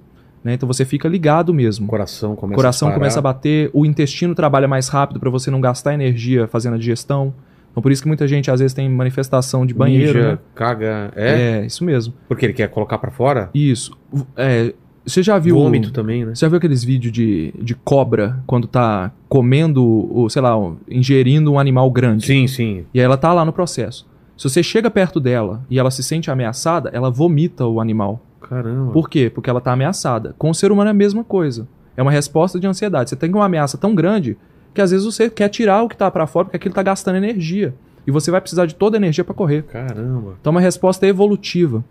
[0.45, 0.55] né?
[0.55, 1.87] Então você fica ligado O mesmo.
[1.87, 3.01] coração começa O coração a parar.
[3.01, 6.79] começa a bater, o intestino trabalha mais rápido para você não gastar energia fazendo a
[6.79, 7.33] digestão.
[7.73, 10.39] Então por isso que muita gente às vezes tem manifestação de banheiro, Mija, né?
[10.55, 11.13] caga.
[11.17, 11.61] É?
[11.63, 12.13] É, isso mesmo.
[12.29, 13.51] Porque ele quer colocar pra fora?
[13.55, 13.97] Isso.
[14.37, 14.73] É,
[15.05, 15.57] você já viu.
[15.57, 16.35] Vômito também, né?
[16.35, 20.53] Você já viu aqueles vídeos de, de cobra quando tá comendo, ou, sei lá,
[20.89, 22.27] ingerindo um animal grande?
[22.27, 22.85] Sim, sim.
[22.95, 24.07] E aí ela tá lá no processo.
[24.37, 28.21] Se você chega perto dela e ela se sente ameaçada, ela vomita o animal.
[28.49, 28.93] Caramba.
[28.93, 29.31] Por quê?
[29.31, 30.35] Porque ela tá ameaçada.
[30.39, 31.67] Com o ser humano é a mesma coisa.
[31.97, 33.11] É uma resposta de ansiedade.
[33.11, 34.37] Você tem uma ameaça tão grande
[34.73, 37.17] que às vezes você quer tirar o que tá pra fora porque aquilo tá gastando
[37.17, 37.75] energia.
[38.07, 39.63] E você vai precisar de toda a energia para correr.
[39.63, 40.35] Caramba.
[40.41, 41.85] Então é uma resposta evolutiva.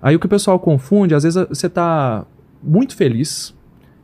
[0.00, 2.24] Aí o que o pessoal confunde, às vezes você tá
[2.62, 3.54] muito feliz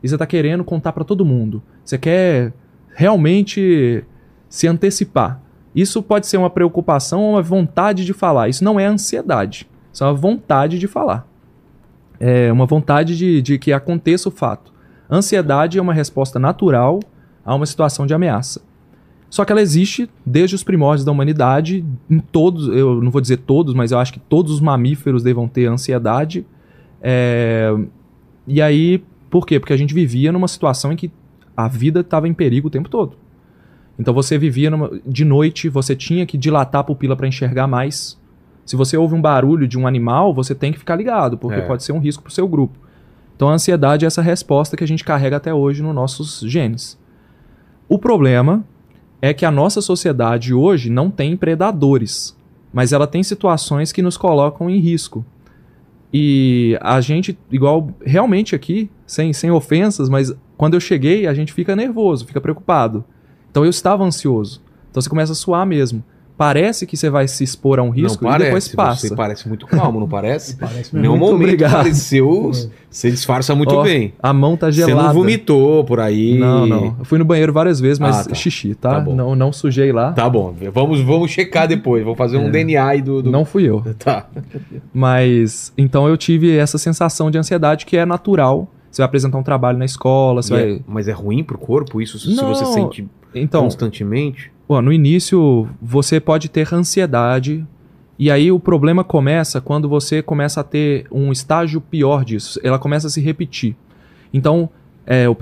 [0.03, 1.63] e você tá querendo contar para todo mundo.
[1.83, 2.53] Você quer
[2.93, 4.03] realmente
[4.49, 5.41] se antecipar.
[5.73, 8.49] Isso pode ser uma preocupação ou uma vontade de falar.
[8.49, 9.69] Isso não é ansiedade.
[9.91, 11.27] Isso é uma vontade de falar.
[12.19, 14.71] É uma vontade de, de que aconteça o fato.
[15.09, 16.99] Ansiedade é uma resposta natural
[17.45, 18.61] a uma situação de ameaça.
[19.29, 23.37] Só que ela existe desde os primórdios da humanidade, em todos, eu não vou dizer
[23.37, 26.45] todos, mas eu acho que todos os mamíferos devam ter ansiedade.
[27.01, 27.73] É,
[28.47, 29.59] E aí, por quê?
[29.59, 31.11] Porque a gente vivia numa situação em que
[31.55, 33.17] a vida estava em perigo o tempo todo.
[33.99, 38.17] Então você vivia numa- de noite, você tinha que dilatar a pupila para enxergar mais.
[38.67, 41.65] Se você ouve um barulho de um animal, você tem que ficar ligado, porque É.
[41.65, 42.77] pode ser um risco para o seu grupo.
[43.35, 46.99] Então a ansiedade é essa resposta que a gente carrega até hoje nos nossos genes.
[47.87, 48.65] O problema
[49.21, 52.35] é que a nossa sociedade hoje não tem predadores,
[52.73, 55.25] mas ela tem situações que nos colocam em risco.
[56.13, 61.53] E a gente, igual realmente aqui, sem, sem ofensas, mas quando eu cheguei, a gente
[61.53, 63.03] fica nervoso, fica preocupado.
[63.49, 64.61] Então eu estava ansioso.
[64.89, 66.03] Então você começa a suar mesmo.
[66.37, 69.07] Parece que você vai se expor a um risco não e parece, depois passa.
[69.07, 70.55] Você parece muito calmo, não parece?
[70.59, 70.99] Parece mesmo.
[71.01, 71.73] nenhum Muito momento obrigado.
[71.77, 72.51] pareceu.
[72.89, 74.13] Você disfarça muito Ó, bem.
[74.23, 75.07] A mão tá Você gelada.
[75.09, 76.39] não vomitou por aí.
[76.39, 76.95] Não, não.
[76.99, 78.33] Eu fui no banheiro várias vezes, mas Ah, tá.
[78.33, 78.91] xixi, tá?
[78.95, 79.13] Tá bom.
[79.13, 80.13] não, não sujei lá.
[80.13, 82.03] Tá bom, vamos, vamos checar depois.
[82.03, 82.49] Vamos fazer um É.
[82.49, 83.21] DNA aí do.
[83.21, 83.29] do...
[83.29, 83.83] Não fui eu.
[83.99, 84.27] Tá.
[84.93, 88.71] Mas então eu tive essa sensação de ansiedade que é natural.
[88.89, 90.81] Você vai apresentar um trabalho na escola, você E é- vai.
[90.87, 92.17] Mas é ruim pro corpo isso?
[92.17, 92.47] Se Não.
[92.47, 94.51] você sente Então, constantemente?
[94.67, 97.65] Bom, no início você pode ter ansiedade,
[98.19, 102.59] e aí o problema começa quando você começa a ter um estágio pior disso.
[102.63, 103.75] Ela começa a se repetir.
[104.33, 104.69] Então,
[105.05, 105.37] é, o,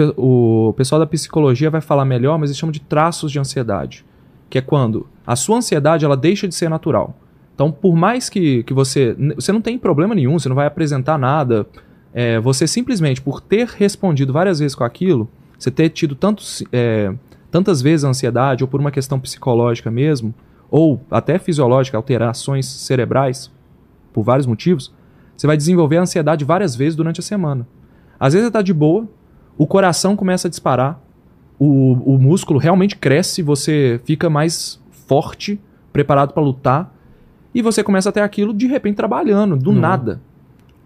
[0.70, 4.06] o pessoal da psicologia vai falar melhor, mas eles chamam de traços de ansiedade.
[4.50, 7.18] Que é quando a sua ansiedade ela deixa de ser natural.
[7.56, 9.16] Então, por mais que, que você.
[9.36, 11.66] Você não tem problema nenhum, você não vai apresentar nada.
[12.14, 16.62] é, você simplesmente, por ter respondido várias vezes com aquilo, você ter tido tantos.
[16.72, 17.14] é,
[17.56, 20.34] tantas vezes a ansiedade, ou por uma questão psicológica mesmo,
[20.69, 23.49] ou até fisiológica, alterações cerebrais,
[24.11, 24.94] por vários motivos,
[25.38, 27.65] você vai desenvolver a ansiedade várias vezes durante a semana.
[28.19, 29.07] Às vezes você está de boa,
[29.57, 30.99] o coração começa a disparar,
[31.57, 34.77] o, o músculo realmente cresce, você fica mais
[35.07, 35.57] forte,
[35.94, 36.94] preparado para lutar,
[37.53, 39.80] e você começa a ter aquilo de repente trabalhando, do Não.
[39.80, 40.19] nada.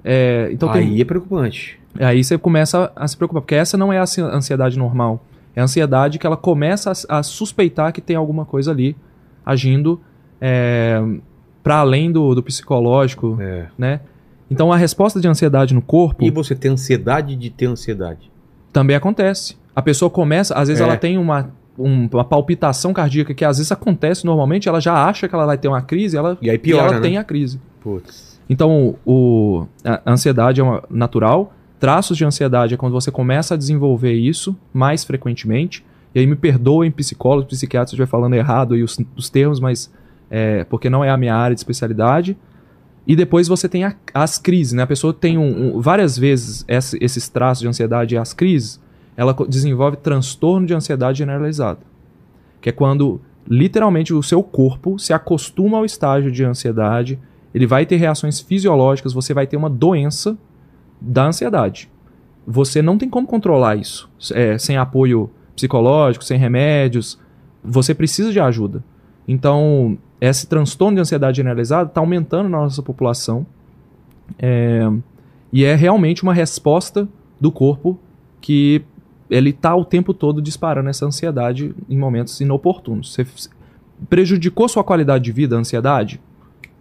[0.03, 1.79] É, então tem- Aí é preocupante.
[1.99, 5.25] Aí você começa a se preocupar, porque essa não é a ansi- ansiedade normal.
[5.55, 8.95] É a ansiedade que ela começa a, a suspeitar que tem alguma coisa ali
[9.45, 9.99] agindo
[11.63, 13.67] para além do, do psicológico, É.
[13.77, 13.99] né?
[14.51, 18.31] Então a resposta de ansiedade no corpo E você tem ansiedade de ter ansiedade.
[18.73, 19.55] também acontece.
[19.75, 20.83] A pessoa começa, às vezes É.
[20.85, 25.27] ela tem uma, um- uma palpitação cardíaca que às vezes acontece normalmente, ela já acha
[25.27, 27.01] que ela vai ter uma crise, ela, E aí e piora, ela né?
[27.01, 27.59] tem a crise.
[27.81, 28.39] Putz.
[28.49, 31.53] Então, o, a a ansiedade é uma, natural.
[31.79, 35.85] Traços de ansiedade é quando você começa a desenvolver isso mais frequentemente.
[36.13, 39.91] E aí me perdoem, psicólogos, psiquiatras, estiver falando errado aí os, os termos, mas
[40.29, 42.37] é, porque não é a minha área de especialidade.
[43.07, 44.83] E depois você tem a- as crises, né?
[44.83, 48.79] A pessoa tem um, um- várias vezes esse- esses traços de ansiedade e as crises,
[49.15, 51.79] ela desenvolve transtorno de ansiedade generalizada.
[52.61, 57.17] Que é quando literalmente o seu corpo se acostuma ao estágio de ansiedade,
[57.53, 60.37] ele vai ter reações fisiológicas, você vai ter uma doença
[60.99, 61.89] da ansiedade.
[62.45, 67.19] Você não tem como controlar isso é, sem apoio psicológico, sem remédios.
[67.63, 68.83] Você precisa de ajuda.
[69.27, 73.45] Então, esse transtorno de ansiedade generalizada está aumentando na nossa população.
[74.37, 74.89] É,
[75.51, 77.07] e é realmente uma resposta
[77.39, 77.99] do corpo
[78.41, 78.81] que
[79.29, 83.13] ele está o tempo todo disparando essa ansiedade em momentos inoportunos.
[83.13, 83.25] Você
[84.09, 86.19] prejudicou sua qualidade de vida, a ansiedade?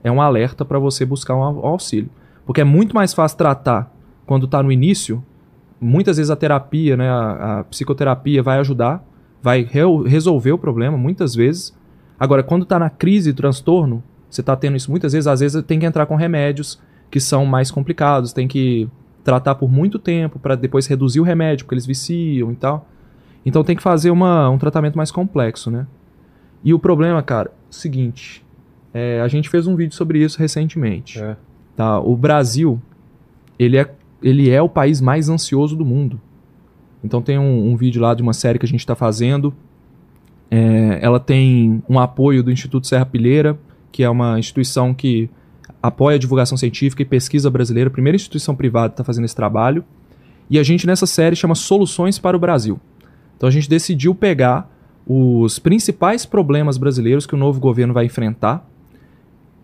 [0.03, 2.09] É um alerta para você buscar um au- auxílio.
[2.47, 3.95] Porque é muito mais fácil tratar
[4.29, 5.25] quando está no início.
[5.81, 9.03] Muitas vezes a terapia, né, a, a psicoterapia vai ajudar,
[9.43, 11.75] vai re- resolver o problema, muitas vezes.
[12.21, 15.79] Agora, quando está na crise, transtorno, você está tendo isso muitas vezes, às vezes tem
[15.79, 16.79] que entrar com remédios
[17.11, 18.87] que são mais complicados, tem que
[19.25, 22.87] tratar por muito tempo para depois reduzir o remédio, porque eles viciam e tal.
[23.47, 25.87] Então tem que fazer uma, um tratamento mais complexo, né?
[26.63, 28.45] E o problema, cara, é o seguinte,
[28.93, 31.23] é, a gente fez um vídeo sobre isso recentemente.
[31.23, 31.37] É.
[31.77, 32.01] Tá?
[32.01, 32.81] O Brasil,
[33.59, 33.89] ele é,
[34.23, 36.21] ele é o país mais ansioso do mundo.
[37.03, 39.55] Então tem um, um vídeo lá de uma série que a gente está fazendo.
[40.51, 43.59] É, ela tem um apoio do Instituto Serra Pilheira,
[43.93, 45.31] que é uma instituição que
[45.83, 49.37] apoia a divulgação científica e pesquisa brasileira, a primeira instituição privada que está fazendo esse
[49.37, 49.85] trabalho.
[50.51, 52.81] E a gente nessa série chama Soluções para o Brasil.
[53.37, 54.69] Então a gente decidiu pegar
[55.07, 58.69] os principais problemas brasileiros que o novo governo vai enfrentar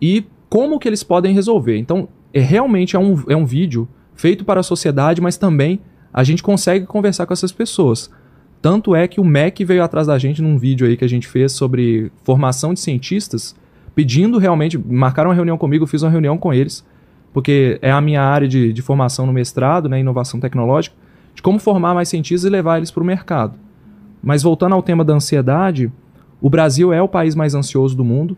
[0.01, 1.77] e como que eles podem resolver.
[1.77, 5.79] Então, é realmente é um, é um vídeo feito para a sociedade, mas também
[6.13, 8.09] a gente consegue conversar com essas pessoas.
[8.61, 11.27] Tanto é que o MEC veio atrás da gente num vídeo aí que a gente
[11.27, 13.55] fez sobre formação de cientistas,
[13.93, 16.83] pedindo realmente, marcaram uma reunião comigo, fiz uma reunião com eles,
[17.31, 20.95] porque é a minha área de, de formação no mestrado, né, inovação tecnológica,
[21.35, 23.55] de como formar mais cientistas e levar eles para o mercado.
[24.23, 25.91] Mas voltando ao tema da ansiedade,
[26.41, 28.37] o Brasil é o país mais ansioso do mundo.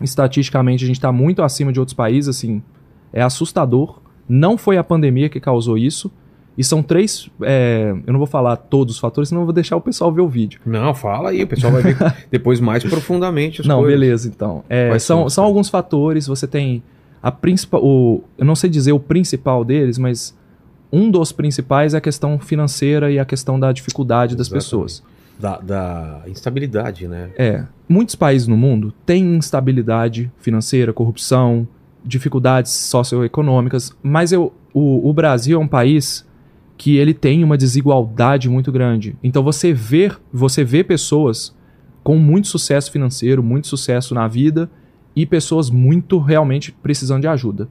[0.00, 2.62] Estatisticamente, a gente está muito acima de outros países, assim,
[3.12, 4.00] é assustador.
[4.32, 6.10] Não foi a pandemia que causou isso.
[6.56, 7.30] E são três.
[7.42, 10.20] é, eu não vou falar todos os fatores, senão eu vou deixar o pessoal ver
[10.20, 10.60] o vídeo.
[10.66, 11.96] Não, fala aí, o pessoal vai ver
[12.30, 13.98] depois mais profundamente as não, coisas.
[13.98, 14.62] beleza, então.
[14.68, 15.44] É, são, são?
[15.44, 16.26] alguns fatores.
[16.26, 16.82] Você tem
[17.22, 17.82] a principal.
[17.82, 20.36] O, eu não sei dizer o principal deles, mas
[20.92, 24.64] um dos principais é a questão financeira e a questão da dificuldade das Exatamente.
[24.64, 25.02] pessoas.
[25.38, 27.30] Da, da instabilidade, né?
[27.38, 31.66] É, muitos países no mundo têm instabilidade financeira, corrupção,
[32.04, 36.26] dificuldades socioeconômicas, mas eu, o, o Brasil é um país
[36.76, 39.16] que ele tem uma desigualdade muito grande.
[39.22, 41.54] Então você vê, você vê pessoas
[42.02, 44.70] com muito sucesso financeiro, muito sucesso na vida
[45.14, 47.68] e pessoas muito realmente precisando de ajuda.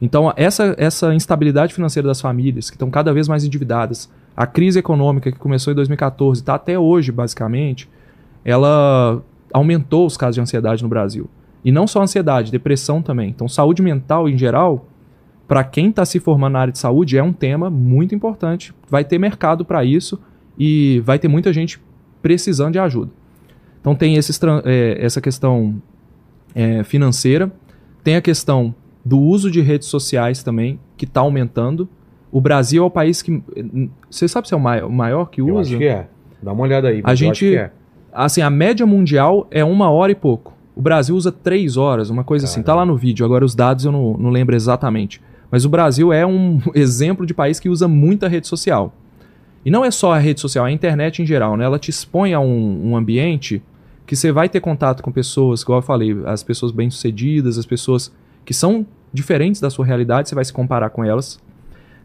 [0.00, 4.80] Então, essa, essa instabilidade financeira das famílias, que estão cada vez mais endividadas, a crise
[4.80, 7.88] econômica que começou em 2014 está até hoje, basicamente,
[8.44, 9.22] ela
[9.52, 11.30] aumentou os casos de ansiedade no Brasil.
[11.64, 13.30] E não só ansiedade, depressão também.
[13.30, 14.86] Então, saúde mental em geral,
[15.46, 18.74] para quem está se formando na área de saúde, é um tema muito importante.
[18.88, 20.20] Vai ter mercado para isso
[20.58, 21.80] e vai ter muita gente
[22.20, 23.10] precisando de ajuda.
[23.80, 25.80] Então, tem esses, é, essa questão
[26.54, 27.52] é, financeira,
[28.02, 28.74] tem a questão
[29.04, 31.88] do uso de redes sociais também, que está aumentando.
[32.30, 33.42] O Brasil é o país que.
[34.08, 35.52] Você sabe se é o maior, o maior que usa?
[35.52, 36.08] Eu acho que é.
[36.42, 37.02] Dá uma olhada aí.
[37.04, 37.54] A gente.
[37.54, 37.70] É.
[38.12, 40.51] Assim, a média mundial é uma hora e pouco.
[40.74, 42.52] O Brasil usa três horas, uma coisa Caramba.
[42.52, 42.62] assim.
[42.64, 45.20] Tá lá no vídeo, agora os dados eu não, não lembro exatamente.
[45.50, 48.94] Mas o Brasil é um exemplo de país que usa muita rede social.
[49.64, 51.64] E não é só a rede social, é a internet em geral, né?
[51.64, 53.62] Ela te expõe a um, um ambiente
[54.06, 58.12] que você vai ter contato com pessoas, igual eu falei, as pessoas bem-sucedidas, as pessoas
[58.44, 61.40] que são diferentes da sua realidade, você vai se comparar com elas.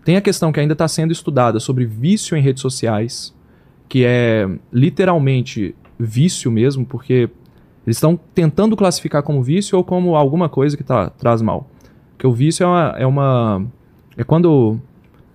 [0.06, 3.34] Tem a questão que ainda está sendo estudada sobre vício em redes sociais,
[3.90, 7.30] que é literalmente vício mesmo, porque
[7.88, 11.68] eles estão tentando classificar como vício ou como alguma coisa que tá, traz mal.
[12.12, 13.66] Porque o vício é uma, é uma.
[14.16, 14.80] É quando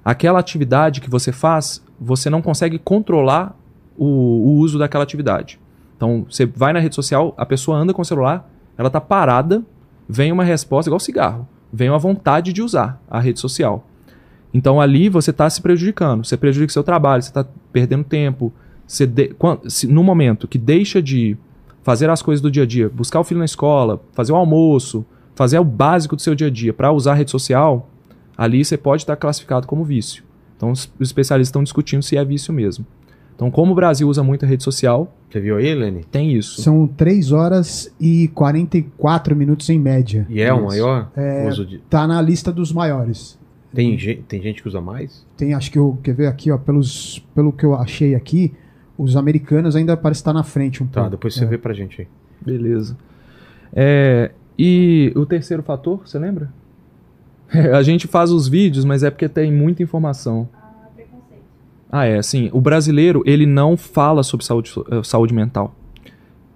[0.04, 3.56] aquela atividade que você faz, você não consegue controlar
[3.96, 5.58] o, o uso daquela atividade.
[5.96, 9.64] Então, você vai na rede social, a pessoa anda com o celular, ela está parada,
[10.08, 13.86] vem uma resposta igual cigarro vem a vontade de usar a rede social.
[14.52, 18.52] Então ali você está se prejudicando, você prejudica seu trabalho, você está perdendo tempo.
[18.86, 19.34] Você de,
[19.88, 21.36] no momento que deixa de
[21.82, 25.04] fazer as coisas do dia a dia, buscar o filho na escola, fazer o almoço,
[25.34, 27.88] fazer o básico do seu dia a dia para usar a rede social,
[28.36, 30.24] ali você pode estar classificado como vício.
[30.56, 32.86] Então os, especialistas estão discutindo se é vício mesmo.
[33.34, 35.12] Então, como o Brasil usa muita rede social.
[35.28, 36.04] Você viu aí, Lene?
[36.04, 36.62] Tem isso.
[36.62, 40.26] São 3 horas e 44 minutos em média.
[40.28, 41.78] E é o maior é, uso de.
[41.78, 43.36] Tá na lista dos maiores.
[43.74, 45.26] Tem, gente, tem gente que usa mais?
[45.36, 45.98] Tem, acho que eu.
[46.02, 48.52] Quer ver aqui, ó, pelos, pelo que eu achei aqui,
[48.96, 51.06] os americanos ainda parece estar na frente um tá, pouco.
[51.06, 51.46] Tá, depois você é.
[51.46, 52.08] vê pra gente aí.
[52.40, 52.96] Beleza.
[53.72, 56.52] É, e o terceiro fator, você lembra?
[57.74, 60.48] a gente faz os vídeos, mas é porque tem muita informação.
[61.90, 65.74] Ah, é, assim, o brasileiro, ele não fala sobre saúde, eh, saúde mental.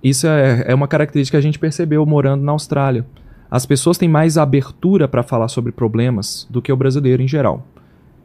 [0.02, 3.04] Isso é, é uma característica que a gente percebeu morando na Austrália.
[3.50, 7.66] As pessoas têm mais abertura para falar sobre problemas do que o brasileiro em geral.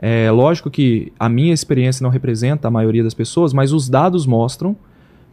[0.02, 4.26] É lógico que a minha experiência não representa a maioria das pessoas, mas os dados
[4.26, 4.76] mostram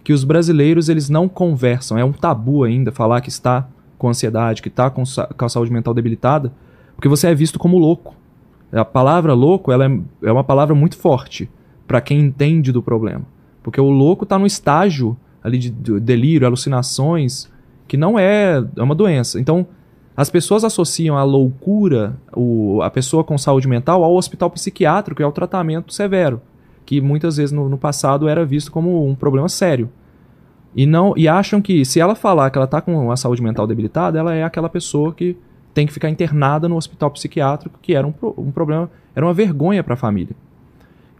[0.04, 1.96] que os brasileiros eles não conversam.
[1.96, 3.66] É um tabu ainda falar que está
[3.96, 5.02] com ansiedade, que está com,
[5.36, 6.52] com a saúde mental debilitada,
[6.94, 8.14] porque você é visto como louco.
[8.70, 11.48] A palavra louco ela é, é uma palavra muito forte
[11.86, 13.24] para quem entende do problema.
[13.62, 17.50] Porque o louco está no estágio ali de delírio, alucinações,
[17.86, 19.40] que não é, é uma doença.
[19.40, 19.66] Então,
[20.18, 25.22] as pessoas associam a loucura, o, a pessoa com saúde mental, ao hospital psiquiátrico, que
[25.22, 26.42] é o tratamento severo,
[26.84, 29.88] que muitas vezes no, no passado era visto como um problema sério.
[30.74, 33.64] E não e acham que se ela falar que ela está com a saúde mental
[33.64, 35.36] debilitada, ela é aquela pessoa que
[35.72, 39.84] tem que ficar internada no hospital psiquiátrico, que era um, um problema, era uma vergonha
[39.84, 40.34] para a família.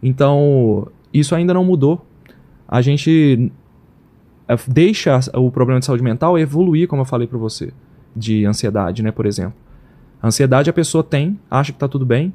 [0.03, 2.05] Então, isso ainda não mudou.
[2.67, 3.49] A gente
[4.45, 7.71] é, deixa o problema de saúde mental evoluir, como eu falei para você,
[8.15, 9.53] de ansiedade, né, por exemplo.
[10.21, 12.33] A ansiedade a pessoa tem, acha que está tudo bem,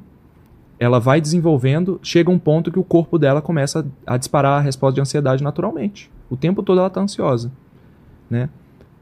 [0.79, 4.95] ela vai desenvolvendo, chega um ponto que o corpo dela começa a disparar a resposta
[4.95, 6.11] de ansiedade naturalmente.
[6.29, 7.51] O tempo todo ela está ansiosa,
[8.29, 8.49] né?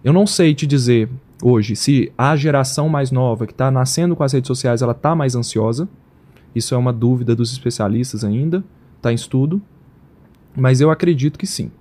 [0.03, 1.09] Eu não sei te dizer
[1.41, 5.15] hoje se a geração mais nova que está nascendo com as redes sociais ela está
[5.15, 5.87] mais ansiosa
[6.55, 8.63] isso é uma dúvida dos especialistas ainda,
[8.97, 9.61] está em estudo,
[10.55, 11.71] mas eu acredito que sim.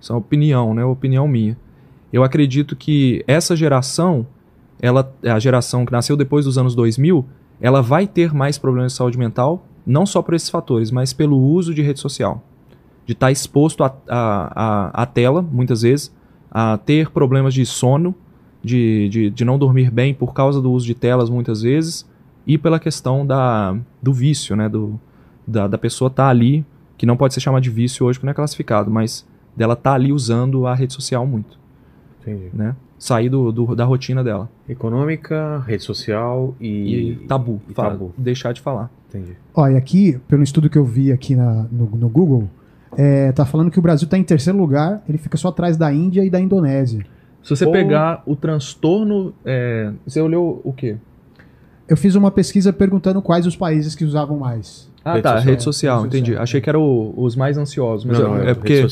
[0.00, 0.84] Isso é uma opinião, né?
[0.84, 1.56] Opinião minha.
[2.12, 4.26] Eu acredito que essa geração,
[4.80, 7.24] ela, a geração que nasceu depois dos anos 2000,
[7.60, 11.38] ela vai ter mais problemas de saúde mental, não só por esses fatores, mas pelo
[11.38, 12.42] uso de rede social.
[13.06, 16.14] De estar tá exposto à tela, muitas vezes,
[16.50, 18.14] a ter problemas de sono,
[18.62, 22.08] de, de, de não dormir bem por causa do uso de telas, muitas vezes,
[22.46, 24.68] e pela questão da, do vício, né?
[24.68, 24.98] Do,
[25.46, 26.64] da, da pessoa estar tá ali,
[26.96, 29.26] que não pode ser chamado de vício hoje porque não é classificado, mas
[29.56, 31.59] dela estar tá ali usando a rede social muito.
[32.20, 32.50] Entendi.
[32.52, 32.74] Né?
[32.98, 34.48] Sair do, do, da rotina dela.
[34.68, 37.12] Econômica, rede social e.
[37.12, 37.60] e tabu.
[37.68, 38.14] E fala, tabu.
[38.16, 38.90] Deixar de falar.
[39.08, 39.36] Entendi.
[39.54, 42.48] Olha, aqui, pelo estudo que eu vi aqui na, no, no Google,
[42.96, 45.92] é, tá falando que o Brasil está em terceiro lugar, ele fica só atrás da
[45.92, 47.04] Índia e da Indonésia.
[47.42, 49.32] Se você pegar o transtorno.
[49.44, 50.96] É, você olhou o quê?
[51.88, 54.89] Eu fiz uma pesquisa perguntando quais os países que usavam mais.
[55.04, 55.50] Ah, Rede tá, social.
[55.50, 56.30] rede social, Rede entendi.
[56.32, 58.04] social, Achei que era o- os mais ansiosos.
[58.04, 58.86] Mas Não, não, é, é é porque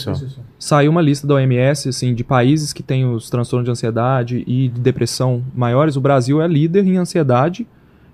[0.59, 4.69] saiu uma lista da OMS, assim, de países que têm os transtornos de ansiedade e
[4.69, 5.97] de depressão maiores.
[5.97, 7.67] O Brasil é líder em ansiedade.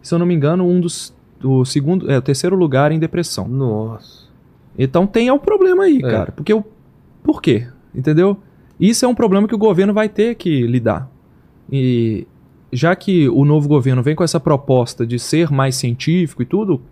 [0.02, 1.14] Se eu não me engano, um dos.
[1.42, 2.10] O segundo.
[2.10, 3.46] É, o terceiro lugar em depressão.
[3.46, 4.24] Nossa.
[4.78, 6.10] Então tem um problema aí, É.
[6.10, 6.32] cara.
[6.32, 6.64] Porque o.
[7.22, 7.66] Por quê?
[7.94, 8.36] Entendeu?
[8.80, 11.08] Isso é um problema que o governo vai ter que lidar.
[11.70, 12.26] E
[12.72, 16.82] já que o novo governo vem com essa proposta de ser mais científico e tudo,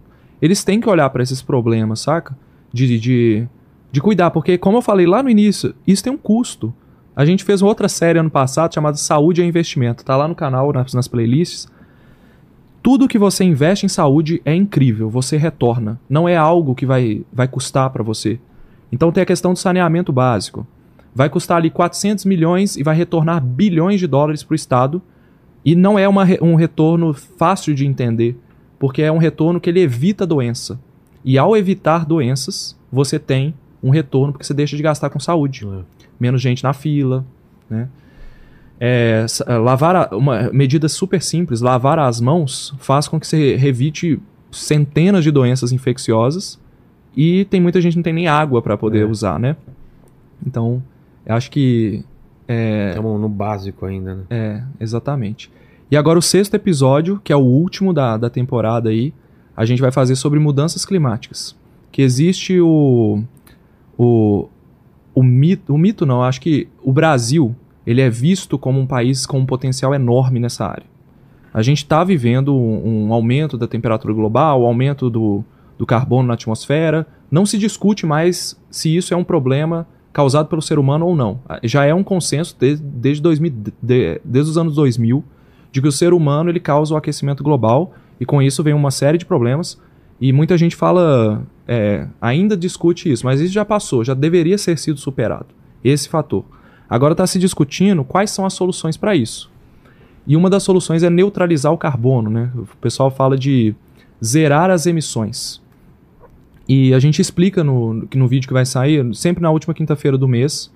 [0.43, 2.37] eles têm que olhar para esses problemas, saca?
[2.73, 3.47] De, de,
[3.93, 6.75] de cuidar, porque, como eu falei lá no início, isso tem um custo.
[7.15, 10.05] A gente fez outra série ano passado chamada Saúde é Investimento.
[10.05, 11.69] Tá lá no canal, nas, nas playlists.
[12.83, 16.01] Tudo que você investe em saúde é incrível, você retorna.
[16.09, 18.41] Não é algo que vai, vai custar para você.
[18.91, 20.67] Então tem a questão do saneamento básico.
[21.15, 25.01] Vai custar ali 400 milhões e vai retornar bilhões de dólares para o Estado.
[25.65, 28.37] E não é uma um retorno fácil de entender,
[28.83, 30.77] porque é um retorno que ele evita doença.
[31.25, 35.65] E ao evitar doenças, você tem um retorno porque você deixa de gastar com saúde.
[35.65, 35.83] É.
[36.19, 37.25] Menos gente na fila,
[37.71, 37.89] né?
[38.81, 43.55] É, é, lavar a- uma medida super simples, lavar as mãos faz com que você
[43.55, 44.19] revite
[44.51, 46.59] centenas de doenças infecciosas
[47.17, 49.07] e tem muita gente que não tem nem água para poder É.
[49.07, 49.55] usar, né?
[50.45, 50.83] Então,
[51.25, 52.05] eu acho que
[52.89, 54.23] Estamos no básico ainda, né?
[54.29, 55.53] é, exatamente.
[55.93, 59.13] E agora o sexto episódio, que é o último da, da temporada aí,
[59.55, 61.55] a gente vai fazer sobre mudanças climáticas.
[61.91, 63.23] Que existe o.
[63.99, 64.49] O,
[65.15, 65.75] o mito.
[65.75, 67.55] O mito não, acho que o Brasil
[67.87, 70.87] ele é visto como um país com um potencial enorme nessa área.
[71.53, 75.45] A gente está vivendo um, um aumento da temperatura global, um aumento do,
[75.77, 77.07] do carbono na atmosfera.
[77.31, 81.41] Não se discute mais se isso é um problema causado pelo ser humano ou não.
[81.65, 83.53] Já é um consenso desde, desde, 2000,
[83.83, 85.23] de- desde os anos 2000
[85.73, 88.91] de que o ser humano ele causa o aquecimento global e com isso vem uma
[88.91, 89.81] série de problemas
[90.21, 94.79] e muita gente fala é, ainda discute isso, mas isso já passou, já deveria ser
[94.79, 95.47] sido superado
[95.83, 96.45] esse fator.
[96.89, 99.51] Agora está se discutindo quais são as soluções para isso.
[100.27, 102.51] E uma das soluções é neutralizar o carbono, né?
[102.55, 103.75] O pessoal fala de
[104.25, 105.61] zerar as emissões.
[106.69, 110.29] E a gente explica no, no vídeo que vai sair, sempre na última quinta-feira do
[110.29, 110.71] mês,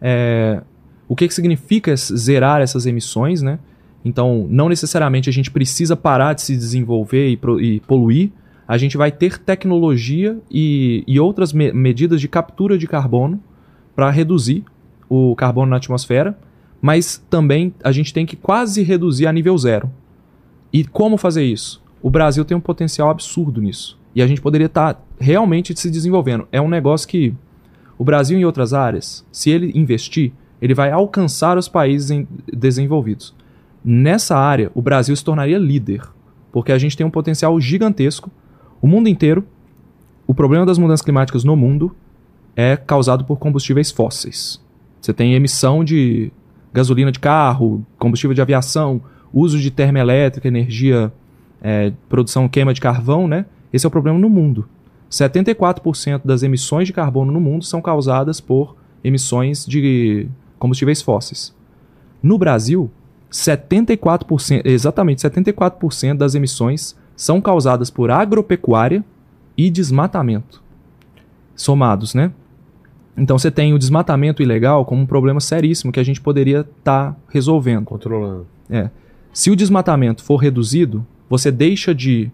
[0.00, 0.62] é,
[1.08, 3.58] o que, que significa zerar essas emissões, né?
[4.04, 8.30] Então, não necessariamente a gente precisa parar de se desenvolver e, e poluir,
[8.66, 13.40] a gente vai ter tecnologia e, e outras me- medidas de captura de carbono
[13.94, 14.64] para reduzir
[15.08, 16.38] o carbono na atmosfera,
[16.80, 19.90] mas também a gente tem que quase reduzir a nível zero.
[20.72, 21.82] E como fazer isso?
[22.00, 24.00] O Brasil tem um potencial absurdo nisso.
[24.14, 26.48] E a gente poderia estar realmente se desenvolvendo.
[26.50, 27.34] É um negócio que
[27.96, 33.34] o Brasil em outras áreas, se ele investir, ele vai alcançar os países desenvolvidos.
[33.84, 36.02] Nessa área, o Brasil se tornaria líder,
[36.52, 38.30] porque a gente tem um potencial gigantesco.
[38.80, 39.44] O mundo inteiro,
[40.26, 41.94] o problema das mudanças climáticas no mundo
[42.54, 44.60] é causado por combustíveis fósseis.
[45.00, 46.30] Você tem emissão de
[46.72, 49.02] gasolina de carro, combustível de aviação,
[49.32, 51.12] uso de termoelétrica, energia,
[51.60, 53.46] é, produção queima de carvão, né?
[53.72, 54.68] Esse é o problema no mundo.
[55.10, 60.28] 74% das emissões de carbono no mundo são causadas por emissões de
[60.58, 61.54] combustíveis fósseis.
[62.22, 62.90] No Brasil,
[63.32, 69.04] 74%, exatamente 74% das emissões são causadas por agropecuária
[69.56, 70.62] e desmatamento.
[71.54, 72.32] Somados, né?
[73.16, 77.16] Então você tem o desmatamento ilegal como um problema seríssimo que a gente poderia estar
[77.28, 77.84] resolvendo.
[77.84, 78.46] Controlando.
[79.32, 82.30] Se o desmatamento for reduzido, você deixa de.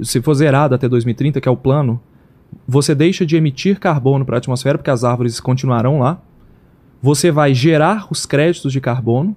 [0.00, 2.00] Se for zerado até 2030, que é o plano,
[2.66, 6.20] você deixa de emitir carbono para a atmosfera, porque as árvores continuarão lá.
[7.00, 9.34] Você vai gerar os créditos de carbono,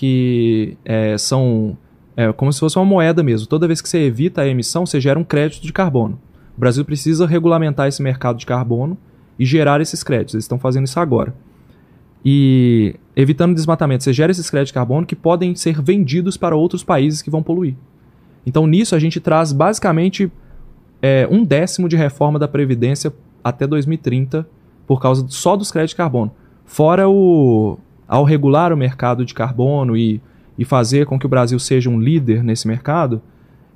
[0.00, 1.76] que é, são
[2.16, 3.46] é, como se fosse uma moeda mesmo.
[3.46, 6.18] Toda vez que você evita a emissão, você gera um crédito de carbono.
[6.56, 8.96] O Brasil precisa regulamentar esse mercado de carbono
[9.38, 10.34] e gerar esses créditos.
[10.34, 11.34] Eles estão fazendo isso agora.
[12.24, 16.82] E evitando desmatamento, você gera esses créditos de carbono que podem ser vendidos para outros
[16.82, 17.74] países que vão poluir.
[18.46, 20.32] Então, nisso, a gente traz basicamente
[21.02, 23.12] é, um décimo de reforma da Previdência
[23.44, 24.48] até 2030
[24.86, 26.32] por causa só dos créditos de carbono.
[26.64, 27.78] Fora o.
[28.10, 30.20] Ao regular o mercado de carbono e,
[30.58, 33.22] e fazer com que o Brasil seja um líder nesse mercado,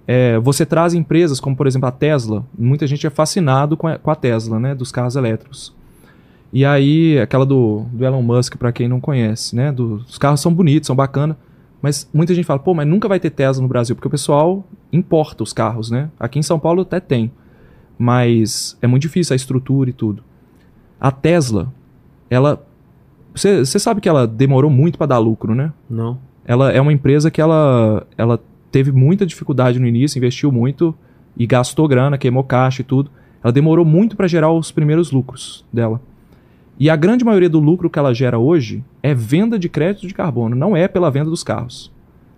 [0.09, 2.45] é, você traz empresas como, por exemplo, a Tesla.
[2.59, 4.75] Muita gente é fascinado com a, com a Tesla, né?
[4.75, 5.73] Dos carros elétricos.
[6.53, 9.71] E aí, aquela do, do Elon Musk, para quem não conhece, né?
[9.71, 11.37] Do- os carros são bonitos, são bacanas,
[11.81, 14.67] mas muita gente fala, pô, mas nunca vai ter Tesla no Brasil, porque o pessoal
[14.93, 16.11] importa os carros, né?
[16.19, 17.31] Aqui em São Paulo até tem,
[17.97, 20.25] mas é muito difícil a estrutura e tudo.
[21.01, 21.73] A Tesla,
[22.29, 22.67] ela.
[23.35, 25.73] Você sabe que ela demorou muito para dar lucro, né?
[25.91, 26.19] Não.
[26.45, 28.41] Ela é uma empresa que ela, ela
[28.71, 30.95] teve muita dificuldade no início, investiu muito
[31.37, 33.11] e gastou grana, queimou caixa e tudo.
[33.43, 36.01] Ela demorou muito para gerar os primeiros lucros dela.
[36.79, 40.15] E a grande maioria do lucro que ela gera hoje é venda de crédito de
[40.15, 41.93] carbono, não é pela venda dos carros.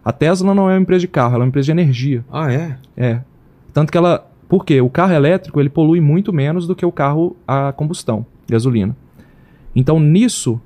[0.04, 2.24] A Tesla não é uma empresa de carro, ela é uma empresa de energia.
[2.30, 2.78] Ah, é?
[2.96, 3.20] É.
[3.72, 4.30] Tanto que ela.
[4.48, 4.80] Por quê?
[4.80, 8.96] O carro elétrico ele polui muito menos do que o carro a combustão, gasolina.
[9.74, 10.60] Então nisso,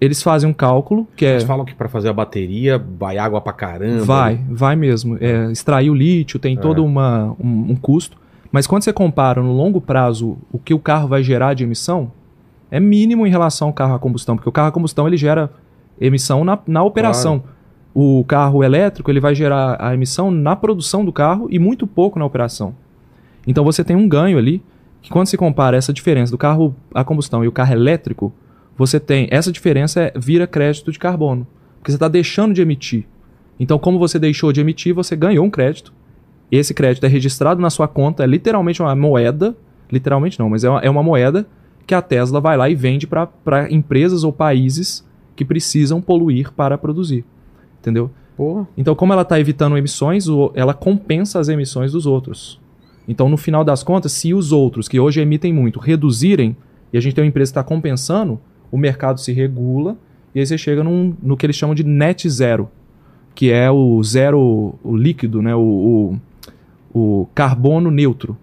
[0.00, 1.32] eles fazem um cálculo que é.
[1.32, 4.04] Eles falam que pra fazer a bateria vai água pra caramba.
[4.04, 5.16] Vai, vai mesmo.
[5.20, 8.16] É, extrair o lítio tem todo uma, um, um custo.
[8.50, 12.12] Mas quando você compara no longo prazo o que o carro vai gerar de emissão,
[12.70, 15.50] é mínimo em relação ao carro a combustão, porque o carro a combustão ele gera
[16.00, 17.42] emissão na, na operação.
[17.94, 22.18] O carro elétrico ele vai gerar a emissão na produção do carro e muito pouco
[22.18, 22.74] na operação.
[23.46, 24.62] Então você tem um ganho ali,
[25.00, 28.32] que quando se compara essa diferença do carro a combustão e o carro elétrico,
[28.76, 31.46] você tem essa diferença é, vira crédito de carbono,
[31.78, 33.06] porque você está deixando de emitir.
[33.58, 35.92] Então, como você deixou de emitir, você ganhou um crédito.
[36.50, 39.56] Esse crédito é registrado na sua conta, é literalmente uma moeda,
[39.90, 41.46] literalmente não, mas é uma, é uma moeda
[41.86, 46.78] que a Tesla vai lá e vende para empresas ou países que precisam poluir para
[46.78, 47.24] produzir.
[47.80, 48.10] Entendeu?
[48.36, 48.66] Porra.
[48.76, 52.60] Então, como ela está evitando emissões, ela compensa as emissões dos outros.
[53.06, 56.56] Então, no final das contas, se os outros, que hoje emitem muito, reduzirem,
[56.92, 58.40] e a gente tem uma empresa que está compensando,
[58.74, 59.96] o mercado se regula,
[60.34, 62.68] e aí você chega num- no que eles chamam de net zero,
[63.34, 65.54] que é o zero o líquido, né?
[65.54, 66.18] o,
[66.94, 68.36] o, o carbono neutro.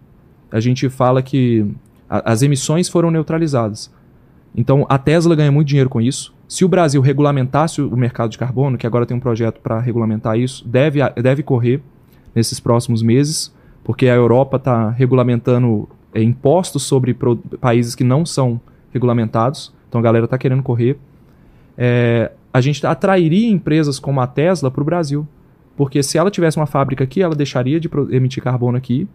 [0.51, 1.65] A gente fala que
[2.09, 3.91] a- as emissões foram neutralizadas.
[4.55, 6.33] Então, a Tesla ganha muito dinheiro com isso.
[6.47, 10.37] Se o Brasil regulamentasse o mercado de carbono, que agora tem um projeto para regulamentar
[10.37, 11.81] isso, deve, deve correr
[12.35, 13.53] nesses próximos meses,
[13.83, 17.15] porque a Europa está regulamentando é, impostos sobre
[17.61, 18.59] países que não são
[18.93, 19.73] regulamentados.
[19.91, 20.97] Então, a galera está querendo correr.
[21.77, 25.27] É, a gente atrairia empresas como a Tesla para o Brasil.
[25.75, 29.07] Porque se ela tivesse uma fábrica aqui, ela deixaria de emitir carbono aqui,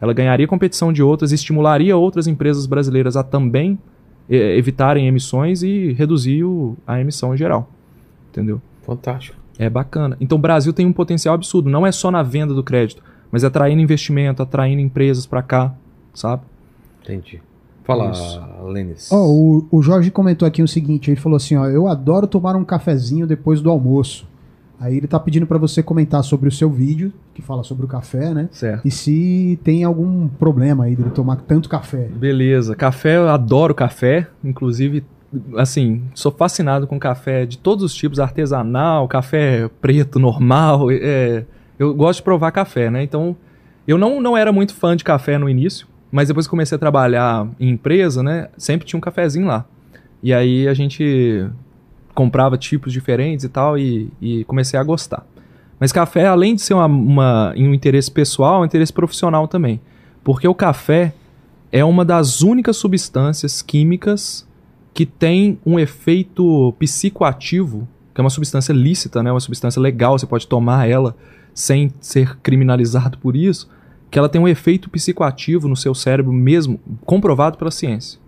[0.00, 3.78] ela ganharia competição de outras, estimularia outras empresas brasileiras a também
[4.30, 7.68] eh, evitarem emissões e reduzir o- a emissão em geral.
[8.30, 8.60] Entendeu?
[8.82, 9.36] Fantástico.
[9.58, 10.16] É bacana.
[10.20, 11.68] Então o Brasil tem um potencial absurdo.
[11.68, 15.74] Não é só na venda do crédito, mas atraindo investimento, atraindo empresas para cá,
[16.14, 16.42] sabe?
[17.02, 17.40] Entendi.
[17.84, 18.12] Fala.
[18.68, 19.10] Lênis.
[19.10, 22.54] Ó, o, o Jorge comentou aqui o seguinte, ele falou assim, ó, eu adoro tomar
[22.56, 24.26] um cafezinho depois do almoço.
[24.80, 27.88] Aí ele tá pedindo pra você comentar sobre o seu vídeo, que fala sobre o
[27.88, 28.48] café, né?
[28.50, 28.84] Certo.
[28.84, 32.08] E se tem algum problema aí dele tomar tanto café.
[32.08, 32.74] Beleza.
[32.74, 34.26] Café, eu adoro café.
[34.42, 35.04] Inclusive,
[35.56, 40.90] assim, sou fascinado com café de todos os tipos, artesanal, café preto, normal.
[40.90, 41.44] é,
[41.78, 43.04] eu gosto de provar café, né?
[43.04, 43.36] Então,
[43.86, 46.78] eu não, não era muito fã de café no início, mas depois que comecei a
[46.78, 48.48] trabalhar em empresa, né?
[48.56, 49.64] Sempre tinha um cafezinho lá.
[50.22, 51.48] E aí a gente
[52.14, 55.26] comprava tipos diferentes e tal, e, e comecei a gostar.
[55.80, 59.80] Mas café, além de ser uma, uma- um interesse pessoal, é um interesse profissional também.
[60.22, 61.12] Porque o café
[61.72, 64.46] é uma das únicas substâncias químicas
[64.94, 69.32] que tem um efeito psicoativo, que é uma substância lícita, né?
[69.32, 71.16] uma substância legal, você pode tomar ela
[71.54, 73.68] sem ser criminalizado por isso,
[74.12, 78.20] que ela tem um efeito psicoativo no seu cérebro mesmo, comprovado pela ciência.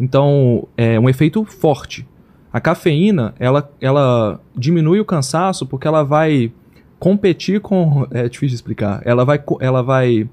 [0.00, 2.06] Então, é um efeito forte.
[2.52, 6.52] A cafeína, ela, ela diminui o cansaço porque ela vai
[7.00, 8.06] competir com...
[8.12, 9.02] É difícil de explicar.
[9.04, 10.28] Ela vai, ela vai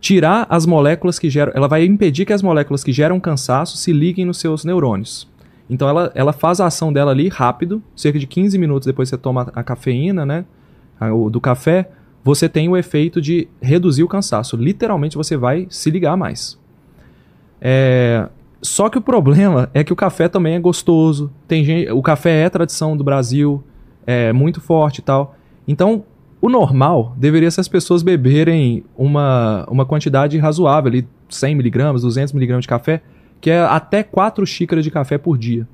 [0.00, 1.52] tirar as moléculas que geram.
[1.54, 5.28] Ela vai impedir que as moléculas que geram cansaço se liguem nos seus neurônios.
[5.68, 9.16] Então ela, ela faz a ação dela ali rápido, cerca de 15 minutos depois que
[9.16, 10.44] você toma a cafeína, né?
[11.00, 11.88] a- o- do café,
[12.26, 14.56] você tem o efeito de reduzir o cansaço.
[14.56, 16.58] Literalmente você vai se ligar mais.
[17.60, 18.28] É,
[18.60, 21.30] só que o problema é que o café também é gostoso.
[21.46, 23.62] Tem gente, o café é tradição do Brasil,
[24.04, 25.36] é muito forte e tal.
[25.68, 26.02] Então,
[26.40, 32.32] o normal deveria ser as pessoas beberem uma, uma quantidade razoável, ali, 100 miligramas, 200
[32.32, 33.02] miligramas de café,
[33.40, 35.64] que é até 4 xícaras de café por dia.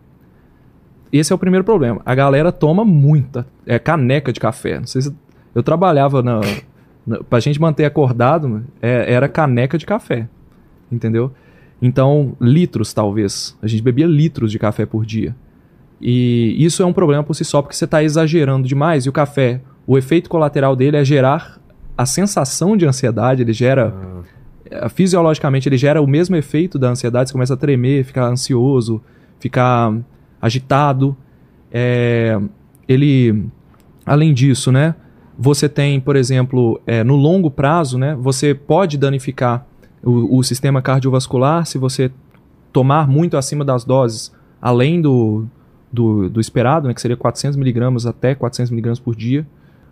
[1.11, 2.03] Esse é o primeiro problema.
[2.05, 4.79] A galera toma muita, é caneca de café.
[4.79, 5.17] Não sei se
[5.55, 6.41] eu trabalhava na,
[7.07, 10.29] na pra gente manter acordado, é- era caneca de café.
[10.91, 11.33] Entendeu?
[11.81, 13.57] Então, litros talvez.
[13.63, 15.35] A gente bebia litros de café por dia.
[16.01, 19.07] E isso é um problema por si só, porque você está exagerando demais.
[19.07, 21.61] E o café, o efeito colateral dele é gerar
[21.97, 23.95] a sensação de ansiedade, ele gera.
[24.71, 29.03] eh, Fisiologicamente, ele gera o mesmo efeito da ansiedade, você começa a tremer, ficar ansioso,
[29.39, 29.95] ficar
[30.41, 31.17] agitado.
[31.71, 32.39] É,
[32.89, 33.45] ele,
[34.07, 34.95] além disso, né?
[35.39, 38.15] Você tem, por exemplo, eh, no longo prazo, né?
[38.21, 39.67] Você pode danificar
[40.03, 42.11] o, o sistema cardiovascular se você
[42.73, 45.45] tomar muito acima das doses, além do,
[45.93, 49.47] do, do esperado, né, que seria 400 miligramas até 400 miligramas por dia,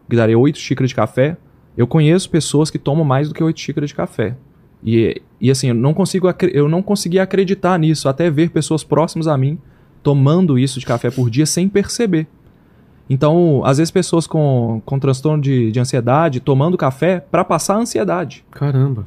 [0.09, 1.37] que daria 8 xícaras de café.
[1.77, 4.37] Eu conheço pessoas que tomam mais do que 8 xícaras de café.
[4.83, 9.29] E, e assim, eu não, consigo, eu não consegui acreditar nisso, até ver pessoas próximas
[9.29, 9.59] a mim
[10.03, 12.27] tomando isso de café por dia sem perceber.
[13.13, 17.79] Então, às vezes, pessoas com, com transtorno de, de ansiedade tomando café para passar a
[17.79, 18.45] ansiedade.
[18.53, 19.05] Caramba.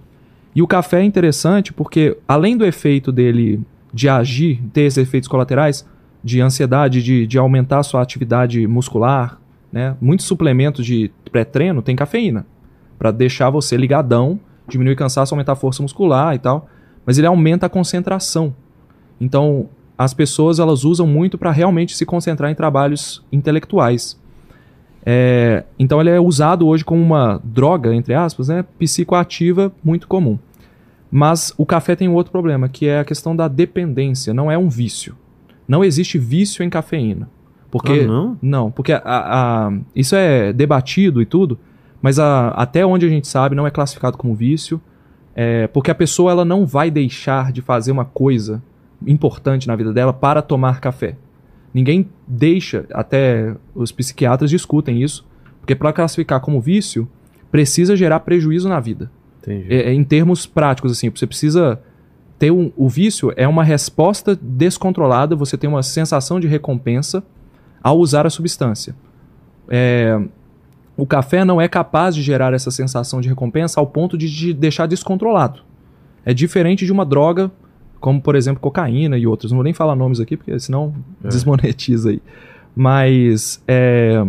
[0.53, 3.61] E o café é interessante porque, além do efeito dele
[3.93, 5.87] de agir, ter esses efeitos colaterais,
[6.23, 9.39] de ansiedade, de, de aumentar a sua atividade muscular,
[9.71, 9.95] né?
[9.99, 12.45] Muitos suplementos de pré-treino têm cafeína.
[12.97, 16.69] para deixar você ligadão, diminuir cansaço, aumentar a força muscular e tal.
[17.05, 18.55] Mas ele aumenta a concentração.
[19.19, 24.19] Então, as pessoas elas usam muito para realmente se concentrar em trabalhos intelectuais.
[25.05, 30.39] É, então ele é usado hoje como uma droga, entre aspas, né, psicoativa muito comum.
[31.11, 34.57] Mas o café tem um outro problema, que é a questão da dependência, não é
[34.57, 35.15] um vício.
[35.67, 37.29] Não existe vício em cafeína.
[37.69, 38.37] Porque, Ah, não?
[38.41, 41.59] Não, porque a- a- isso é debatido e tudo,
[42.01, 44.79] mas a- até onde a gente sabe não é classificado como vício,
[45.35, 48.61] é, porque a pessoa ela não vai deixar de fazer uma coisa
[49.07, 51.15] importante na vida dela para tomar café.
[51.73, 55.25] Ninguém deixa, até os psiquiatras discutem isso,
[55.59, 57.07] porque para classificar como vício,
[57.51, 59.09] precisa gerar prejuízo na vida.
[59.47, 61.81] É, é, em termos práticos, assim, você precisa
[62.39, 67.23] ter um, o vício é uma resposta descontrolada, você tem uma sensação de recompensa
[67.81, 68.95] ao usar a substância.
[69.69, 70.19] É,
[70.95, 74.53] o café não é capaz de gerar essa sensação de recompensa ao ponto de te
[74.53, 75.61] deixar descontrolado.
[76.25, 77.51] É diferente de uma droga,
[78.03, 79.49] como por exemplo cocaína e outras.
[79.49, 81.29] Não vou nem falar nomes aqui, porque senão É.
[81.29, 82.21] desmonetiza aí.
[82.75, 84.21] Mas é,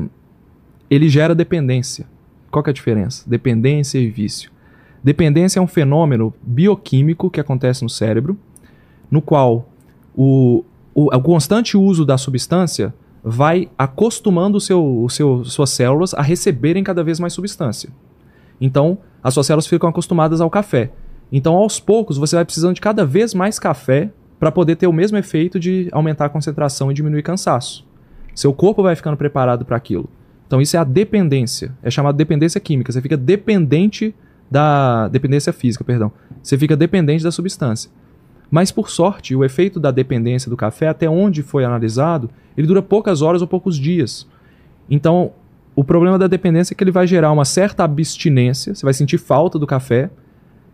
[0.89, 2.07] ele gera dependência.
[2.53, 3.29] Qual que é a diferença?
[3.29, 4.53] Dependência e vício.
[5.03, 8.39] Dependência é um fenômeno bioquímico que acontece no cérebro,
[9.11, 9.69] no qual
[10.15, 12.95] o, o, o constante uso da substância
[13.25, 17.91] vai acostumando o seu, o seu, suas células a receberem cada vez mais substância.
[18.61, 20.93] Então, as suas células ficam acostumadas ao café.
[21.33, 24.93] Então, aos poucos, você vai precisando de cada vez mais café para poder ter o
[24.93, 27.87] mesmo efeito de aumentar a concentração e diminuir cansaço.
[28.35, 30.09] Seu corpo vai ficando preparado para aquilo.
[30.47, 31.73] Então, isso é a dependência.
[31.83, 32.93] É chamado dependência química.
[32.93, 34.15] Você fica dependente
[34.51, 35.09] da.
[35.09, 36.13] Dependência física, perdão.
[36.43, 37.91] Você fica dependente da substância.
[38.51, 42.83] Mas, por sorte, o efeito da dependência do café, até onde foi analisado, ele dura
[42.83, 44.29] poucas horas ou poucos dias.
[44.89, 45.33] Então,
[45.75, 49.19] o problema da dependência é que ele vai gerar uma certa abstinência, você vai sentir
[49.19, 50.11] falta do café,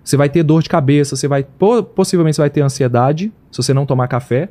[0.02, 3.62] você vai ter dor de cabeça, você vai po- possivelmente você vai ter ansiedade se
[3.62, 4.50] você não tomar café,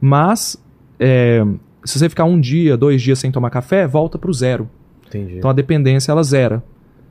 [0.00, 0.62] mas
[0.98, 1.44] é,
[1.84, 4.68] se você ficar um dia, dois dias sem tomar café, volta para o zero.
[5.06, 5.38] Entendi.
[5.38, 6.62] Então a dependência ela zera.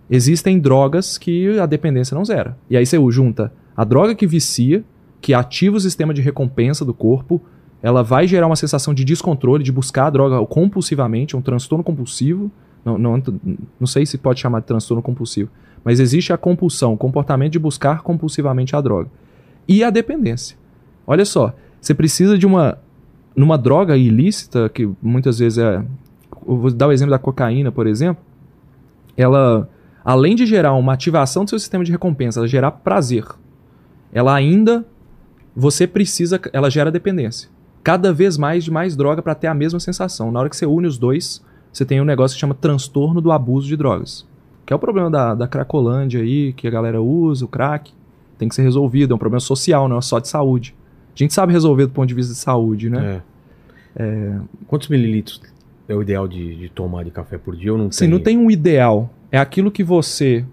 [0.09, 2.57] Existem drogas que a dependência não zera.
[2.69, 4.83] E aí você junta a droga que vicia,
[5.21, 7.41] que ativa o sistema de recompensa do corpo,
[7.81, 12.51] ela vai gerar uma sensação de descontrole, de buscar a droga compulsivamente, um transtorno compulsivo.
[12.83, 13.21] Não, não,
[13.79, 15.49] não sei se pode chamar de transtorno compulsivo,
[15.83, 19.09] mas existe a compulsão, o comportamento de buscar compulsivamente a droga.
[19.67, 20.57] E a dependência.
[21.05, 22.77] Olha só, você precisa de uma.
[23.35, 25.83] Numa droga ilícita, que muitas vezes é.
[26.45, 28.23] Vou dar o exemplo da cocaína, por exemplo.
[29.15, 29.69] Ela,
[30.03, 33.25] além de gerar uma ativação do seu sistema de recompensa, ela gerar prazer.
[34.11, 34.85] Ela ainda.
[35.55, 36.39] Você precisa.
[36.51, 37.49] Ela gera dependência.
[37.83, 40.31] Cada vez mais de mais droga para ter a mesma sensação.
[40.31, 43.31] Na hora que você une os dois, você tem um negócio que chama transtorno do
[43.31, 44.27] abuso de drogas.
[44.69, 47.91] Que é o problema da, da cracolândia aí, que a galera usa, o crack.
[48.37, 49.11] Tem que ser resolvido.
[49.11, 50.75] É um problema social, não é só de saúde.
[51.07, 53.23] A gente sabe resolver do ponto de vista de saúde, né?
[53.95, 54.35] É.
[54.67, 55.41] Quantos mililitros
[55.87, 58.09] é o ideal de, de tomar de café por dia ou não Sim, tem?
[58.09, 59.09] não tem um ideal.
[59.31, 60.45] É aquilo que você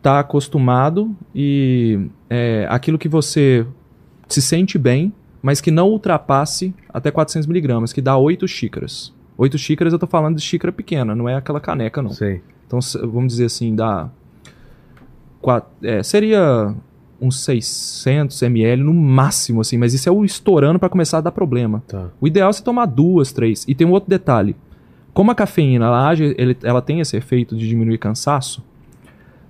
[0.00, 1.98] tá acostumado e
[2.30, 3.66] é aquilo que você
[4.28, 5.12] se sente bem,
[5.42, 9.12] mas que não ultrapasse até 400 miligramas, que dá 8 xícaras.
[9.36, 12.10] 8 xícaras eu tô falando de xícara pequena, não é aquela caneca, não.
[12.10, 12.40] Sei.
[12.66, 12.78] Então,
[13.10, 14.08] vamos dizer assim, dá.
[15.82, 16.74] é, seria
[17.20, 21.32] uns 600 ml no máximo, assim, mas isso é o estourando para começar a dar
[21.32, 21.82] problema.
[21.86, 22.08] Tá.
[22.20, 23.64] O ideal é você tomar duas, três.
[23.68, 24.56] E tem um outro detalhe.
[25.12, 28.62] Como a cafeína ela, age, ele- ela tem esse efeito de diminuir cansaço,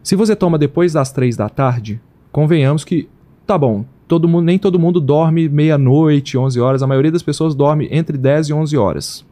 [0.02, 3.08] se você toma depois das três da tarde, convenhamos que,
[3.46, 6.82] tá bom, todo mundo, nem todo mundo dorme meia-noite, 11 horas.
[6.82, 9.24] A maioria das pessoas dorme entre 10 e 11 horas.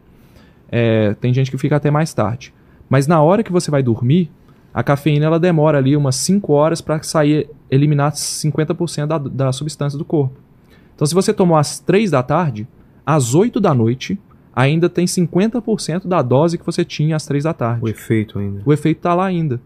[0.70, 2.54] É, tem gente que fica até mais tarde.
[2.92, 4.30] Mas na hora que você vai dormir,
[4.74, 9.98] a cafeína ela demora ali umas 5 horas para sair, eliminar 50% da, da substância
[9.98, 10.38] do corpo.
[10.94, 12.68] Então, se você tomou às 3 da tarde,
[13.06, 14.20] às 8 da noite,
[14.54, 17.82] ainda tem 50% da dose que você tinha às 3 da tarde.
[17.82, 18.60] O efeito ainda.
[18.62, 19.58] O efeito está lá ainda.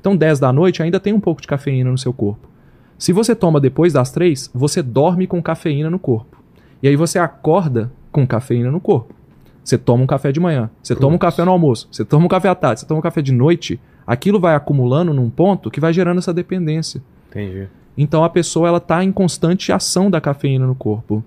[0.00, 2.48] Então, 10 da noite ainda tem um pouco de cafeína no seu corpo.
[2.96, 6.42] Se você toma depois das 3, você dorme com cafeína no corpo.
[6.82, 9.19] E aí você acorda com cafeína no corpo.
[9.64, 12.28] Você toma um café de manhã, você toma um café no almoço, você toma um
[12.28, 15.78] café à tarde, você toma um café de noite, aquilo vai acumulando num ponto que
[15.80, 17.02] vai gerando essa dependência.
[17.30, 17.68] Entendi.
[17.96, 21.22] Então a pessoa ela tá em constante ação da cafeína no corpo.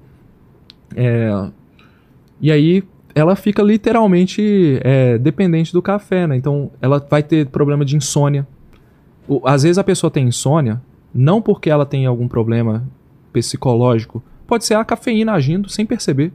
[0.96, 1.48] É,
[2.42, 2.84] E aí
[3.16, 6.36] ela fica literalmente é, dependente do café, né?
[6.36, 8.46] Então ela vai ter problema de insônia.
[9.28, 10.82] O- Às vezes a pessoa tem insônia,
[11.14, 12.84] não porque ela tem algum problema
[13.32, 16.32] psicológico, pode ser a cafeína agindo sem perceber.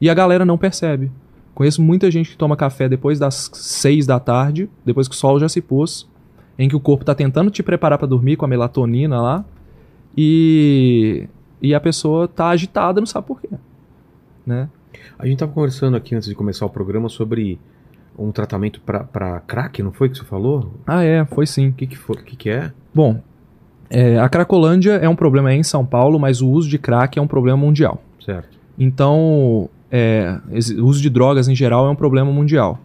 [0.00, 1.10] E a galera não percebe.
[1.60, 5.38] Conheço muita gente que toma café depois das seis da tarde, depois que o sol
[5.38, 6.08] já se pôs,
[6.58, 9.44] em que o corpo tá tentando te preparar para dormir com a melatonina lá,
[10.16, 11.28] e,
[11.60, 13.50] e a pessoa tá agitada, não sabe por quê.
[14.46, 14.70] Né?
[15.18, 17.60] A gente tava conversando aqui antes de começar o programa sobre
[18.18, 20.72] um tratamento pra crack, não foi que você falou?
[20.86, 21.68] Ah, é, foi sim.
[21.68, 22.72] O que que, foi, que, que é?
[22.94, 23.20] Bom,
[23.90, 27.22] é, a Cracolândia é um problema em São Paulo, mas o uso de crack é
[27.22, 28.02] um problema mundial.
[28.18, 28.58] Certo.
[28.78, 30.38] Então, é,
[30.78, 32.78] o uso de drogas em geral é um problema mundial.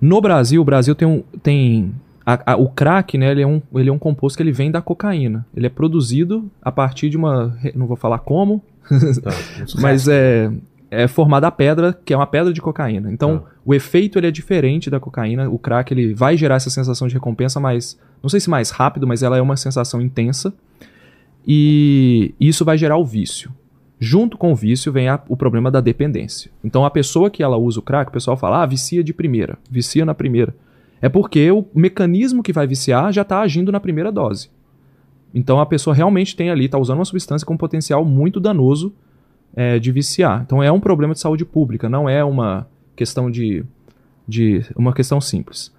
[0.00, 1.22] No Brasil, o Brasil tem um.
[1.42, 1.92] Tem,
[2.24, 4.70] a- a- o crack, né, ele é, um, ele é um composto que ele vem
[4.70, 5.44] da cocaína.
[5.56, 7.56] Ele é produzido a partir de uma.
[7.74, 8.62] Não vou falar como,
[9.22, 9.30] Tá.
[9.80, 10.50] mas é,
[10.90, 13.10] é formada a pedra, que é uma pedra de cocaína.
[13.12, 13.44] Então, Tá.
[13.64, 15.48] o efeito ele é diferente da cocaína.
[15.50, 19.06] O crack ele vai gerar essa sensação de recompensa, mas não sei se mais rápido,
[19.06, 20.54] mas ela é uma sensação intensa.
[21.46, 23.50] E isso vai gerar o vício.
[24.00, 26.50] Junto com o vício vem a- o problema da dependência.
[26.62, 29.58] Então, a pessoa que ela usa o crack, o pessoal fala, ah, vicia de primeira,
[29.70, 30.54] vicia na primeira.
[31.00, 34.50] É porque o mecanismo que vai viciar já está agindo na primeira dose.
[35.34, 38.92] Então, a pessoa realmente tem ali, está usando uma substância com potencial muito danoso
[39.54, 40.42] é, de viciar.
[40.44, 43.64] Então é um problema de saúde pública, não é uma questão de,
[44.26, 45.74] de uma questão simples.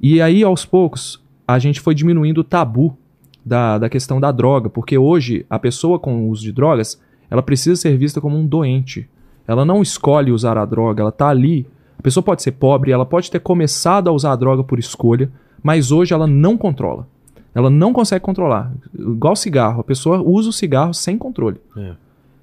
[0.00, 2.96] E aí aos poucos a gente foi diminuindo o tabu
[3.44, 7.42] da, da questão da droga, porque hoje a pessoa com o uso de drogas ela
[7.42, 9.08] precisa ser vista como um doente.
[9.46, 11.66] Ela não escolhe usar a droga, ela está ali.
[11.98, 15.30] A pessoa pode ser pobre, ela pode ter começado a usar a droga por escolha,
[15.62, 17.06] mas hoje ela não controla.
[17.54, 18.72] Ela não consegue controlar.
[18.96, 21.58] Igual cigarro, a pessoa usa o cigarro sem controle.
[21.76, 21.92] É.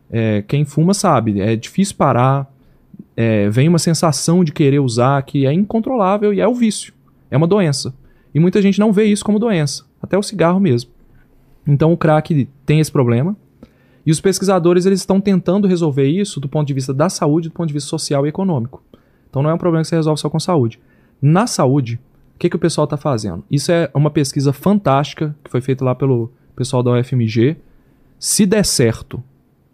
[0.10, 2.52] É, quem fuma sabe, é difícil parar,
[3.18, 6.94] é, vem uma sensação de querer usar que é incontrolável e é o vício,
[7.32, 7.94] é uma doença.
[8.34, 10.92] E muita gente não vê isso como doença, até o cigarro mesmo.
[11.66, 13.36] Então o crack tem esse problema.
[14.06, 17.54] E os pesquisadores eles estão tentando resolver isso do ponto de vista da saúde, do
[17.54, 18.84] ponto de vista social e econômico.
[19.30, 20.80] Então não é um problema que você resolve só com saúde.
[21.22, 22.00] Na saúde,
[22.36, 23.44] o que, que o pessoal está fazendo?
[23.50, 27.58] Isso é uma pesquisa fantástica que foi feita lá pelo pessoal da UFMG.
[28.20, 29.24] Se der certo,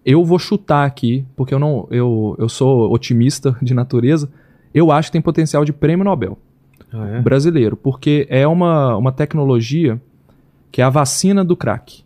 [0.06, 4.32] eu vou chutar aqui, porque eu não eu, eu sou otimista de natureza,
[4.74, 6.38] eu acho que tem potencial de prêmio Nobel
[6.93, 7.22] Ah, é?
[7.22, 10.01] brasileiro, porque é uma, uma tecnologia
[10.72, 12.03] que é a vacina do crack,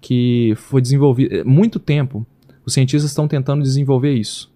[0.00, 2.26] que foi desenvolvida muito tempo.
[2.64, 4.52] Os cientistas estão tentando desenvolver isso.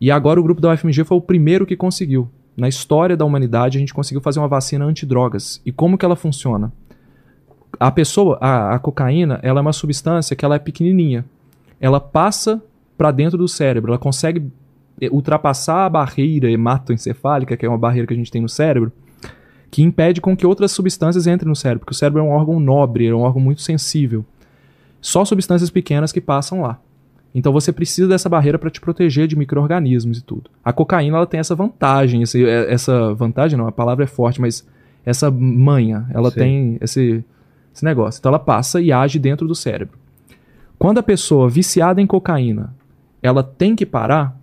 [0.00, 2.28] E agora o grupo da UFMG foi o primeiro que conseguiu.
[2.56, 5.60] Na história da humanidade, a gente conseguiu fazer uma vacina antidrogas.
[5.64, 6.72] E como que ela funciona?
[7.78, 11.24] A pessoa, a, a cocaína, ela é uma substância que ela é pequenininha.
[11.80, 12.62] Ela passa
[12.96, 14.50] para dentro do cérebro, ela consegue
[15.00, 18.92] eh, ultrapassar a barreira hematoencefálica, que é uma barreira que a gente tem no cérebro,
[19.70, 22.60] que impede com que outras substâncias entrem no cérebro, porque o cérebro é um órgão
[22.60, 24.24] nobre, é um órgão muito sensível.
[25.02, 26.78] Só substâncias pequenas que passam lá.
[27.34, 30.50] Então você precisa dessa barreira para te proteger de micro-organismos e tudo.
[30.64, 34.40] A cocaína ela tem essa vantagem, esse- é- essa vantagem não, a palavra é forte,
[34.40, 34.66] mas
[35.04, 36.36] essa manha, ela Sim.
[36.38, 37.24] tem esse,
[37.74, 38.18] esse negócio.
[38.20, 39.98] Então ela passa e age dentro do cérebro.
[40.78, 42.74] Quando a pessoa viciada em cocaína,
[43.22, 44.38] ela tem que parar,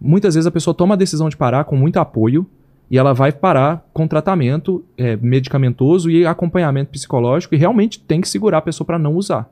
[0.00, 2.46] muitas vezes a pessoa toma a decisão de parar com muito apoio
[2.90, 8.28] e ela vai parar com tratamento é, medicamentoso e acompanhamento psicológico e realmente tem que
[8.28, 9.50] segurar a pessoa para não usar.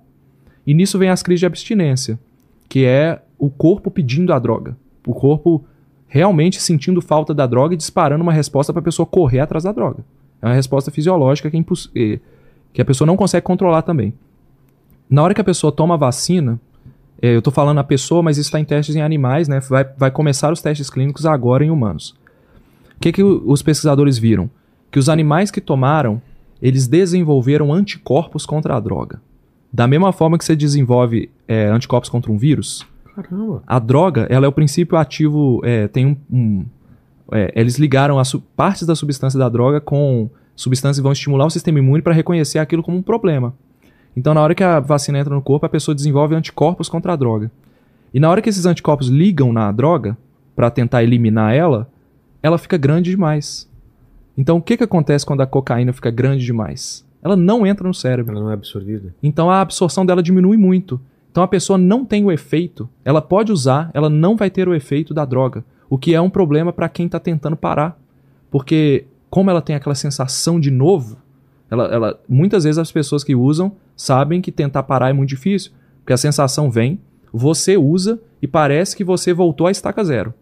[0.69, 2.19] E nisso vem as crises de abstinência,
[2.69, 4.77] que é o corpo pedindo a droga.
[5.07, 5.65] O corpo
[6.07, 9.73] realmente sentindo falta da droga e disparando uma resposta para a pessoa correr atrás da
[9.73, 10.05] droga.
[10.43, 12.19] É uma resposta fisiológica que, é imposs- eh,
[12.71, 14.13] que a pessoa não consegue controlar também.
[15.09, 16.61] Na hora que a pessoa toma a vacina,
[17.23, 19.61] eh, eu estou falando a pessoa, mas isso está em testes em animais, né?
[19.61, 22.11] Vai, vai começar os testes clínicos agora em humanos.
[22.95, 24.51] O que, que os pesquisadores viram?
[24.91, 26.21] Que os animais que tomaram,
[26.61, 29.19] eles desenvolveram anticorpos contra a droga.
[29.73, 33.63] Da mesma forma que você desenvolve eh, anticorpos contra um vírus, Caramba.
[33.67, 36.17] a droga, ela é o princípio ativo, é, tem um...
[36.31, 36.65] um-
[37.31, 41.51] é, eles ligaram as partes da substância da droga com substâncias que vão estimular o
[41.51, 43.53] sistema imune para reconhecer aquilo como um problema.
[44.17, 47.17] Então, na hora que a vacina entra no corpo, a pessoa desenvolve anticorpos contra a
[47.17, 47.51] droga.
[48.15, 50.17] E na hora que esses anticorpos ligam na droga,
[50.57, 51.87] para tentar eliminar ela,
[52.43, 53.69] ela fica grande demais.
[54.37, 57.05] Então, o que, que acontece quando a cocaína fica grande demais?
[57.23, 58.33] Ela não entra no cérebro.
[58.33, 59.15] Ela não é absorvida.
[59.23, 61.01] Então a absorção dela diminui muito.
[61.31, 64.75] Então a pessoa não tem o efeito, ela pode usar, ela não vai ter o
[64.75, 65.65] efeito da droga.
[65.91, 67.99] o que é um problema para quem está tentando parar.
[68.51, 71.17] Porque, como ela tem aquela sensação de novo,
[71.71, 75.73] ela, ela, muitas vezes as pessoas que usam sabem que tentar parar é muito difícil,
[76.01, 77.01] porque a sensação vem,
[77.33, 80.35] você usa e parece que você voltou à estaca zero.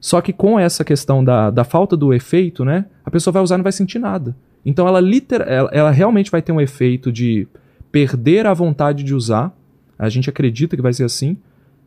[0.00, 2.86] Só que com essa questão da, da falta do efeito, né?
[3.04, 4.36] A pessoa vai usar e não vai sentir nada.
[4.64, 7.46] Então ela, liter, ela, ela realmente vai ter um efeito de
[7.90, 9.56] perder a vontade de usar.
[9.98, 11.36] A gente acredita que vai ser assim.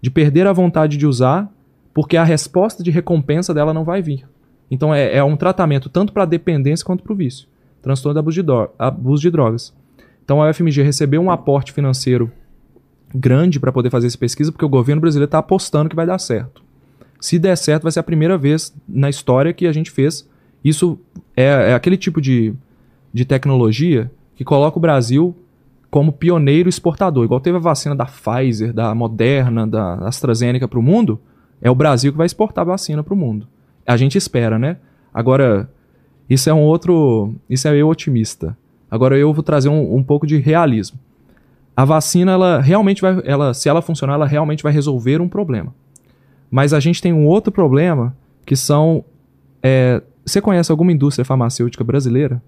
[0.01, 1.51] De perder a vontade de usar,
[1.93, 4.25] porque a resposta de recompensa dela não vai vir.
[4.69, 7.48] Então é, é um tratamento tanto para dependência quanto para o vício.
[7.82, 9.74] Transtorno de abuso de, abuso de drogas.
[10.24, 12.32] Então a UFMG recebeu um aporte financeiro
[13.14, 16.19] grande para poder fazer essa pesquisa, porque o governo brasileiro está apostando que vai dar
[16.19, 16.64] certo.
[17.19, 20.27] Se der certo, vai ser a primeira vez na história que a gente fez.
[20.64, 21.00] Isso
[21.36, 22.54] é, é aquele tipo de,
[23.14, 25.36] de tecnologia que coloca o Brasil
[25.90, 27.26] como pioneiro exportador.
[27.26, 31.20] Igual teve a vacina da Pfizer, da Moderna, da AstraZeneca para o mundo,
[31.62, 33.48] é o Brasil que vai exportar vacina para o mundo.
[33.86, 34.78] A gente espera, né?
[35.14, 35.70] Agora,
[36.30, 37.36] isso é um outro.
[37.50, 38.58] Isso é eu otimista.
[38.90, 40.98] Agora eu vou trazer um, um pouco de realismo.
[41.76, 43.22] A vacina, ela realmente vai.
[43.26, 45.74] Ela, se ela funcionar, ela realmente vai resolver um problema.
[46.50, 48.16] Mas a gente tem um outro problema
[48.46, 49.04] que são.
[49.62, 52.42] É, você conhece alguma indústria farmacêutica brasileira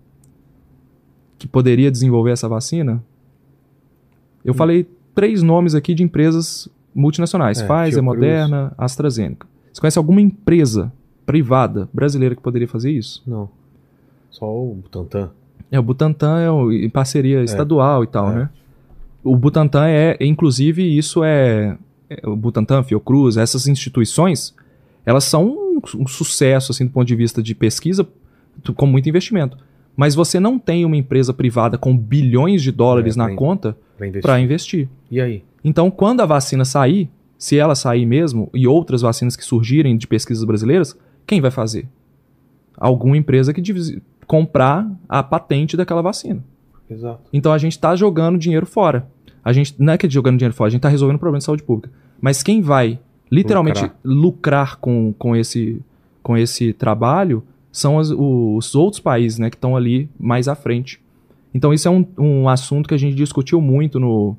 [1.37, 3.03] que poderia desenvolver essa vacina?
[4.43, 4.57] Eu hum.
[4.57, 9.47] falei três nomes aqui de empresas multinacionais: é, Pfizer, Moderna, AstraZeneca.
[9.71, 10.91] Você conhece alguma empresa
[11.25, 13.23] privada brasileira que poderia fazer isso?
[13.25, 13.49] Não.
[14.29, 15.31] Só o Butantan.
[15.71, 17.43] É, o Butantan é em parceria é.
[17.43, 18.35] estadual e tal, é.
[18.35, 18.49] né?
[19.23, 21.77] O Butantan é, inclusive, isso é,
[22.09, 24.53] é, o Butantan, Fiocruz, essas instituições,
[25.05, 28.07] elas são um, um, sucesso assim do ponto de vista de pesquisa,
[28.75, 29.57] com muito investimento.
[29.95, 34.07] Mas você não tem uma empresa privada com bilhões de dólares é, na conta para
[34.07, 34.43] investir.
[34.43, 34.89] investir.
[35.11, 35.43] E aí?
[35.63, 40.07] Então, quando a vacina sair, se ela sair mesmo, e outras vacinas que surgirem de
[40.07, 41.87] pesquisas brasileiras, quem vai fazer?
[42.75, 43.61] Alguma empresa que
[44.25, 46.43] comprar a patente daquela vacina.
[46.89, 47.21] Exato.
[47.31, 49.07] Então a gente está jogando dinheiro fora.
[49.43, 51.39] A gente não é que é jogando dinheiro fora, a gente está resolvendo um problema
[51.39, 51.91] de saúde pública.
[52.21, 52.99] Mas quem vai
[53.33, 55.81] literalmente lucrar, lucrar com, com, esse,
[56.21, 61.01] com esse trabalho são as, os outros países né, que estão ali mais à frente.
[61.53, 64.37] Então, isso é um, um assunto que a gente discutiu muito no,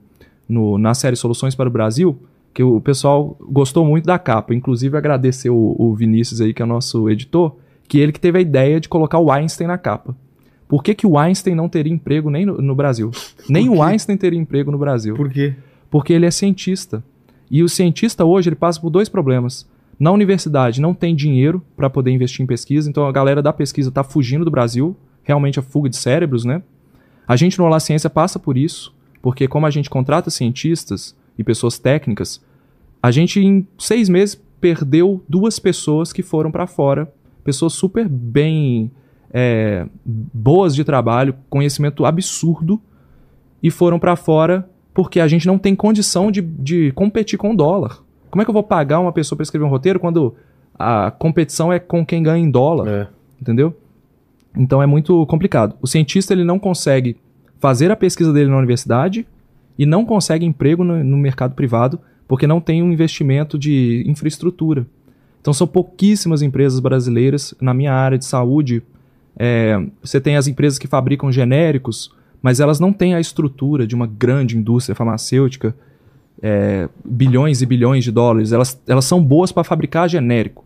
[0.49, 2.17] no, na série Soluções para o Brasil,
[2.53, 4.55] que o pessoal gostou muito da capa.
[4.55, 7.57] Inclusive, agradecer o, o Vinícius aí, que é o nosso editor,
[7.89, 10.17] que ele que teve a ideia de colocar o Einstein na capa.
[10.69, 13.11] Por que, que o Einstein não teria emprego nem no, no Brasil?
[13.49, 15.15] Nem o Einstein teria emprego no Brasil.
[15.15, 15.55] Por quê?
[15.91, 17.03] Porque ele é cientista.
[17.51, 19.69] E o cientista hoje ele passa por dois problemas.
[19.99, 23.89] Na universidade não tem dinheiro para poder investir em pesquisa, então a galera da pesquisa
[23.89, 26.63] está fugindo do Brasil, realmente a fuga de cérebros, né?
[27.27, 31.45] A gente no Olá Ciência passa por isso, porque como a gente contrata cientistas e
[31.45, 32.43] pessoas técnicas,
[33.03, 38.91] a gente em seis meses perdeu duas pessoas que foram para fora, pessoas super bem
[39.33, 42.81] é, boas de trabalho, conhecimento absurdo,
[43.63, 47.57] e foram para fora porque a gente não tem condição de, de competir com o
[47.57, 47.99] dólar.
[48.31, 50.35] Como é que eu vou pagar uma pessoa para escrever um roteiro quando
[50.79, 52.89] a competição é com quem ganha em dólar?
[52.89, 53.09] É.
[53.41, 53.77] Entendeu?
[54.57, 55.75] Então é muito complicado.
[55.83, 57.17] O cientista ele não consegue
[57.59, 59.27] fazer a pesquisa dele na universidade
[59.77, 64.87] e não consegue emprego no, no mercado privado porque não tem um investimento de infraestrutura.
[65.41, 68.83] Então são pouquíssimas empresas brasileiras na minha área de saúde
[69.37, 72.13] é, você tem as empresas que fabricam genéricos,
[72.45, 75.75] mas elas não têm a estrutura de uma grande indústria farmacêutica,
[76.43, 78.53] é, bilhões e bilhões de dólares.
[78.53, 80.63] Elas, elas são boas para fabricar genérico,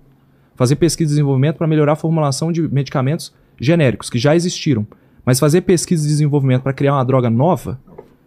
[0.57, 4.85] fazer pesquisa e desenvolvimento para melhorar a formulação de medicamentos genéricos que já existiram.
[5.25, 7.79] Mas fazer pesquisa e desenvolvimento para criar uma droga nova,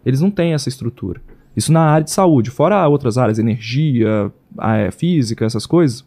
[0.02, 1.20] eles não têm essa estrutura.
[1.54, 4.32] Isso na área de saúde, fora outras áreas, energia,
[4.62, 6.06] é, física, essas coisas.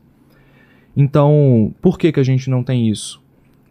[0.97, 3.21] Então, por que, que a gente não tem isso?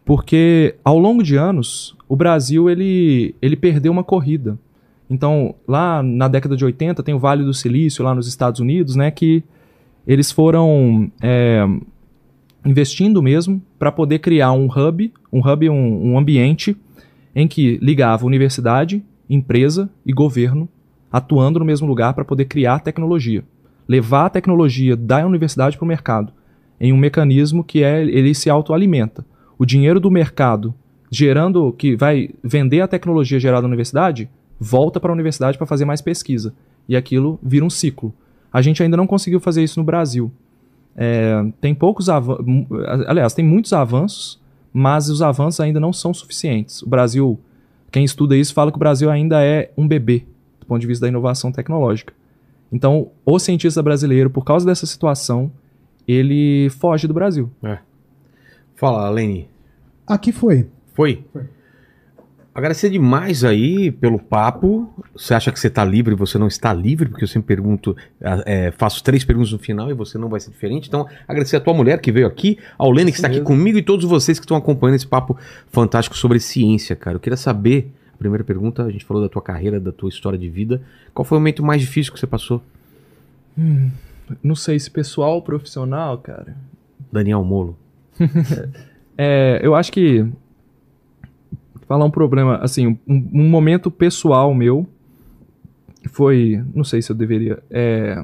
[0.05, 4.57] Porque ao longo de anos, o Brasil ele, ele perdeu uma corrida.
[5.09, 8.95] Então, lá na década de 80, tem o Vale do Silício, lá nos Estados Unidos,
[8.95, 9.43] né, que
[10.07, 11.65] eles foram é,
[12.65, 16.75] investindo mesmo para poder criar um hub, um hub, um, um ambiente
[17.35, 20.69] em que ligava universidade, empresa e governo
[21.11, 23.43] atuando no mesmo lugar para poder criar tecnologia.
[23.87, 26.33] Levar a tecnologia da universidade para o mercado
[26.79, 29.25] em um mecanismo que é ele se autoalimenta
[29.57, 30.73] o dinheiro do mercado
[31.15, 34.29] gerando que vai vender a tecnologia gerada na universidade
[34.59, 36.53] volta para a universidade para fazer mais pesquisa
[36.87, 38.13] e aquilo vira um ciclo.
[38.51, 40.31] A gente ainda não conseguiu fazer isso no Brasil.
[40.95, 42.45] É, tem poucos avanços,
[43.07, 44.39] aliás, tem muitos avanços,
[44.73, 46.81] mas os avanços ainda não são suficientes.
[46.81, 47.39] O Brasil,
[47.91, 50.25] quem estuda isso fala que o Brasil ainda é um bebê
[50.59, 52.13] do ponto de vista da inovação tecnológica.
[52.71, 55.51] Então, o cientista brasileiro, por causa dessa situação,
[56.07, 57.49] ele foge do Brasil.
[58.75, 59.47] Fala, Lene.
[60.05, 60.67] Aqui foi.
[60.95, 61.23] Foi?
[61.31, 61.43] Foi.
[62.55, 64.89] Agradecer demais aí pelo papo.
[65.13, 67.09] Você acha que você está livre e você não está livre?
[67.09, 70.39] Porque eu sempre pergunto, ah, é, faço três perguntas no final e você não vai
[70.39, 70.87] ser diferente.
[70.87, 73.81] Então, agradecer a tua mulher que veio aqui, ao Lene que está aqui comigo e
[73.81, 77.17] todos vocês que estão acompanhando esse papo fantástico sobre ciência, cara.
[77.17, 80.39] Eu queria saber, a primeira pergunta, a gente falou da tua carreira, da tua história
[80.39, 80.81] de vida.
[81.13, 82.63] Qual foi o momento mais difícil que você passou?
[84.41, 86.55] Não sei se pessoal ou profissional, cara.
[87.11, 87.77] Daniel Molo.
[89.17, 90.25] É, eu acho que
[91.87, 94.87] falar um problema, assim, um, um momento pessoal meu
[96.11, 98.23] foi, não sei se eu deveria, é,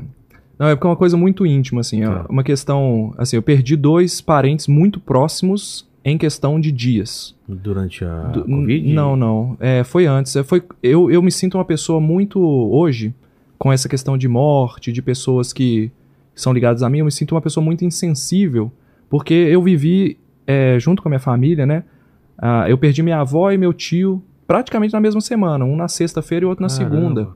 [0.57, 2.25] não é porque é uma coisa muito íntima, assim, é Tá.
[2.29, 7.35] uma questão, assim, eu perdi dois parentes muito próximos em questão de dias.
[7.47, 8.93] Durante a Covid?
[8.93, 9.55] Não, não.
[9.59, 10.35] É, foi antes.
[10.35, 13.13] É, foi, eu, eu me sinto uma pessoa muito hoje
[13.59, 15.91] com essa questão de morte, de pessoas que
[16.33, 16.99] são ligadas a mim.
[16.99, 18.71] Eu me sinto uma pessoa muito insensível
[19.09, 20.17] porque eu vivi
[20.47, 21.83] é, junto com a minha família, né?
[22.41, 26.43] Ah, eu perdi minha avó e meu tio praticamente na mesma semana, um na sexta-feira
[26.43, 26.95] e outro na Caramba.
[26.95, 27.27] segunda.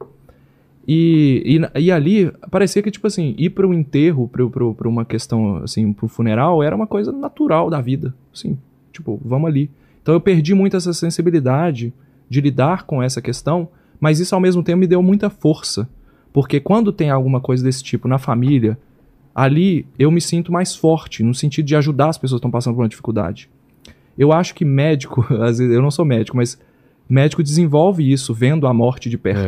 [0.87, 5.57] E, e, e ali parecia que, tipo assim, ir para o enterro, para uma questão,
[5.57, 8.13] assim, para o funeral, era uma coisa natural da vida.
[8.33, 8.57] Assim,
[8.91, 9.71] tipo, vamos ali.
[10.01, 11.93] Então eu perdi muito essa sensibilidade
[12.29, 13.69] de lidar com essa questão,
[13.99, 15.87] mas isso ao mesmo tempo me deu muita força.
[16.33, 18.77] Porque quando tem alguma coisa desse tipo na família,
[19.33, 22.75] ali eu me sinto mais forte, no sentido de ajudar as pessoas que estão passando
[22.75, 23.49] por uma dificuldade.
[24.17, 26.59] Eu acho que médico, às vezes, eu não sou médico, mas
[27.09, 29.39] médico desenvolve isso vendo a morte de perto.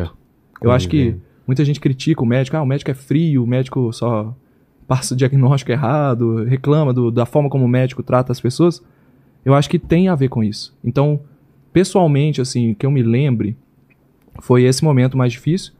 [0.60, 1.16] Eu acho que
[1.46, 4.34] muita gente critica o médico, ah, o médico é frio, o médico só
[4.86, 8.82] passa o diagnóstico errado, reclama do- da forma como o médico trata as pessoas.
[9.44, 10.76] Eu acho que tem a ver com isso.
[10.84, 11.20] Então,
[11.72, 13.56] pessoalmente, assim, que eu me lembre,
[14.40, 15.72] foi esse momento mais difícil.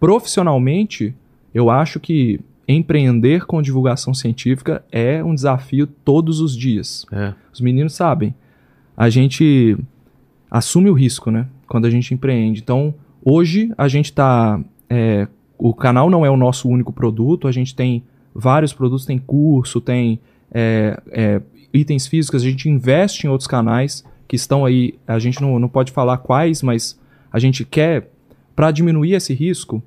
[0.00, 1.14] Profissionalmente,
[1.54, 7.04] eu acho que empreender com divulgação científica é um desafio todos os dias.
[7.12, 7.34] É.
[7.52, 8.34] Os meninos sabem.
[8.96, 9.76] A gente
[10.50, 11.46] assume o risco, né?
[11.66, 12.60] Quando a gente empreende.
[12.60, 14.60] Então, hoje a gente está.
[15.58, 18.02] o canal não é o nosso único produto, a gente tem
[18.34, 20.20] vários produtos, tem curso, tem
[20.52, 21.42] é, é,
[21.72, 24.94] itens físicos, a gente investe em outros canais que estão aí.
[25.06, 26.98] A gente não, não pode falar quais, mas
[27.32, 28.10] a gente quer,
[28.54, 29.82] para diminuir esse risco,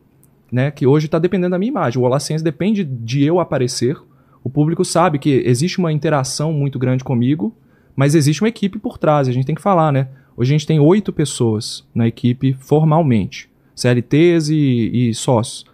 [0.55, 0.71] né?
[0.71, 2.01] Que hoje está dependendo da minha imagem.
[2.01, 3.97] O Ciência depende de eu aparecer.
[4.41, 7.53] O público sabe que existe uma interação muito grande comigo,
[7.93, 9.27] mas existe uma equipe por trás.
[9.27, 10.07] A gente tem que falar, né?
[10.37, 15.65] Hoje a gente tem oito pessoas na equipe formalmente, CLTs e, e sócios.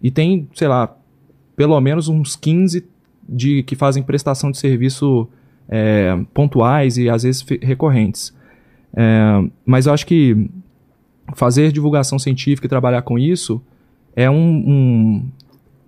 [0.00, 0.96] E tem, sei lá,
[1.56, 2.86] pelo menos uns 15
[3.28, 5.28] de, que fazem prestação de serviço
[5.68, 8.32] é, pontuais e às vezes recorrentes.
[8.94, 10.48] É, mas eu acho que
[11.34, 13.60] fazer divulgação científica e trabalhar com isso
[14.14, 15.30] é um, um-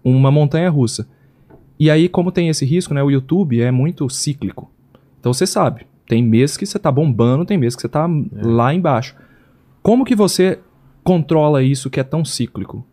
[0.05, 1.08] uma montanha russa.
[1.78, 3.02] E aí, como tem esse risco, né?
[3.02, 4.70] O YouTube é muito cíclico.
[5.18, 8.73] Então você sabe, tem meses que você tá bombando, tem meses que você tá lá
[8.74, 9.15] embaixo.
[9.82, 10.58] Como que você
[11.02, 12.84] controla isso que é tão cíclico?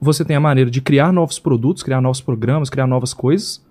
[0.00, 3.64] Você tem a maneira de criar novos produtos, criar novos programas, criar novas coisas,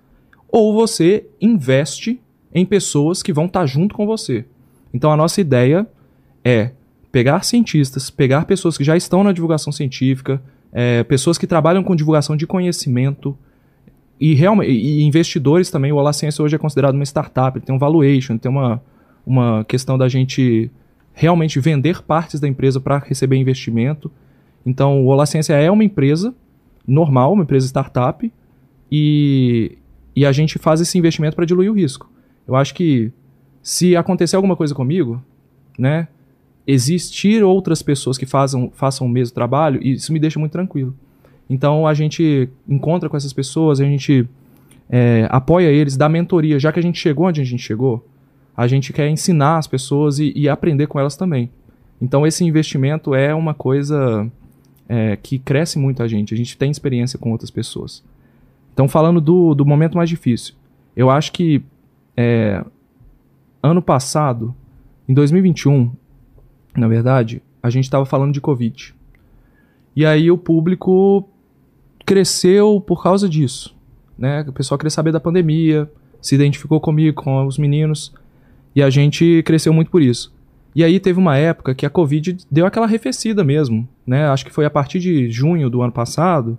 [0.48, 2.20] ou você investe
[2.52, 4.44] em pessoas que vão estar junto com você.
[4.92, 5.86] Então a nossa ideia
[6.44, 6.70] é
[7.12, 11.96] pegar cientistas, pegar pessoas que já estão na divulgação científica, é, pessoas que trabalham com
[11.96, 13.36] divulgação de conhecimento
[14.20, 15.92] e, realmente, e investidores também.
[15.92, 18.82] O Olá Ciência hoje é considerado uma startup, tem um valuation, tem uma,
[19.26, 20.70] uma questão da gente
[21.12, 24.10] realmente vender partes da empresa para receber investimento.
[24.64, 26.34] Então, o Olá Ciência é uma empresa
[26.86, 28.30] normal, uma empresa startup,
[28.90, 29.78] e,
[30.14, 32.10] e a gente faz esse investimento para diluir o risco.
[32.46, 33.10] Eu acho que
[33.62, 35.22] se acontecer alguma coisa comigo,
[35.78, 36.06] né,
[36.66, 40.94] existir outras pessoas que façam, façam o mesmo trabalho, isso me deixa muito tranquilo.
[41.48, 44.28] Então a gente encontra com essas pessoas, a gente
[44.90, 46.58] é, apoia eles, dá mentoria.
[46.58, 48.04] Já que a gente chegou onde a gente chegou,
[48.56, 51.50] a gente quer ensinar as pessoas e, e aprender com elas também.
[52.00, 54.30] Então esse investimento é uma coisa
[54.88, 56.34] é, que cresce muito a gente.
[56.34, 58.02] A gente tem experiência com outras pessoas.
[58.74, 60.54] Então falando do, do momento mais difícil,
[60.96, 61.62] eu acho que
[62.16, 62.64] é,
[63.62, 64.54] ano passado,
[65.08, 65.92] em 2021,
[66.76, 68.94] na verdade, a gente estava falando de Covid.
[69.94, 71.28] E aí o público
[72.04, 73.74] cresceu por causa disso.
[74.16, 74.44] Né?
[74.46, 75.90] O pessoal queria saber da pandemia,
[76.20, 78.14] se identificou comigo, com os meninos,
[78.74, 80.34] e a gente cresceu muito por isso.
[80.74, 83.88] E aí teve uma época que a Covid deu aquela arrefecida mesmo.
[84.06, 84.26] Né?
[84.28, 86.58] Acho que foi a partir de junho do ano passado,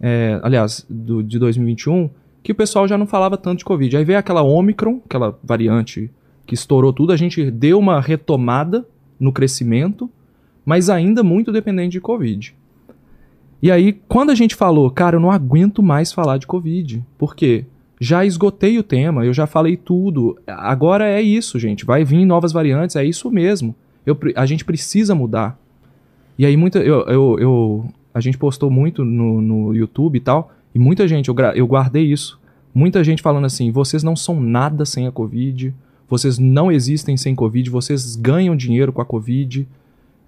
[0.00, 2.08] é, aliás, do, de 2021,
[2.42, 3.96] que o pessoal já não falava tanto de Covid.
[3.96, 6.10] Aí veio aquela Omicron, aquela variante
[6.46, 8.86] que estourou tudo, a gente deu uma retomada
[9.22, 10.10] no crescimento,
[10.64, 12.54] mas ainda muito dependente de Covid.
[13.62, 17.64] E aí, quando a gente falou, cara, eu não aguento mais falar de Covid, porque
[18.00, 20.36] já esgotei o tema, eu já falei tudo.
[20.46, 21.84] Agora é isso, gente.
[21.84, 23.74] Vai vir novas variantes, é isso mesmo.
[24.04, 25.56] Eu, a gente precisa mudar.
[26.36, 30.50] E aí, muita, eu, eu, eu- a gente postou muito no, no YouTube e tal,
[30.74, 32.40] e muita gente, eu, eu guardei isso.
[32.74, 35.72] Muita gente falando assim: vocês não são nada sem a Covid,
[36.12, 39.66] vocês não existem sem Covid, vocês ganham dinheiro com a Covid,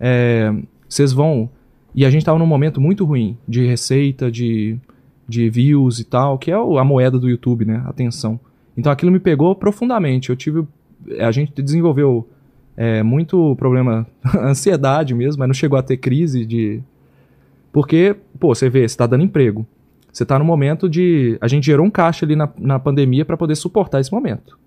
[0.00, 0.50] é,
[0.88, 1.50] vocês vão.
[1.94, 4.78] E a gente tava num momento muito ruim de receita, de,
[5.28, 7.82] de views e tal, que é a moeda do YouTube, né?
[7.84, 8.40] Atenção.
[8.74, 10.30] Então aquilo me pegou profundamente.
[10.30, 10.66] Eu tive.
[11.20, 12.26] A gente desenvolveu
[12.78, 14.06] é, muito problema,
[14.40, 16.80] ansiedade mesmo, mas não chegou a ter crise de.
[17.70, 19.66] Porque, pô, você vê, você tá dando emprego.
[20.10, 21.36] Você tá no momento de.
[21.42, 24.63] A gente gerou um caixa ali na, na pandemia para poder suportar esse momento.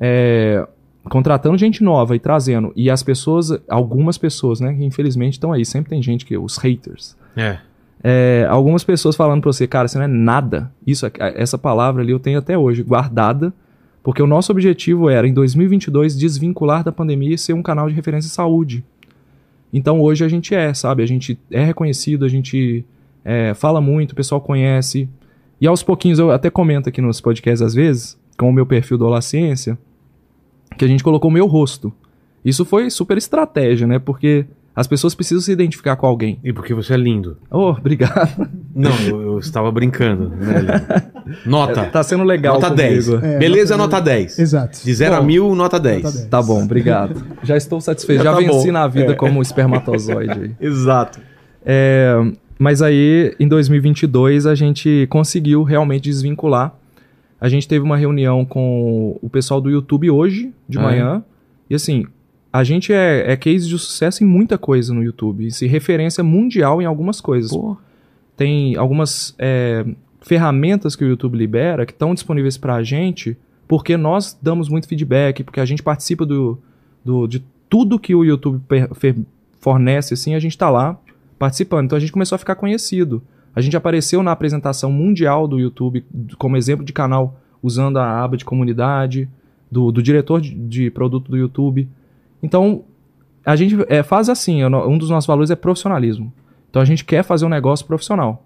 [0.00, 0.66] É,
[1.08, 2.72] contratando gente nova e trazendo.
[2.76, 6.56] E as pessoas, algumas pessoas, né, que infelizmente estão aí, sempre tem gente que, os
[6.58, 7.16] haters.
[7.36, 7.58] É.
[8.04, 10.72] É, algumas pessoas falando pra você, cara, você não é nada.
[10.86, 13.52] Isso, essa palavra ali eu tenho até hoje guardada,
[14.02, 17.94] porque o nosso objetivo era, em 2022, desvincular da pandemia e ser um canal de
[17.94, 18.84] referência em saúde.
[19.72, 21.02] Então hoje a gente é, sabe?
[21.02, 22.84] A gente é reconhecido, a gente
[23.24, 25.08] é, fala muito, o pessoal conhece.
[25.60, 28.98] E aos pouquinhos, eu até comento aqui nos podcasts às vezes, com o meu perfil
[28.98, 29.78] do Olá Ciência,
[30.76, 31.92] que a gente colocou o meu rosto.
[32.44, 34.00] Isso foi super estratégia, né?
[34.00, 36.40] Porque as pessoas precisam se identificar com alguém.
[36.42, 37.36] E porque você é lindo.
[37.48, 38.48] Oh, obrigado.
[38.74, 40.30] Não, eu, eu estava brincando.
[40.30, 40.64] Né?
[41.46, 41.84] Nota.
[41.84, 43.18] Tá sendo legal nota comigo.
[43.18, 43.22] 10.
[43.22, 44.38] É, Beleza, nota nota 10.
[44.40, 44.80] Exato.
[44.84, 46.02] De 0 a Bom, 1000, nota 10.
[46.02, 46.28] nota 10.
[46.28, 47.22] Tá bom, obrigado.
[47.44, 48.24] Já estou satisfeito.
[48.24, 48.72] Já Já, tá venci bom.
[48.72, 49.14] na vida É.
[49.14, 50.32] como espermatozoide.
[50.32, 50.50] aí.
[50.66, 51.20] Exato.
[51.64, 52.14] É,
[52.58, 56.74] mas aí, em 2022, a gente conseguiu realmente desvincular.
[57.42, 60.84] A gente teve uma reunião com o pessoal do YouTube hoje, de Ah, é?
[60.84, 61.24] manhã.
[61.68, 62.06] E assim,
[62.52, 65.46] a gente é, é case de sucesso em muita coisa no YouTube.
[65.46, 67.50] E se referência mundial em algumas coisas.
[67.50, 67.76] Pô.
[68.36, 69.84] tem algumas é,
[70.20, 74.86] ferramentas que o YouTube libera que estão disponíveis para a gente, porque nós damos muito
[74.88, 76.58] feedback, porque a gente participa do,
[77.04, 78.60] do- de tudo que o YouTube
[79.60, 80.98] fornece, assim, a gente está lá
[81.38, 81.86] participando.
[81.86, 83.22] Então a gente começou a ficar conhecido.
[83.54, 86.04] A gente apareceu na apresentação mundial do YouTube
[86.38, 89.28] como exemplo de canal, usando a aba de comunidade,
[89.70, 91.88] do, do diretor de, de produto do YouTube.
[92.42, 92.82] Então,
[93.44, 96.32] a gente é, faz assim, um dos nossos valores é profissionalismo.
[96.70, 98.44] Então a gente quer fazer um negócio profissional.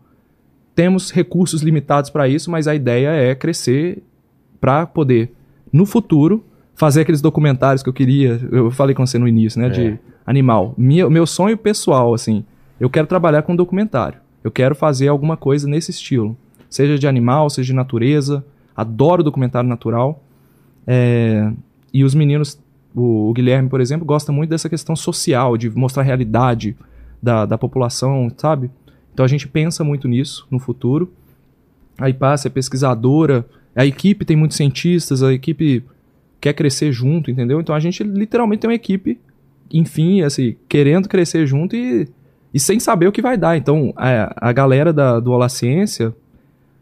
[0.75, 4.02] Temos recursos limitados para isso, mas a ideia é crescer
[4.60, 5.33] para poder,
[5.73, 6.44] no futuro,
[6.75, 8.41] fazer aqueles documentários que eu queria.
[8.51, 9.68] Eu falei com você no início, né?
[9.68, 9.70] É.
[9.70, 10.75] De animal.
[10.76, 12.44] Minha- meu sonho pessoal, assim,
[12.81, 14.18] eu quero trabalhar com documentário.
[14.47, 16.36] Eu quero fazer alguma coisa nesse estilo.
[16.70, 18.47] Seja de animal, seja de natureza.
[18.76, 20.23] Adoro documentário natural.
[20.86, 21.52] É,
[21.92, 22.57] e os meninos,
[22.94, 26.76] o, o Guilherme, por exemplo, gosta muito dessa questão social, de mostrar a realidade
[27.20, 28.70] da, da população, sabe?
[29.12, 31.12] Então a gente pensa muito nisso no futuro.
[31.99, 33.44] A IPAS é pesquisadora,
[33.75, 35.83] a equipe tem muitos cientistas, a equipe
[36.41, 37.60] quer crescer junto, entendeu?
[37.60, 39.18] Então a gente literalmente tem uma equipe,
[39.73, 42.07] enfim, assim, querendo crescer junto e,
[42.57, 43.55] e sem saber o que vai dar.
[43.59, 46.17] Então a, a galera da, do Olá Ciência,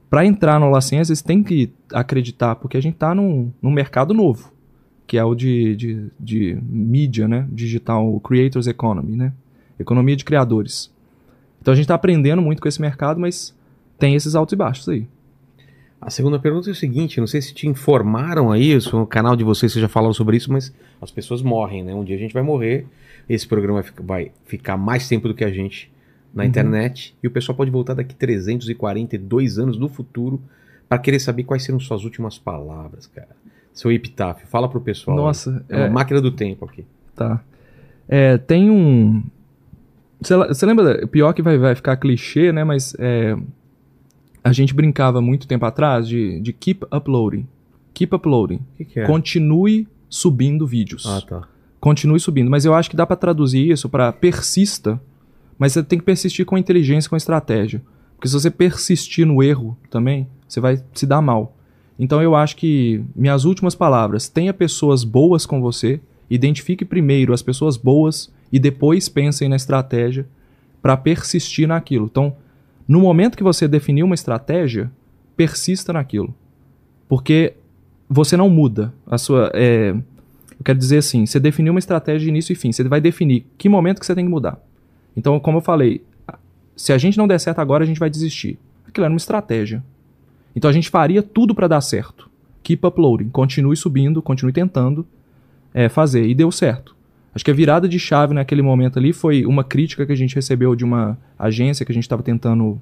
[0.09, 3.73] para entrar no Olá Ciência, eles têm que acreditar, porque a gente está num, num
[3.73, 4.53] mercado novo,
[5.05, 7.49] que é o de, de, de mídia, né?
[7.51, 9.33] Digital, o Creators Economy, né?
[9.77, 10.93] Economia de criadores.
[11.61, 13.53] Então a gente está aprendendo muito com esse mercado, mas
[13.99, 15.09] tem esses altos e baixos aí.
[16.01, 19.43] A segunda pergunta é o seguinte: não sei se te informaram aí, no canal de
[19.43, 20.73] vocês vocês já falaram sobre isso, mas
[21.03, 21.93] as pessoas morrem, né?
[21.93, 22.87] Um dia a gente vai morrer,
[23.29, 25.91] esse programa vai ficar, mais tempo do que a gente
[26.35, 26.49] na Uhum.
[26.49, 30.41] internet, e o pessoal pode voltar daqui 342 anos no futuro
[30.89, 33.29] para querer saber quais serão suas últimas palavras, cara.
[33.73, 35.17] Seu epitáfio, fala pro pessoal.
[35.17, 36.85] Nossa, é uma é, máquina do tempo aqui.
[37.15, 37.43] tá.
[38.07, 39.23] É, tem um.
[40.21, 41.07] Você le- você lembra?
[41.07, 42.63] Pior que vai, vai ficar clichê, né?
[42.63, 43.35] Mas é,
[44.43, 47.47] a gente brincava muito tempo atrás de, de keep uploading.
[47.95, 48.57] Keep uploading.
[48.57, 49.07] O que, que é?
[49.07, 51.07] Continue subindo vídeos.
[51.07, 51.49] Ah, tá.
[51.85, 52.51] Continue subindo.
[52.51, 54.99] Mas eu acho que dá pra traduzir isso pra persista,
[55.59, 57.83] mas você tem que persistir com inteligência, com estratégia.
[58.17, 61.55] Porque se você persistir no erro também, você vai se dar mal.
[61.99, 67.43] Então eu acho que minhas últimas palavras, tenha pessoas boas com você, identifique primeiro as
[67.43, 70.27] pessoas boas e depois pensem na estratégia
[70.81, 72.07] pra persistir naquilo.
[72.11, 72.35] Então,
[72.89, 74.91] no momento que você definir uma estratégia,
[75.37, 76.35] persista naquilo.
[77.07, 77.53] Porque
[78.09, 79.95] você não muda a sua é,
[80.65, 83.47] eu quero dizer assim, você definiu uma estratégia de início e fim, você vai definir
[83.59, 84.59] que momento que você tem que mudar.
[85.15, 86.03] Então, como eu falei,
[86.75, 88.59] se a gente não der certo agora, a gente vai desistir.
[88.89, 89.85] Aquilo era uma estratégia.
[90.57, 92.31] Então a gente faria tudo para dar certo.
[92.63, 95.07] Keep uploading, continue subindo, continue tentando
[95.75, 96.27] é, fazer.
[96.27, 96.97] E deu certo.
[97.35, 100.35] Acho que a virada de chave naquele momento ali foi uma crítica que a gente
[100.35, 102.81] recebeu de uma agência que a gente estava tentando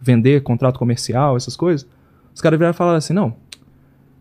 [0.00, 1.88] vender, contrato comercial, essas coisas.
[2.34, 3.36] Os caras viraram e falaram assim: não,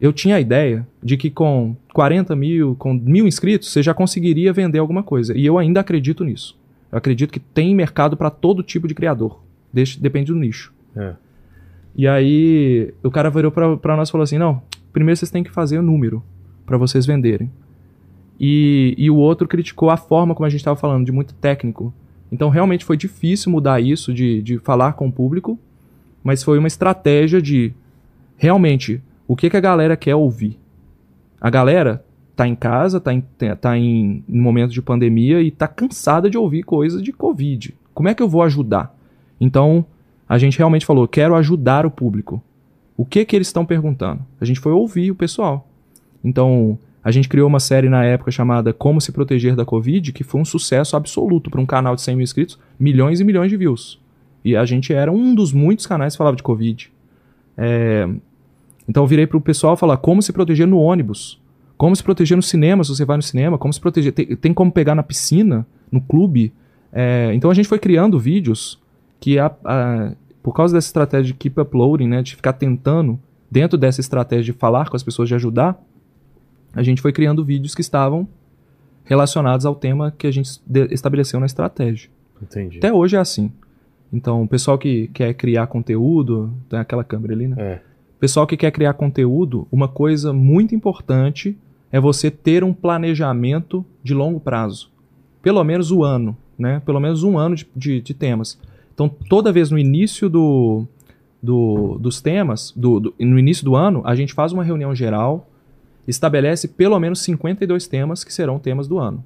[0.01, 4.51] eu tinha a ideia de que com 40 mil, com mil inscritos, você já conseguiria
[4.51, 5.37] vender alguma coisa.
[5.37, 6.57] E eu ainda acredito nisso.
[6.91, 9.41] Eu acredito que tem mercado para todo tipo de criador.
[9.71, 10.73] Deixa- depende do nicho.
[10.95, 11.13] É.
[11.95, 15.51] E aí o cara virou pra nós e falou assim: não, primeiro vocês têm que
[15.51, 16.23] fazer o número
[16.65, 17.49] para vocês venderem.
[18.39, 21.93] E, e o outro criticou a forma como a gente estava falando, de muito técnico.
[22.31, 25.57] Então realmente foi difícil mudar isso, de, de falar com o público,
[26.23, 27.71] mas foi uma estratégia de
[28.37, 29.01] realmente
[29.33, 30.59] o que, que a galera quer ouvir.
[31.41, 32.05] A galera
[32.35, 33.23] tá em casa, tá em,
[33.59, 37.73] tá em, em momento de pandemia e tá cansada de ouvir coisas de Covid.
[37.95, 38.95] Como é que eu vou ajudar?
[39.41, 39.83] Então,
[40.29, 42.43] a gente realmente falou, quero ajudar o público.
[42.95, 44.21] O que que eles estão perguntando?
[44.39, 45.67] A gente foi ouvir o pessoal.
[46.23, 50.23] Então, a gente criou uma série na época chamada Como se proteger da Covid, que
[50.23, 53.57] foi um sucesso absoluto para um canal de 100 mil inscritos, milhões e milhões de
[53.57, 53.99] views.
[54.45, 56.91] E a gente era um dos muitos canais que falava de Covid.
[57.57, 58.07] É,
[58.87, 61.41] Então eu virei pro pessoal falar como se proteger no ônibus,
[61.77, 64.11] como se proteger no cinema, se você vai no cinema, como se proteger.
[64.13, 66.53] Tem, tem como pegar na piscina, no clube.
[66.91, 68.79] É, então a gente foi criando vídeos
[69.19, 73.17] que, a- a- por causa dessa estratégia de keep uploading, né, de ficar tentando,
[73.49, 75.81] dentro dessa estratégia de falar com as pessoas, de ajudar,
[76.75, 78.27] a gente foi criando vídeos que estavam
[79.05, 80.59] relacionados ao tema que a gente
[80.91, 82.09] estabeleceu na estratégia.
[82.41, 82.77] Entendi.
[82.77, 83.51] Até hoje é assim.
[84.11, 87.55] Então, o pessoal que quer criar conteúdo, tem aquela câmera ali, né?
[87.59, 87.81] É.
[88.23, 91.57] Pessoal que quer criar conteúdo, uma coisa muito importante
[91.91, 94.89] é você ter um planejamento de longo prazo.
[95.41, 96.81] Pelo menos o ano, né?
[96.85, 98.57] Pelo menos um ano de, de- de temas.
[98.93, 100.85] Então, toda vez no início do,
[101.41, 105.45] do- dos temas, do- do- no início do ano, a gente faz uma reunião geral,
[106.07, 109.21] estabelece pelo menos 52 temas que serão temas do ano.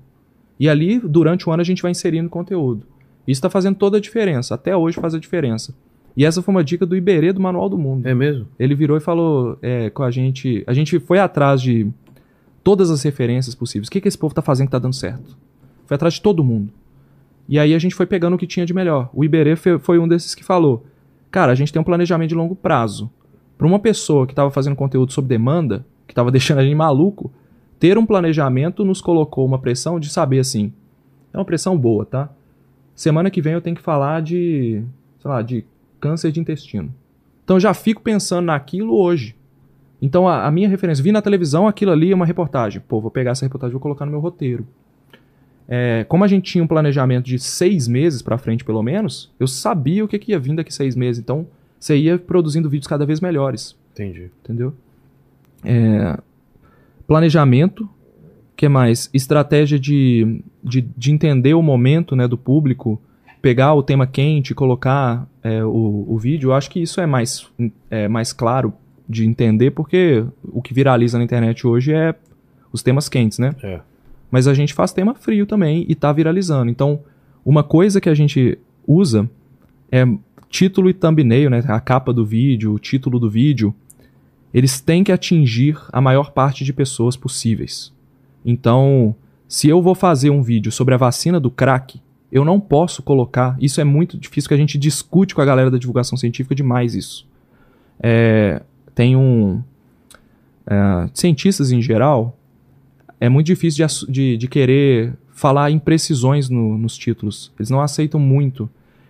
[0.60, 2.82] E ali, durante o ano, a gente vai inserindo conteúdo.
[3.28, 4.56] Isso está fazendo toda a diferença.
[4.56, 5.72] Até hoje faz a diferença.
[6.18, 8.08] E essa foi uma dica do Iberê do Manual do Mundo.
[8.08, 8.48] É mesmo?
[8.58, 10.64] Ele virou e falou é, com a gente.
[10.66, 11.88] A gente foi atrás de
[12.64, 13.88] todas as referências possíveis.
[13.88, 15.38] O que, que esse povo tá fazendo que tá dando certo?
[15.86, 16.74] Foi atrás de todo mundo.
[17.48, 19.12] E aí a gente foi pegando o que tinha de melhor.
[19.14, 20.88] O Iberê foi um desses que falou:
[21.30, 23.12] Cara, a gente tem um planejamento de longo prazo.
[23.56, 27.32] Para uma pessoa que estava fazendo conteúdo sob demanda, que estava deixando a gente maluco,
[27.80, 30.74] ter um planejamento nos colocou uma pressão de saber assim.
[31.32, 32.28] É uma pressão boa, tá?
[32.96, 34.82] Semana que vem eu tenho que falar de,
[35.20, 35.64] sei lá, de
[36.00, 36.94] câncer de intestino.
[37.44, 39.36] Então eu já fico pensando naquilo hoje.
[40.02, 42.82] Então a, a minha referência, vi na televisão aquilo ali é uma reportagem.
[42.88, 44.68] Pô, vou pegar essa reportagem e vou colocar no meu roteiro.
[45.68, 49.48] É, como a gente tinha um planejamento de seis meses pra frente, pelo menos, eu
[49.48, 51.22] sabia o que, que ia vir daqui seis meses.
[51.22, 51.48] Então
[51.80, 54.30] você ia produzindo vídeos cada vez melhores Entendi.
[54.44, 54.74] entendeu?
[55.64, 56.18] É,
[57.08, 57.90] planejamento,
[58.56, 59.10] que mais?
[59.14, 63.02] Estratégia de, de, de entender o momento né, do público,
[63.42, 66.50] pegar o tema quente, colocar é, o, o vídeo.
[66.50, 67.50] Eu acho que isso é mais,
[67.90, 68.74] é mais claro
[69.08, 72.14] de entender, porque o que viraliza na internet hoje é
[72.72, 73.56] os temas quentes, né?
[73.64, 73.80] É.
[74.30, 76.70] Mas a gente faz tema frio também e tá viralizando.
[76.70, 77.00] Então,
[77.46, 79.30] uma coisa que a gente usa
[79.90, 80.06] é
[80.50, 81.64] título e thumbnail, né?
[81.68, 83.74] A capa do vídeo, o título do vídeo.
[84.54, 87.94] Eles têm que atingir a maior parte de pessoas possíveis.
[88.46, 89.16] Então,
[89.48, 92.02] se eu vou fazer um vídeo sobre a vacina do crack,
[92.32, 93.56] eu não posso colocar.
[93.60, 96.94] Isso é muito difícil que a gente discute com a galera da divulgação científica demais
[96.96, 97.28] isso.
[98.02, 98.62] É,
[98.94, 99.62] tem um.
[100.66, 102.38] é, cientistas em geral,
[103.20, 107.52] é muito difícil de de, de querer falar imprecisões no- nos títulos.
[107.58, 108.70] Eles não aceitam muito.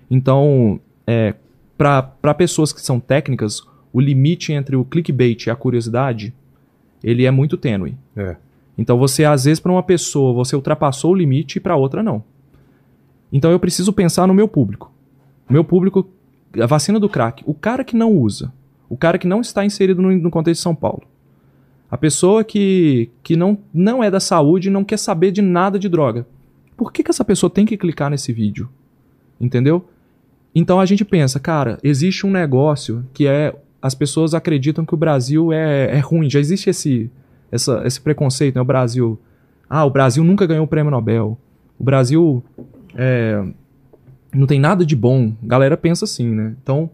[0.09, 1.33] Então, é,
[1.77, 3.61] para pessoas que são técnicas,
[3.93, 6.33] o limite entre o clickbait e a curiosidade,
[7.03, 7.95] ele é muito tênue.
[8.15, 8.35] É.
[8.77, 12.23] Então você, às vezes, para uma pessoa, você ultrapassou o limite e para outra não.
[13.31, 14.91] Então eu preciso pensar no meu público.
[15.49, 16.07] Meu público,
[16.59, 18.53] a vacina do crack, o cara que não usa,
[18.89, 21.03] o cara que não está inserido no, no contexto de São Paulo,
[21.89, 25.79] a pessoa que, que não, não é da saúde e não quer saber de nada
[25.79, 26.27] de droga.
[26.75, 28.69] Por que, que essa pessoa tem que clicar nesse vídeo?
[29.39, 29.87] Entendeu?
[30.53, 33.55] Então a gente pensa, cara, existe um negócio que é.
[33.79, 36.29] As pessoas acreditam que o Brasil é, é ruim.
[36.29, 37.11] Já existe esse,
[37.51, 38.61] essa, esse preconceito, né?
[38.61, 39.19] O Brasil.
[39.69, 41.37] Ah, o Brasil nunca ganhou o prêmio Nobel.
[41.77, 42.43] O Brasil
[42.97, 43.43] é,
[44.33, 45.33] não tem nada de bom.
[45.43, 46.55] Galera pensa assim, né?
[46.61, 46.89] Então,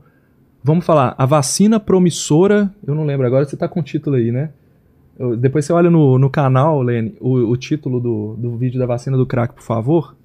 [0.63, 1.15] vamos falar.
[1.17, 2.71] A vacina promissora.
[2.85, 4.49] Eu não lembro agora, você tá com o título aí, né?
[5.17, 8.85] Eu- depois você olha no, no canal, Lene, o, o título do, do vídeo da
[8.85, 10.15] vacina do crack, por favor.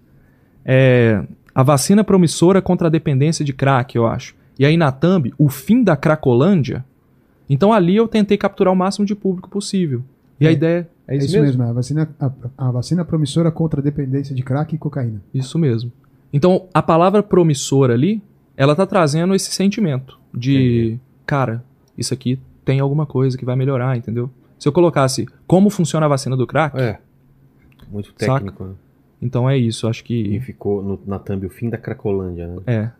[0.65, 1.23] É.
[1.55, 4.35] A vacina promissora contra a dependência de crack, eu acho.
[4.59, 6.85] E aí na thumb, o fim da cracolândia.
[7.49, 10.03] Então ali eu tentei capturar o máximo de público possível.
[10.41, 10.53] E a É.
[10.53, 11.47] ideia é É isso, isso mesmo?
[11.47, 15.21] mesmo, é a vacina, a, a vacina promissora contra a dependência de crack e cocaína.
[15.35, 15.91] Isso mesmo.
[16.33, 18.23] Então, a palavra promissora ali,
[18.57, 21.65] ela tá trazendo esse sentimento de, cara,
[21.97, 24.31] isso aqui tem alguma coisa que vai melhorar, entendeu?
[24.59, 26.99] Se eu colocasse como funciona a vacina do crack, É.
[27.91, 28.73] Muito técnico, né?
[29.23, 32.57] então é isso, acho E que ficou no- na thumb o fim da Cracolândia, né?
[32.67, 32.91] é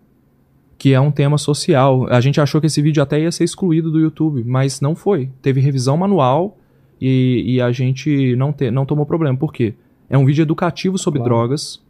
[0.79, 2.07] que é um tema social.
[2.09, 5.29] A gente achou que esse vídeo até ia ser excluído do YouTube, mas não foi.
[5.43, 6.57] Teve revisão manual
[7.01, 9.37] e, e a gente não, te, não tomou problema.
[9.37, 9.75] Por quê?
[10.11, 11.35] É um vídeo educativo sobre Claro.
[11.35, 11.83] drogas.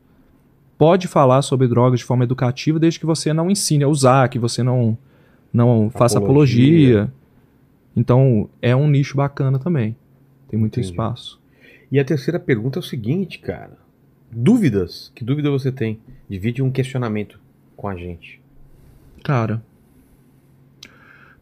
[0.76, 4.38] Pode falar sobre drogas de forma educativa desde que você não ensine a usar, que
[4.38, 4.96] você não,
[5.52, 7.02] não faça Apologia.
[7.02, 7.12] apologia.
[7.96, 9.96] Então é um nicho bacana também.
[10.48, 10.92] Tem muito Entendi.
[10.92, 11.40] espaço.
[11.90, 13.76] E a terceira pergunta é o seguinte, cara.
[14.30, 15.10] Dúvidas?
[15.14, 15.98] Que dúvida você tem?
[16.28, 17.40] Divide um questionamento
[17.76, 18.40] com a gente.
[19.24, 19.62] Cara,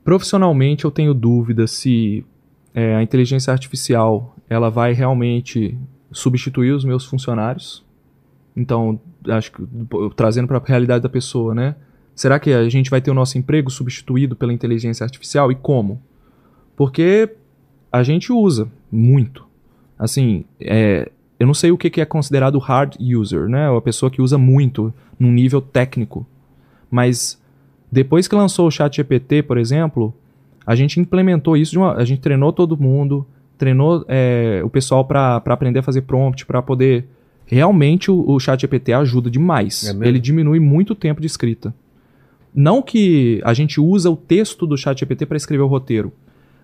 [0.04, 2.24] profissionalmente eu tenho dúvida se
[2.76, 5.76] é, a inteligência artificial ela vai realmente
[6.12, 7.82] substituir os meus funcionários.
[8.54, 9.62] Então, acho que
[10.14, 11.74] trazendo para a realidade da pessoa, né?
[12.14, 16.00] Será que a gente vai ter o nosso emprego substituído pela inteligência artificial e como?
[16.76, 17.34] Porque
[17.90, 19.46] a gente usa muito.
[19.98, 23.74] Assim, é, eu não sei o que que é considerado hard user, né?
[23.74, 26.26] A pessoa que usa muito num nível técnico.
[26.90, 27.42] Mas
[27.90, 30.14] depois que lançou o ChatGPT, por exemplo,
[30.66, 33.24] a gente implementou isso de uma, a gente treinou todo mundo,
[33.56, 37.06] treinou é, o pessoal para aprender a fazer prompt, para poder
[37.46, 39.84] realmente o, o ChatGPT ajuda demais.
[39.84, 40.08] É?
[40.08, 41.72] Ele diminui muito o tempo de escrita.
[42.52, 46.12] Não que a gente usa o texto do ChatGPT para escrever o roteiro,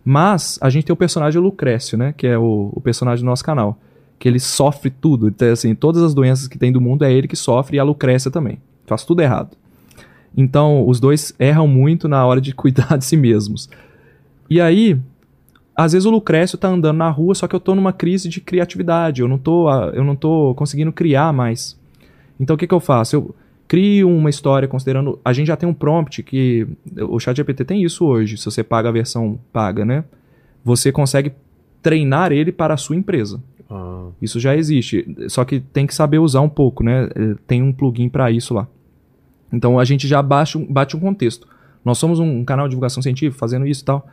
[0.04, 3.44] mas a gente tem o personagem Lucrécio, né, que é o, o personagem do nosso
[3.44, 3.78] canal,
[4.18, 7.28] que ele sofre tudo, então, assim, todas as doenças que tem do mundo é ele
[7.28, 8.58] que sofre e a Lucrécia também.
[8.86, 9.56] Faz tudo errado.
[10.36, 13.68] Então, os dois erram muito na hora de cuidar de si mesmos.
[14.52, 14.98] E aí,
[15.74, 18.38] às vezes o Lucrécio tá andando na rua, só que eu tô numa crise de
[18.38, 21.78] criatividade, eu não tô, eu não tô conseguindo criar mais.
[22.38, 23.16] Então, o que que eu faço?
[23.16, 23.34] Eu
[23.66, 25.18] crio uma história considerando...
[25.24, 26.66] A gente já tem um prompt que...
[27.08, 30.04] O ChatGPT tem isso hoje, se você paga a versão paga, né?
[30.62, 31.32] Você consegue
[31.80, 33.42] treinar ele para a sua empresa.
[33.70, 37.08] Ah, Isso já existe, só que tem que saber usar um pouco, né?
[37.16, 38.68] Eh, Tem um plugin para isso lá.
[39.50, 41.48] Então a gente já baixa, um- bate um contexto.
[41.82, 44.06] Nós somos um canal de divulgação científica fazendo isso e tal.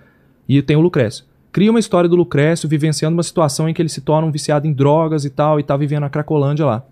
[0.49, 1.23] E tem o Lucrécio.
[1.51, 4.67] Cria uma história do Lucrécio vivenciando uma situação em que ele se torna um viciado
[4.67, 6.83] em drogas e tal, e tá vivendo a Cracolândia lá.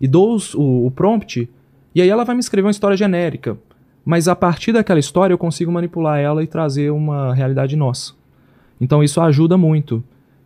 [0.00, 1.48] E dou os- o, o prompt,
[1.94, 3.56] e aí ela vai me escrever uma história genérica.
[4.04, 8.12] Mas a partir daquela história eu consigo manipular ela e trazer uma realidade nossa.
[8.80, 10.02] Então isso ajuda muito.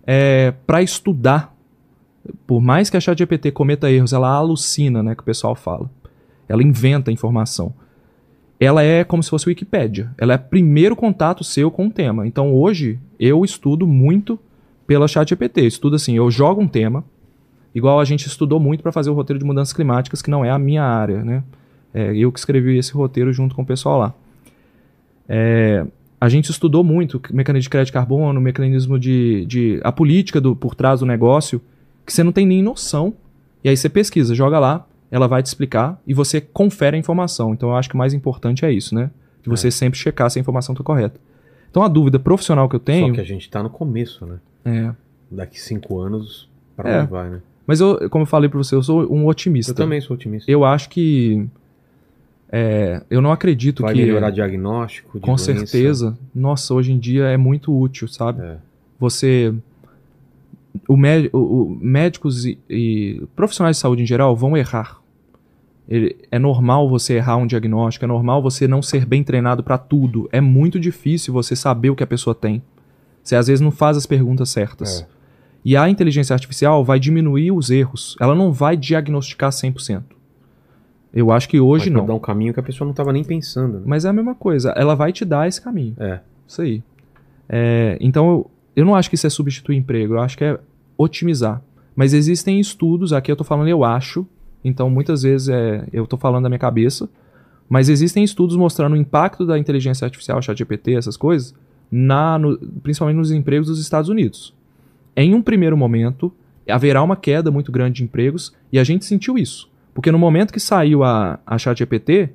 [0.07, 1.55] É, para estudar,
[2.47, 5.89] por mais que a ChatGPT cometa erros, ela alucina, né, que o pessoal fala.
[6.49, 7.73] Ela inventa informação.
[8.58, 10.10] Ela é como se fosse Wikipédia.
[10.16, 12.26] Ela é primeiro contato seu com o tema.
[12.26, 14.39] Então hoje eu estudo muito
[14.86, 15.66] pela ChatGPT.
[15.66, 17.05] Estudo assim, eu jogo um tema,
[17.74, 20.50] igual a gente estudou muito para fazer o roteiro de mudanças climáticas, que não é
[20.50, 21.42] a minha área, né?
[21.92, 24.15] É, eu que escrevi esse roteiro junto com o pessoal lá.
[25.28, 25.86] É,
[26.20, 30.57] a gente estudou muito mecanismo de crédito de carbono, mecanismo de, de a política do,
[30.57, 31.60] por trás do negócio,
[32.05, 33.15] que você não tem nem noção.
[33.62, 37.54] E aí você pesquisa, joga lá, ela vai te explicar e você confere a informação.
[37.54, 39.10] Então eu acho que o mais importante é isso, né?
[39.42, 41.20] De você sempre checar se a informação está correta.
[41.70, 44.38] Então a dúvida profissional que eu só tenho que a gente tá no começo, né?
[44.64, 44.90] é.
[45.30, 47.00] Daqui cinco anos, pra É.
[47.02, 47.40] onde vai, né?
[47.66, 49.70] Mas eu, como eu falei para você, eu sou um otimista.
[49.72, 50.50] Eu também sou otimista.
[50.50, 51.46] Eu acho que
[52.50, 55.44] é, eu não acredito vai que melhorar diagnóstico, com doença.
[55.54, 56.18] certeza.
[56.34, 58.42] Nossa, hoje em dia é muito útil, sabe?
[58.42, 58.56] É.
[58.98, 59.54] você
[60.88, 65.00] o, o- o- médicos e, e profissionais de saúde em geral vão errar
[66.30, 70.28] é normal você errar um diagnóstico é normal você não ser bem treinado para tudo
[70.32, 72.62] é muito difícil você saber o que a pessoa tem
[73.22, 75.06] você às vezes não faz as perguntas certas É.
[75.64, 80.02] e a inteligência artificial vai diminuir os erros ela não vai diagnosticar 100%
[81.12, 83.22] eu acho que hoje Mas não dar um caminho que a pessoa não tava nem
[83.22, 83.74] pensando.
[83.78, 83.82] Né?
[83.86, 86.20] mas é a mesma coisa ela vai te dar esse caminho É.
[86.48, 86.82] isso aí.
[87.48, 90.58] É, então, eu, eu não acho que isso é substituir emprego, eu acho que é
[90.96, 91.62] otimizar.
[91.94, 94.26] Mas existem estudos, aqui eu tô falando eu acho,
[94.64, 97.08] então muitas vezes é, eu tô falando da minha cabeça,
[97.68, 101.54] mas existem estudos mostrando o impacto da inteligência artificial, ChatGPT, essas coisas,
[101.90, 104.54] na, no- principalmente nos empregos dos Estados Unidos.
[105.16, 106.32] Em um primeiro momento,
[106.68, 109.70] haverá uma queda muito grande de empregos, e a gente sentiu isso.
[109.94, 112.30] Porque no momento que saiu a, a ChatGPT,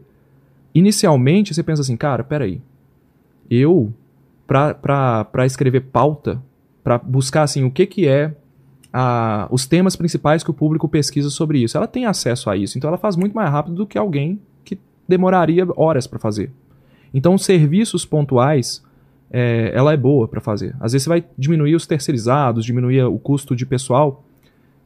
[0.73, 2.61] inicialmente você pensa assim, cara, peraí,
[3.49, 3.91] eu
[4.47, 6.41] para escrever pauta,
[6.83, 8.33] para buscar assim o que que é
[8.91, 11.77] a, os temas principais que o público pesquisa sobre isso.
[11.77, 14.77] Ela tem acesso a isso, então ela faz muito mais rápido do que alguém que
[15.07, 16.51] demoraria horas para fazer.
[17.13, 18.83] Então, serviços pontuais,
[19.31, 20.75] é, ela é boa para fazer.
[20.79, 24.23] Às vezes você vai diminuir os terceirizados, diminuir o custo de pessoal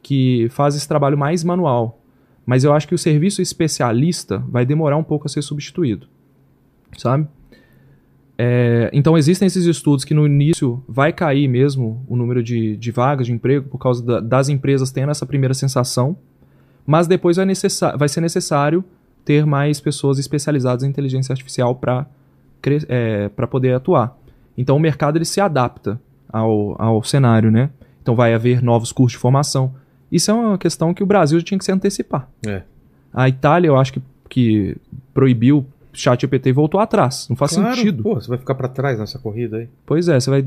[0.01, 1.99] que faz esse trabalho mais manual.
[2.45, 6.07] Mas eu acho que o serviço especialista vai demorar um pouco a ser substituído.
[6.98, 7.27] Sabe?
[8.38, 12.92] É, então existem esses estudos que no início vai cair mesmo o número de, de
[12.92, 16.18] vagas de emprego por causa da- das empresas tendo essa primeira sensação,
[16.86, 17.45] mas depois vai,
[17.98, 18.84] vai ser necessário
[19.24, 22.08] ter mais pessoas especializadas em inteligência artificial para
[23.36, 24.18] para poder atuar.
[24.58, 27.70] Então o mercado ele se adapta ao, ao cenário, né?
[28.02, 29.74] Então vai haver novos cursos de formação.
[30.12, 32.28] Isso é uma questão que o Brasil tinha que se antecipar.
[32.45, 32.64] É.
[33.14, 34.78] A Itália, eu acho que, que
[35.14, 37.27] proibiu chat GPT voltou atrás.
[37.30, 38.03] Não faz Claro, sentido.
[38.03, 39.69] Pô, você vai ficar pra trás nessa corrida aí.
[39.85, 40.45] Pois é, você vai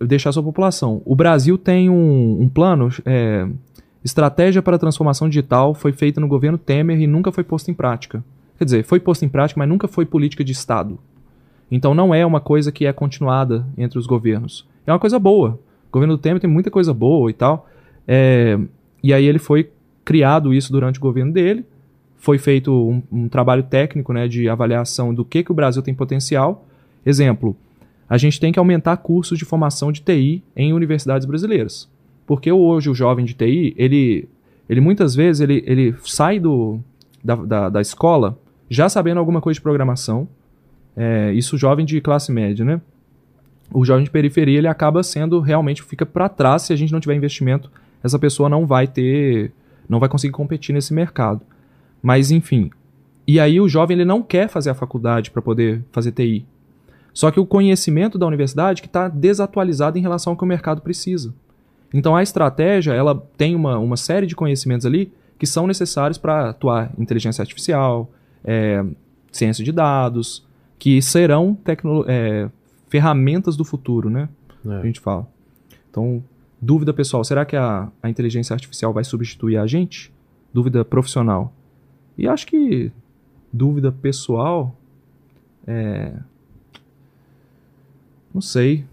[0.00, 1.02] deixar a sua população.
[1.04, 3.46] O Brasil tem um, um plano, é,
[4.04, 7.74] estratégia para a transformação digital, foi feita no governo Temer e nunca foi posta em
[7.74, 8.22] prática.
[8.58, 10.98] Quer dizer, foi posta em prática, mas nunca foi política de Estado.
[11.70, 14.66] Então não é uma coisa que é continuada entre os governos.
[14.86, 15.58] É uma coisa boa.
[15.88, 17.68] O governo do Temer tem muita coisa boa e tal.
[18.06, 18.58] É,
[19.02, 19.70] e aí ele foi
[20.04, 21.64] criado isso durante o governo dele.
[22.24, 25.92] Foi feito um, um trabalho técnico né, de avaliação do que, que o Brasil tem
[25.92, 26.66] potencial.
[27.04, 27.54] Exemplo,
[28.08, 31.86] a gente tem que aumentar cursos de formação de TI em universidades brasileiras.
[32.26, 34.26] Porque hoje o jovem de TI, ele,
[34.66, 36.80] ele muitas vezes ele, ele sai do,
[37.22, 38.38] da, da, da escola
[38.70, 40.26] já sabendo alguma coisa de programação.
[40.96, 42.80] É, isso jovem de classe média, né?
[43.70, 47.00] O jovem de periferia ele acaba sendo realmente fica para trás se a gente não
[47.00, 47.70] tiver investimento.
[48.02, 49.52] Essa pessoa não vai ter,
[49.86, 51.42] não vai conseguir competir nesse mercado.
[52.04, 52.70] Mas enfim,
[53.26, 56.44] e aí o jovem ele não quer fazer a faculdade para poder fazer TI.
[57.14, 60.82] Só que o conhecimento da universidade que está desatualizado em relação ao que o mercado
[60.82, 61.32] precisa.
[61.94, 66.50] Então a estratégia ela tem uma, uma série de conhecimentos ali que são necessários para
[66.50, 68.10] atuar inteligência artificial,
[68.44, 68.84] é,
[69.32, 70.46] ciência de dados,
[70.78, 71.56] que serão
[72.06, 72.50] é,
[72.88, 74.28] ferramentas do futuro, né?
[74.66, 74.74] É.
[74.74, 75.26] A gente fala.
[75.90, 76.22] Então,
[76.60, 80.12] dúvida pessoal, será que a, a inteligência artificial vai substituir a gente?
[80.52, 81.50] Dúvida profissional.
[82.16, 82.90] E acho que
[83.52, 84.76] dúvida pessoal
[85.66, 86.12] é
[88.32, 88.84] não sei.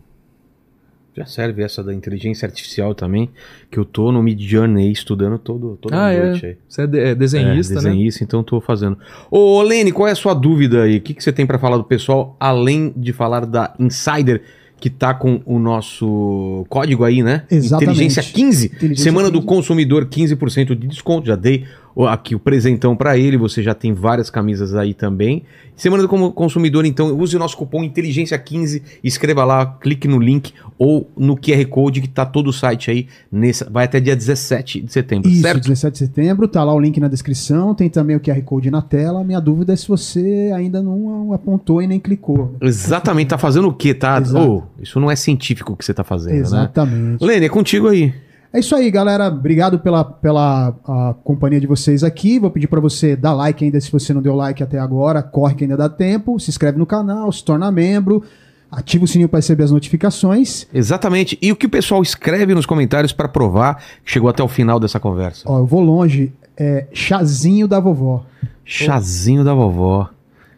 [1.14, 3.30] Já serve essa da inteligência artificial também,
[3.70, 6.30] que eu tô no Mid Journey estudando todo, toda Ah, é.
[6.30, 6.58] noite aí.
[6.70, 7.82] Você é, de- é desenhista, é, né?
[7.90, 8.98] desenhista, então tô fazendo.
[9.30, 10.98] Ô, Lene, qual é a sua dúvida aí?
[10.98, 14.42] O que, que você tem pra falar do pessoal, além de falar da Insider,
[14.80, 17.44] que tá com o nosso código aí, né?
[17.52, 17.92] Exatamente.
[17.92, 18.68] Inteligência 15.
[18.68, 19.48] Inteligência Semana do 15.
[19.48, 21.28] consumidor, 15% de desconto.
[21.28, 21.66] Já dei
[22.08, 25.44] aqui o presentão pra ele, você já tem várias camisas aí também.
[25.76, 30.20] Semana do Como- consumidor, então, use o nosso cupom Inteligência 15, escreva lá, clique no
[30.20, 34.16] link ou no QR Code que tá todo o site aí, nessa, vai até dia
[34.16, 35.62] 17 de setembro, Isso, certo?
[35.64, 38.82] 17 de setembro, tá lá o link na descrição, tem também o QR Code na
[38.82, 39.24] tela.
[39.24, 42.56] Minha dúvida é se você ainda não apontou e nem clicou.
[42.62, 44.22] Exatamente, tá fazendo o quê, tá?
[44.36, 46.40] Ô, isso não é científico o que você tá fazendo, né?
[46.42, 47.24] Exatamente.
[47.26, 48.14] Lene, é contigo aí.
[48.54, 49.28] É isso aí, galera.
[49.30, 52.38] Obrigado pela, pela a companhia de vocês aqui.
[52.38, 55.24] Vou pedir para você dar like ainda se você não deu like até agora.
[55.24, 56.38] Corre que ainda dá tempo.
[56.40, 58.22] Se inscreve no canal, se torna membro.
[58.70, 60.66] Ativa o sininho para receber as notificações.
[60.74, 61.38] Exatamente.
[61.42, 64.80] E o que o pessoal escreve nos comentários pra provar que chegou até o final
[64.80, 65.44] dessa conversa?
[65.46, 66.34] Ó, eu vou longe.
[66.58, 68.26] É chazinho da vovó.
[68.66, 70.10] Chazinho da vovó.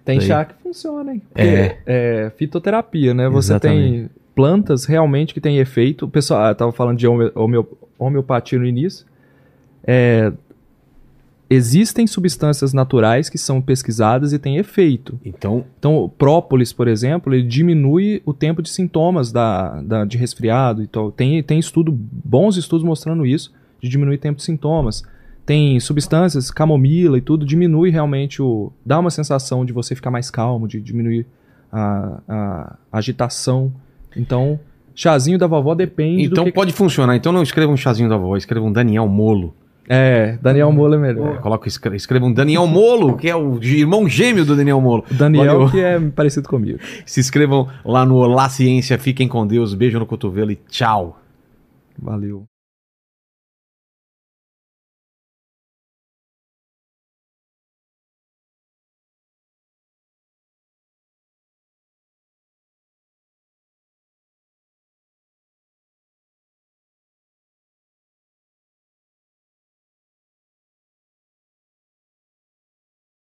[0.03, 0.27] Tem Daí.
[0.27, 1.21] chá que funciona, hein?
[1.31, 1.77] Porque É.
[1.85, 2.31] é.
[2.37, 3.29] fitoterapia, né?
[3.29, 3.91] Você Exatamente.
[3.91, 6.05] tem plantas realmente que têm efeito.
[6.05, 9.05] O pessoal ah, tava falando de homeo- homeo- homeopatia no início.
[9.85, 10.31] É,
[11.49, 15.19] existem substâncias naturais que são pesquisadas e têm efeito.
[15.23, 20.17] Então, Então, o própolis, por exemplo, ele diminui o tempo de sintomas da, da- de
[20.17, 20.81] resfriado.
[20.81, 25.03] Então, tem, tem estudo, bons estudos mostrando isso, de diminuir o tempo de sintomas.
[25.45, 28.71] Tem substâncias, camomila e tudo, diminui realmente o.
[28.85, 31.25] dá uma sensação de você ficar mais calmo, de diminuir
[31.69, 33.71] a, a agitação.
[34.15, 34.59] Então,
[34.95, 36.51] chazinho da vovó depende então que.
[36.51, 37.15] pode funcionar.
[37.15, 39.53] Então não escreva um chazinho da vovó, escreva um Daniel Molo.
[39.87, 41.35] É, Daniel Mola é melhor.
[41.35, 45.03] É, coloca, escreva, um Daniel Molo, que é o irmão gêmeo do Daniel Molo.
[45.11, 45.69] Daniel, Valeu.
[45.69, 46.79] que é parecido comigo.
[47.05, 48.97] Se inscrevam lá no Olá Ciência.
[48.97, 49.73] Fiquem com Deus.
[49.73, 51.19] Beijo no cotovelo e tchau.
[52.01, 52.45] Valeu.